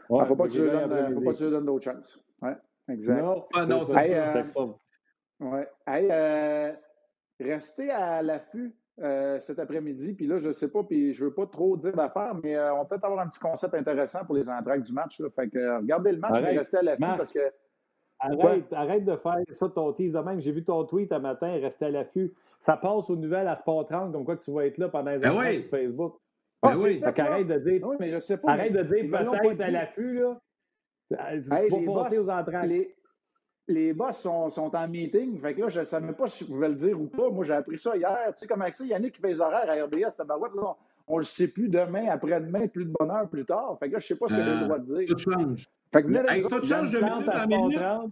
Ouais, 0.09 0.19
Il 0.19 0.21
ne 0.21 0.25
faut 0.25 0.35
pas 0.35 0.43
que 0.45 0.49
faut 0.49 0.55
tu 0.57 0.61
lui 0.63 0.69
qu'il 0.69 0.77
gagne 0.79 0.89
donnes, 0.89 0.97
euh, 1.11 1.15
faut 1.15 1.21
pas 1.21 1.31
que 1.31 1.37
tu 1.37 1.43
lui 1.45 1.51
donnes 1.51 1.65
d'autres 1.65 1.83
chances. 1.85 2.19
Ouais, 2.41 2.55
exact. 2.89 3.21
Non, 3.21 3.45
Ah, 3.53 3.65
non, 3.65 3.83
c'est 3.85 3.93
ça. 3.93 4.33
ça. 4.33 4.45
Ça. 4.45 4.65
Ouais. 5.39 5.67
Hey, 5.87 6.07
euh, 6.11 6.73
restez 7.39 7.89
à 7.91 8.21
l'affût 8.21 8.73
euh, 9.01 9.39
cet 9.41 9.59
après-midi. 9.59 10.13
Puis 10.13 10.25
là, 10.27 10.39
je 10.39 10.47
ne 10.49 10.53
sais 10.53 10.67
pas, 10.69 10.83
puis 10.83 11.13
je 11.13 11.23
ne 11.23 11.29
veux 11.29 11.33
pas 11.35 11.45
trop 11.47 11.75
dire 11.77 11.93
d'affaires, 11.95 12.33
mais 12.43 12.55
euh, 12.55 12.73
on 12.73 12.77
va 12.79 12.85
peut-être 12.85 13.03
avoir 13.05 13.19
un 13.21 13.27
petit 13.27 13.39
concept 13.39 13.73
intéressant 13.73 14.23
pour 14.25 14.35
les 14.35 14.47
entraques 14.47 14.83
du 14.83 14.93
match. 14.93 15.19
Là. 15.19 15.27
Fait 15.35 15.49
que 15.49 15.57
euh, 15.57 15.77
regardez 15.79 16.11
le 16.13 16.19
match, 16.19 16.31
mais 16.33 16.37
Arrête. 16.39 16.57
restez 16.59 16.77
à 16.77 16.81
l'affût 16.83 17.01
parce 17.17 17.31
que. 17.31 17.39
Arrête, 18.19 18.71
arrête 18.71 19.03
de 19.03 19.17
faire 19.17 19.35
ça, 19.51 19.67
ton 19.67 19.91
tease 19.91 20.13
de 20.13 20.19
même. 20.19 20.39
J'ai 20.39 20.53
vu 20.53 20.63
ton 20.63 20.85
tweet 20.85 21.11
un 21.11 21.19
matin, 21.19 21.51
rester 21.59 21.85
à 21.85 21.89
l'affût. 21.89 22.33
Ça 22.61 22.77
passe 22.77 23.09
aux 23.09 23.17
nouvelles 23.17 23.47
à 23.49 23.57
Sport 23.57 23.85
30, 23.85 24.13
comme 24.13 24.23
quoi 24.23 24.37
que 24.37 24.43
tu 24.43 24.51
vas 24.51 24.65
être 24.65 24.77
là 24.77 24.87
pendant 24.87 25.11
les 25.11 25.17
Ben 25.19 25.33
oui. 25.37 25.61
sur 25.61 25.69
Facebook. 25.71 26.15
Ben 26.63 26.69
Ah, 26.71 26.75
oui. 26.77 26.97
c'est 26.99 27.05
Fait 27.05 27.13
qu'arrête 27.13 27.47
de 27.47 27.57
dire, 27.59 27.85
Oui, 27.85 27.97
mais 27.99 28.09
je 28.11 28.19
sais 28.19 28.37
pas. 28.37 28.51
arrête 28.53 28.71
mais 28.71 28.83
de 28.83 28.95
dire 28.95 29.11
peut-être 29.11 29.61
à 29.61 29.69
l'affût, 29.69 30.13
là. 30.21 30.39
Tu 31.11 31.17
Hey, 31.19 31.39
vas 31.41 31.61
les 31.61 31.69
passer 31.69 31.85
boss, 31.85 32.17
aux 32.19 32.29
entraques. 32.29 32.67
Les, 32.67 32.95
les 33.67 33.93
boss 33.93 34.17
sont, 34.19 34.49
sont 34.49 34.75
en 34.75 34.87
meeting. 34.87 35.39
Fait 35.41 35.53
que 35.55 35.61
là, 35.61 35.69
je 35.69 35.79
ne 35.79 35.85
savais 35.85 36.13
pas 36.13 36.27
si 36.27 36.43
je 36.43 36.49
pouvais 36.51 36.69
le 36.69 36.75
dire 36.75 36.99
ou 36.99 37.07
pas. 37.07 37.29
Moi, 37.29 37.45
j'ai 37.45 37.53
appris 37.53 37.77
ça 37.79 37.95
hier. 37.97 38.17
Tu 38.33 38.39
sais, 38.39 38.47
comment 38.47 38.65
ça, 38.71 38.85
Yannick 38.85 39.13
qui 39.15 39.21
fait 39.21 39.29
les 39.29 39.41
horaires 39.41 39.69
à 39.69 39.85
RDS, 39.85 40.15
tabarouette, 40.17 40.53
là, 40.55 40.75
on 41.07 41.15
ne 41.15 41.19
le 41.19 41.25
sait 41.25 41.47
plus 41.47 41.69
demain, 41.69 42.07
après-demain, 42.09 42.67
plus 42.67 42.85
de 42.85 42.93
bonne 42.99 43.11
heure 43.11 43.27
plus 43.29 43.45
tard. 43.45 43.77
Fait 43.79 43.87
que 43.89 43.93
là, 43.93 43.99
je 43.99 44.05
ne 44.05 44.07
sais 44.07 44.15
pas 44.15 44.27
ce 44.27 44.35
que 44.35 44.43
j'ai 44.43 44.51
le 44.51 44.59
droit 44.65 44.79
de 44.79 44.95
dire. 44.97 45.07
Tout 45.07 45.17
change. 45.31 45.65
Fait 45.93 46.01
que 46.03 46.07
venez 46.07 46.19
Hey, 46.29 46.43
tout 46.43 46.63
change 46.63 46.91
de 46.91 46.99
minute 46.99 47.29
en 47.29 47.47
minute. 47.47 47.79
30. 47.79 48.11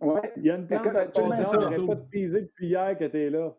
Ouais. 0.00 0.32
Il 0.36 0.42
y 0.44 0.50
a 0.50 0.56
une 0.56 0.66
plante 0.66 0.86
à 0.88 1.06
tu 1.06 1.10
Sport 1.10 1.28
me 1.28 1.36
dis 1.36 1.42
30. 1.42 1.52
ça 1.54 1.60
J'aurais 1.60 1.74
tantôt. 1.76 1.86
pas 1.88 1.94
de 1.94 2.40
depuis 2.40 2.66
hier 2.66 2.98
que 2.98 3.04
t'es 3.04 3.30
là. 3.30 3.54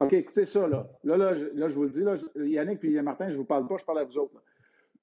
OK, 0.00 0.12
écoutez 0.12 0.44
ça, 0.46 0.66
là. 0.66 0.86
Là, 1.04 1.16
là, 1.16 1.34
je, 1.34 1.46
là, 1.54 1.68
je 1.68 1.74
vous 1.74 1.84
le 1.84 1.90
dis, 1.90 2.02
là, 2.02 2.14
je- 2.16 2.42
Yannick 2.44 2.82
et 2.84 3.00
Martin, 3.02 3.28
je 3.28 3.32
ne 3.34 3.38
vous 3.38 3.44
parle 3.44 3.66
pas, 3.66 3.76
je 3.78 3.84
parle 3.84 4.00
à 4.00 4.04
vous 4.04 4.18
autres. 4.18 4.34
là. 4.34 4.40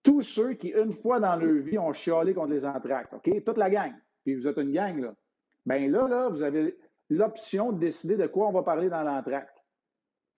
Tous 0.04 0.22
ceux 0.22 0.54
qui, 0.54 0.70
une 0.70 0.92
fois 0.94 1.20
dans 1.20 1.36
leur 1.36 1.62
vie, 1.64 1.78
ont 1.80 1.94
chialé 1.94 2.34
contre 2.34 2.52
les 2.52 2.66
entractes, 2.66 3.14
OK? 3.14 3.44
Toute 3.44 3.58
la 3.58 3.70
gang. 3.70 3.94
Puis 4.24 4.36
vous 4.36 4.48
êtes 4.48 4.58
une 4.58 4.72
gang, 4.72 5.00
là. 5.00 5.14
Bien 5.66 5.88
là, 5.90 6.08
là, 6.08 6.30
vous 6.30 6.42
avez 6.44 6.78
l'option 7.10 7.72
de 7.72 7.80
décider 7.80 8.18
de 8.18 8.28
quoi 8.28 8.48
on 8.48 8.52
va 8.52 8.64
parler 8.64 8.90
dans 8.90 9.04
l'entracte. 9.04 9.56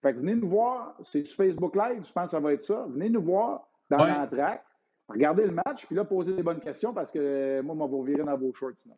Fait 0.02 0.13
que 0.13 0.19
venez 0.19 0.36
nous 0.36 0.50
voir, 0.50 0.95
c'est 1.04 1.24
sur 1.24 1.36
Facebook 1.38 1.76
Live, 1.76 2.04
je 2.06 2.12
pense 2.12 2.26
que 2.26 2.32
ça 2.32 2.39
va 2.39 2.54
être 2.54 2.63
ça. 2.63 2.86
Venez 2.89 3.10
nous 3.10 3.24
voir 3.24 3.67
dans 3.89 3.98
Ouais. 3.98 4.10
l'entracte, 4.12 4.65
regardez 5.08 5.45
le 5.45 5.52
match, 5.52 5.86
puis 5.88 5.95
là, 5.95 6.06
posez 6.06 6.34
des 6.36 6.43
bonnes 6.43 6.60
questions 6.60 6.93
parce 6.93 7.12
que 7.12 7.62
moi, 7.62 7.76
on 7.76 7.80
va 7.80 7.86
vous 7.88 8.04
virer 8.04 8.24
dans 8.24 8.38
vos 8.38 8.54
shorts 8.54 8.74
sinon. 8.78 8.98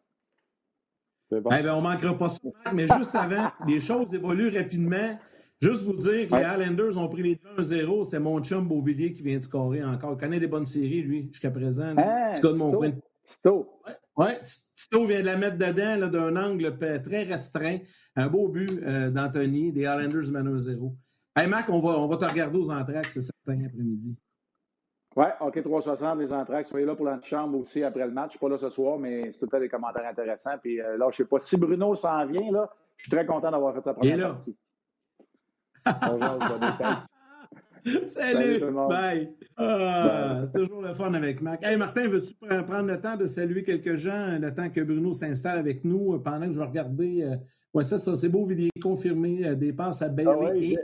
C'est 1.30 1.42
bon. 1.42 1.50
Eh 1.58 1.62
ben, 1.64 1.74
on 1.76 1.82
manquera 1.82 2.18
pas 2.18 2.30
ça. 2.30 2.40
Mais 2.74 2.88
juste 2.88 3.16
avant, 3.16 3.50
les 3.68 3.80
choses 3.80 4.14
évoluent 4.14 4.56
rapidement. 4.56 5.18
Juste 5.62 5.84
vous 5.84 5.94
dire 5.96 6.28
que 6.28 6.34
Ouais. 6.34 6.40
les 6.42 6.46
Highlanders 6.46 6.98
ont 6.98 7.08
pris 7.10 7.24
les 7.24 7.36
2-0. 7.36 8.06
C'est 8.06 8.20
mon 8.20 8.42
chum 8.44 8.68
Beauvillier 8.68 9.12
qui 9.14 9.24
vient 9.24 9.38
de 9.38 9.44
scorer 9.44 9.84
encore. 9.84 10.14
Il 10.14 10.18
connaît 10.20 10.40
des 10.40 10.48
bonnes 10.48 10.66
séries, 10.68 11.02
lui, 11.02 11.28
jusqu'à 11.32 11.50
présent. 11.52 11.96
Hein, 11.98 12.32
Petit 12.34 12.42
gars 12.44 12.52
de 12.52 12.58
mon 12.58 12.72
coin. 12.72 12.92
Tito. 13.24 13.68
Ouais, 14.18 14.42
Tito 14.74 15.06
vient 15.06 15.22
de 15.22 15.26
la 15.26 15.38
mettre 15.38 15.58
dedans 15.58 16.08
d'un 16.08 16.36
angle 16.36 16.76
très 17.04 17.24
restreint. 17.24 17.78
Un 18.16 18.28
beau 18.28 18.48
but 18.48 18.70
euh, 18.84 19.12
d'Anthony. 19.12 19.72
Les 19.72 19.86
Highlanders 19.86 20.32
mènent 20.32 20.58
1-0. 20.58 20.92
Hey 21.36 21.48
Mac, 21.48 21.70
on 21.70 21.80
va, 21.80 22.00
on 22.00 22.08
va 22.08 22.18
te 22.18 22.26
regarder 22.26 22.58
aux 22.58 22.72
entraques, 22.72 23.12
c'est 23.12 23.22
certain, 23.22 23.64
après-midi. 23.64 24.18
Ouais, 25.16 25.34
OK 25.40 25.62
360, 25.62 26.20
les 26.20 26.34
entraques. 26.34 26.68
Soyez 26.68 26.86
là 26.86 26.96
pour 26.96 27.06
l'antichambre 27.06 27.60
aussi 27.60 27.84
après 27.84 28.06
le 28.06 28.12
match. 28.12 28.30
Je 28.30 28.32
suis 28.32 28.40
pas 28.40 28.50
là 28.50 28.58
ce 28.58 28.70
soir, 28.70 28.98
mais 28.98 29.32
c'est 29.32 29.40
tout 29.40 29.46
le 29.46 29.52
temps 29.52 29.60
des 29.60 29.70
commentaires 29.70 30.06
intéressants. 30.06 30.58
Puis 30.62 30.82
euh, 30.82 30.98
là, 30.98 31.10
je 31.12 31.18
sais 31.18 31.26
pas. 31.26 31.40
Si 31.40 31.56
Bruno 31.58 31.96
s'en 31.96 32.26
vient, 32.26 32.52
là, 32.52 32.70
je 32.98 33.04
suis 33.04 33.12
très 33.12 33.26
content 33.26 33.52
d'avoir 33.52 33.74
fait 33.76 33.84
sa 33.84 33.94
première 33.94 34.18
là. 34.18 34.30
partie. 34.30 34.58
Détails. 35.86 36.96
Salut, 38.08 38.34
Salut 38.34 38.60
tout 38.60 38.66
le 38.66 38.72
monde. 38.72 38.90
bye. 38.90 39.34
Ah, 39.58 40.42
Toujours 40.54 40.82
le 40.82 40.94
fun 40.94 41.14
avec 41.14 41.42
Mac. 41.42 41.64
Hey 41.64 41.78
Martin, 41.78 42.08
veux-tu 42.08 42.34
pre- 42.36 42.64
prendre 42.66 42.88
le 42.88 43.00
temps 43.00 43.16
de 43.18 43.26
saluer 43.28 43.64
quelques 43.64 43.96
gens, 43.96 44.38
le 44.40 44.54
temps 44.54 44.70
que 44.70 44.82
Bruno 44.82 45.14
s'installe 45.14 45.58
avec 45.60 45.84
nous, 45.84 46.16
euh, 46.16 46.20
pendant 46.20 46.48
que 46.48 46.54
je 46.54 46.60
vais 46.60 46.66
regarder. 46.66 47.24
euh, 47.24 47.36
ouais, 47.74 47.84
ça, 47.84 47.98
ça 47.98 48.16
c'est 48.16 48.30
beau, 48.30 48.46
vidéo 48.46 48.70
confirmé, 48.82 49.46
euh, 49.48 49.56
des 49.56 49.74
passes 49.74 50.02
à 50.02 50.10
Bailey 50.10 50.32
Ah 50.34 50.38
ouais, 50.40 50.60
et. 50.62 50.78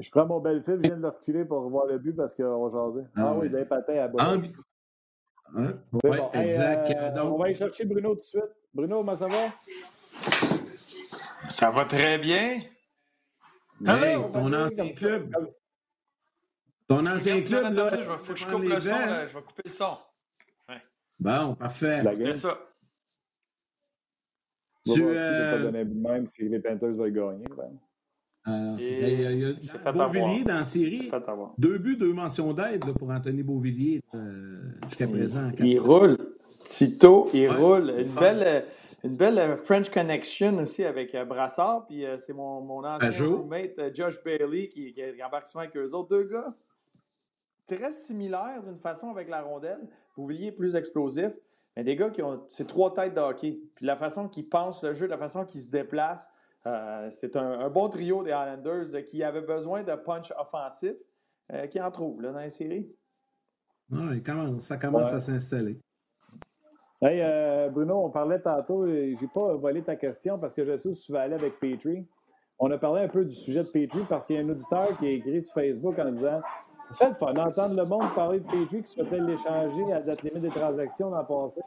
Je 0.00 0.10
prends 0.10 0.26
mon 0.26 0.40
bel 0.40 0.62
film, 0.64 0.78
je 0.82 0.88
viens 0.88 0.96
de 0.96 1.02
le 1.02 1.08
reculer 1.08 1.44
pour 1.44 1.68
voir 1.70 1.86
le 1.86 1.98
but 1.98 2.14
parce 2.16 2.34
qu'on 2.34 2.68
jasait. 2.70 3.06
Ah, 3.14 3.28
Ah 3.28 3.32
oui, 3.34 3.42
ouais. 3.42 3.48
d'un 3.50 3.64
patin 3.64 3.94
à 3.94 4.08
bas. 4.08 4.24
Ambi- 4.34 4.52
Hein? 5.56 5.74
C'est 6.02 6.08
Ouais, 6.10 6.16
bon. 6.18 6.30
Hey, 6.32 6.46
exact. 6.46 6.90
euh, 6.96 7.14
Donc- 7.14 7.34
On 7.34 7.38
va 7.38 7.44
aller 7.44 7.54
chercher 7.54 7.84
Bruno 7.84 8.14
tout 8.14 8.20
de 8.20 8.24
suite. 8.24 8.42
Bruno, 8.72 8.96
comment 8.98 9.14
ça 9.16 9.28
va? 9.28 9.52
Ça 11.48 11.70
va 11.70 11.84
très 11.84 12.18
bien. 12.18 12.60
Hey, 13.86 14.16
on 14.16 14.28
va 14.28 14.40
ton 14.40 14.52
ancien 14.52 14.88
club. 14.90 15.36
Ton 16.88 17.06
ancien 17.06 17.40
club, 17.42 17.74
là. 17.74 17.86
attendez, 17.86 18.02
je 18.04 18.10
vais, 18.10 18.18
faut 18.18 18.32
que 18.34 18.38
je 18.38 18.44
prendre 18.44 18.60
coupe 18.60 18.68
les 18.68 18.74
le 18.74 18.80
son. 18.80 18.90
vents. 18.90 19.06
là, 19.06 19.26
je 19.26 19.34
vais 19.34 19.42
couper 19.42 19.62
le 19.64 19.70
son. 19.70 19.96
Bon, 21.18 21.54
parfait. 21.54 22.02
C'est 22.16 22.34
ça. 22.34 22.58
Tu 24.84 25.00
vas 25.02 25.08
euh, 25.10 25.52
pas 25.56 25.62
donner 25.62 25.84
même 25.84 26.26
si 26.26 26.46
les 26.48 26.58
Panthers 26.60 26.92
veulent 26.92 27.12
gagner. 27.12 27.44
Ben. 27.56 27.78
Alors, 28.46 28.78
Et 28.78 29.12
il 29.14 29.20
y 29.22 29.26
a, 29.26 29.30
il 29.32 29.38
y 29.38 29.44
a- 29.46 29.54
c'est 29.58 29.78
fait 29.78 29.92
Beauvillier 29.92 30.24
avoir. 30.42 30.44
dans 30.44 30.54
la 30.54 30.64
série. 30.64 31.10
Deux 31.56 31.78
buts, 31.78 31.96
deux 31.96 32.12
mentions 32.12 32.52
d'aide 32.52 32.84
pour 32.98 33.08
Anthony 33.10 33.42
Beauvillier 33.42 34.02
euh, 34.14 34.60
jusqu'à 34.84 35.08
présent. 35.08 35.50
Il, 35.60 35.66
il 35.66 35.78
roule. 35.80 36.18
Tito, 36.66 37.30
il 37.32 37.48
Ouais, 37.48 37.56
roule. 37.56 37.94
Une 37.98 38.14
belle, 38.14 38.42
euh, 38.46 38.60
une 39.04 39.16
belle 39.16 39.38
euh, 39.38 39.56
French 39.56 39.90
connection 39.90 40.58
aussi 40.58 40.84
avec 40.84 41.14
euh, 41.14 41.24
Brassard. 41.24 41.86
Puis 41.86 42.04
euh, 42.04 42.18
c'est 42.18 42.32
mon, 42.32 42.60
mon 42.60 42.84
ancien 42.84 43.26
roommate, 43.26 43.94
Josh 43.94 44.22
Bailey, 44.24 44.68
qui, 44.68 44.92
qui 44.92 45.22
embarque 45.22 45.46
souvent 45.46 45.62
avec 45.62 45.76
eux 45.76 45.92
autres. 45.92 46.08
Deux 46.08 46.24
gars 46.24 46.54
très 47.66 47.92
similaires 47.92 48.62
d'une 48.62 48.78
façon 48.78 49.10
avec 49.10 49.28
la 49.28 49.42
rondelle. 49.42 49.80
Bouvillier 50.16 50.48
est 50.48 50.52
plus 50.52 50.76
explosif. 50.76 51.32
mais 51.76 51.84
des 51.84 51.96
gars 51.96 52.10
qui 52.10 52.22
ont 52.22 52.44
ces 52.48 52.66
trois 52.66 52.94
têtes 52.94 53.14
de 53.14 53.20
hockey. 53.20 53.58
Puis 53.74 53.86
la 53.86 53.96
façon 53.96 54.28
qu'ils 54.28 54.48
pensent 54.48 54.82
le 54.82 54.94
jeu, 54.94 55.06
la 55.06 55.18
façon 55.18 55.44
qu'ils 55.44 55.62
se 55.62 55.68
déplacent, 55.68 56.30
euh, 56.66 57.08
c'est 57.10 57.36
un, 57.36 57.68
bon 57.68 57.88
trio 57.88 58.22
des 58.22 58.30
Islanders 58.30 59.04
qui 59.06 59.22
avait 59.22 59.42
besoin 59.42 59.82
de 59.82 59.94
punch 59.94 60.32
offensif, 60.38 60.94
euh, 61.52 61.66
qui 61.66 61.80
en 61.80 61.90
trouve 61.90 62.22
là, 62.22 62.32
dans 62.32 62.38
la 62.38 62.50
série. 62.50 62.88
Oui, 63.90 64.22
ça 64.60 64.78
commence 64.78 65.12
à 65.12 65.20
s'installer. 65.20 65.78
Hey, 67.02 67.20
euh, 67.20 67.68
Bruno, 67.70 68.04
on 68.04 68.10
parlait 68.10 68.38
tantôt, 68.38 68.86
j'ai 68.86 69.28
pas 69.34 69.54
volé 69.54 69.82
ta 69.82 69.96
question 69.96 70.38
parce 70.38 70.54
que 70.54 70.64
je 70.64 70.76
sais 70.76 70.88
où 70.88 70.94
tu 70.94 71.12
vas 71.12 71.22
aller 71.22 71.34
avec 71.34 71.58
Petrie. 71.58 72.06
On 72.58 72.70
a 72.70 72.78
parlé 72.78 73.02
un 73.02 73.08
peu 73.08 73.24
du 73.24 73.34
sujet 73.34 73.64
de 73.64 73.68
Petrie 73.68 74.04
parce 74.08 74.26
qu'il 74.26 74.36
y 74.36 74.38
a 74.38 74.42
un 74.42 74.48
auditeur 74.48 74.96
qui 74.98 75.06
a 75.06 75.10
écrit 75.10 75.42
sur 75.42 75.54
Facebook 75.54 75.98
en 75.98 76.12
disant 76.12 76.40
c'est 76.90 77.08
le 77.08 77.14
fun 77.14 77.32
d'entendre 77.32 77.74
le 77.74 77.84
monde 77.84 78.14
parler 78.14 78.38
de 78.38 78.46
Petrie 78.46 78.82
qui 78.82 78.92
souhaitait 78.92 79.18
l'échanger 79.18 79.92
à 79.92 79.96
la 79.96 80.02
date 80.02 80.22
limite 80.22 80.42
des 80.42 80.50
transactions 80.50 81.10
dans 81.10 81.20
le 81.20 81.26
passé. 81.26 81.60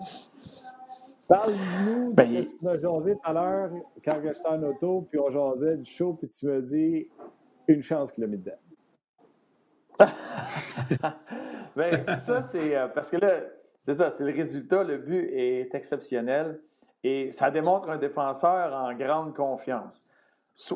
Parle-nous 1.27 2.11
de 2.11 2.15
ben, 2.15 2.25
ce 2.25 2.41
que 2.43 2.57
tu 2.59 2.65
m'as 2.65 2.77
jasé 2.77 3.15
tout 3.15 3.21
à 3.23 3.33
l'heure 3.33 3.71
quand 4.05 4.21
j'étais 4.23 4.47
en 4.47 4.63
auto, 4.63 5.07
puis 5.09 5.19
on 5.19 5.29
jasait 5.29 5.75
du 5.75 5.91
show, 5.91 6.13
puis 6.13 6.29
tu 6.29 6.45
me 6.45 6.61
dis 6.61 7.09
une 7.67 7.83
chance 7.83 8.13
qu'il 8.13 8.23
l'a 8.23 8.29
mis 8.29 8.37
dedans. 8.37 8.53
ben, 11.75 12.05
ça, 12.19 12.43
c'est 12.43 12.77
euh, 12.77 12.87
parce 12.87 13.09
que 13.09 13.17
là, 13.17 13.41
c'est 13.87 13.93
ça, 13.93 14.09
c'est 14.09 14.25
le 14.25 14.33
résultat. 14.33 14.83
Le 14.83 14.97
but 14.97 15.29
est 15.31 15.73
exceptionnel 15.73 16.59
et 17.03 17.31
ça 17.31 17.49
démontre 17.49 17.89
un 17.89 17.97
défenseur 17.97 18.73
en 18.73 18.93
grande 18.93 19.33
confiance. 19.33 20.05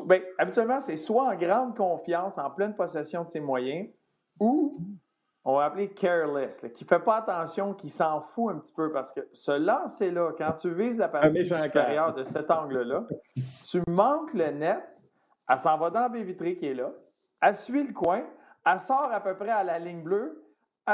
ben, 0.06 0.22
habituellement, 0.38 0.80
c'est 0.80 0.96
soit 0.96 1.24
en 1.24 1.36
grande 1.36 1.76
confiance, 1.76 2.38
en 2.38 2.50
pleine 2.50 2.74
possession 2.74 3.24
de 3.24 3.28
ses 3.28 3.40
moyens, 3.40 3.90
ou 4.40 4.78
on 5.44 5.56
va 5.56 5.64
appeler 5.64 5.90
careless, 5.90 6.60
qui 6.72 6.84
ne 6.84 6.88
fait 6.88 7.00
pas 7.00 7.16
attention, 7.16 7.74
qui 7.74 7.90
s'en 7.90 8.22
fout 8.22 8.54
un 8.54 8.58
petit 8.60 8.72
peu 8.72 8.90
parce 8.92 9.12
que 9.12 9.28
ce 9.34 9.52
lancer-là, 9.52 10.32
quand 10.38 10.52
tu 10.52 10.72
vises 10.72 10.96
la 10.96 11.08
partie 11.08 11.46
supérieure 11.46 12.14
de 12.14 12.24
cet 12.24 12.50
angle-là, 12.50 13.04
tu 13.68 13.82
manques 13.88 14.32
le 14.32 14.52
net, 14.52 14.82
elle 15.50 15.58
s'en 15.58 15.76
va 15.76 15.90
dans 15.90 16.00
la 16.00 16.08
baie 16.08 16.22
vitrée 16.22 16.56
qui 16.56 16.68
est 16.68 16.74
là, 16.74 16.92
elle 17.42 17.56
suit 17.56 17.84
le 17.86 17.92
coin, 17.92 18.24
elle 18.64 18.80
sort 18.80 19.10
à 19.12 19.20
peu 19.20 19.34
près 19.36 19.50
à 19.50 19.64
la 19.64 19.78
ligne 19.78 20.02
bleue, 20.02 20.41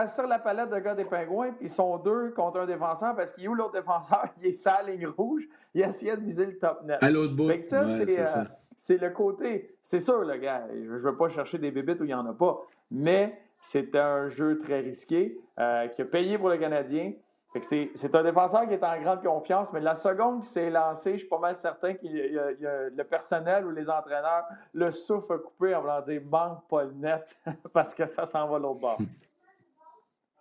sort 0.08 0.26
la 0.26 0.38
palette 0.38 0.70
de 0.70 0.78
gars 0.78 0.94
des 0.94 1.04
pingouins, 1.04 1.52
puis 1.52 1.66
ils 1.66 1.70
sont 1.70 1.98
deux 1.98 2.30
contre 2.30 2.60
un 2.60 2.66
défenseur 2.66 3.16
parce 3.16 3.32
qu'il 3.32 3.44
est 3.44 3.48
où 3.48 3.54
l'autre 3.54 3.72
défenseur? 3.72 4.26
Il 4.40 4.48
est 4.48 4.54
sa 4.54 4.82
ligne 4.82 5.06
rouge, 5.06 5.48
il 5.74 5.82
essaie 5.82 6.16
de 6.16 6.20
viser 6.22 6.46
le 6.46 6.58
top 6.58 6.82
net. 6.84 7.02
À 7.02 7.10
l'autre 7.10 7.34
bout. 7.34 7.50
ça, 7.62 7.82
euh, 7.82 8.44
c'est 8.76 8.98
le 8.98 9.10
côté. 9.10 9.74
C'est 9.82 10.00
sûr, 10.00 10.20
le 10.20 10.36
gars, 10.36 10.66
je 10.72 10.92
ne 10.92 10.98
veux 10.98 11.16
pas 11.16 11.28
chercher 11.28 11.58
des 11.58 11.70
bébites 11.70 12.00
où 12.00 12.04
il 12.04 12.08
n'y 12.08 12.14
en 12.14 12.26
a 12.26 12.34
pas, 12.34 12.58
mais 12.90 13.40
c'était 13.60 13.98
un 13.98 14.28
jeu 14.28 14.58
très 14.58 14.80
risqué 14.80 15.38
euh, 15.58 15.88
qui 15.88 16.02
a 16.02 16.04
payé 16.04 16.38
pour 16.38 16.48
le 16.48 16.58
Canadien. 16.58 17.12
C'est 17.62 18.14
un 18.14 18.22
défenseur 18.22 18.68
qui 18.68 18.74
est 18.74 18.84
en 18.84 19.00
grande 19.00 19.22
confiance, 19.22 19.72
mais 19.72 19.80
la 19.80 19.94
seconde 19.94 20.42
qui 20.42 20.48
s'est 20.48 20.70
lancé, 20.70 21.14
je 21.14 21.18
suis 21.18 21.28
pas 21.28 21.38
mal 21.38 21.56
certain 21.56 21.94
que 21.94 22.06
le 22.06 23.02
personnel 23.04 23.64
ou 23.66 23.70
les 23.70 23.88
entraîneurs 23.88 24.44
le 24.74 24.92
souffle 24.92 25.38
coupé 25.38 25.74
en 25.74 25.80
voulant 25.80 26.02
dire 26.02 26.20
manque 26.30 26.68
pas 26.68 26.84
le 26.84 26.92
net 26.92 27.36
parce 27.72 27.94
que 27.94 28.06
ça 28.06 28.26
s'en 28.26 28.46
va 28.48 28.58
l'autre 28.58 28.80
bord. 28.80 28.98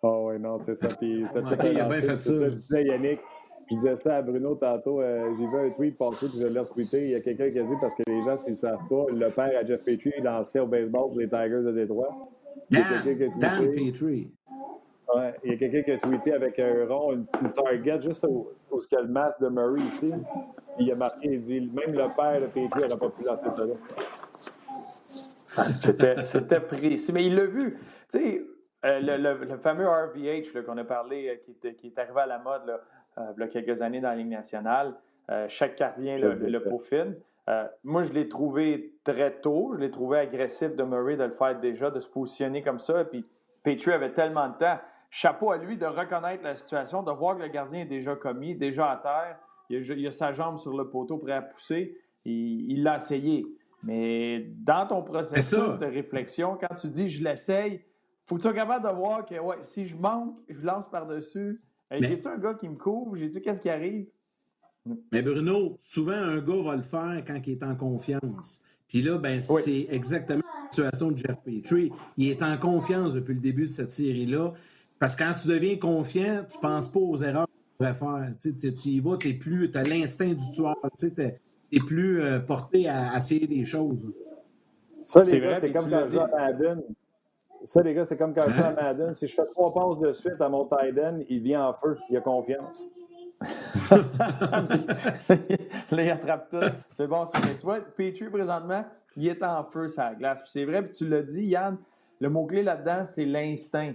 Oh 0.03 0.29
oui, 0.29 0.39
non, 0.39 0.59
c'est 0.59 0.79
ça. 0.79 0.89
Puis, 0.99 1.25
il 1.25 1.79
a 1.79 1.85
bien 1.85 2.01
fait 2.01 2.19
ça. 2.19 2.33
Je 2.33 2.49
disais 2.49 2.83
Yannick, 2.83 3.19
je 3.69 3.75
disais 3.75 3.95
ça 3.97 4.17
à 4.17 4.21
Bruno 4.21 4.55
tantôt. 4.55 5.01
Euh, 5.01 5.33
j'ai 5.37 5.47
vu 5.47 5.57
un 5.57 5.69
tweet 5.71 5.97
passer, 5.97 6.27
puis 6.29 6.39
je 6.39 6.47
l'ai 6.47 6.59
retweeté. 6.59 7.03
Il 7.03 7.09
y 7.11 7.15
a 7.15 7.19
quelqu'un 7.19 7.49
qui 7.51 7.59
a 7.59 7.63
dit, 7.63 7.75
parce 7.81 7.95
que 7.95 8.03
les 8.07 8.23
gens, 8.23 8.37
s'ils 8.37 8.51
ne 8.51 8.57
savent 8.57 8.87
pas, 8.89 9.05
le 9.11 9.27
père 9.29 9.51
à 9.59 9.65
Jeff 9.65 9.83
Petrie, 9.83 10.13
il 10.17 10.23
lançait 10.23 10.59
au 10.59 10.67
baseball 10.67 11.09
pour 11.09 11.19
les 11.19 11.27
Tigers 11.27 11.63
de 11.63 11.71
Détroit. 11.71 12.29
Dan, 12.69 12.83
Dan 13.39 13.71
Petrie. 13.73 14.31
Ouais, 15.15 15.33
il 15.43 15.51
y 15.51 15.53
a 15.53 15.57
quelqu'un 15.57 15.83
qui 15.83 15.91
a 15.91 15.97
tweeté 15.97 16.33
avec 16.33 16.59
un 16.59 16.85
rond, 16.85 17.13
une, 17.13 17.25
target 17.53 18.01
juste 18.01 18.25
au, 18.25 18.53
ce 18.77 19.01
le 19.01 19.07
masque 19.07 19.39
de 19.39 19.47
Murray 19.47 19.81
ici. 19.87 20.11
Il 20.79 20.91
a 20.91 20.95
marqué, 20.95 21.29
il 21.31 21.41
dit 21.41 21.61
même 21.61 21.93
le 21.93 22.13
père 22.15 22.41
de 22.41 22.47
Petrie 22.47 22.81
n'aurait 22.81 22.97
pas 22.97 23.09
pu 23.09 23.23
lancer 23.23 23.49
ça 23.55 23.65
là. 23.65 23.73
C'était 25.73 26.59
précis. 26.59 27.11
Mais 27.13 27.25
il 27.25 27.35
l'a 27.35 27.45
vu. 27.45 27.77
Tu 28.11 28.19
sais, 28.19 28.41
euh, 28.87 28.99
le, 29.47 29.57
fameux 29.57 29.87
RVH 29.87 30.63
qu'on 30.65 30.77
a 30.77 30.83
parlé, 30.83 31.29
euh, 31.29 31.35
qui, 31.43 31.75
qui, 31.75 31.87
est 31.87 31.99
arrivé 31.99 32.21
à 32.21 32.25
la 32.25 32.39
mode 32.39 32.65
là, 32.65 32.79
euh, 33.17 33.33
il 33.35 33.41
y 33.41 33.43
a 33.43 33.47
quelques 33.47 33.81
années 33.81 34.01
dans 34.01 34.09
la 34.09 34.15
Ligue 34.15 34.29
nationale, 34.29 34.95
chaque 35.49 35.77
gardien 35.77 36.17
le, 36.17 36.35
le 36.35 36.63
peaufine. 36.63 37.17
moi, 37.83 38.03
je 38.03 38.13
l'ai 38.13 38.29
trouvé 38.29 38.93
très 39.03 39.41
tôt. 39.41 39.73
Je 39.75 39.81
l'ai 39.81 39.91
trouvé 39.91 40.19
agressif 40.19 40.73
de 40.73 40.83
Murray 40.83 41.17
de 41.17 41.25
le 41.25 41.31
faire 41.31 41.59
déjà, 41.59 41.91
de 41.91 41.99
se 41.99 42.07
positionner 42.07 42.63
comme 42.63 42.79
ça. 42.79 43.01
Et 43.01 43.05
puis, 43.05 43.25
Petrie 43.61 43.91
avait 43.91 44.13
tellement 44.13 44.47
de 44.47 44.57
temps 44.57 44.79
chapeau 45.09 45.51
à 45.51 45.57
lui 45.57 45.75
de 45.75 45.85
reconnaître 45.85 46.45
la 46.45 46.55
situation, 46.55 47.03
de 47.03 47.11
voir 47.11 47.35
que 47.35 47.41
le 47.41 47.49
gardien 47.49 47.81
est 47.81 47.85
déjà 47.85 48.15
commis, 48.15 48.55
déjà 48.55 48.91
à 48.91 48.97
terre. 48.97 49.37
Il 49.69 50.07
a, 50.07 50.11
sa 50.11 50.31
jambe 50.31 50.59
sur 50.59 50.77
le 50.77 50.89
poteau 50.89 51.17
prêt 51.17 51.33
à 51.33 51.41
pousser. 51.41 51.97
Il 52.23 52.83
l'a 52.83 52.95
essayé. 52.95 53.45
Mais 53.83 54.45
dans 54.63 54.87
ton 54.87 55.03
processus 55.03 55.77
de 55.79 55.85
réflexion, 55.85 56.57
quand 56.57 56.75
tu 56.75 56.87
dis 56.87 57.09
je 57.09 57.21
l'essaye, 57.21 57.81
faut 58.27 58.35
que 58.35 58.41
tu 58.41 58.47
sois 58.47 58.53
capable 58.53 58.87
de 58.87 58.93
voir 58.93 59.25
que 59.25 59.39
ouais, 59.39 59.57
si 59.63 59.87
je 59.87 59.95
manque, 59.95 60.37
je 60.49 60.65
lance 60.65 60.89
par-dessus. 60.89 61.61
J'ai-tu 61.91 62.27
un 62.27 62.37
gars 62.37 62.53
qui 62.53 62.67
me 62.67 62.75
couvre? 62.75 63.15
J'ai-tu 63.15 63.39
qu'est-ce 63.39 63.61
qui 63.61 63.69
arrive? 63.69 64.07
Mais 65.11 65.21
Bruno, 65.21 65.77
souvent 65.79 66.11
un 66.11 66.39
gars 66.39 66.61
va 66.63 66.75
le 66.75 66.81
faire 66.81 67.23
quand 67.25 67.39
il 67.45 67.53
est 67.53 67.63
en 67.63 67.75
confiance. 67.75 68.61
Puis 68.87 69.01
là, 69.01 69.17
ben, 69.17 69.41
c'est 69.41 69.87
exactement 69.89 70.43
la 70.43 70.69
situation 70.69 71.11
de 71.11 71.17
Jeff 71.17 71.37
Petrie. 71.43 71.91
Il 72.17 72.29
est 72.29 72.41
en 72.41 72.57
confiance 72.57 73.13
depuis 73.13 73.33
le 73.33 73.41
début 73.41 73.63
de 73.63 73.71
cette 73.71 73.91
série-là. 73.91 74.53
Parce 74.99 75.15
que 75.15 75.23
quand 75.23 75.33
tu 75.41 75.47
deviens 75.47 75.77
confiant, 75.77 76.45
tu 76.49 76.57
ne 76.57 76.61
penses 76.61 76.91
pas 76.91 76.99
aux 76.99 77.17
erreurs 77.17 77.47
que 77.47 77.51
tu 77.51 77.77
pourrais 77.77 77.93
faire. 77.93 78.33
Tu, 78.39 78.89
y 78.89 78.99
vas, 78.99 79.17
tu 79.17 79.37
plus, 79.37 79.71
as 79.75 79.83
l'instinct 79.83 80.33
du 80.33 80.51
tueur. 80.51 80.75
Tu 80.97 81.11
es, 81.17 81.79
plus 81.79 82.21
euh, 82.21 82.39
porté 82.39 82.87
à, 82.87 83.17
essayer 83.17 83.45
des 83.45 83.65
choses. 83.65 84.09
Ça, 85.03 85.23
les 85.23 85.39
gars, 85.39 85.59
c'est 85.59 85.71
comme 85.71 85.93
à 85.93 86.07
Madden. 86.07 86.81
Ça, 87.63 87.81
les 87.83 87.93
gars, 87.93 88.05
c'est 88.05 88.17
comme 88.17 88.33
quand 88.33 88.47
je 88.47 88.53
joue 88.53 88.63
à 88.63 88.71
Madden. 88.71 89.13
Si 89.13 89.27
je 89.27 89.35
fais 89.35 89.45
trois 89.47 89.73
passes 89.73 89.99
de 89.99 90.13
suite 90.13 90.39
à 90.39 90.49
mon 90.49 90.65
tight 90.65 90.97
end, 90.97 91.19
il 91.29 91.41
vient 91.41 91.67
en 91.67 91.73
feu. 91.73 91.97
Il 92.09 92.17
a 92.17 92.21
confiance. 92.21 92.81
là, 95.91 96.03
il 96.03 96.09
attrape 96.09 96.49
tout. 96.49 96.65
C'est 96.91 97.07
bon. 97.07 97.25
Mais 97.45 97.55
tu 97.55 97.65
vois, 97.65 97.79
Petrie, 97.79 98.29
présentement, 98.29 98.83
il 99.15 99.27
est 99.27 99.43
en 99.43 99.63
feu, 99.63 99.87
sa 99.87 100.13
glace. 100.15 100.41
Puis 100.41 100.51
c'est 100.51 100.65
vrai, 100.65 100.83
puis 100.83 100.91
tu 100.91 101.07
l'as 101.07 101.23
dit, 101.23 101.45
Yann, 101.45 101.77
le 102.19 102.29
mot-clé 102.29 102.63
là-dedans, 102.63 103.03
c'est 103.05 103.25
l'instinct. 103.25 103.93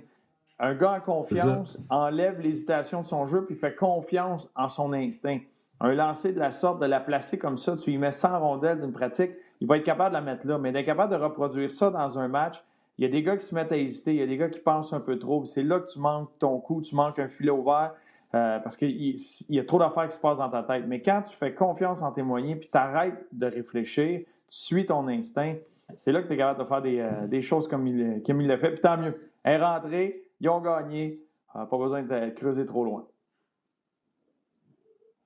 Un 0.59 0.75
gars 0.75 0.93
en 0.93 1.01
confiance 1.01 1.79
enlève 1.91 2.41
l'hésitation 2.41 3.03
de 3.03 3.07
son 3.07 3.27
jeu 3.27 3.45
puis 3.45 3.57
fait 3.57 3.75
confiance 3.75 4.49
en 4.55 4.69
son 4.69 4.93
instinct. 4.93 5.41
Un 5.81 5.95
lancer 5.95 6.33
de 6.33 6.39
la 6.39 6.53
sorte, 6.53 6.81
de 6.81 6.87
la 6.87 7.01
placer 7.01 7.37
comme 7.39 7.59
ça, 7.59 7.77
tu 7.77 7.91
y 7.91 7.99
mets 7.99 8.13
100 8.13 8.39
rondelles 8.39 8.81
d'une 8.81 8.93
pratique, 8.93 9.33
il 9.61 9.67
va 9.67 9.79
être 9.79 9.85
capable 9.85 10.11
de 10.11 10.15
la 10.15 10.21
mettre 10.21 10.47
là. 10.47 10.59
Mais 10.59 10.71
d'être 10.71 10.87
capable 10.87 11.13
de 11.13 11.21
reproduire 11.21 11.71
ça 11.71 11.91
dans 11.91 12.19
un 12.19 12.29
match, 12.29 12.63
il 12.99 13.05
y 13.05 13.09
a 13.09 13.11
des 13.11 13.23
gars 13.23 13.37
qui 13.37 13.47
se 13.47 13.55
mettent 13.55 13.73
à 13.73 13.77
hésiter, 13.77 14.13
il 14.13 14.21
y 14.21 14.23
a 14.23 14.27
des 14.27 14.37
gars 14.37 14.49
qui 14.49 14.61
pensent 14.61 14.93
un 14.93 15.01
peu 15.01 15.19
trop. 15.19 15.45
C'est 15.47 15.63
là 15.63 15.81
que 15.81 15.91
tu 15.91 15.99
manques 15.99 16.31
ton 16.39 16.61
coup, 16.61 16.83
tu 16.83 16.95
manques 16.95 17.19
un 17.19 17.29
filet 17.29 17.51
ouvert 17.51 17.95
euh, 18.35 18.59
parce 18.61 18.77
qu'il 18.77 19.17
y 19.49 19.59
a 19.59 19.65
trop 19.65 19.79
d'affaires 19.79 20.09
qui 20.09 20.17
se 20.17 20.21
passent 20.21 20.39
dans 20.39 20.51
ta 20.51 20.63
tête. 20.63 20.85
Mais 20.87 21.01
quand 21.01 21.23
tu 21.23 21.37
fais 21.37 21.55
confiance 21.55 22.03
en 22.03 22.13
tes 22.13 22.23
moyens 22.23 22.61
puis 22.61 22.69
tu 22.71 22.79
arrêtes 22.79 23.27
de 23.33 23.47
réfléchir, 23.47 24.21
tu 24.21 24.27
suis 24.49 24.87
ton 24.87 25.09
instinct, 25.09 25.55
c'est 25.97 26.13
là 26.13 26.23
que 26.23 26.29
tu 26.29 26.35
es 26.35 26.37
capable 26.37 26.61
de 26.61 26.65
faire 26.65 26.83
des, 26.83 27.01
euh, 27.01 27.43
choses 27.43 27.67
comme 27.67 27.87
il, 27.87 28.23
comme 28.27 28.41
l'a 28.41 28.59
fait. 28.59 28.71
Puis 28.73 28.81
tant 28.81 28.99
mieux. 28.99 29.31
Elle 29.45 29.61
est 29.61 29.65
rentrée, 29.65 30.23
ils 30.41 30.49
ont 30.49 30.61
gagné. 30.61 31.21
pas 31.53 31.67
besoin 31.67 32.03
de 32.03 32.31
creuser 32.31 32.67
trop 32.67 32.85
loin. 32.85 33.07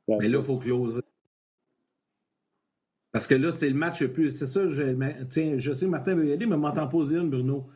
Mais 0.09 0.29
là, 0.29 0.39
il 0.39 0.45
faut 0.45 0.57
closer. 0.57 1.03
Parce 3.17 3.27
que 3.27 3.35
là, 3.35 3.51
c'est 3.51 3.71
le 3.71 3.75
match 3.75 4.03
le 4.03 4.13
plus. 4.13 4.31
C'est 4.31 4.47
ça, 4.47 4.69
je, 4.69 4.83
tiens, 5.31 5.55
je 5.57 5.73
sais, 5.73 5.87
Martin 5.87 6.15
veut 6.15 6.27
y 6.27 6.33
aller, 6.35 6.45
mais 6.45 6.59
m'entends 6.59 6.87
poser 6.87 7.17
une, 7.17 7.31
Bruno. 7.31 7.67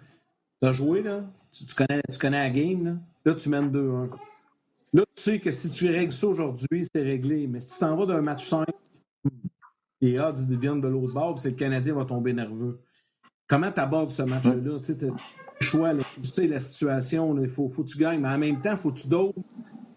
Tu 0.61 0.69
as 0.69 0.73
joué, 0.73 1.01
là? 1.01 1.25
Tu, 1.51 1.65
connais, 1.75 2.03
tu 2.13 2.19
connais 2.19 2.41
la 2.41 2.51
game, 2.51 2.85
là? 2.85 2.97
Là, 3.25 3.35
tu 3.35 3.49
mènes 3.49 3.71
2-1. 3.71 4.11
Là, 4.93 5.03
tu 5.17 5.23
sais 5.23 5.39
que 5.39 5.51
si 5.51 5.71
tu 5.71 5.89
règles 5.89 6.13
ça 6.13 6.27
aujourd'hui, 6.27 6.87
c'est 6.95 7.03
réglé. 7.03 7.47
Mais 7.47 7.61
si 7.61 7.73
tu 7.73 7.79
t'en 7.79 7.97
vas 7.97 8.05
d'un 8.05 8.21
match 8.21 8.47
5, 8.51 8.67
les 10.03 10.19
odds 10.19 10.35
viennent 10.47 10.83
de 10.83 10.89
l'autre 10.89 11.15
bord, 11.15 11.37
puis 11.37 11.41
c'est 11.41 11.51
le 11.53 11.57
Canadien 11.57 11.95
va 11.95 12.05
tomber 12.05 12.35
nerveux. 12.35 12.79
Comment 13.49 13.73
tu 13.73 13.81
abordes 13.81 14.11
ce 14.11 14.21
match-là? 14.21 14.79
Tu 14.85 14.93
sais, 14.93 15.09
choix, 15.63 15.95
tu 16.17 16.23
sais 16.23 16.49
la 16.49 16.61
situation, 16.61 17.43
il 17.43 17.49
faut, 17.49 17.71
faut 17.71 17.83
que 17.83 17.89
tu 17.89 17.97
gagnes, 17.97 18.21
mais 18.21 18.29
en 18.29 18.37
même 18.37 18.61
temps, 18.61 18.73
il 18.73 18.77
faut 18.77 18.93
que 18.93 18.99
tu 18.99 19.09
doses. 19.09 19.33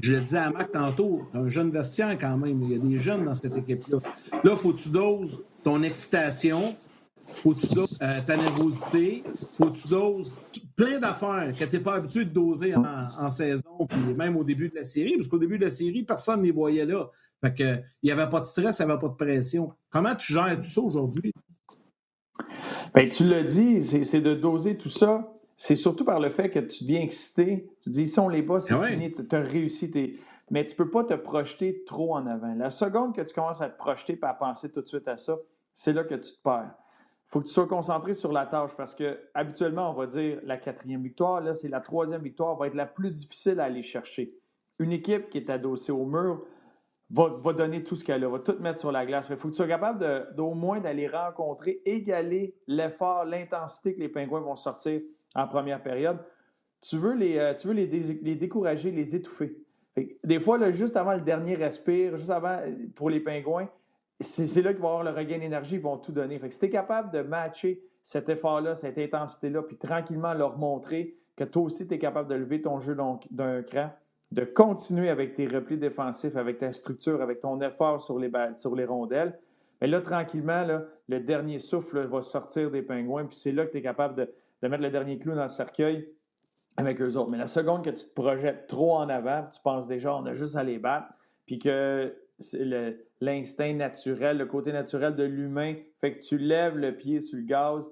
Je 0.03 0.11
le 0.11 0.19
disais 0.19 0.37
à 0.37 0.49
Mac 0.49 0.69
tantôt, 0.73 1.21
un 1.33 1.47
jeune 1.47 1.71
vestiaire 1.71 2.17
quand 2.19 2.35
même, 2.35 2.61
il 2.63 2.71
y 2.73 2.75
a 2.75 2.77
des 2.77 2.99
jeunes 2.99 3.23
dans 3.23 3.35
cette 3.35 3.55
équipe-là. 3.55 3.99
Là, 4.33 4.51
il 4.51 4.57
faut 4.57 4.73
que 4.73 4.81
tu 4.81 4.89
doses 4.89 5.45
ton 5.63 5.81
excitation, 5.81 6.75
faut 7.41 7.53
que 7.53 7.61
tu 7.61 7.73
doses 7.73 7.97
euh, 8.01 8.19
ta 8.27 8.35
nervosité, 8.35 9.23
faut 9.53 9.67
que 9.67 9.77
tu 9.77 9.87
doses 9.87 10.41
plein 10.75 10.99
d'affaires 10.99 11.53
que 11.57 11.63
tu 11.63 11.77
n'es 11.77 11.81
pas 11.81 11.93
habitué 11.93 12.25
de 12.25 12.31
doser 12.31 12.75
en, 12.75 13.29
saison, 13.29 13.87
puis 13.87 14.13
même 14.13 14.35
au 14.35 14.43
début 14.43 14.67
de 14.67 14.75
la 14.75 14.83
série, 14.83 15.15
parce 15.15 15.29
qu'au 15.29 15.39
début 15.39 15.57
de 15.57 15.63
la 15.63 15.71
série, 15.71 16.03
personne 16.03 16.41
ne 16.41 16.47
les 16.47 16.51
voyait 16.51 16.85
là. 16.85 17.09
Fait 17.39 17.53
que, 17.53 17.81
il 18.01 18.07
n'y 18.07 18.11
avait 18.11 18.29
pas 18.29 18.41
de 18.41 18.45
stress, 18.45 18.79
il 18.79 18.85
n'y 18.85 18.91
avait 18.91 18.99
pas 18.99 19.07
de 19.07 19.13
pression. 19.13 19.71
Comment 19.89 20.15
tu 20.15 20.33
gères 20.33 20.57
tout 20.57 20.67
ça 20.67 20.81
aujourd'hui? 20.81 21.31
Bien, 22.93 23.07
tu 23.07 23.23
l'as 23.23 23.43
dit, 23.43 23.85
c'est 23.85 24.19
de 24.19 24.35
doser 24.35 24.75
tout 24.75 24.89
ça 24.89 25.32
c'est 25.63 25.77
surtout 25.77 26.03
par 26.03 26.19
le 26.19 26.29
fait 26.29 26.49
que 26.49 26.59
tu 26.59 26.83
deviens 26.83 26.99
excité. 26.99 27.69
Tu 27.79 27.89
dis, 27.89 28.05
si 28.05 28.19
on 28.19 28.27
les 28.27 28.41
bat, 28.41 28.59
c'est 28.59 28.73
ah 28.73 28.83
fini, 28.83 29.09
tu 29.13 29.23
as 29.33 29.39
réussi. 29.39 29.89
mais 30.51 30.65
tu 30.65 30.73
ne 30.73 30.75
peux 30.75 30.89
pas 30.89 31.05
te 31.05 31.13
projeter 31.13 31.85
trop 31.85 32.15
en 32.15 32.27
avant. 32.27 32.53
La 32.55 32.69
seconde 32.69 33.15
que 33.15 33.21
tu 33.21 33.33
commences 33.33 33.61
à 33.61 33.69
te 33.69 33.77
projeter 33.77 34.19
et 34.21 34.25
à 34.25 34.33
penser 34.33 34.69
tout 34.69 34.81
de 34.81 34.87
suite 34.87 35.07
à 35.07 35.15
ça, 35.15 35.37
c'est 35.73 35.93
là 35.93 36.03
que 36.03 36.15
tu 36.15 36.33
te 36.33 36.41
perds. 36.43 36.73
Il 36.75 37.29
faut 37.29 37.39
que 37.39 37.45
tu 37.45 37.53
sois 37.53 37.65
concentré 37.65 38.13
sur 38.13 38.33
la 38.33 38.45
tâche 38.45 38.71
parce 38.75 38.93
que 38.93 39.17
habituellement, 39.33 39.89
on 39.91 39.93
va 39.93 40.05
dire 40.07 40.41
la 40.43 40.57
quatrième 40.57 41.01
victoire. 41.01 41.39
Là, 41.39 41.53
c'est 41.53 41.69
la 41.69 41.79
troisième 41.79 42.23
victoire, 42.23 42.57
va 42.57 42.67
être 42.67 42.75
la 42.75 42.85
plus 42.85 43.11
difficile 43.11 43.61
à 43.61 43.63
aller 43.63 43.83
chercher. 43.83 44.33
Une 44.79 44.91
équipe 44.91 45.29
qui 45.29 45.37
est 45.37 45.49
adossée 45.49 45.93
au 45.93 46.05
mur 46.05 46.43
va, 47.09 47.53
donner 47.53 47.85
tout 47.85 47.95
ce 47.95 48.03
qu'elle 48.03 48.25
a, 48.25 48.27
va 48.27 48.39
tout 48.39 48.57
mettre 48.59 48.81
sur 48.81 48.91
la 48.91 49.05
glace. 49.05 49.27
Il 49.29 49.37
faut 49.37 49.47
que 49.47 49.53
tu 49.53 49.57
sois 49.57 49.67
capable 49.67 50.35
d'au 50.35 50.55
moins 50.55 50.81
d'aller 50.81 51.07
rencontrer, 51.07 51.81
égaler 51.85 52.53
l'effort, 52.67 53.23
l'intensité 53.23 53.95
que 53.95 54.01
les 54.01 54.09
Pingouins 54.09 54.41
vont 54.41 54.57
sortir 54.57 54.99
en 55.35 55.47
première 55.47 55.81
période. 55.81 56.17
Tu 56.81 56.97
veux 56.97 57.13
les, 57.13 57.37
euh, 57.37 58.35
décourager, 58.35 58.91
les 58.91 59.15
étouffer. 59.15 59.55
Des 60.23 60.39
fois, 60.39 60.71
juste 60.71 60.97
avant 60.97 61.13
le 61.13 61.21
dernier 61.21 61.55
respire, 61.55 62.17
juste 62.17 62.29
avant, 62.29 62.59
pour 62.95 63.09
les 63.09 63.19
pingouins, 63.19 63.69
c'est 64.19 64.61
là 64.61 64.73
qu'ils 64.73 64.81
vont 64.81 64.89
avoir 64.89 65.03
le 65.03 65.11
regain 65.11 65.39
d'énergie, 65.39 65.75
ils 65.75 65.81
vont 65.81 65.97
tout 65.97 66.11
donner. 66.11 66.39
Fait 66.39 66.47
que 66.47 66.53
si 66.53 66.59
tu 66.59 66.65
es 66.65 66.69
capable 66.69 67.11
de 67.11 67.21
matcher 67.21 67.81
cet 68.03 68.29
effort-là, 68.29 68.75
cette 68.75 68.97
intensité-là, 68.97 69.61
puis 69.63 69.77
tranquillement 69.77 70.33
leur 70.33 70.57
montrer 70.57 71.15
que 71.35 71.43
toi 71.43 71.63
aussi, 71.63 71.87
tu 71.87 71.93
es 71.93 71.99
capable 71.99 72.29
de 72.29 72.35
lever 72.35 72.61
ton 72.61 72.79
jeu 72.79 72.97
d'un 73.31 73.63
cran, 73.63 73.89
de 74.31 74.45
continuer 74.45 75.09
avec 75.09 75.35
tes 75.35 75.47
replis 75.47 75.77
défensifs, 75.77 76.35
avec 76.35 76.59
ta 76.59 76.73
structure, 76.73 77.21
avec 77.21 77.39
ton 77.39 77.61
effort 77.61 78.01
sur 78.01 78.19
les, 78.19 78.31
sur 78.55 78.75
les 78.75 78.85
rondelles, 78.85 79.37
mais 79.81 79.87
là, 79.87 80.01
tranquillement, 80.01 80.63
là, 80.63 80.85
le 81.09 81.19
dernier 81.19 81.59
souffle 81.59 82.05
va 82.05 82.21
sortir 82.21 82.71
des 82.71 82.81
pingouins, 82.81 83.25
puis 83.25 83.35
c'est 83.35 83.51
là 83.51 83.65
que 83.65 83.71
tu 83.71 83.79
es 83.79 83.81
capable 83.81 84.15
de, 84.15 84.29
de 84.63 84.67
mettre 84.69 84.81
le 84.81 84.89
dernier 84.89 85.19
clou 85.19 85.35
dans 85.35 85.43
le 85.43 85.49
cercueil 85.49 86.07
avec 86.77 87.01
eux 87.01 87.15
autres. 87.17 87.29
Mais 87.29 87.37
la 87.37 87.47
seconde 87.47 87.83
que 87.83 87.89
tu 87.89 88.05
te 88.05 88.13
projettes 88.13 88.67
trop 88.67 88.95
en 88.95 89.09
avant, 89.09 89.45
tu 89.53 89.59
penses 89.61 89.87
déjà, 89.87 90.15
on 90.15 90.25
a 90.25 90.33
juste 90.33 90.55
à 90.55 90.63
les 90.63 90.79
battre, 90.79 91.07
puis 91.45 91.59
que 91.59 92.15
l'instinct 93.21 93.73
naturel, 93.73 94.37
le 94.37 94.45
côté 94.45 94.71
naturel 94.71 95.15
de 95.15 95.23
l'humain 95.23 95.75
fait 95.99 96.15
que 96.15 96.23
tu 96.23 96.37
lèves 96.37 96.77
le 96.77 96.95
pied 96.95 97.19
sur 97.19 97.37
le 97.37 97.43
gaz 97.43 97.83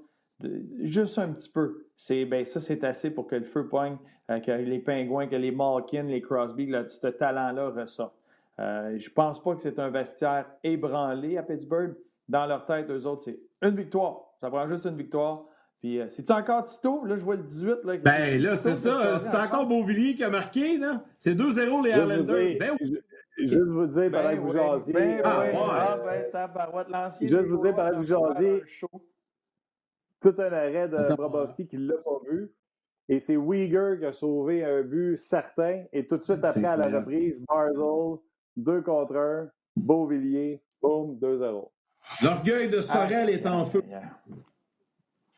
juste 0.79 1.19
un 1.19 1.33
petit 1.33 1.49
peu. 1.49 1.85
C'est, 1.97 2.25
ben, 2.25 2.45
ça, 2.45 2.59
c'est 2.59 2.83
assez 2.83 3.11
pour 3.11 3.27
que 3.27 3.35
le 3.35 3.43
feu 3.43 3.67
poigne, 3.67 3.97
euh, 4.31 4.39
que 4.39 4.51
les 4.51 4.79
pingouins, 4.79 5.27
que 5.27 5.35
les 5.35 5.51
Malkin, 5.51 6.03
les 6.03 6.21
Crosby, 6.21 6.65
là, 6.65 6.87
ce 6.87 7.07
talent-là 7.07 7.69
ressorte. 7.69 8.15
Euh, 8.59 8.97
je 8.97 9.09
pense 9.09 9.43
pas 9.43 9.53
que 9.55 9.61
c'est 9.61 9.77
un 9.77 9.89
vestiaire 9.89 10.45
ébranlé 10.63 11.37
à 11.37 11.43
Pittsburgh. 11.43 11.95
Dans 12.29 12.45
leur 12.45 12.65
tête, 12.65 12.89
eux 12.89 13.05
autres, 13.05 13.23
c'est 13.23 13.39
une 13.61 13.75
victoire. 13.75 14.31
Ça 14.39 14.49
prend 14.49 14.67
juste 14.67 14.85
une 14.85 14.97
victoire. 14.97 15.45
Puis, 15.81 15.99
euh, 15.99 16.07
c'est-tu 16.07 16.31
encore 16.31 16.63
Tito? 16.65 17.03
Là, 17.05 17.17
je 17.17 17.23
vois 17.23 17.35
le 17.35 17.43
18. 17.43 17.83
Là, 17.83 17.97
ben 17.97 18.41
là, 18.41 18.55
c'est 18.55 18.75
ça. 18.75 19.17
C'est 19.17 19.37
encore 19.37 19.67
Beauvillier 19.67 20.15
qui 20.15 20.23
a 20.23 20.29
marqué, 20.29 20.77
là. 20.77 21.03
C'est 21.17 21.33
2-0 21.33 21.83
les 21.83 21.91
Islanders. 21.91 22.57
Ben 22.59 22.77
oui. 22.79 22.97
Juste 23.37 23.67
vous 23.67 23.87
dire, 23.87 24.11
pendant 24.11 24.29
ben 24.29 24.35
que 24.35 24.41
vous 24.41 24.53
jasiez. 24.53 24.93
Ben 24.93 25.21
ah, 25.23 25.39
ouais. 25.39 25.53
Ah, 25.55 25.99
ben, 26.05 26.31
tabarouette, 26.31 26.89
l'ancien. 26.89 27.27
Juste 27.27 27.47
vous 27.47 27.63
dire, 27.63 27.75
pendant 27.75 27.89
que 27.89 27.95
vous 27.95 28.03
jasiez. 28.03 28.63
Tout 30.21 30.35
un 30.37 30.53
arrêt 30.53 30.87
de 30.87 31.15
Brabowski 31.15 31.65
qui 31.65 31.77
ne 31.77 31.87
l'a 31.87 31.97
pas 31.97 32.19
vu. 32.29 32.51
Et 33.09 33.19
c'est 33.19 33.33
Uyghur 33.33 33.97
qui 33.97 34.05
a 34.05 34.11
sauvé 34.11 34.63
un 34.63 34.83
but 34.83 35.17
certain. 35.17 35.83
Et 35.91 36.05
tout 36.05 36.17
de 36.17 36.23
suite 36.23 36.45
après, 36.45 36.63
à 36.63 36.77
la 36.77 36.99
reprise, 36.99 37.35
Barzell, 37.47 38.19
2 38.57 38.81
contre 38.81 39.15
1, 39.15 39.49
Beauvillier, 39.75 40.61
boum, 40.79 41.17
2-0. 41.17 41.71
L'orgueil 42.23 42.69
de 42.69 42.81
Sorel 42.81 43.31
est 43.31 43.47
en 43.47 43.65
feu. 43.65 43.81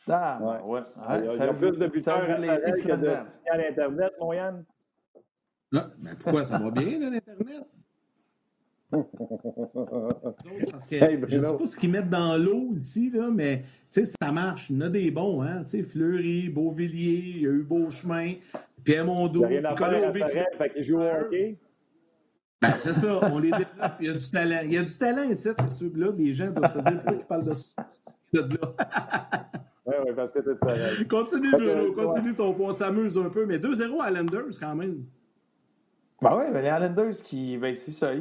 Ah, 0.07 0.39
ouais. 0.41 0.81
il 1.09 1.37
y 1.37 1.41
a, 1.41 1.53
plus 1.53 1.77
de 1.77 1.87
buteurs 1.87 2.29
à 2.29 2.37
Sorel 2.37 2.61
que 2.61 2.95
de 2.95 3.15
signal 3.31 3.65
Internet, 3.69 4.13
mon 4.19 4.33
Yann. 4.33 4.65
Non, 5.71 5.83
mais 5.99 6.11
pourquoi 6.15 6.43
ça 6.43 6.57
va 6.57 6.71
bien, 6.71 6.99
l'Internet? 6.99 7.65
Parce 10.71 10.87
que 10.87 10.99
je 10.99 11.37
ne 11.37 11.41
sais 11.41 11.57
pas 11.57 11.65
ce 11.65 11.77
qu'ils 11.77 11.89
mettent 11.89 12.11
dans 12.11 12.37
l'eau 12.37 12.73
ici, 12.75 13.09
là, 13.09 13.29
mais 13.31 13.63
ça 13.89 14.31
marche. 14.31 14.69
Il 14.69 14.75
y 14.75 14.79
en 14.79 14.81
a 14.81 14.89
des 14.89 15.09
bons, 15.09 15.41
hein? 15.41 15.63
Fleury, 15.65 16.49
Beauvillier, 16.49 17.23
il 17.35 17.41
y 17.41 17.47
a 17.47 17.49
eu 17.49 17.63
Beauchemin, 17.63 18.35
Pierre 18.83 19.05
Mondou, 19.05 19.45
Colombie. 19.75 20.21
Fait 20.57 20.83
joue 20.83 20.99
au 20.99 21.01
hockey. 21.01 21.57
Ben, 22.61 22.73
c'est 22.77 22.93
ça, 22.93 23.19
on 23.23 23.39
les 23.39 23.51
développe. 23.51 23.93
Il 23.99 24.07
y 24.07 24.09
a 24.09 24.13
du 24.13 24.31
talent. 24.31 24.61
Il 24.63 24.73
y 24.73 24.77
a 24.77 24.83
du 24.83 24.97
talent 24.97 25.23
ici, 25.23 25.49
ceux-là. 25.69 26.11
Les 26.17 26.33
gens 26.33 26.51
doivent 26.51 26.71
se 26.71 26.79
dire 26.79 27.01
pourquoi 27.01 27.13
ils 27.13 27.25
parlent 27.25 27.45
de 27.45 27.53
ça. 27.53 27.65
De 28.33 28.39
là. 28.39 29.45
Oui, 30.15 30.23
oui, 30.23 30.29
parce 30.31 30.31
que 30.31 30.39
tu 30.39 31.01
es 31.01 31.07
Continue, 31.07 31.51
Bruno, 31.51 31.93
continue 31.93 32.35
ton 32.35 32.53
point. 32.53 32.69
On 32.69 32.73
s'amuse 32.73 33.17
un 33.17 33.29
peu, 33.29 33.45
mais 33.45 33.57
2-0 33.57 34.01
à 34.01 34.11
Landers 34.11 34.59
quand 34.59 34.75
même. 34.75 35.03
Ben 36.21 36.37
oui, 36.37 36.45
les 36.53 36.67
Islanders 36.69 37.21
qui. 37.23 37.57
Ben 37.57 37.75
c'est 37.75 37.91
ça. 37.91 38.11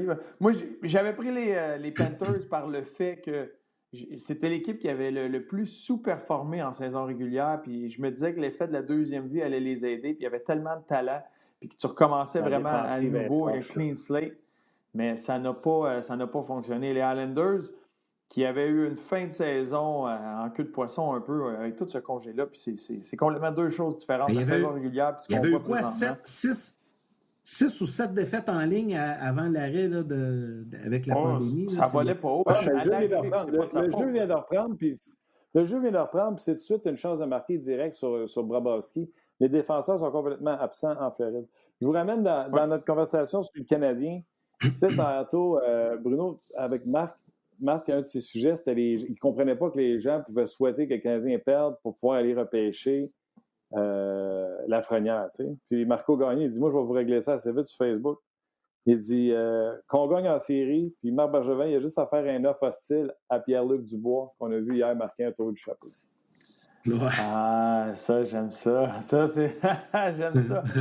Moi, 0.40 0.53
j'avais 0.82 1.12
pris 1.12 1.30
les, 1.30 1.55
euh, 1.55 1.76
les, 1.76 1.93
Panthers 1.93 2.49
par 2.51 2.66
le 2.66 2.82
fait 2.82 3.22
que 3.24 3.53
c'était 4.18 4.49
l'équipe 4.49 4.80
qui 4.80 4.88
avait 4.88 5.11
le, 5.11 5.45
plus 5.45 5.66
sous-performé 5.66 6.62
en 6.62 6.72
saison 6.72 7.05
régulière. 7.05 7.61
Puis 7.62 7.90
je 7.90 8.03
me 8.03 8.11
disais 8.11 8.34
que 8.34 8.40
l'effet 8.40 8.66
de 8.66 8.72
la 8.72 8.82
deuxième 8.82 9.28
vie 9.28 9.40
allait 9.40 9.61
les 9.61 9.86
aider. 9.86 10.14
Puis 10.14 10.20
il 10.20 10.24
y 10.24 10.26
avait 10.26 10.40
tellement 10.40 10.76
de 10.76 10.82
talent. 10.82 11.22
Puis 11.61 11.68
que 11.68 11.76
tu 11.76 11.86
recommençais 11.86 12.40
vraiment 12.40 12.70
à 12.70 13.01
nouveau, 13.01 13.47
un 13.47 13.61
clean 13.61 13.95
slate. 13.95 14.34
Mais 14.95 15.16
ça 15.16 15.38
n'a 15.38 15.55
pas, 15.55 15.90
euh, 15.93 16.03
ça 16.03 16.16
n'a 16.16 16.26
pas 16.26 16.43
fonctionné. 16.43 16.93
Les 16.93 17.01
Islanders 17.01 17.70
qui 18.33 18.47
avaient 18.47 18.66
eu 18.66 18.89
une 18.89 18.97
fin 18.97 19.26
de 19.26 19.30
saison 19.30 20.09
euh, 20.09 20.16
en 20.16 20.49
queue 20.49 20.64
de 20.64 20.70
poisson 20.70 21.12
un 21.12 21.20
peu 21.20 21.55
avec 21.55 21.76
tout 21.76 21.87
ce 21.87 21.99
congé-là. 21.99 22.47
Puis 22.47 22.78
c'est 22.78 23.16
complètement 23.18 23.53
deux 23.53 23.68
choses 23.68 23.99
différentes. 23.99 24.33
La 24.33 24.47
saison 24.47 24.72
régulière. 24.72 25.14
Puis 25.16 25.26
il 25.28 25.35
y 25.35 25.39
avait 25.39 25.51
eu 25.51 25.61
quoi? 25.61 25.83
7, 25.83 26.16
6, 26.22 26.80
six 27.43 27.80
ou 27.83 27.87
sept 27.87 28.14
défaites 28.14 28.49
en 28.49 28.62
ligne 28.62 28.97
avant 28.97 29.51
l'arrêt 29.51 29.87
de, 29.87 30.64
avec 30.83 31.05
la 31.05 31.18
oh, 31.18 31.24
pandémie. 31.24 31.70
Ça 31.72 31.85
volait 31.85 32.14
pas 32.14 32.28
haut. 32.28 32.45
le, 32.47 33.91
jeu 33.99 34.11
vient 34.11 34.26
de 34.26 34.33
reprendre, 34.33 34.76
puis 34.78 34.99
le 35.55 35.66
jeu 35.66 35.78
vient 35.78 35.93
de 35.93 35.99
reprendre, 35.99 36.37
puis 36.37 36.45
c'est 36.45 36.55
tout 36.55 36.61
de 36.61 36.64
suite 36.64 36.87
une 36.87 36.97
chance 36.97 37.18
de 37.18 37.26
marquer 37.26 37.59
direct 37.59 37.97
sur, 37.97 38.30
sur 38.30 38.45
Brabowski. 38.45 39.11
Les 39.41 39.51
défenseurs 39.51 39.99
sont 39.99 40.11
complètement 40.11 40.59
absents 40.59 40.99
en 40.99 41.11
Floride. 41.11 41.47
Je 41.83 41.87
vous 41.87 41.93
ramène 41.93 42.22
dans, 42.22 42.66
notre 42.66 42.87
conversation 42.87 43.43
sur 43.43 43.53
le 43.57 43.64
Canadien. 43.64 44.22
tu 44.59 44.72
sais, 44.80 44.97
tantôt, 44.97 45.59
euh, 45.59 45.99
Bruno, 45.99 46.41
avec 46.57 46.87
Marc, 46.87 47.14
Marc, 47.61 47.88
un 47.88 48.03
de 48.03 48.07
ses 48.07 48.20
sujets, 48.20 48.57
c'était 48.57 48.74
les, 48.74 49.03
il 49.03 49.12
ne 49.12 49.18
comprenait 49.18 49.57
pas 49.57 49.70
que 49.70 49.78
les 49.78 50.00
gens 50.00 50.22
pouvaient 50.24 50.46
souhaiter 50.46 50.88
que 50.88 50.94
le 50.94 51.00
Canadien 51.00 51.38
perde 51.38 51.76
pour 51.82 51.96
pouvoir 51.98 52.18
aller 52.18 52.34
repêcher 52.34 53.11
euh, 53.74 54.57
la 54.68 54.82
frenière, 54.82 55.30
Tu 55.34 55.44
sais. 55.44 55.57
Puis 55.70 55.86
Marco 55.86 56.16
Gagné, 56.16 56.44
il 56.44 56.50
dit 56.50 56.59
Moi, 56.59 56.70
je 56.70 56.76
vais 56.76 56.82
vous 56.82 56.92
régler 56.92 57.20
ça 57.20 57.34
assez 57.34 57.53
vite 57.53 57.68
sur 57.68 57.78
Facebook. 57.78 58.18
Il 58.84 58.98
dit 58.98 59.30
euh, 59.32 59.76
qu'on 59.88 60.09
gagne 60.09 60.28
en 60.28 60.38
série, 60.38 60.92
puis 61.00 61.12
Marc 61.12 61.30
Bergevin, 61.30 61.66
il 61.66 61.76
a 61.76 61.80
juste 61.80 61.98
à 61.98 62.07
faire 62.07 62.24
un 62.24 62.44
offre 62.44 62.64
hostile 62.64 63.12
à 63.28 63.38
Pierre-Luc 63.38 63.84
Dubois, 63.84 64.34
qu'on 64.38 64.50
a 64.50 64.59
vu 64.59 64.74
hier 64.74 64.94
marquer 64.96 65.26
un 65.26 65.32
tour 65.32 65.53
du 65.53 65.61
chapeau. 65.61 65.88
Ah, 67.18 67.92
ça, 67.94 68.24
j'aime 68.24 68.50
ça. 68.50 69.00
Ça, 69.00 69.28
c'est. 69.28 69.57
j'aime 70.16 70.42
ça. 70.42 70.64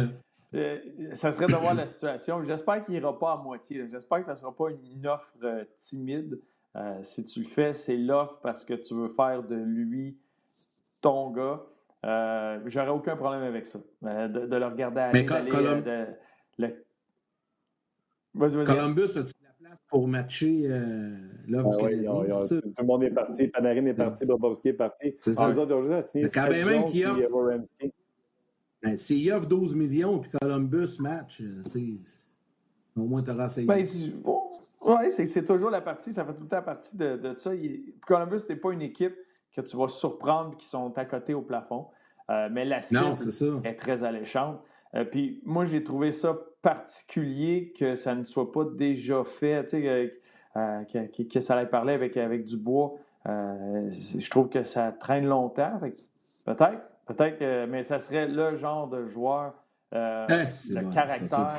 Euh, 0.53 0.79
ça 1.13 1.31
serait 1.31 1.45
de 1.45 1.55
voir 1.55 1.73
la 1.73 1.87
situation. 1.87 2.43
J'espère 2.43 2.83
qu'il 2.83 2.93
n'ira 2.93 3.17
pas 3.17 3.31
à 3.31 3.37
moitié. 3.37 3.87
J'espère 3.87 4.19
que 4.19 4.25
ça 4.25 4.33
ne 4.33 4.37
sera 4.37 4.53
pas 4.53 4.65
une 4.69 5.07
offre 5.07 5.31
timide. 5.77 6.41
Si 7.03 7.25
tu 7.25 7.41
le 7.41 7.47
fais, 7.47 7.73
c'est 7.73 7.97
l'offre 7.97 8.39
parce 8.41 8.63
que 8.63 8.73
tu 8.73 8.93
veux 8.93 9.09
faire 9.09 9.43
de 9.43 9.55
lui 9.55 10.17
ton 11.01 11.31
gars. 11.31 11.61
Euh, 12.05 12.59
J'aurais 12.65 12.89
aucun 12.89 13.15
problème 13.15 13.43
avec 13.43 13.65
ça. 13.65 13.79
Euh, 14.05 14.27
de, 14.27 14.55
le 14.55 14.65
regarder 14.65 15.01
aller. 15.01 15.25
Mais 18.33 18.65
Columbus, 18.65 19.17
as-tu 19.17 19.33
la 19.43 19.51
place 19.59 19.79
pour 19.89 20.07
matcher 20.07 20.63
euh, 20.65 21.15
l'offre 21.47 21.77
ah, 21.81 21.85
oui, 21.85 22.03
Tout 22.03 22.61
le 22.77 22.85
monde 22.85 23.03
est 23.03 23.11
parti. 23.11 23.47
Panarin 23.47 23.85
est 23.85 23.93
parti. 23.93 24.25
Bobovski 24.25 24.69
est 24.69 24.73
parti. 24.73 25.15
C'est 25.19 25.33
ça. 25.33 25.51
Juste 25.53 26.09
signé 26.09 26.29
quand 26.29 26.49
même 26.49 26.85
qu'il 26.85 27.05
offre. 27.05 27.65
Ben, 28.81 28.97
S'il 28.97 29.31
offre 29.31 29.47
12 29.47 29.75
millions 29.75 30.17
puis 30.17 30.31
Columbus 30.41 30.97
match, 30.99 31.41
euh, 31.41 31.61
au 32.95 33.03
moins 33.03 33.21
tu 33.21 33.29
auras 33.29 33.45
essayé. 33.45 33.67
Ben, 33.67 33.85
oui, 34.81 35.11
c'est 35.11 35.45
toujours 35.45 35.69
la 35.69 35.81
partie. 35.81 36.13
Ça 36.13 36.25
fait 36.25 36.33
tout 36.33 36.43
le 36.43 36.49
temps 36.49 36.61
partie 36.61 36.97
de, 36.97 37.17
de 37.17 37.33
ça. 37.33 37.51
Columbus 38.07 38.41
n'est 38.49 38.55
pas 38.55 38.71
une 38.71 38.81
équipe 38.81 39.15
que 39.55 39.61
tu 39.61 39.77
vas 39.77 39.89
surprendre 39.89 40.57
qui 40.57 40.67
sont 40.67 40.97
à 40.97 41.05
côté 41.05 41.33
au 41.33 41.41
plafond. 41.41 41.87
Euh, 42.29 42.49
mais 42.51 42.65
la 42.65 42.81
cible 42.81 43.61
est, 43.63 43.75
très 43.75 44.03
alléchante. 44.03 44.61
Euh, 44.95 45.03
puis 45.03 45.41
moi, 45.45 45.65
j'ai 45.65 45.83
trouvé 45.83 46.11
ça 46.11 46.37
particulier 46.61 47.73
que 47.77 47.95
ça 47.95 48.15
ne 48.15 48.23
soit 48.23 48.51
pas 48.51 48.63
déjà 48.65 49.23
fait, 49.23 49.63
tu 49.63 49.69
sais, 49.81 50.13
euh, 50.55 50.83
que, 50.85 51.39
ça 51.39 51.57
allait 51.57 51.69
parler 51.69 51.93
avec, 51.93 52.15
avec 52.17 52.45
Dubois. 52.45 52.93
je 53.25 54.29
trouve 54.29 54.49
que 54.49 54.63
ça 54.63 54.91
traîne 54.91 55.25
longtemps. 55.25 55.79
Peut-être, 56.45 56.81
peut-être, 57.07 57.65
mais 57.67 57.83
ça 57.83 57.99
serait 57.99 58.27
le 58.27 58.57
genre 58.57 58.87
de 58.87 59.07
joueur, 59.07 59.53
eh, 59.93 59.97
le 59.97 60.93
caractère. 60.93 61.51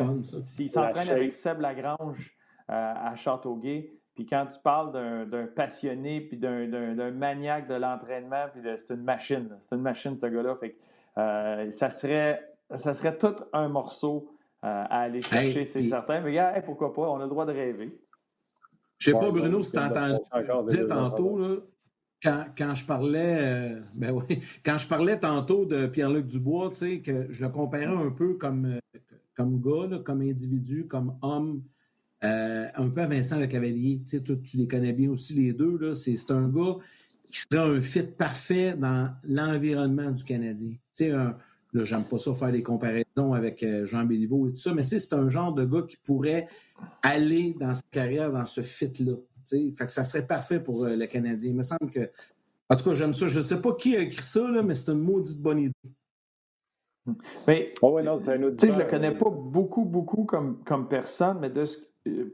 S'il 0.47 0.71
s'entraîne 0.71 1.11
avec 1.11 1.33
Seb 1.33 1.61
Lagrange 1.61 2.35
à 2.69 3.15
Châteauguay, 3.17 3.93
puis 4.15 4.27
quand 4.27 4.47
tu 4.47 4.59
parles 4.63 4.93
d'un 5.31 5.47
passionné, 5.47 6.21
puis 6.21 6.37
d'un 6.37 7.11
maniaque 7.11 7.69
de 7.69 7.75
l'entraînement, 7.75 8.47
puis 8.53 8.63
c'est 8.77 8.95
une 8.95 9.05
machine. 9.05 9.57
C'est 9.61 9.75
une 9.75 9.83
machine, 9.83 10.15
ce 10.17 10.27
gars-là. 10.27 10.57
Fait 10.57 10.77
euh, 11.19 11.71
ça, 11.71 11.91
serait, 11.91 12.41
ça 12.75 12.93
serait 12.93 13.17
tout 13.17 13.37
un 13.53 13.69
morceau 13.69 14.29
à 14.61 15.01
aller 15.01 15.23
chercher, 15.23 15.65
c'est 15.65 15.83
certain. 15.83 16.21
Mais 16.21 16.33
gars, 16.33 16.61
pourquoi 16.65 16.93
pas? 16.93 17.03
On 17.03 17.17
a 17.17 17.25
le 17.25 17.29
droit 17.29 17.47
de 17.47 17.53
rêver. 17.53 17.99
Je 18.99 19.11
sais 19.11 19.19
pas, 19.19 19.31
Bruno, 19.31 19.63
si 19.63 19.73
tu 19.73 19.79
as 19.79 19.91
entendu 19.91 20.21
ce 20.23 20.77
que 20.77 20.83
tantôt, 20.85 21.39
là, 21.39 21.57
quand, 22.23 22.45
quand, 22.57 22.75
je 22.77 22.87
parlais, 22.87 23.39
euh, 23.41 23.81
ben 23.95 24.13
oui, 24.13 24.41
quand 24.65 24.79
je 24.79 24.87
parlais 24.87 25.19
tantôt 25.19 25.65
de 25.65 25.87
Pierre-Luc 25.87 26.27
Dubois, 26.27 26.71
tu 26.71 26.77
sais, 26.77 27.01
que 27.01 27.33
je 27.33 27.45
le 27.45 27.51
comparais 27.51 27.87
un 27.87 28.11
peu 28.11 28.35
comme, 28.35 28.67
euh, 28.67 28.99
comme 29.35 29.61
gars, 29.61 29.99
comme 30.05 30.21
individu, 30.21 30.87
comme 30.87 31.19
homme, 31.23 31.65
euh, 32.25 32.67
un 32.75 32.89
peu 32.89 33.01
à 33.03 33.07
Vincent 33.07 33.39
Le 33.39 33.47
Cavalier. 33.47 34.01
Tu 34.09 34.23
tu 34.23 34.57
les 34.57 34.69
connais 34.69 34.93
bien 34.93 35.11
aussi, 35.11 35.35
les 35.35 35.53
deux. 35.53 35.79
Là. 35.79 35.95
C'est, 35.95 36.17
c'est 36.17 36.33
un 36.33 36.49
gars 36.49 36.77
qui 37.31 37.41
serait 37.41 37.77
un 37.77 37.81
fit 37.81 38.03
parfait 38.03 38.77
dans 38.77 39.15
l'environnement 39.25 40.11
du 40.11 40.23
Canadien. 40.23 40.71
Tu 40.71 40.79
sais, 40.93 41.09
là, 41.09 41.39
j'aime 41.75 42.05
pas 42.05 42.19
ça 42.19 42.35
faire 42.35 42.53
des 42.53 42.63
comparaisons 42.63 43.33
avec 43.33 43.65
Jean 43.85 44.05
Béliveau 44.05 44.49
et 44.49 44.51
tout 44.51 44.57
ça, 44.57 44.75
mais 44.75 44.83
tu 44.83 44.89
sais, 44.89 44.99
c'est 44.99 45.15
un 45.15 45.31
genre 45.31 45.55
de 45.55 45.65
gars 45.65 45.83
qui 45.89 45.97
pourrait 46.05 46.49
aller 47.01 47.57
dans 47.59 47.73
sa 47.73 47.81
carrière 47.91 48.33
dans 48.33 48.45
ce 48.45 48.61
fit-là. 48.61 49.15
Fait 49.49 49.73
que 49.87 49.91
ça 49.91 50.05
serait 50.05 50.27
parfait 50.27 50.61
pour 50.61 50.85
le 50.85 51.07
Canadien. 51.07 51.51
Il 51.51 51.57
me 51.57 51.63
semble 51.63 51.91
que. 51.91 52.11
En 52.69 52.77
tout 52.77 52.85
cas, 52.85 52.95
j'aime 52.95 53.15
ça. 53.15 53.29
Je 53.29 53.39
ne 53.39 53.43
sais 53.43 53.61
pas 53.61 53.75
qui 53.75 53.97
a 53.97 54.01
écrit 54.01 54.23
ça, 54.23 54.51
là, 54.51 54.63
mais 54.63 54.75
c'est 54.75 54.93
une 54.93 55.01
maudite 55.01 55.41
bonne 55.41 55.59
idée. 55.59 55.73
Mais, 57.49 57.75
oh 57.83 57.93
ouais, 57.93 58.03
non, 58.03 58.19
je 58.19 58.31
ne 58.31 58.79
le 58.79 58.91
connais 58.91 59.13
pas 59.13 59.31
beaucoup, 59.31 59.85
beaucoup 59.85 60.25
comme, 60.25 60.59
comme 60.65 60.89
personne, 60.89 61.39
mais 61.41 61.51
de 61.51 61.65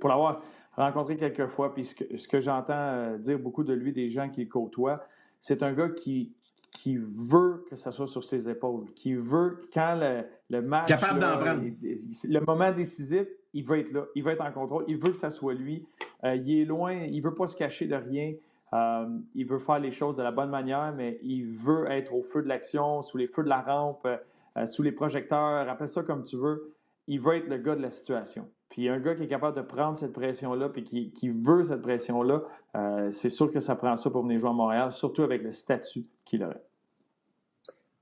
pour 0.01 0.09
l'avoir 0.09 0.43
rencontré 0.77 1.17
quelques 1.17 1.47
fois, 1.49 1.75
puis 1.75 1.85
ce 1.85 1.95
que, 1.95 2.17
ce 2.17 2.29
que 2.29 2.41
j'entends 2.41 3.17
dire 3.19 3.39
beaucoup 3.39 3.65
de 3.65 3.73
lui, 3.73 3.93
des 3.93 4.11
gens 4.11 4.29
qui 4.29 4.43
le 4.43 4.49
côtoient, 4.49 5.05
c'est 5.41 5.63
un 5.63 5.73
gars 5.73 5.89
qui, 5.89 6.33
qui 6.71 6.97
veut 6.97 7.65
que 7.69 7.77
ça 7.77 7.93
soit 7.93 8.07
sur 8.07 8.25
ses 8.25 8.49
épaules, 8.49 8.87
qui 8.95 9.15
veut, 9.15 9.61
quand 9.73 9.97
le, 10.01 10.25
le 10.51 10.63
match. 10.63 10.89
Capable 10.89 11.21
d'en 11.21 11.39
prendre. 11.39 11.63
Le 11.63 12.41
moment 12.41 12.73
décisif, 12.73 13.27
il 13.55 13.65
veut 13.65 13.81
être 13.81 13.93
là, 13.93 14.05
il 14.15 14.23
veut 14.23 14.33
être 14.33 14.45
en 14.45 14.53
contrôle, 14.53 14.85
il 14.89 14.97
veut 14.97 15.11
que 15.11 15.17
ça 15.17 15.31
soit 15.31 15.55
lui. 15.55 15.87
Euh, 16.25 16.37
il 16.37 16.61
est 16.61 16.65
loin, 16.65 16.95
il 16.95 17.21
veut 17.23 17.35
pas 17.35 17.49
se 17.49 17.57
cacher 17.57 17.87
de 17.87 17.97
rien. 17.97 18.35
Euh, 18.75 19.07
il 19.35 19.47
veut 19.47 19.59
faire 19.59 19.79
les 19.79 19.93
choses 19.93 20.17
de 20.17 20.23
la 20.23 20.31
bonne 20.31 20.51
manière, 20.51 20.93
mais 20.95 21.19
il 21.23 21.47
veut 21.47 21.91
être 21.91 22.13
au 22.13 22.23
feu 22.23 22.43
de 22.43 22.49
l'action, 22.49 23.03
sous 23.03 23.17
les 23.17 23.27
feux 23.27 23.43
de 23.43 23.49
la 23.49 23.63
rampe, 23.63 24.07
euh, 24.59 24.67
sous 24.67 24.83
les 24.83 24.93
projecteurs, 24.93 25.69
appelle 25.69 25.89
ça 25.89 26.03
comme 26.03 26.23
tu 26.23 26.37
veux. 26.37 26.75
Il 27.07 27.21
veut 27.21 27.37
être 27.37 27.49
le 27.49 27.59
gars 27.59 27.75
de 27.75 27.83
la 27.83 27.91
situation. 27.91 28.49
Puis 28.69 28.89
un 28.89 29.01
gars 29.01 29.15
qui 29.15 29.25
est 29.25 29.29
capable 29.29 29.57
de 29.57 29.63
prendre 29.63 29.97
cette 29.97 30.13
pression-là, 30.13 30.69
puis 30.69 30.85
qui, 30.85 31.11
qui, 31.13 31.31
veut 31.31 31.65
cette 31.65 31.81
pression-là, 31.81 32.43
c'est 33.11 33.31
sûr 33.31 33.51
que 33.51 33.61
ça 33.61 33.75
prend 33.77 33.97
ça 33.97 34.11
pour 34.11 34.23
venir 34.25 34.39
jouer 34.41 34.51
à 34.51 34.53
Montréal, 34.53 34.93
surtout 34.93 35.23
avec 35.23 35.43
le 35.43 35.53
statut 35.53 36.05
qu'il 36.27 36.45
aurait. 36.45 36.63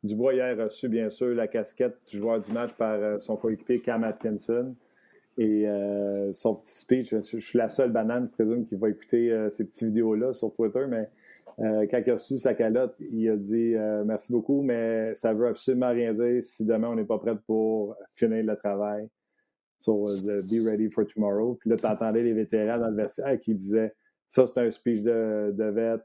Dubois 0.02 0.34
hier 0.34 0.58
a 0.58 0.64
reçu 0.64 0.88
bien 0.88 1.08
sûr 1.08 1.34
la 1.34 1.46
casquette 1.46 1.96
du 2.08 2.18
joueur 2.18 2.40
du 2.40 2.50
match 2.50 2.72
par 2.74 3.22
son 3.22 3.36
coéquipier 3.36 3.80
Cam 3.80 4.02
Atkinson. 4.02 4.74
Et 5.38 5.68
euh, 5.68 6.32
son 6.32 6.54
petit 6.54 6.78
speech, 6.78 7.10
je, 7.10 7.38
suis 7.38 7.58
la 7.58 7.68
seule 7.68 7.92
banane, 7.92 8.28
je 8.30 8.32
présume, 8.32 8.66
qui 8.66 8.74
va 8.74 8.88
écouter 8.88 9.30
euh, 9.30 9.50
ces 9.50 9.64
petites 9.64 9.88
vidéos-là 9.88 10.32
sur 10.32 10.54
Twitter, 10.54 10.86
mais 10.88 11.10
euh, 11.58 11.86
quand 11.90 12.02
il 12.04 12.10
a 12.10 12.14
reçu 12.14 12.38
sa 12.38 12.54
calotte, 12.54 12.94
il 12.98 13.28
a 13.30 13.36
dit 13.36 13.74
merci 14.04 14.32
beaucoup, 14.32 14.62
mais 14.62 15.14
ça 15.14 15.32
veut 15.32 15.48
absolument 15.48 15.90
rien 15.90 16.12
dire 16.12 16.42
si 16.42 16.64
demain 16.64 16.88
on 16.88 16.94
n'est 16.94 17.04
pas 17.04 17.18
prêt 17.18 17.36
pour 17.46 17.96
finir 18.14 18.44
le 18.44 18.56
travail. 18.56 19.08
So, 19.78 20.08
be 20.22 20.58
ready 20.64 20.90
for 20.90 21.06
tomorrow. 21.06 21.58
Puis 21.60 21.68
là, 21.68 21.76
tu 21.76 21.86
entendais 21.86 22.22
les 22.22 22.32
vétérans 22.32 22.78
dans 22.78 22.88
le 22.88 22.96
vestiaire 22.96 23.38
qui 23.38 23.54
disaient 23.54 23.92
ça, 24.26 24.46
c'est 24.46 24.58
un 24.58 24.70
speech 24.70 25.02
de, 25.02 25.54
de 25.56 25.64
vet. 25.64 26.00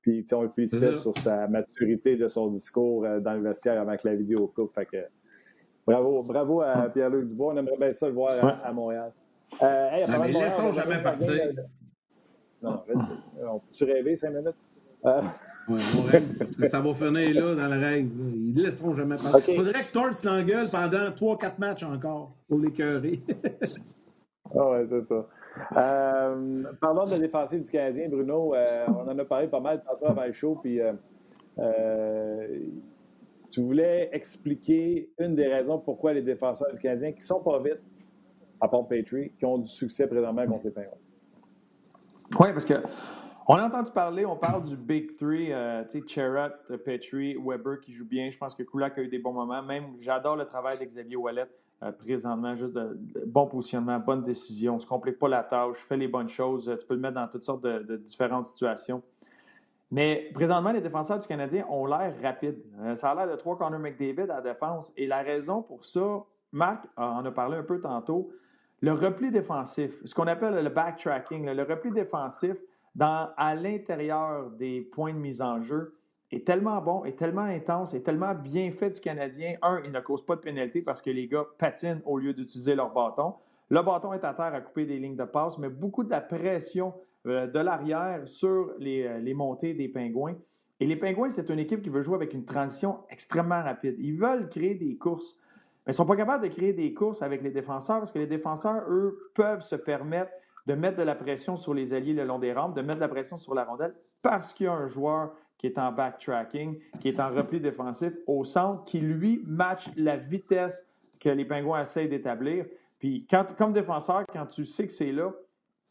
puis 0.00 0.24
on 0.32 0.42
le 0.42 0.48
félicitait 0.48 0.96
sur 0.96 1.16
sa 1.18 1.46
maturité 1.48 2.16
de 2.16 2.26
son 2.28 2.48
discours 2.48 3.06
dans 3.20 3.34
le 3.34 3.42
vestiaire 3.42 3.80
avant 3.80 3.96
que 3.96 4.08
la 4.08 4.16
vidéo 4.16 4.48
coupe. 4.48 4.74
Fait 4.74 4.86
que, 4.86 5.04
Bravo, 5.86 6.22
bravo 6.22 6.62
à 6.62 6.88
Pierre-Luc 6.88 7.28
Dubois. 7.28 7.52
On 7.52 7.56
aimerait 7.58 7.76
bien 7.76 7.92
ça 7.92 8.06
le 8.06 8.14
voir 8.14 8.62
à, 8.64 8.72
Montréal. 8.72 9.12
Euh, 9.62 9.90
hey, 9.90 10.10
non, 10.10 10.18
mais 10.20 10.32
laissons 10.32 10.72
jamais 10.72 11.02
partir. 11.02 11.52
Non, 12.64 12.80
on 13.42 13.58
peut-tu 13.58 13.84
rêver 13.84 14.16
cinq 14.16 14.30
minutes? 14.30 14.54
Euh... 15.04 15.20
Oui, 15.68 15.80
on 15.98 16.02
rêve, 16.02 16.38
parce 16.38 16.56
que 16.56 16.66
ça 16.66 16.80
va 16.80 16.94
finir 16.94 17.34
là 17.34 17.54
dans 17.54 17.68
la 17.68 17.76
règle. 17.76 18.10
Ils 18.34 18.54
ne 18.54 18.62
laisseront 18.62 18.94
jamais 18.94 19.16
partir. 19.16 19.42
Il 19.48 19.56
faudrait 19.56 19.84
que 19.84 19.92
Torts 19.92 20.24
l'engueule 20.24 20.70
pendant 20.70 21.10
3-4 21.10 21.58
matchs 21.58 21.82
encore 21.82 22.32
pour 22.48 22.58
l'écœurer. 22.58 23.20
ah 24.54 24.70
ouais, 24.70 24.86
c'est 24.88 25.02
ça. 25.02 25.26
Euh, 25.76 26.62
parlons 26.80 27.06
de 27.06 27.10
la 27.12 27.18
défensive 27.18 27.62
du 27.62 27.70
Canadien, 27.70 28.08
Bruno. 28.08 28.54
Euh, 28.54 28.86
on 28.88 29.08
en 29.08 29.18
a 29.18 29.24
parlé 29.24 29.46
pas 29.48 29.60
mal 29.60 29.82
tantôt 29.84 30.06
avant 30.06 30.24
le 30.24 30.32
show, 30.32 30.58
puis 30.60 30.80
euh, 30.80 30.92
euh 31.58 32.58
tu 33.50 33.60
voulais 33.60 34.10
expliquer 34.12 35.10
une 35.20 35.36
des 35.36 35.46
raisons 35.46 35.78
pourquoi 35.78 36.12
les 36.12 36.22
défenseurs 36.22 36.72
du 36.72 36.78
Canadien, 36.80 37.12
qui 37.12 37.18
ne 37.18 37.24
sont 37.24 37.40
pas 37.40 37.60
vite, 37.60 37.78
à 38.60 38.66
part 38.66 38.88
Petrie, 38.88 39.30
qui 39.38 39.44
ont 39.44 39.58
du 39.58 39.70
succès 39.70 40.08
présentement 40.08 40.44
contre 40.44 40.64
les 40.64 40.70
Penguins. 40.72 40.88
Oui, 42.40 42.52
parce 42.52 42.64
que 42.64 42.74
on 43.46 43.56
a 43.56 43.66
entendu 43.66 43.90
parler, 43.90 44.24
on 44.24 44.36
parle 44.36 44.62
du 44.62 44.76
Big 44.76 45.16
Three, 45.18 45.52
euh, 45.52 45.84
tu 45.90 46.00
sais, 46.00 46.08
Cherrott, 46.08 46.54
Petrie, 46.84 47.36
Weber 47.36 47.80
qui 47.80 47.92
joue 47.92 48.06
bien. 48.06 48.30
Je 48.30 48.38
pense 48.38 48.54
que 48.54 48.62
Kulak 48.62 48.96
a 48.98 49.02
eu 49.02 49.08
des 49.08 49.18
bons 49.18 49.32
moments. 49.34 49.62
Même, 49.62 49.96
j'adore 50.00 50.36
le 50.36 50.46
travail 50.46 50.78
d'Xavier 50.78 51.16
Wallet 51.16 51.46
euh, 51.82 51.92
présentement, 51.92 52.56
juste 52.56 52.72
de, 52.72 52.98
bon 53.26 53.46
positionnement, 53.46 53.98
bonne 53.98 54.24
décision. 54.24 54.72
On 54.72 54.76
ne 54.76 54.80
se 54.80 54.86
complique 54.86 55.18
pas 55.18 55.28
la 55.28 55.42
tâche, 55.42 55.76
fait 55.88 55.96
les 55.96 56.08
bonnes 56.08 56.30
choses. 56.30 56.74
Tu 56.80 56.86
peux 56.86 56.94
le 56.94 57.00
mettre 57.00 57.16
dans 57.16 57.28
toutes 57.28 57.44
sortes 57.44 57.62
de 57.62 57.96
différentes 57.96 58.46
situations. 58.46 59.02
Mais 59.94 60.30
présentement, 60.34 60.72
les 60.72 60.80
défenseurs 60.80 61.20
du 61.20 61.26
Canadien 61.28 61.64
ont 61.68 61.86
l'air 61.86 62.14
rapides. 62.20 62.60
Euh, 62.80 62.96
ça 62.96 63.10
a 63.10 63.14
l'air 63.14 63.28
de 63.28 63.36
trois 63.36 63.56
Connor 63.56 63.78
McDavid 63.78 64.22
à 64.22 64.26
la 64.26 64.40
défense. 64.40 64.92
Et 64.96 65.06
la 65.06 65.22
raison 65.22 65.62
pour 65.62 65.84
ça, 65.84 66.24
Marc 66.50 66.84
en 66.96 67.24
a 67.24 67.30
parlé 67.30 67.58
un 67.58 67.62
peu 67.62 67.80
tantôt, 67.80 68.32
le 68.84 68.92
repli 68.92 69.30
défensif, 69.30 69.92
ce 70.04 70.14
qu'on 70.14 70.26
appelle 70.26 70.62
le 70.62 70.68
backtracking, 70.68 71.48
le 71.48 71.62
repli 71.62 71.90
défensif 71.90 72.54
à 73.00 73.54
l'intérieur 73.54 74.50
des 74.50 74.82
points 74.82 75.14
de 75.14 75.18
mise 75.18 75.40
en 75.40 75.62
jeu 75.62 75.96
est 76.30 76.46
tellement 76.46 76.82
bon, 76.82 77.02
est 77.04 77.18
tellement 77.18 77.44
intense, 77.44 77.94
est 77.94 78.02
tellement 78.02 78.34
bien 78.34 78.70
fait 78.72 78.90
du 78.90 79.00
Canadien. 79.00 79.54
Un, 79.62 79.80
il 79.86 79.90
ne 79.90 80.00
cause 80.00 80.26
pas 80.26 80.36
de 80.36 80.42
pénalité 80.42 80.82
parce 80.82 81.00
que 81.00 81.08
les 81.08 81.28
gars 81.28 81.46
patinent 81.56 82.02
au 82.04 82.18
lieu 82.18 82.34
d'utiliser 82.34 82.74
leur 82.74 82.92
bâton. 82.92 83.32
Le 83.70 83.80
bâton 83.80 84.12
est 84.12 84.22
à 84.22 84.34
terre 84.34 84.52
à 84.52 84.60
couper 84.60 84.84
des 84.84 84.98
lignes 84.98 85.16
de 85.16 85.24
passe, 85.24 85.56
mais 85.56 85.70
beaucoup 85.70 86.04
de 86.04 86.10
la 86.10 86.20
pression 86.20 86.92
euh, 87.26 87.46
de 87.46 87.58
l'arrière 87.60 88.28
sur 88.28 88.74
euh, 88.82 89.18
les, 89.18 89.32
montées 89.32 89.72
des 89.72 89.88
Pingouins. 89.88 90.36
Et 90.78 90.84
les 90.84 90.96
Pingouins, 90.96 91.30
c'est 91.30 91.48
une 91.48 91.58
équipe 91.58 91.80
qui 91.80 91.88
veut 91.88 92.02
jouer 92.02 92.16
avec 92.16 92.34
une 92.34 92.44
transition 92.44 92.98
extrêmement 93.08 93.62
rapide. 93.62 93.96
Ils 93.98 94.18
veulent 94.18 94.50
créer 94.50 94.74
des 94.74 94.94
courses, 94.96 95.38
mais 95.86 95.90
ils 95.90 95.94
ne 95.94 95.96
sont 95.96 96.06
pas 96.06 96.16
capables 96.16 96.42
de 96.42 96.52
créer 96.52 96.72
des 96.72 96.94
courses 96.94 97.22
avec 97.22 97.42
les 97.42 97.50
défenseurs 97.50 97.98
parce 97.98 98.12
que 98.12 98.18
les 98.18 98.26
défenseurs, 98.26 98.84
eux, 98.88 99.30
peuvent 99.34 99.62
se 99.62 99.76
permettre 99.76 100.30
de 100.66 100.74
mettre 100.74 100.96
de 100.96 101.02
la 101.02 101.14
pression 101.14 101.56
sur 101.56 101.74
les 101.74 101.92
alliés 101.92 102.14
le 102.14 102.24
long 102.24 102.38
des 102.38 102.52
rampes, 102.52 102.74
de 102.74 102.80
mettre 102.80 102.96
de 102.96 103.00
la 103.00 103.08
pression 103.08 103.38
sur 103.38 103.54
la 103.54 103.64
rondelle 103.64 103.94
parce 104.22 104.54
qu'il 104.54 104.64
y 104.64 104.68
a 104.68 104.72
un 104.72 104.88
joueur 104.88 105.32
qui 105.58 105.66
est 105.66 105.78
en 105.78 105.92
backtracking, 105.92 106.78
qui 107.00 107.08
est 107.08 107.20
en 107.20 107.30
repli 107.30 107.60
défensif 107.60 108.12
au 108.26 108.44
centre, 108.44 108.84
qui 108.84 109.00
lui 109.00 109.42
match 109.46 109.88
la 109.96 110.16
vitesse 110.16 110.84
que 111.20 111.28
les 111.28 111.44
Pingouins 111.44 111.82
essayent 111.82 112.08
d'établir. 112.08 112.66
Puis, 112.98 113.26
quand, 113.30 113.54
comme 113.56 113.72
défenseur, 113.72 114.24
quand 114.32 114.46
tu 114.46 114.64
sais 114.64 114.86
que 114.86 114.92
c'est 114.92 115.12
là, 115.12 115.32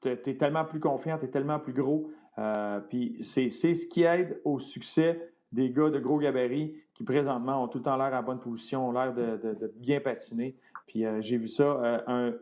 tu 0.01 0.09
es 0.09 0.37
tellement 0.37 0.65
plus 0.65 0.79
confiant, 0.79 1.17
tu 1.17 1.25
es 1.25 1.29
tellement 1.29 1.59
plus 1.59 1.73
gros. 1.73 2.11
Euh, 2.39 2.79
puis 2.81 3.17
c'est 3.21 3.49
ce 3.49 3.85
qui 3.85 4.03
aide 4.03 4.41
au 4.43 4.59
succès 4.59 5.31
des 5.51 5.69
gars 5.69 5.89
de 5.89 5.99
gros 5.99 6.17
gabarits 6.17 6.75
qui 6.93 7.03
présentement 7.03 7.63
ont 7.63 7.67
tout 7.67 7.79
le 7.79 7.83
temps 7.83 7.97
l'air 7.97 8.13
à 8.13 8.21
bonne 8.21 8.39
position, 8.39 8.89
ont 8.89 8.91
l'air 8.91 9.13
de, 9.13 9.73
bien 9.77 9.99
patiner. 9.99 10.55
Puis 10.87 11.05
euh, 11.05 11.21
j'ai 11.21 11.37
vu 11.37 11.47
ça, 11.47 11.63
euh, 11.63 11.99
un, 12.07 12.33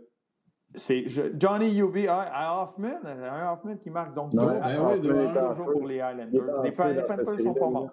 c'est 0.75 1.05
Johnny 1.07 1.79
Uv 1.79 2.07
à, 2.07 2.61
Hoffman, 2.61 2.99
un 3.05 3.53
Hoffman 3.53 3.77
qui 3.77 3.89
marque 3.89 4.13
donc 4.13 4.33
non, 4.33 4.47
ben 4.47 4.61
toujours 5.49 5.71
pour 5.71 5.87
les 5.87 5.99
Highlanders. 5.99 6.63
Les 6.63 6.71
Panthers 6.71 7.39
sont 7.41 7.53
pas 7.53 7.69
morts. 7.69 7.91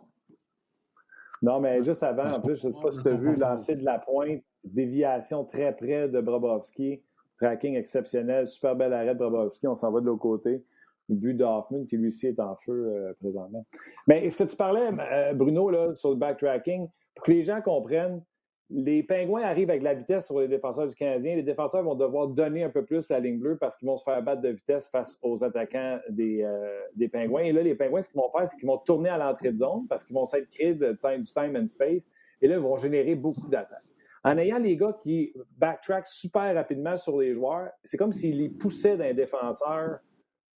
Non, 1.41 1.61
mais 1.61 1.83
juste 1.83 2.03
avant, 2.03 2.33
en 2.33 2.41
plus, 2.41 2.61
je 2.61 2.69
ne 2.69 2.73
sais 2.73 2.81
pas 2.81 2.91
si 2.91 3.01
tu 3.01 3.09
as 3.09 3.17
vu 3.17 3.37
lancer 3.37 3.77
de 3.77 3.85
la 3.85 3.99
pointe, 3.99 4.43
déviation 4.65 5.45
très 5.45 5.75
près 5.75 6.09
de 6.09 6.21
Brobovski. 6.21 7.03
Tracking 7.39 7.77
exceptionnel, 7.77 8.49
super 8.49 8.75
bel 8.75 8.93
arrêt 8.93 9.15
de 9.15 9.19
Brobovski. 9.21 9.69
On 9.69 9.77
s'en 9.77 9.93
va 9.93 10.01
de 10.01 10.07
l'autre 10.07 10.21
côté. 10.21 10.65
But 11.09 11.35
d'Hoffman, 11.35 11.87
qui 11.87 11.97
lui 11.97 12.09
aussi 12.09 12.27
est 12.27 12.41
en 12.41 12.55
feu 12.57 12.73
euh, 12.73 13.13
présentement. 13.21 13.65
Mais 14.07 14.27
est-ce 14.27 14.39
que 14.39 14.45
tu 14.45 14.57
parlais, 14.57 14.91
euh, 15.13 15.33
Bruno, 15.35 15.71
là, 15.71 15.95
sur 15.95 16.11
le 16.11 16.17
backtracking, 16.17 16.89
pour 17.15 17.25
que 17.25 17.33
les 17.33 17.43
gens 17.43 17.61
comprennent, 17.61 18.23
les 18.71 19.03
Pingouins 19.03 19.43
arrivent 19.43 19.71
avec 19.71 19.83
la 19.83 19.95
vitesse 19.95 20.27
sur 20.27 20.41
les 20.41 20.49
défenseurs 20.49 20.87
du 20.87 20.95
Canadien. 20.95 21.37
Les 21.37 21.43
défenseurs 21.43 21.83
vont 21.83 21.95
devoir 21.95 22.29
donner 22.29 22.65
un 22.65 22.69
peu 22.69 22.85
plus 22.85 23.09
la 23.09 23.19
ligne 23.19 23.39
bleue 23.39 23.57
parce 23.57 23.77
qu'ils 23.77 23.89
vont 23.89 23.97
se 23.97 24.05
faire 24.05 24.23
battre 24.23 24.43
de 24.43 24.51
vitesse 24.51 24.89
face 24.89 25.19
aux 25.23 25.43
attaquants 25.43 25.99
des, 26.11 26.43
euh, 26.43 26.81
des 26.95 27.09
Pingouins. 27.09 27.45
Et 27.45 27.53
là, 27.53 27.63
les 27.63 27.75
Pingouins, 27.75 28.03
ce 28.03 28.11
qu'ils 28.11 28.21
vont 28.21 28.31
faire, 28.31 28.47
c'est 28.47 28.57
qu'ils 28.57 28.69
vont 28.69 28.77
tourner 28.77 29.09
à 29.09 29.17
l'entrée 29.17 29.53
de 29.53 29.59
zone 29.59 29.87
parce 29.89 30.05
qu'ils 30.05 30.15
vont 30.15 30.27
s'être 30.27 30.49
créés 30.49 30.75
de 30.75 30.93
time, 31.01 31.23
du 31.23 31.33
time 31.33 31.57
and 31.57 31.69
space. 31.69 32.07
Et 32.43 32.49
là, 32.49 32.57
ils 32.57 32.61
vont 32.61 32.77
générer 32.77 33.15
beaucoup 33.15 33.49
d'attaques 33.49 33.83
en 34.25 34.37
ayant 34.39 34.59
les 34.59 34.77
gars 34.77 34.97
qui 35.03 35.33
backtrack 35.57 36.07
super 36.07 36.55
rapidement 36.55 36.97
sur 36.97 37.19
les 37.19 37.35
joueurs, 37.35 37.71
c'est 37.85 37.97
comme 37.97 38.13
s'ils 38.13 38.39
les 38.39 38.49
poussaient 38.49 38.97
d'un 38.97 39.15
défenseur 39.15 40.01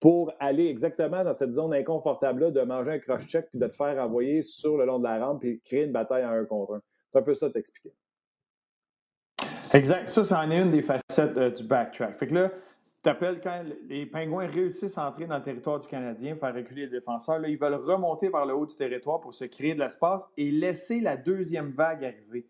pour 0.01 0.33
aller 0.39 0.65
exactement 0.65 1.23
dans 1.23 1.33
cette 1.33 1.53
zone 1.53 1.73
inconfortable-là, 1.73 2.51
de 2.51 2.61
manger 2.61 2.91
un 2.91 2.99
cross-check 2.99 3.49
puis 3.51 3.59
de 3.59 3.67
te 3.67 3.75
faire 3.75 4.03
envoyer 4.03 4.41
sur 4.41 4.75
le 4.75 4.85
long 4.85 4.99
de 4.99 5.03
la 5.03 5.23
rampe 5.23 5.45
et 5.45 5.61
créer 5.63 5.85
une 5.85 5.91
bataille 5.91 6.23
à 6.23 6.31
un 6.31 6.43
contre 6.43 6.73
un. 6.73 6.81
C'est 7.11 7.19
un 7.19 7.21
peu 7.21 7.35
ça 7.35 7.49
t'expliquer. 7.49 7.93
Exact. 9.73 10.09
Ça, 10.09 10.23
c'en 10.23 10.49
est 10.49 10.59
une 10.59 10.71
des 10.71 10.81
facettes 10.81 11.37
euh, 11.37 11.51
du 11.51 11.63
backtrack. 11.63 12.17
Fait 12.17 12.27
que 12.27 12.33
là, 12.33 12.51
tu 13.03 13.09
appelles 13.09 13.41
quand 13.41 13.63
les 13.87 14.05
Pingouins 14.07 14.47
réussissent 14.47 14.97
à 14.97 15.07
entrer 15.07 15.27
dans 15.27 15.37
le 15.37 15.43
territoire 15.43 15.79
du 15.79 15.87
Canadien, 15.87 16.35
faire 16.35 16.53
reculer 16.53 16.85
les 16.85 16.99
défenseurs, 16.99 17.39
là, 17.39 17.47
ils 17.47 17.57
veulent 17.57 17.75
remonter 17.75 18.29
vers 18.29 18.45
le 18.45 18.55
haut 18.55 18.65
du 18.65 18.75
territoire 18.75 19.21
pour 19.21 19.35
se 19.35 19.45
créer 19.45 19.75
de 19.75 19.79
l'espace 19.79 20.27
et 20.35 20.49
laisser 20.49 20.99
la 20.99 21.15
deuxième 21.15 21.71
vague 21.71 22.03
arriver. 22.03 22.47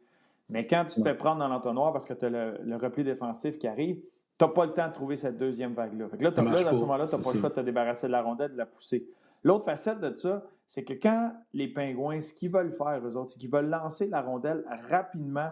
Mais 0.50 0.68
quand 0.68 0.86
tu 0.86 1.02
te 1.02 1.08
fais 1.08 1.16
prendre 1.16 1.40
dans 1.40 1.48
l'entonnoir 1.48 1.94
parce 1.94 2.06
que 2.06 2.14
tu 2.14 2.26
as 2.26 2.30
le, 2.30 2.76
repli 2.76 3.04
défensif 3.04 3.58
qui 3.58 3.68
arrive, 3.68 4.02
tu 4.42 4.48
n'as 4.48 4.54
pas 4.54 4.66
le 4.66 4.74
temps 4.74 4.88
de 4.88 4.94
trouver 4.94 5.18
cette 5.18 5.38
deuxième 5.38 5.74
vague-là. 5.74 6.10
Fait 6.10 6.18
que 6.18 6.24
là, 6.24 6.32
là, 6.32 6.52
à 6.52 6.72
ce 6.72 6.76
moment-là, 6.76 7.06
tu 7.06 7.16
n'as 7.16 7.22
pas 7.22 7.32
le 7.32 7.40
choix 7.40 7.50
de 7.50 7.54
te 7.54 7.60
débarrasser 7.60 8.08
de 8.08 8.12
la 8.12 8.24
rondelle, 8.24 8.52
de 8.54 8.58
la 8.58 8.66
pousser. 8.66 9.08
L'autre 9.44 9.66
facette 9.66 10.00
de 10.00 10.16
ça, 10.16 10.44
c'est 10.66 10.84
que 10.84 10.94
quand 10.94 11.32
les 11.54 11.68
Pingouins, 11.68 12.22
ce 12.22 12.34
qu'ils 12.34 12.52
veulent 12.52 12.74
faire, 12.76 13.02
eux 13.06 13.16
autres, 13.16 13.32
c'est 13.32 13.38
qu'ils 13.38 13.52
veulent 13.52 13.70
lancer 13.70 14.08
la 14.08 14.22
rondelle 14.22 14.64
rapidement, 14.90 15.52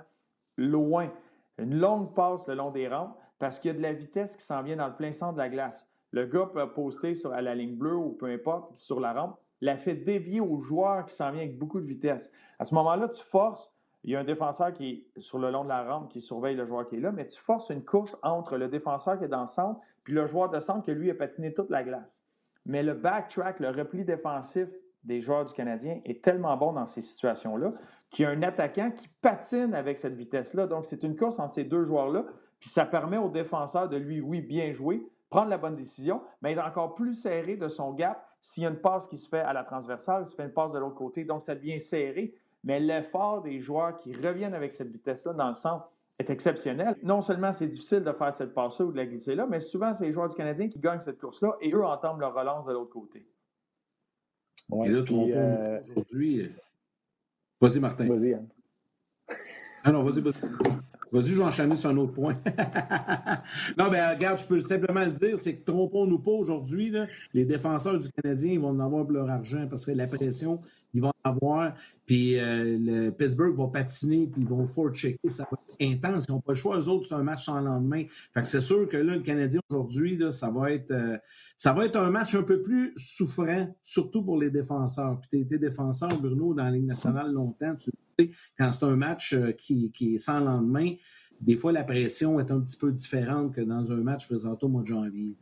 loin. 0.57 1.11
Une 1.59 1.75
longue 1.75 2.15
passe 2.15 2.47
le 2.47 2.55
long 2.55 2.71
des 2.71 2.87
rampes 2.87 3.15
parce 3.37 3.59
qu'il 3.59 3.69
y 3.69 3.73
a 3.75 3.77
de 3.77 3.81
la 3.83 3.93
vitesse 3.93 4.35
qui 4.35 4.43
s'en 4.43 4.63
vient 4.63 4.77
dans 4.77 4.87
le 4.87 4.95
plein 4.95 5.13
centre 5.13 5.33
de 5.33 5.37
la 5.37 5.49
glace. 5.49 5.87
Le 6.11 6.25
gars 6.25 6.49
peut 6.51 6.67
poster 6.73 7.13
sur, 7.13 7.31
à 7.31 7.43
la 7.43 7.53
ligne 7.53 7.75
bleue 7.75 7.95
ou 7.95 8.13
peu 8.13 8.25
importe, 8.25 8.73
sur 8.77 8.99
la 8.99 9.13
rampe, 9.13 9.37
la 9.61 9.77
fait 9.77 9.93
dévier 9.95 10.41
au 10.41 10.61
joueur 10.61 11.05
qui 11.05 11.13
s'en 11.13 11.29
vient 11.29 11.41
avec 11.41 11.59
beaucoup 11.59 11.79
de 11.79 11.85
vitesse. 11.85 12.31
À 12.57 12.65
ce 12.65 12.73
moment-là, 12.73 13.07
tu 13.09 13.23
forces, 13.23 13.71
il 14.04 14.12
y 14.12 14.16
a 14.16 14.20
un 14.20 14.24
défenseur 14.24 14.74
qui 14.74 15.06
est 15.16 15.20
sur 15.20 15.39
le 15.39 15.52
long 15.52 15.64
de 15.64 15.70
la 15.70 15.84
rampe 15.84 16.10
qui 16.10 16.22
surveille 16.22 16.56
le 16.56 16.66
joueur 16.66 16.88
qui 16.88 16.95
est 16.95 17.00
là, 17.00 17.12
mais 17.12 17.28
tu 17.28 17.39
forces 17.39 17.70
une 17.70 17.84
course 17.84 18.16
entre 18.24 18.58
le 18.58 18.68
défenseur 18.68 19.18
qui 19.18 19.26
est 19.26 19.30
dans 19.30 19.41
le 19.41 19.47
centre 19.47 19.80
puis 20.04 20.14
le 20.14 20.26
joueur 20.26 20.50
de 20.50 20.60
centre 20.60 20.84
qui, 20.84 20.91
lui, 20.91 21.12
a 21.12 21.16
patiné 21.16 21.54
toute 21.54 21.70
la 21.70 21.84
glace. 21.84 22.24
Mais 22.66 22.84
le 22.84 22.93
backtrack, 22.93 23.60
le 23.60 23.70
repli 23.70 24.06
défensif 24.06 24.68
des 25.04 25.22
joueurs 25.22 25.45
du 25.45 25.54
Canadien 25.54 26.02
est 26.06 26.24
tellement 26.24 26.58
bon 26.58 26.74
dans 26.74 26.88
ces 26.88 27.02
situations-là 27.02 27.74
qu'il 28.10 28.24
y 28.24 28.26
a 28.26 28.32
un 28.32 28.41
attaquant 28.41 28.91
qui 28.91 29.08
patine 29.22 29.74
avec 29.74 29.97
cette 29.97 30.16
vitesse-là. 30.16 30.68
Donc, 30.68 30.86
c'est 30.86 31.04
une 31.04 31.16
course 31.16 31.39
entre 31.39 31.54
ces 31.54 31.64
deux 31.64 31.84
joueurs-là. 31.84 32.26
Puis 32.60 32.70
ça 32.70 32.86
permet 32.86 33.18
au 33.18 33.30
défenseur 33.30 33.88
de 33.88 33.97
lui, 33.97 34.20
oui, 34.20 34.41
bien 34.41 34.74
jouer, 34.74 35.08
prendre 35.30 35.50
la 35.50 35.58
bonne 35.58 35.76
décision, 35.76 36.22
mais 36.41 36.54
être 36.54 36.66
encore 36.66 36.95
plus 36.95 37.16
serré 37.16 37.56
de 37.56 37.68
son 37.68 37.93
gap 37.93 38.26
s'il 38.41 38.64
y 38.64 38.66
a 38.66 38.70
une 38.70 38.80
passe 38.82 39.08
qui 39.08 39.18
se 39.18 39.30
fait 39.30 39.39
à 39.39 39.54
la 39.54 39.64
transversale, 39.64 40.26
s'il 40.26 40.36
fait 40.36 40.43
une 40.43 40.54
passe 40.54 40.72
de 40.72 40.80
l'autre 40.80 40.95
côté. 40.95 41.24
Donc, 41.24 41.41
ça 41.41 41.56
devient 41.56 41.80
serré. 41.80 42.34
Mais 42.64 42.80
l'effort 42.80 43.41
des 43.41 43.62
joueurs 43.62 43.97
qui 43.99 44.14
reviennent 44.14 44.53
avec 44.53 44.74
cette 44.74 44.91
vitesse-là 44.91 45.34
dans 45.34 45.47
le 45.47 45.53
centre 45.53 45.89
est 46.20 46.30
exceptionnel. 46.30 46.97
Non 47.03 47.22
seulement 47.22 47.53
c'est 47.53 47.68
difficile 47.68 48.03
de 48.03 48.12
faire 48.12 48.34
cette 48.34 48.53
passe-là 48.53 48.86
ou 48.86 48.91
de 48.91 48.97
la 48.97 49.05
glisser 49.05 49.36
là, 49.36 49.47
mais 49.49 49.60
souvent, 49.60 49.93
c'est 49.93 50.05
les 50.05 50.12
joueurs 50.12 50.28
du 50.28 50.36
Canadien 50.36 50.68
qui 50.68 50.80
gagnent 50.80 50.99
cette 50.99 51.20
course-là 51.20 51.55
et 51.62 51.72
eux 51.72 51.86
entament 51.86 52.20
leur 52.20 52.34
relance 52.34 52.66
de 52.66 52.74
l'autre 52.74 52.91
côté. 52.91 53.26
et 54.86 54.89
là, 54.89 55.03
trompons 55.03 55.32
euh... 55.32 55.80
aujourd'hui. 55.91 56.51
Vas-y, 57.62 57.80
Martin. 57.80 58.07
Vas-y, 58.07 58.38
Ah 59.84 59.91
non, 59.93 60.03
vas-y, 60.03 60.22
vas-y. 60.22 60.34
Vas-y, 61.12 61.30
je 61.30 61.39
vais 61.39 61.43
enchaîner 61.43 61.76
sur 61.76 61.89
un 61.89 61.97
autre 61.97 62.14
point. 62.14 62.34
non, 63.78 63.89
ben 63.89 64.14
regarde, 64.14 64.39
je 64.39 64.45
peux 64.45 64.62
simplement 64.62 65.03
le 65.03 65.12
dire, 65.12 65.39
c'est 65.39 65.55
que 65.55 65.66
trompons-nous 65.66 66.20
pas 66.20 66.32
aujourd'hui, 66.32 66.93
les 67.34 67.45
défenseurs 67.45 67.97
du 67.97 68.10
Canadien, 68.12 68.51
ils 68.51 68.60
vont 68.60 68.70
en 68.70 68.80
avoir 68.80 69.05
leur 69.10 69.30
argent 69.30 69.66
parce 69.68 69.86
que 69.86 69.91
la 69.91 70.05
pression, 70.05 70.62
ils 70.93 71.01
vont 71.01 71.10
en 71.10 71.18
avoir. 71.24 71.74
Puis 72.05 72.39
euh, 72.39 72.78
le 72.80 73.09
Pittsburgh 73.11 73.55
va 73.55 73.67
patiner, 73.67 74.28
puis 74.28 74.41
ils 74.41 74.47
vont 74.47 74.67
checker 74.91 75.30
Ça 75.30 75.47
va 75.51 75.57
être 75.57 75.93
intense. 75.93 76.26
Ils 76.28 76.32
n'ont 76.32 76.41
pas 76.41 76.53
le 76.53 76.57
choix. 76.57 76.80
Eux 76.80 76.88
autres, 76.88 77.07
c'est 77.07 77.15
un 77.15 77.24
match 77.24 77.45
sans 77.45 77.61
lendemain. 77.61 78.03
Fait 78.34 78.41
que 78.41 78.47
c'est 78.47 78.61
sûr 78.61 78.88
que 78.88 78.97
là, 78.97 79.15
le 79.15 79.22
Canadien 79.22 79.59
aujourd'hui, 79.70 80.20
ça 80.32 80.49
va 80.49 80.72
être 80.72 80.91
euh, 80.91 81.17
ça 81.57 81.74
va 81.74 81.86
être 81.86 81.97
un 81.97 82.09
match 82.09 82.34
un 82.36 82.43
peu 82.43 82.61
plus 82.61 82.93
souffrant, 82.95 83.76
surtout 83.84 84.24
pour 84.24 84.39
les 84.39 84.49
défenseurs. 84.49 85.20
Puis 85.22 85.30
tu 85.32 85.38
as 85.38 85.41
été 85.41 85.57
défenseur, 85.57 86.09
Bruno, 86.20 86.53
dans 86.53 86.63
la 86.63 86.72
Ligue 86.72 86.88
nationale 86.88 87.32
longtemps. 87.32 87.76
Tu 87.76 87.91
sais, 88.20 88.32
quand 88.57 88.72
c'est 88.72 88.86
un 88.86 88.95
match 88.95 89.34
euh, 89.34 89.51
qui, 89.51 89.91
qui 89.91 90.15
est 90.15 90.20
sans 90.20 90.39
lendemain, 90.39 90.93
des 91.41 91.55
fois, 91.55 91.72
la 91.72 91.84
pression 91.84 92.39
est 92.39 92.51
un 92.51 92.59
petit 92.59 92.78
peu 92.78 92.91
différente 92.91 93.53
que 93.53 93.61
dans 93.61 93.91
un 93.91 94.01
match 94.01 94.28
présenté 94.28 94.65
au 94.65 94.70
mois 94.70 94.82
de 94.82 94.88
janvier. 94.88 95.38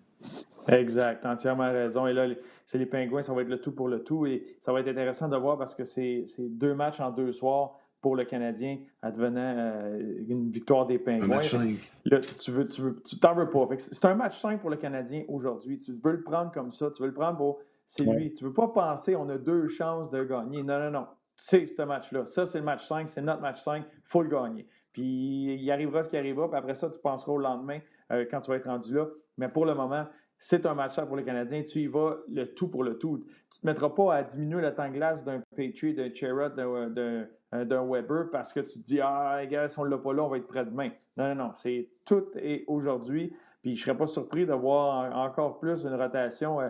Exact, 0.67 1.25
entièrement 1.25 1.71
raison. 1.71 2.07
Et 2.07 2.13
là, 2.13 2.27
c'est 2.65 2.77
les 2.77 2.85
Pingouins, 2.85 3.21
ça 3.21 3.33
va 3.33 3.41
être 3.41 3.47
le 3.47 3.59
tout 3.59 3.71
pour 3.71 3.87
le 3.87 4.03
tout. 4.03 4.25
Et 4.25 4.57
ça 4.59 4.73
va 4.73 4.81
être 4.81 4.87
intéressant 4.87 5.27
de 5.29 5.37
voir 5.37 5.57
parce 5.57 5.75
que 5.75 5.83
c'est 5.83 6.25
deux 6.39 6.73
matchs 6.73 6.99
en 6.99 7.11
deux 7.11 7.31
soirs 7.31 7.77
pour 8.01 8.15
le 8.15 8.25
Canadien, 8.25 8.77
advenant 9.01 9.55
euh, 9.57 10.23
une 10.27 10.51
victoire 10.51 10.85
des 10.85 10.99
Pingouins. 10.99 11.25
Un 11.25 11.35
match 11.35 11.51
5. 11.51 11.91
Là, 12.05 12.19
tu 12.39 12.51
veux, 12.51 12.67
tu 12.67 12.81
veux, 12.81 13.01
tu 13.01 13.19
t'en 13.19 13.33
veux 13.33 13.49
pas. 13.49 13.67
C'est 13.77 14.05
un 14.05 14.15
match 14.15 14.39
5 14.39 14.61
pour 14.61 14.69
le 14.69 14.77
Canadien 14.77 15.23
aujourd'hui. 15.27 15.79
Tu 15.79 15.93
veux 15.93 16.11
le 16.11 16.21
prendre 16.21 16.51
comme 16.51 16.71
ça. 16.71 16.91
Tu 16.91 17.01
veux 17.01 17.07
le 17.07 17.13
prendre 17.13 17.37
pour. 17.37 17.59
C'est 17.85 18.03
lui. 18.03 18.33
Tu 18.33 18.43
veux 18.43 18.53
pas 18.53 18.67
penser 18.67 19.15
on 19.15 19.29
a 19.29 19.37
deux 19.37 19.67
chances 19.69 20.09
de 20.11 20.23
gagner. 20.23 20.61
Non, 20.61 20.79
non, 20.79 20.91
non. 20.91 21.07
C'est 21.35 21.65
ce 21.65 21.81
match-là. 21.81 22.25
Ça, 22.25 22.45
c'est 22.45 22.59
le 22.59 22.65
match 22.65 22.87
5. 22.87 23.07
C'est 23.09 23.21
notre 23.21 23.41
match 23.41 23.63
5. 23.63 23.83
Il 23.91 24.01
faut 24.03 24.21
le 24.21 24.29
gagner. 24.29 24.67
Puis 24.91 25.55
il 25.59 25.71
arrivera 25.71 26.03
ce 26.03 26.09
qui 26.09 26.17
arrivera. 26.17 26.49
Puis 26.49 26.57
après 26.57 26.75
ça, 26.75 26.89
tu 26.89 26.99
penseras 26.99 27.31
au 27.31 27.37
lendemain 27.37 27.79
euh, 28.11 28.25
quand 28.29 28.41
tu 28.41 28.51
vas 28.51 28.57
être 28.57 28.67
rendu 28.67 28.93
là. 28.93 29.05
Mais 29.37 29.47
pour 29.47 29.65
le 29.65 29.73
moment, 29.73 30.05
c'est 30.39 30.65
un 30.65 30.73
match 30.73 30.99
pour 30.99 31.15
les 31.15 31.23
Canadiens. 31.23 31.63
Tu 31.63 31.79
y 31.79 31.87
vas 31.87 32.17
le 32.31 32.45
tout 32.53 32.67
pour 32.67 32.83
le 32.83 32.97
tout. 32.97 33.25
Tu 33.49 33.57
ne 33.57 33.61
te 33.61 33.65
mettras 33.67 33.89
pas 33.89 34.15
à 34.15 34.23
diminuer 34.23 34.61
le 34.61 34.73
temps 34.73 34.87
de 34.87 34.93
glace 34.93 35.23
d'un 35.23 35.41
Patriot, 35.55 35.93
d'un 35.93 36.13
Cherrod, 36.13 36.53
euh, 36.59 37.25
d'un 37.51 37.85
Weber 37.85 38.29
parce 38.31 38.53
que 38.53 38.59
tu 38.59 38.79
te 38.79 38.85
dis 38.85 38.99
Ah, 39.01 39.39
les 39.41 39.47
gars, 39.47 39.67
si 39.67 39.79
on 39.79 39.85
ne 39.85 39.89
l'a 39.89 39.97
pas 39.97 40.13
là, 40.13 40.23
on 40.23 40.29
va 40.29 40.37
être 40.37 40.47
près 40.47 40.65
demain. 40.65 40.89
Non, 41.17 41.29
non, 41.29 41.35
non. 41.35 41.51
C'est 41.55 41.89
tout 42.05 42.25
et 42.35 42.63
aujourd'hui. 42.67 43.35
Puis 43.61 43.75
je 43.75 43.81
ne 43.81 43.85
serais 43.85 43.97
pas 43.97 44.07
surpris 44.07 44.45
de 44.45 44.53
voir 44.53 45.15
encore 45.15 45.59
plus 45.59 45.83
une 45.83 45.95
rotation. 45.95 46.61
Euh, 46.61 46.69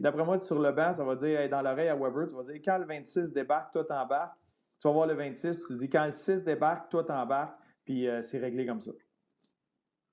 d'après 0.00 0.24
moi, 0.24 0.40
sur 0.40 0.58
le 0.58 0.72
banc, 0.72 0.94
ça 0.94 1.04
va 1.04 1.14
dire 1.14 1.48
dans 1.48 1.62
l'oreille 1.62 1.88
à 1.88 1.96
Weber, 1.96 2.26
tu 2.26 2.34
vas 2.34 2.42
dire 2.42 2.60
quand 2.64 2.78
le 2.78 2.86
26 2.86 3.32
débarque, 3.32 3.72
toi 3.72 3.84
t'embarques. 3.84 4.36
Tu 4.80 4.88
vas 4.88 4.92
voir 4.92 5.06
le 5.06 5.14
26, 5.14 5.66
tu 5.68 5.74
dis 5.76 5.88
quand 5.88 6.04
le 6.04 6.10
6 6.10 6.42
débarque, 6.42 6.90
toi 6.90 7.04
t'embarques. 7.04 7.56
Puis 7.84 8.08
euh, 8.08 8.22
c'est 8.22 8.38
réglé 8.38 8.66
comme 8.66 8.80
ça. 8.80 8.90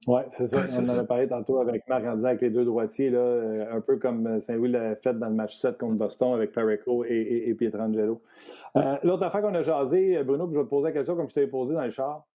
Oui, 0.08 0.22
c'est 0.32 0.48
ça. 0.48 0.66
on 0.80 0.84
en 0.84 0.90
avait 0.90 1.06
parlé 1.06 1.28
tantôt 1.28 1.60
avec 1.60 1.88
Marc 1.88 2.06
en 2.06 2.16
disant 2.16 2.30
avec 2.30 2.42
les 2.42 2.50
deux 2.50 2.66
droitiers, 2.66 3.12
là, 3.12 3.20
euh, 3.20 3.78
un 3.78 3.82
peu 3.82 3.98
comme 3.98 4.26
euh, 4.26 4.42
Saint-Louis 4.42 4.72
l'a 4.72 4.96
fait 4.96 5.14
dans 5.14 5.28
le 5.28 5.36
match 5.36 5.58
7 5.58 5.78
contre 5.78 5.94
Boston 5.94 6.34
avec 6.34 6.54
Perico 6.54 7.06
et, 7.06 7.44
et, 7.48 7.54
Pietrangelo. 7.54 8.20
Euh, 8.78 8.96
L'autre 9.04 9.24
affaire 9.24 9.42
qu'on 9.42 9.54
a 9.54 9.62
jasé, 9.62 10.24
Bruno, 10.24 10.48
puis 10.48 10.56
je 10.56 10.60
vais 10.60 10.66
te 10.66 10.70
poser 10.70 10.88
la 10.88 10.92
question 10.94 11.16
comme 11.16 11.30
je 11.30 11.36
t'avais 11.36 11.48
posé 11.48 11.76
dans 11.76 11.86
le 11.86 11.92
char. 11.92 12.26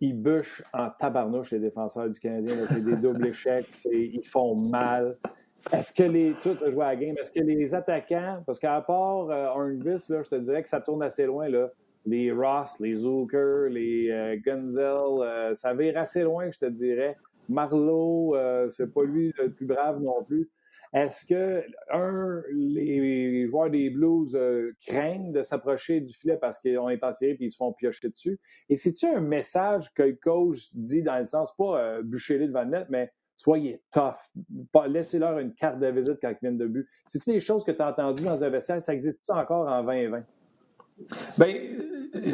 Ils 0.00 0.14
bûchent 0.14 0.62
en 0.72 0.90
tabarnouche 0.90 1.50
les 1.50 1.58
défenseurs 1.58 2.08
du 2.08 2.20
Canadien. 2.20 2.54
C'est 2.68 2.84
des 2.84 2.94
doubles 2.94 3.26
échecs, 3.28 3.66
ils 3.90 4.24
font 4.24 4.54
mal. 4.54 5.18
Est-ce 5.72 5.92
que 5.92 6.04
les. 6.04 6.34
Tout 6.40 6.56
a 6.64 6.70
joué 6.70 6.84
à 6.84 6.88
la 6.90 6.96
game. 6.96 7.16
Est-ce 7.18 7.32
que 7.32 7.40
les 7.40 7.74
attaquants, 7.74 8.40
parce 8.46 8.60
qu'à 8.60 8.80
part 8.82 9.28
euh, 9.30 9.74
là, 9.82 9.96
je 10.22 10.28
te 10.28 10.36
dirais 10.36 10.62
que 10.62 10.68
ça 10.68 10.80
tourne 10.80 11.02
assez 11.02 11.26
loin. 11.26 11.48
Là 11.48 11.70
les 12.06 12.32
Ross, 12.32 12.78
les 12.80 12.96
Zucker, 12.96 13.68
les 13.70 14.10
euh, 14.10 14.36
Gunzel, 14.36 15.22
euh, 15.22 15.54
ça 15.54 15.74
vire 15.74 15.98
assez 15.98 16.22
loin, 16.22 16.50
je 16.50 16.58
te 16.58 16.66
dirais. 16.66 17.16
Marlowe, 17.48 18.34
euh, 18.36 18.68
c'est 18.70 18.92
pas 18.92 19.04
lui 19.04 19.32
le 19.38 19.52
plus 19.52 19.66
brave 19.66 20.00
non 20.00 20.22
plus. 20.24 20.50
Est-ce 20.94 21.26
que, 21.26 21.62
un, 21.90 22.42
les 22.50 23.46
joueurs 23.46 23.70
des 23.70 23.90
Blues 23.90 24.38
craignent 24.86 25.32
de 25.32 25.42
s'approcher 25.42 26.00
du 26.00 26.14
filet 26.14 26.38
parce 26.38 26.58
qu'ils 26.60 26.72
est 26.72 27.04
en 27.04 27.12
série 27.12 27.32
et 27.32 27.44
ils 27.44 27.50
se 27.50 27.56
font 27.58 27.74
piocher 27.74 28.08
dessus? 28.08 28.40
Et 28.70 28.76
c'est-tu 28.76 29.06
un 29.06 29.20
message 29.20 29.92
que 29.92 30.02
le 30.02 30.14
coach 30.14 30.70
dit 30.72 31.02
dans 31.02 31.18
le 31.18 31.26
sens, 31.26 31.54
pas 31.58 32.00
bûcher-les 32.02 32.46
devant 32.46 32.62
le 32.62 32.70
net, 32.70 32.86
mais 32.88 33.12
soyez 33.36 33.82
tough. 33.92 34.16
Laissez-leur 34.88 35.38
une 35.40 35.52
carte 35.52 35.78
de 35.78 35.88
visite 35.88 36.18
quand 36.22 36.30
ils 36.30 36.38
viennent 36.40 36.56
de 36.56 36.66
but. 36.66 36.88
C'est-tu 37.06 37.32
des 37.32 37.40
choses 37.40 37.64
que 37.64 37.72
tu 37.72 37.82
as 37.82 37.90
entendues 37.90 38.24
dans 38.24 38.42
un 38.42 38.48
vestiaire? 38.48 38.80
Ça 38.80 38.94
existe 38.94 39.20
encore 39.28 39.68
en 39.68 39.82
2020? 39.82 40.24
Bien, 41.36 41.54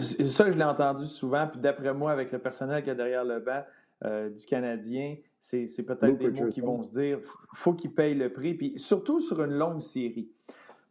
ça, 0.00 0.50
je 0.50 0.56
l'ai 0.56 0.64
entendu 0.64 1.06
souvent, 1.06 1.46
puis 1.46 1.60
d'après 1.60 1.92
moi, 1.92 2.12
avec 2.12 2.32
le 2.32 2.38
personnel 2.38 2.82
qui 2.82 2.90
est 2.90 2.94
derrière 2.94 3.24
le 3.24 3.40
banc 3.40 3.62
euh, 4.04 4.30
du 4.30 4.44
Canadien, 4.46 5.16
c'est 5.40 5.66
peut-être 5.82 6.18
des 6.18 6.30
mots 6.30 6.48
qui 6.48 6.60
vont 6.60 6.82
se 6.82 6.92
dire 6.98 7.20
faut 7.54 7.74
qu'ils 7.74 7.92
payent 7.92 8.14
le 8.14 8.32
prix, 8.32 8.54
puis 8.54 8.74
surtout 8.76 9.20
sur 9.20 9.42
une 9.42 9.52
longue 9.52 9.82
série. 9.82 10.30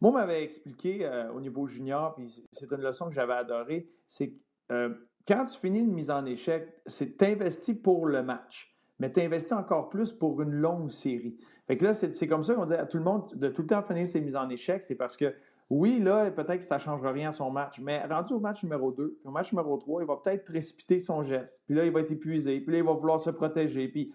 Moi, 0.00 0.10
on 0.12 0.14
m'avait 0.14 0.42
expliqué 0.42 1.04
euh, 1.04 1.32
au 1.32 1.40
niveau 1.40 1.66
junior, 1.66 2.14
puis 2.14 2.44
c'est 2.52 2.70
une 2.70 2.82
leçon 2.82 3.08
que 3.08 3.14
j'avais 3.14 3.34
adorée, 3.34 3.88
c'est 4.06 4.28
que 4.30 4.34
euh, 4.72 4.94
quand 5.26 5.46
tu 5.46 5.58
finis 5.58 5.80
une 5.80 5.92
mise 5.92 6.10
en 6.10 6.24
échec, 6.26 6.68
c'est 6.86 7.16
t'investis 7.16 7.74
pour 7.74 8.06
le 8.06 8.22
match, 8.22 8.74
mais 8.98 9.10
t'investis 9.10 9.52
encore 9.52 9.88
plus 9.88 10.12
pour 10.12 10.40
une 10.42 10.52
longue 10.52 10.90
série. 10.90 11.36
Fait 11.66 11.78
que 11.78 11.84
là, 11.84 11.94
c'est 11.94 12.28
comme 12.28 12.44
ça 12.44 12.54
qu'on 12.54 12.66
dit 12.66 12.74
à 12.74 12.84
tout 12.84 12.98
le 12.98 13.04
monde 13.04 13.30
de 13.34 13.48
tout 13.48 13.62
le 13.62 13.68
temps 13.68 13.82
finir 13.82 14.06
ses 14.06 14.20
mises 14.20 14.36
en 14.36 14.48
échec, 14.50 14.82
c'est 14.82 14.94
parce 14.94 15.16
que 15.16 15.34
oui, 15.70 15.98
là, 15.98 16.30
peut-être 16.30 16.58
que 16.58 16.64
ça 16.64 16.76
ne 16.76 16.80
changera 16.80 17.12
rien 17.12 17.30
à 17.30 17.32
son 17.32 17.50
match, 17.50 17.80
mais 17.80 18.04
rendu 18.04 18.34
au 18.34 18.40
match 18.40 18.62
numéro 18.62 18.92
2, 18.92 19.18
au 19.24 19.30
match 19.30 19.52
numéro 19.52 19.76
3, 19.76 20.02
il 20.02 20.06
va 20.06 20.16
peut-être 20.16 20.44
précipiter 20.44 20.98
son 20.98 21.22
geste. 21.22 21.62
Puis 21.66 21.74
là, 21.74 21.86
il 21.86 21.92
va 21.92 22.00
être 22.00 22.10
épuisé. 22.10 22.60
Puis 22.60 22.72
là, 22.72 22.78
il 22.78 22.84
va 22.84 22.92
vouloir 22.92 23.20
se 23.20 23.30
protéger. 23.30 23.88
Puis, 23.88 24.12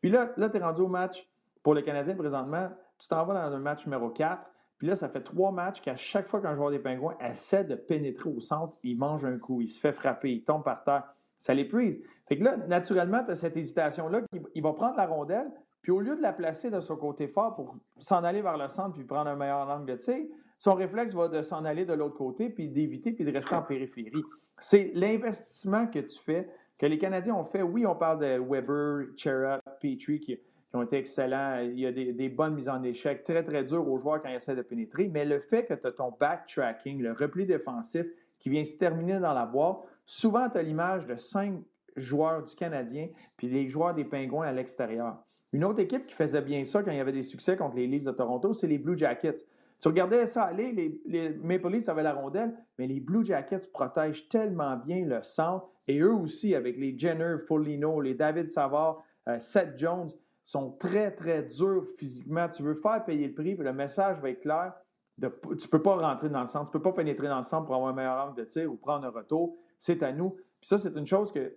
puis 0.00 0.10
là, 0.10 0.32
là 0.36 0.48
tu 0.48 0.56
es 0.56 0.60
rendu 0.60 0.82
au 0.82 0.88
match 0.88 1.28
pour 1.62 1.74
le 1.74 1.82
Canadien 1.82 2.14
présentement. 2.14 2.68
Tu 2.98 3.08
t'en 3.08 3.24
vas 3.24 3.34
dans 3.34 3.56
un 3.56 3.58
match 3.58 3.84
numéro 3.86 4.08
4. 4.10 4.40
Puis 4.78 4.86
là, 4.86 4.96
ça 4.96 5.08
fait 5.08 5.22
trois 5.22 5.50
matchs 5.50 5.80
qu'à 5.80 5.96
chaque 5.96 6.28
fois 6.28 6.40
qu'un 6.40 6.54
joueur 6.54 6.70
des 6.70 6.78
Pingouins 6.78 7.16
essaie 7.20 7.64
de 7.64 7.74
pénétrer 7.74 8.30
au 8.30 8.40
centre, 8.40 8.74
il 8.82 8.98
mange 8.98 9.24
un 9.24 9.38
coup, 9.38 9.60
il 9.60 9.68
se 9.68 9.80
fait 9.80 9.92
frapper, 9.92 10.30
il 10.30 10.44
tombe 10.44 10.62
par 10.62 10.84
terre. 10.84 11.04
Ça 11.38 11.54
l'épuise. 11.54 12.02
Fait 12.28 12.38
que 12.38 12.44
là, 12.44 12.56
naturellement, 12.56 13.22
tu 13.24 13.32
as 13.32 13.34
cette 13.34 13.56
hésitation-là. 13.56 14.22
Il 14.54 14.62
va 14.62 14.72
prendre 14.72 14.96
la 14.96 15.06
rondelle, 15.06 15.50
puis 15.82 15.92
au 15.92 16.00
lieu 16.00 16.16
de 16.16 16.22
la 16.22 16.32
placer 16.32 16.70
de 16.70 16.80
son 16.80 16.96
côté 16.96 17.28
fort 17.28 17.54
pour 17.54 17.76
s'en 17.98 18.24
aller 18.24 18.42
vers 18.42 18.56
le 18.56 18.68
centre 18.68 18.94
puis 18.94 19.04
prendre 19.04 19.28
un 19.28 19.36
meilleur 19.36 19.68
angle 19.68 19.86
de 19.86 19.96
tir, 19.96 20.24
son 20.58 20.74
réflexe 20.74 21.14
va 21.14 21.28
de 21.28 21.42
s'en 21.42 21.64
aller 21.64 21.84
de 21.84 21.92
l'autre 21.92 22.16
côté, 22.16 22.48
puis 22.48 22.68
d'éviter, 22.68 23.12
puis 23.12 23.24
de 23.24 23.32
rester 23.32 23.54
en 23.54 23.62
périphérie. 23.62 24.24
C'est 24.58 24.92
l'investissement 24.94 25.86
que 25.86 25.98
tu 25.98 26.18
fais 26.18 26.48
que 26.78 26.86
les 26.86 26.98
Canadiens 26.98 27.34
ont 27.34 27.44
fait, 27.44 27.62
oui, 27.62 27.86
on 27.86 27.94
parle 27.94 28.20
de 28.20 28.38
Weber, 28.38 29.06
Chera, 29.16 29.60
Petrie 29.80 30.20
qui, 30.20 30.38
ont 30.72 30.82
été 30.82 30.96
excellents. 30.98 31.60
Il 31.60 31.78
y 31.78 31.86
a 31.86 31.92
des, 31.92 32.28
bonnes 32.28 32.54
mises 32.54 32.68
en 32.68 32.82
échec, 32.82 33.22
très, 33.22 33.44
très 33.44 33.64
dures 33.64 33.88
aux 33.88 33.98
joueurs 33.98 34.20
quand 34.20 34.28
ils 34.28 34.34
essaient 34.34 34.56
de 34.56 34.62
pénétrer. 34.62 35.08
Mais 35.08 35.24
le 35.24 35.38
fait 35.38 35.66
que 35.66 35.74
tu 35.74 35.86
as 35.86 35.92
ton 35.92 36.12
backtracking, 36.18 37.00
le 37.00 37.12
repli 37.12 37.46
défensif 37.46 38.06
qui 38.40 38.50
vient 38.50 38.64
se 38.64 38.74
terminer 38.76 39.20
dans 39.20 39.34
la 39.34 39.46
boîte, 39.46 39.78
souvent 40.04 40.50
tu 40.50 40.58
as 40.58 40.62
l'image 40.62 41.06
de 41.06 41.16
cinq 41.16 41.60
joueurs 41.96 42.42
du 42.42 42.54
Canadien 42.56 43.08
puis 43.36 43.48
les 43.48 43.68
joueurs 43.68 43.94
des 43.94 44.04
Pingouins 44.04 44.46
à 44.46 44.52
l'extérieur. 44.52 45.16
Une 45.52 45.64
autre 45.64 45.78
équipe 45.78 46.06
qui 46.06 46.14
faisait 46.14 46.42
bien 46.42 46.64
ça 46.64 46.82
quand 46.82 46.90
il 46.90 46.96
y 46.96 47.00
avait 47.00 47.12
des 47.12 47.22
succès 47.22 47.56
contre 47.56 47.76
les 47.76 47.86
Leafs 47.86 48.04
de 48.04 48.10
Toronto, 48.10 48.54
c'est 48.54 48.66
les 48.66 48.78
Blue 48.78 48.98
Jackets. 48.98 49.46
Tu 49.84 49.88
regardais 49.88 50.26
ça 50.26 50.44
aller, 50.44 50.98
les, 51.04 51.28
Maple 51.42 51.68
Leafs 51.68 51.90
avaient 51.90 52.02
la 52.02 52.14
rondelle, 52.14 52.56
mais 52.78 52.86
les 52.86 53.00
Blue 53.00 53.22
Jackets 53.22 53.70
protègent 53.70 54.26
tellement 54.30 54.78
bien 54.78 55.04
le 55.04 55.22
centre. 55.22 55.68
Et 55.88 55.98
eux 55.98 56.14
aussi, 56.14 56.54
avec 56.54 56.78
les 56.78 56.98
Jenner, 56.98 57.36
Foligno, 57.46 58.00
les 58.00 58.14
David 58.14 58.48
Savard, 58.48 59.04
euh, 59.28 59.38
Seth 59.40 59.78
Jones, 59.78 60.08
sont 60.46 60.70
très, 60.78 61.10
très 61.10 61.42
durs 61.42 61.84
physiquement. 61.98 62.48
Tu 62.48 62.62
veux 62.62 62.76
faire 62.76 63.04
payer 63.04 63.28
le 63.28 63.34
prix, 63.34 63.56
puis 63.56 63.62
le 63.62 63.74
message 63.74 64.18
va 64.20 64.30
être 64.30 64.40
clair. 64.40 64.72
tu 65.20 65.26
ne 65.26 65.68
peux 65.68 65.82
pas 65.82 65.96
rentrer 65.96 66.30
dans 66.30 66.40
le 66.40 66.46
centre, 66.46 66.70
tu 66.70 66.78
ne 66.78 66.82
peux 66.82 66.90
pas 66.90 66.96
pénétrer 66.96 67.28
dans 67.28 67.36
le 67.36 67.42
centre 67.42 67.66
pour 67.66 67.74
avoir 67.74 67.90
un 67.90 67.94
meilleur 67.94 68.28
angle 68.28 68.38
de 68.38 68.44
tir 68.44 68.72
ou 68.72 68.76
prendre 68.76 69.04
un 69.04 69.10
retour. 69.10 69.54
C'est 69.76 70.02
à 70.02 70.12
nous. 70.12 70.30
Puis 70.30 70.68
ça, 70.68 70.78
c'est 70.78 70.96
une 70.96 71.06
chose 71.06 71.30
que 71.30 71.52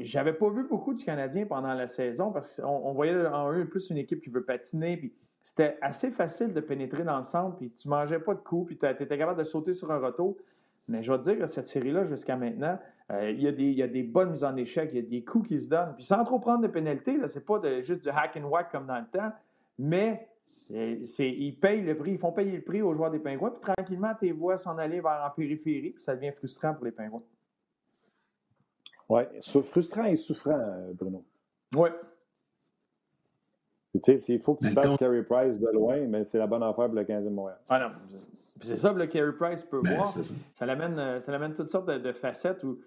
j'avais 0.00 0.32
pas 0.32 0.50
vu 0.50 0.64
beaucoup 0.64 0.94
du 0.94 1.04
Canadien 1.04 1.46
pendant 1.46 1.74
la 1.74 1.86
saison 1.86 2.32
parce 2.32 2.60
qu'on 2.60 2.92
voyait 2.92 3.24
en 3.24 3.52
eux 3.52 3.68
plus 3.68 3.88
une 3.90 3.98
équipe 3.98 4.20
qui 4.20 4.30
veut 4.30 4.44
patiner. 4.44 5.14
C'était 5.46 5.78
assez 5.80 6.10
facile 6.10 6.52
de 6.52 6.60
pénétrer 6.60 7.04
dans 7.04 7.18
le 7.18 7.22
centre, 7.22 7.56
puis 7.56 7.70
tu 7.70 7.88
mangeais 7.88 8.18
pas 8.18 8.34
de 8.34 8.40
coups, 8.40 8.66
puis 8.66 8.78
tu 8.78 8.84
étais 8.84 9.16
capable 9.16 9.38
de 9.38 9.44
sauter 9.44 9.74
sur 9.74 9.92
un 9.92 9.98
retour. 9.98 10.36
Mais 10.88 11.04
je 11.04 11.12
vais 11.12 11.18
te 11.18 11.22
dire 11.22 11.38
que 11.38 11.46
cette 11.46 11.68
série-là, 11.68 12.04
jusqu'à 12.04 12.34
maintenant, 12.34 12.76
euh, 13.12 13.30
il, 13.30 13.40
y 13.40 13.46
a 13.46 13.52
des, 13.52 13.62
il, 13.62 13.74
y 13.74 13.82
a 13.84 13.86
des, 13.86 14.02
bonnes 14.02 14.32
mises 14.32 14.42
en 14.42 14.56
échec, 14.56 14.90
il 14.92 14.96
y 14.96 15.06
a 15.06 15.08
des 15.08 15.22
coups 15.22 15.46
qui 15.46 15.60
se 15.60 15.68
donnent. 15.68 15.94
Puis 15.94 16.04
sans 16.04 16.24
trop 16.24 16.40
prendre 16.40 16.62
de 16.62 16.66
pénalités, 16.66 17.16
ce 17.28 17.38
n'est 17.38 17.44
pas 17.44 17.60
juste 17.82 18.02
du 18.02 18.08
hack 18.08 18.36
and 18.36 18.48
whack 18.48 18.72
comme 18.72 18.86
dans 18.86 18.98
le 18.98 19.06
temps, 19.06 19.32
mais 19.78 20.28
euh, 20.72 21.04
ils 21.20 21.56
payent 21.60 21.82
le 21.82 21.96
prix, 21.96 22.14
ils 22.14 22.18
font 22.18 22.32
payer 22.32 22.56
le 22.56 22.62
prix 22.62 22.82
aux 22.82 22.92
joueurs 22.92 23.12
des 23.12 23.20
Pingouins, 23.20 23.52
puis 23.52 23.72
tranquillement, 23.72 24.16
tes 24.18 24.32
vois 24.32 24.58
s'en 24.58 24.76
aller 24.78 25.00
vers 25.00 25.22
en 25.24 25.30
périphérie, 25.30 25.90
puis 25.90 26.02
ça 26.02 26.16
devient 26.16 26.32
frustrant 26.32 26.74
pour 26.74 26.86
les 26.86 26.90
Pingouins. 26.90 27.22
Oui, 29.08 29.22
frustrant 29.62 30.06
et 30.06 30.16
souffrant, 30.16 30.58
euh, 30.58 30.92
Bruno. 30.92 31.24
Oui. 31.76 31.90
Tu 34.02 34.18
sais, 34.18 34.34
il 34.34 34.40
faut 34.40 34.54
que 34.54 34.66
tu 34.66 34.74
battes 34.74 34.98
Carey 34.98 35.22
Price 35.22 35.58
de 35.58 35.68
loin, 35.72 35.98
mais 36.08 36.24
c'est 36.24 36.38
la 36.38 36.46
bonne 36.46 36.62
affaire 36.62 36.86
pour 36.86 36.94
le 36.94 37.04
15e 37.04 37.30
Montréal. 37.30 37.58
Ah 37.68 37.78
non, 37.78 37.90
c'est 38.60 38.76
ça 38.76 38.90
que 38.90 38.98
le 38.98 39.06
Carey 39.06 39.32
Price 39.32 39.64
peut 39.64 39.80
ben, 39.82 39.96
voir. 39.96 40.08
Ça, 40.08 40.34
ça 40.54 40.66
l'amène, 40.66 40.98
euh, 40.98 41.20
ça 41.20 41.32
l'amène 41.32 41.54
toutes 41.54 41.70
sortes 41.70 41.88
de, 41.88 42.12
facettes 42.12 42.64
où 42.64 42.80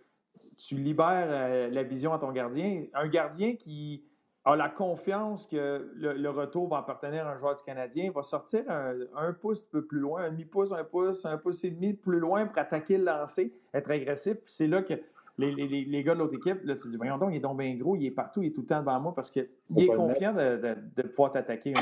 tu 0.57 0.75
libères 0.75 1.27
euh, 1.29 1.69
la 1.69 1.83
vision 1.83 2.13
à 2.13 2.19
ton 2.19 2.31
gardien. 2.31 2.83
Un 2.93 3.07
gardien 3.07 3.55
qui 3.55 4.03
a 4.45 4.55
la 4.55 4.69
confiance 4.69 5.45
que 5.47 5.91
le, 5.95 6.29
retour 6.29 6.69
va 6.69 6.79
appartenir 6.79 7.27
à 7.27 7.33
un 7.33 7.37
joueur 7.37 7.55
du 7.55 7.63
Canadien 7.63 8.11
va 8.11 8.23
sortir 8.23 8.63
un, 8.69 9.33
pouce 9.33 9.59
un 9.59 9.71
peu 9.71 9.85
plus 9.85 9.99
loin, 9.99 10.23
un 10.23 10.31
demi-pouce, 10.31 10.71
un 10.71 10.83
pouce, 10.83 11.25
un 11.25 11.37
pouce 11.37 11.63
et 11.65 11.71
demi 11.71 11.93
plus 11.93 12.19
loin 12.19 12.45
pour 12.45 12.57
attaquer 12.57 12.97
le 12.97 13.05
lancer, 13.05 13.53
être 13.73 13.91
agressif. 13.91 14.37
c'est 14.45 14.67
là 14.67 14.81
que 14.81 14.93
les, 15.39 16.03
gars 16.03 16.13
de 16.13 16.19
l'autre 16.19 16.35
équipe, 16.35 16.63
là, 16.63 16.75
tu 16.75 16.89
dis, 16.89 16.97
voyons 16.97 17.17
donc, 17.17 17.29
il 17.31 17.37
est 17.37 17.41
donc 17.41 17.57
bien 17.57 17.73
gros, 17.75 17.95
il 17.95 18.05
est 18.05 18.11
partout, 18.11 18.41
il 18.41 18.47
est 18.47 18.51
tout 18.51 18.61
le 18.61 18.67
temps 18.67 18.79
devant 18.79 18.99
moi 18.99 19.15
parce 19.15 19.31
qu'il 19.31 19.47
est 19.77 19.87
confiant 19.87 20.33
de, 20.33 21.01
pouvoir 21.03 21.31
t'attaquer. 21.31 21.73
Hein. 21.75 21.81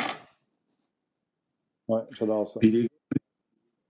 Oui, 1.87 1.99
j'adore 2.11 2.47
ça. 2.47 2.59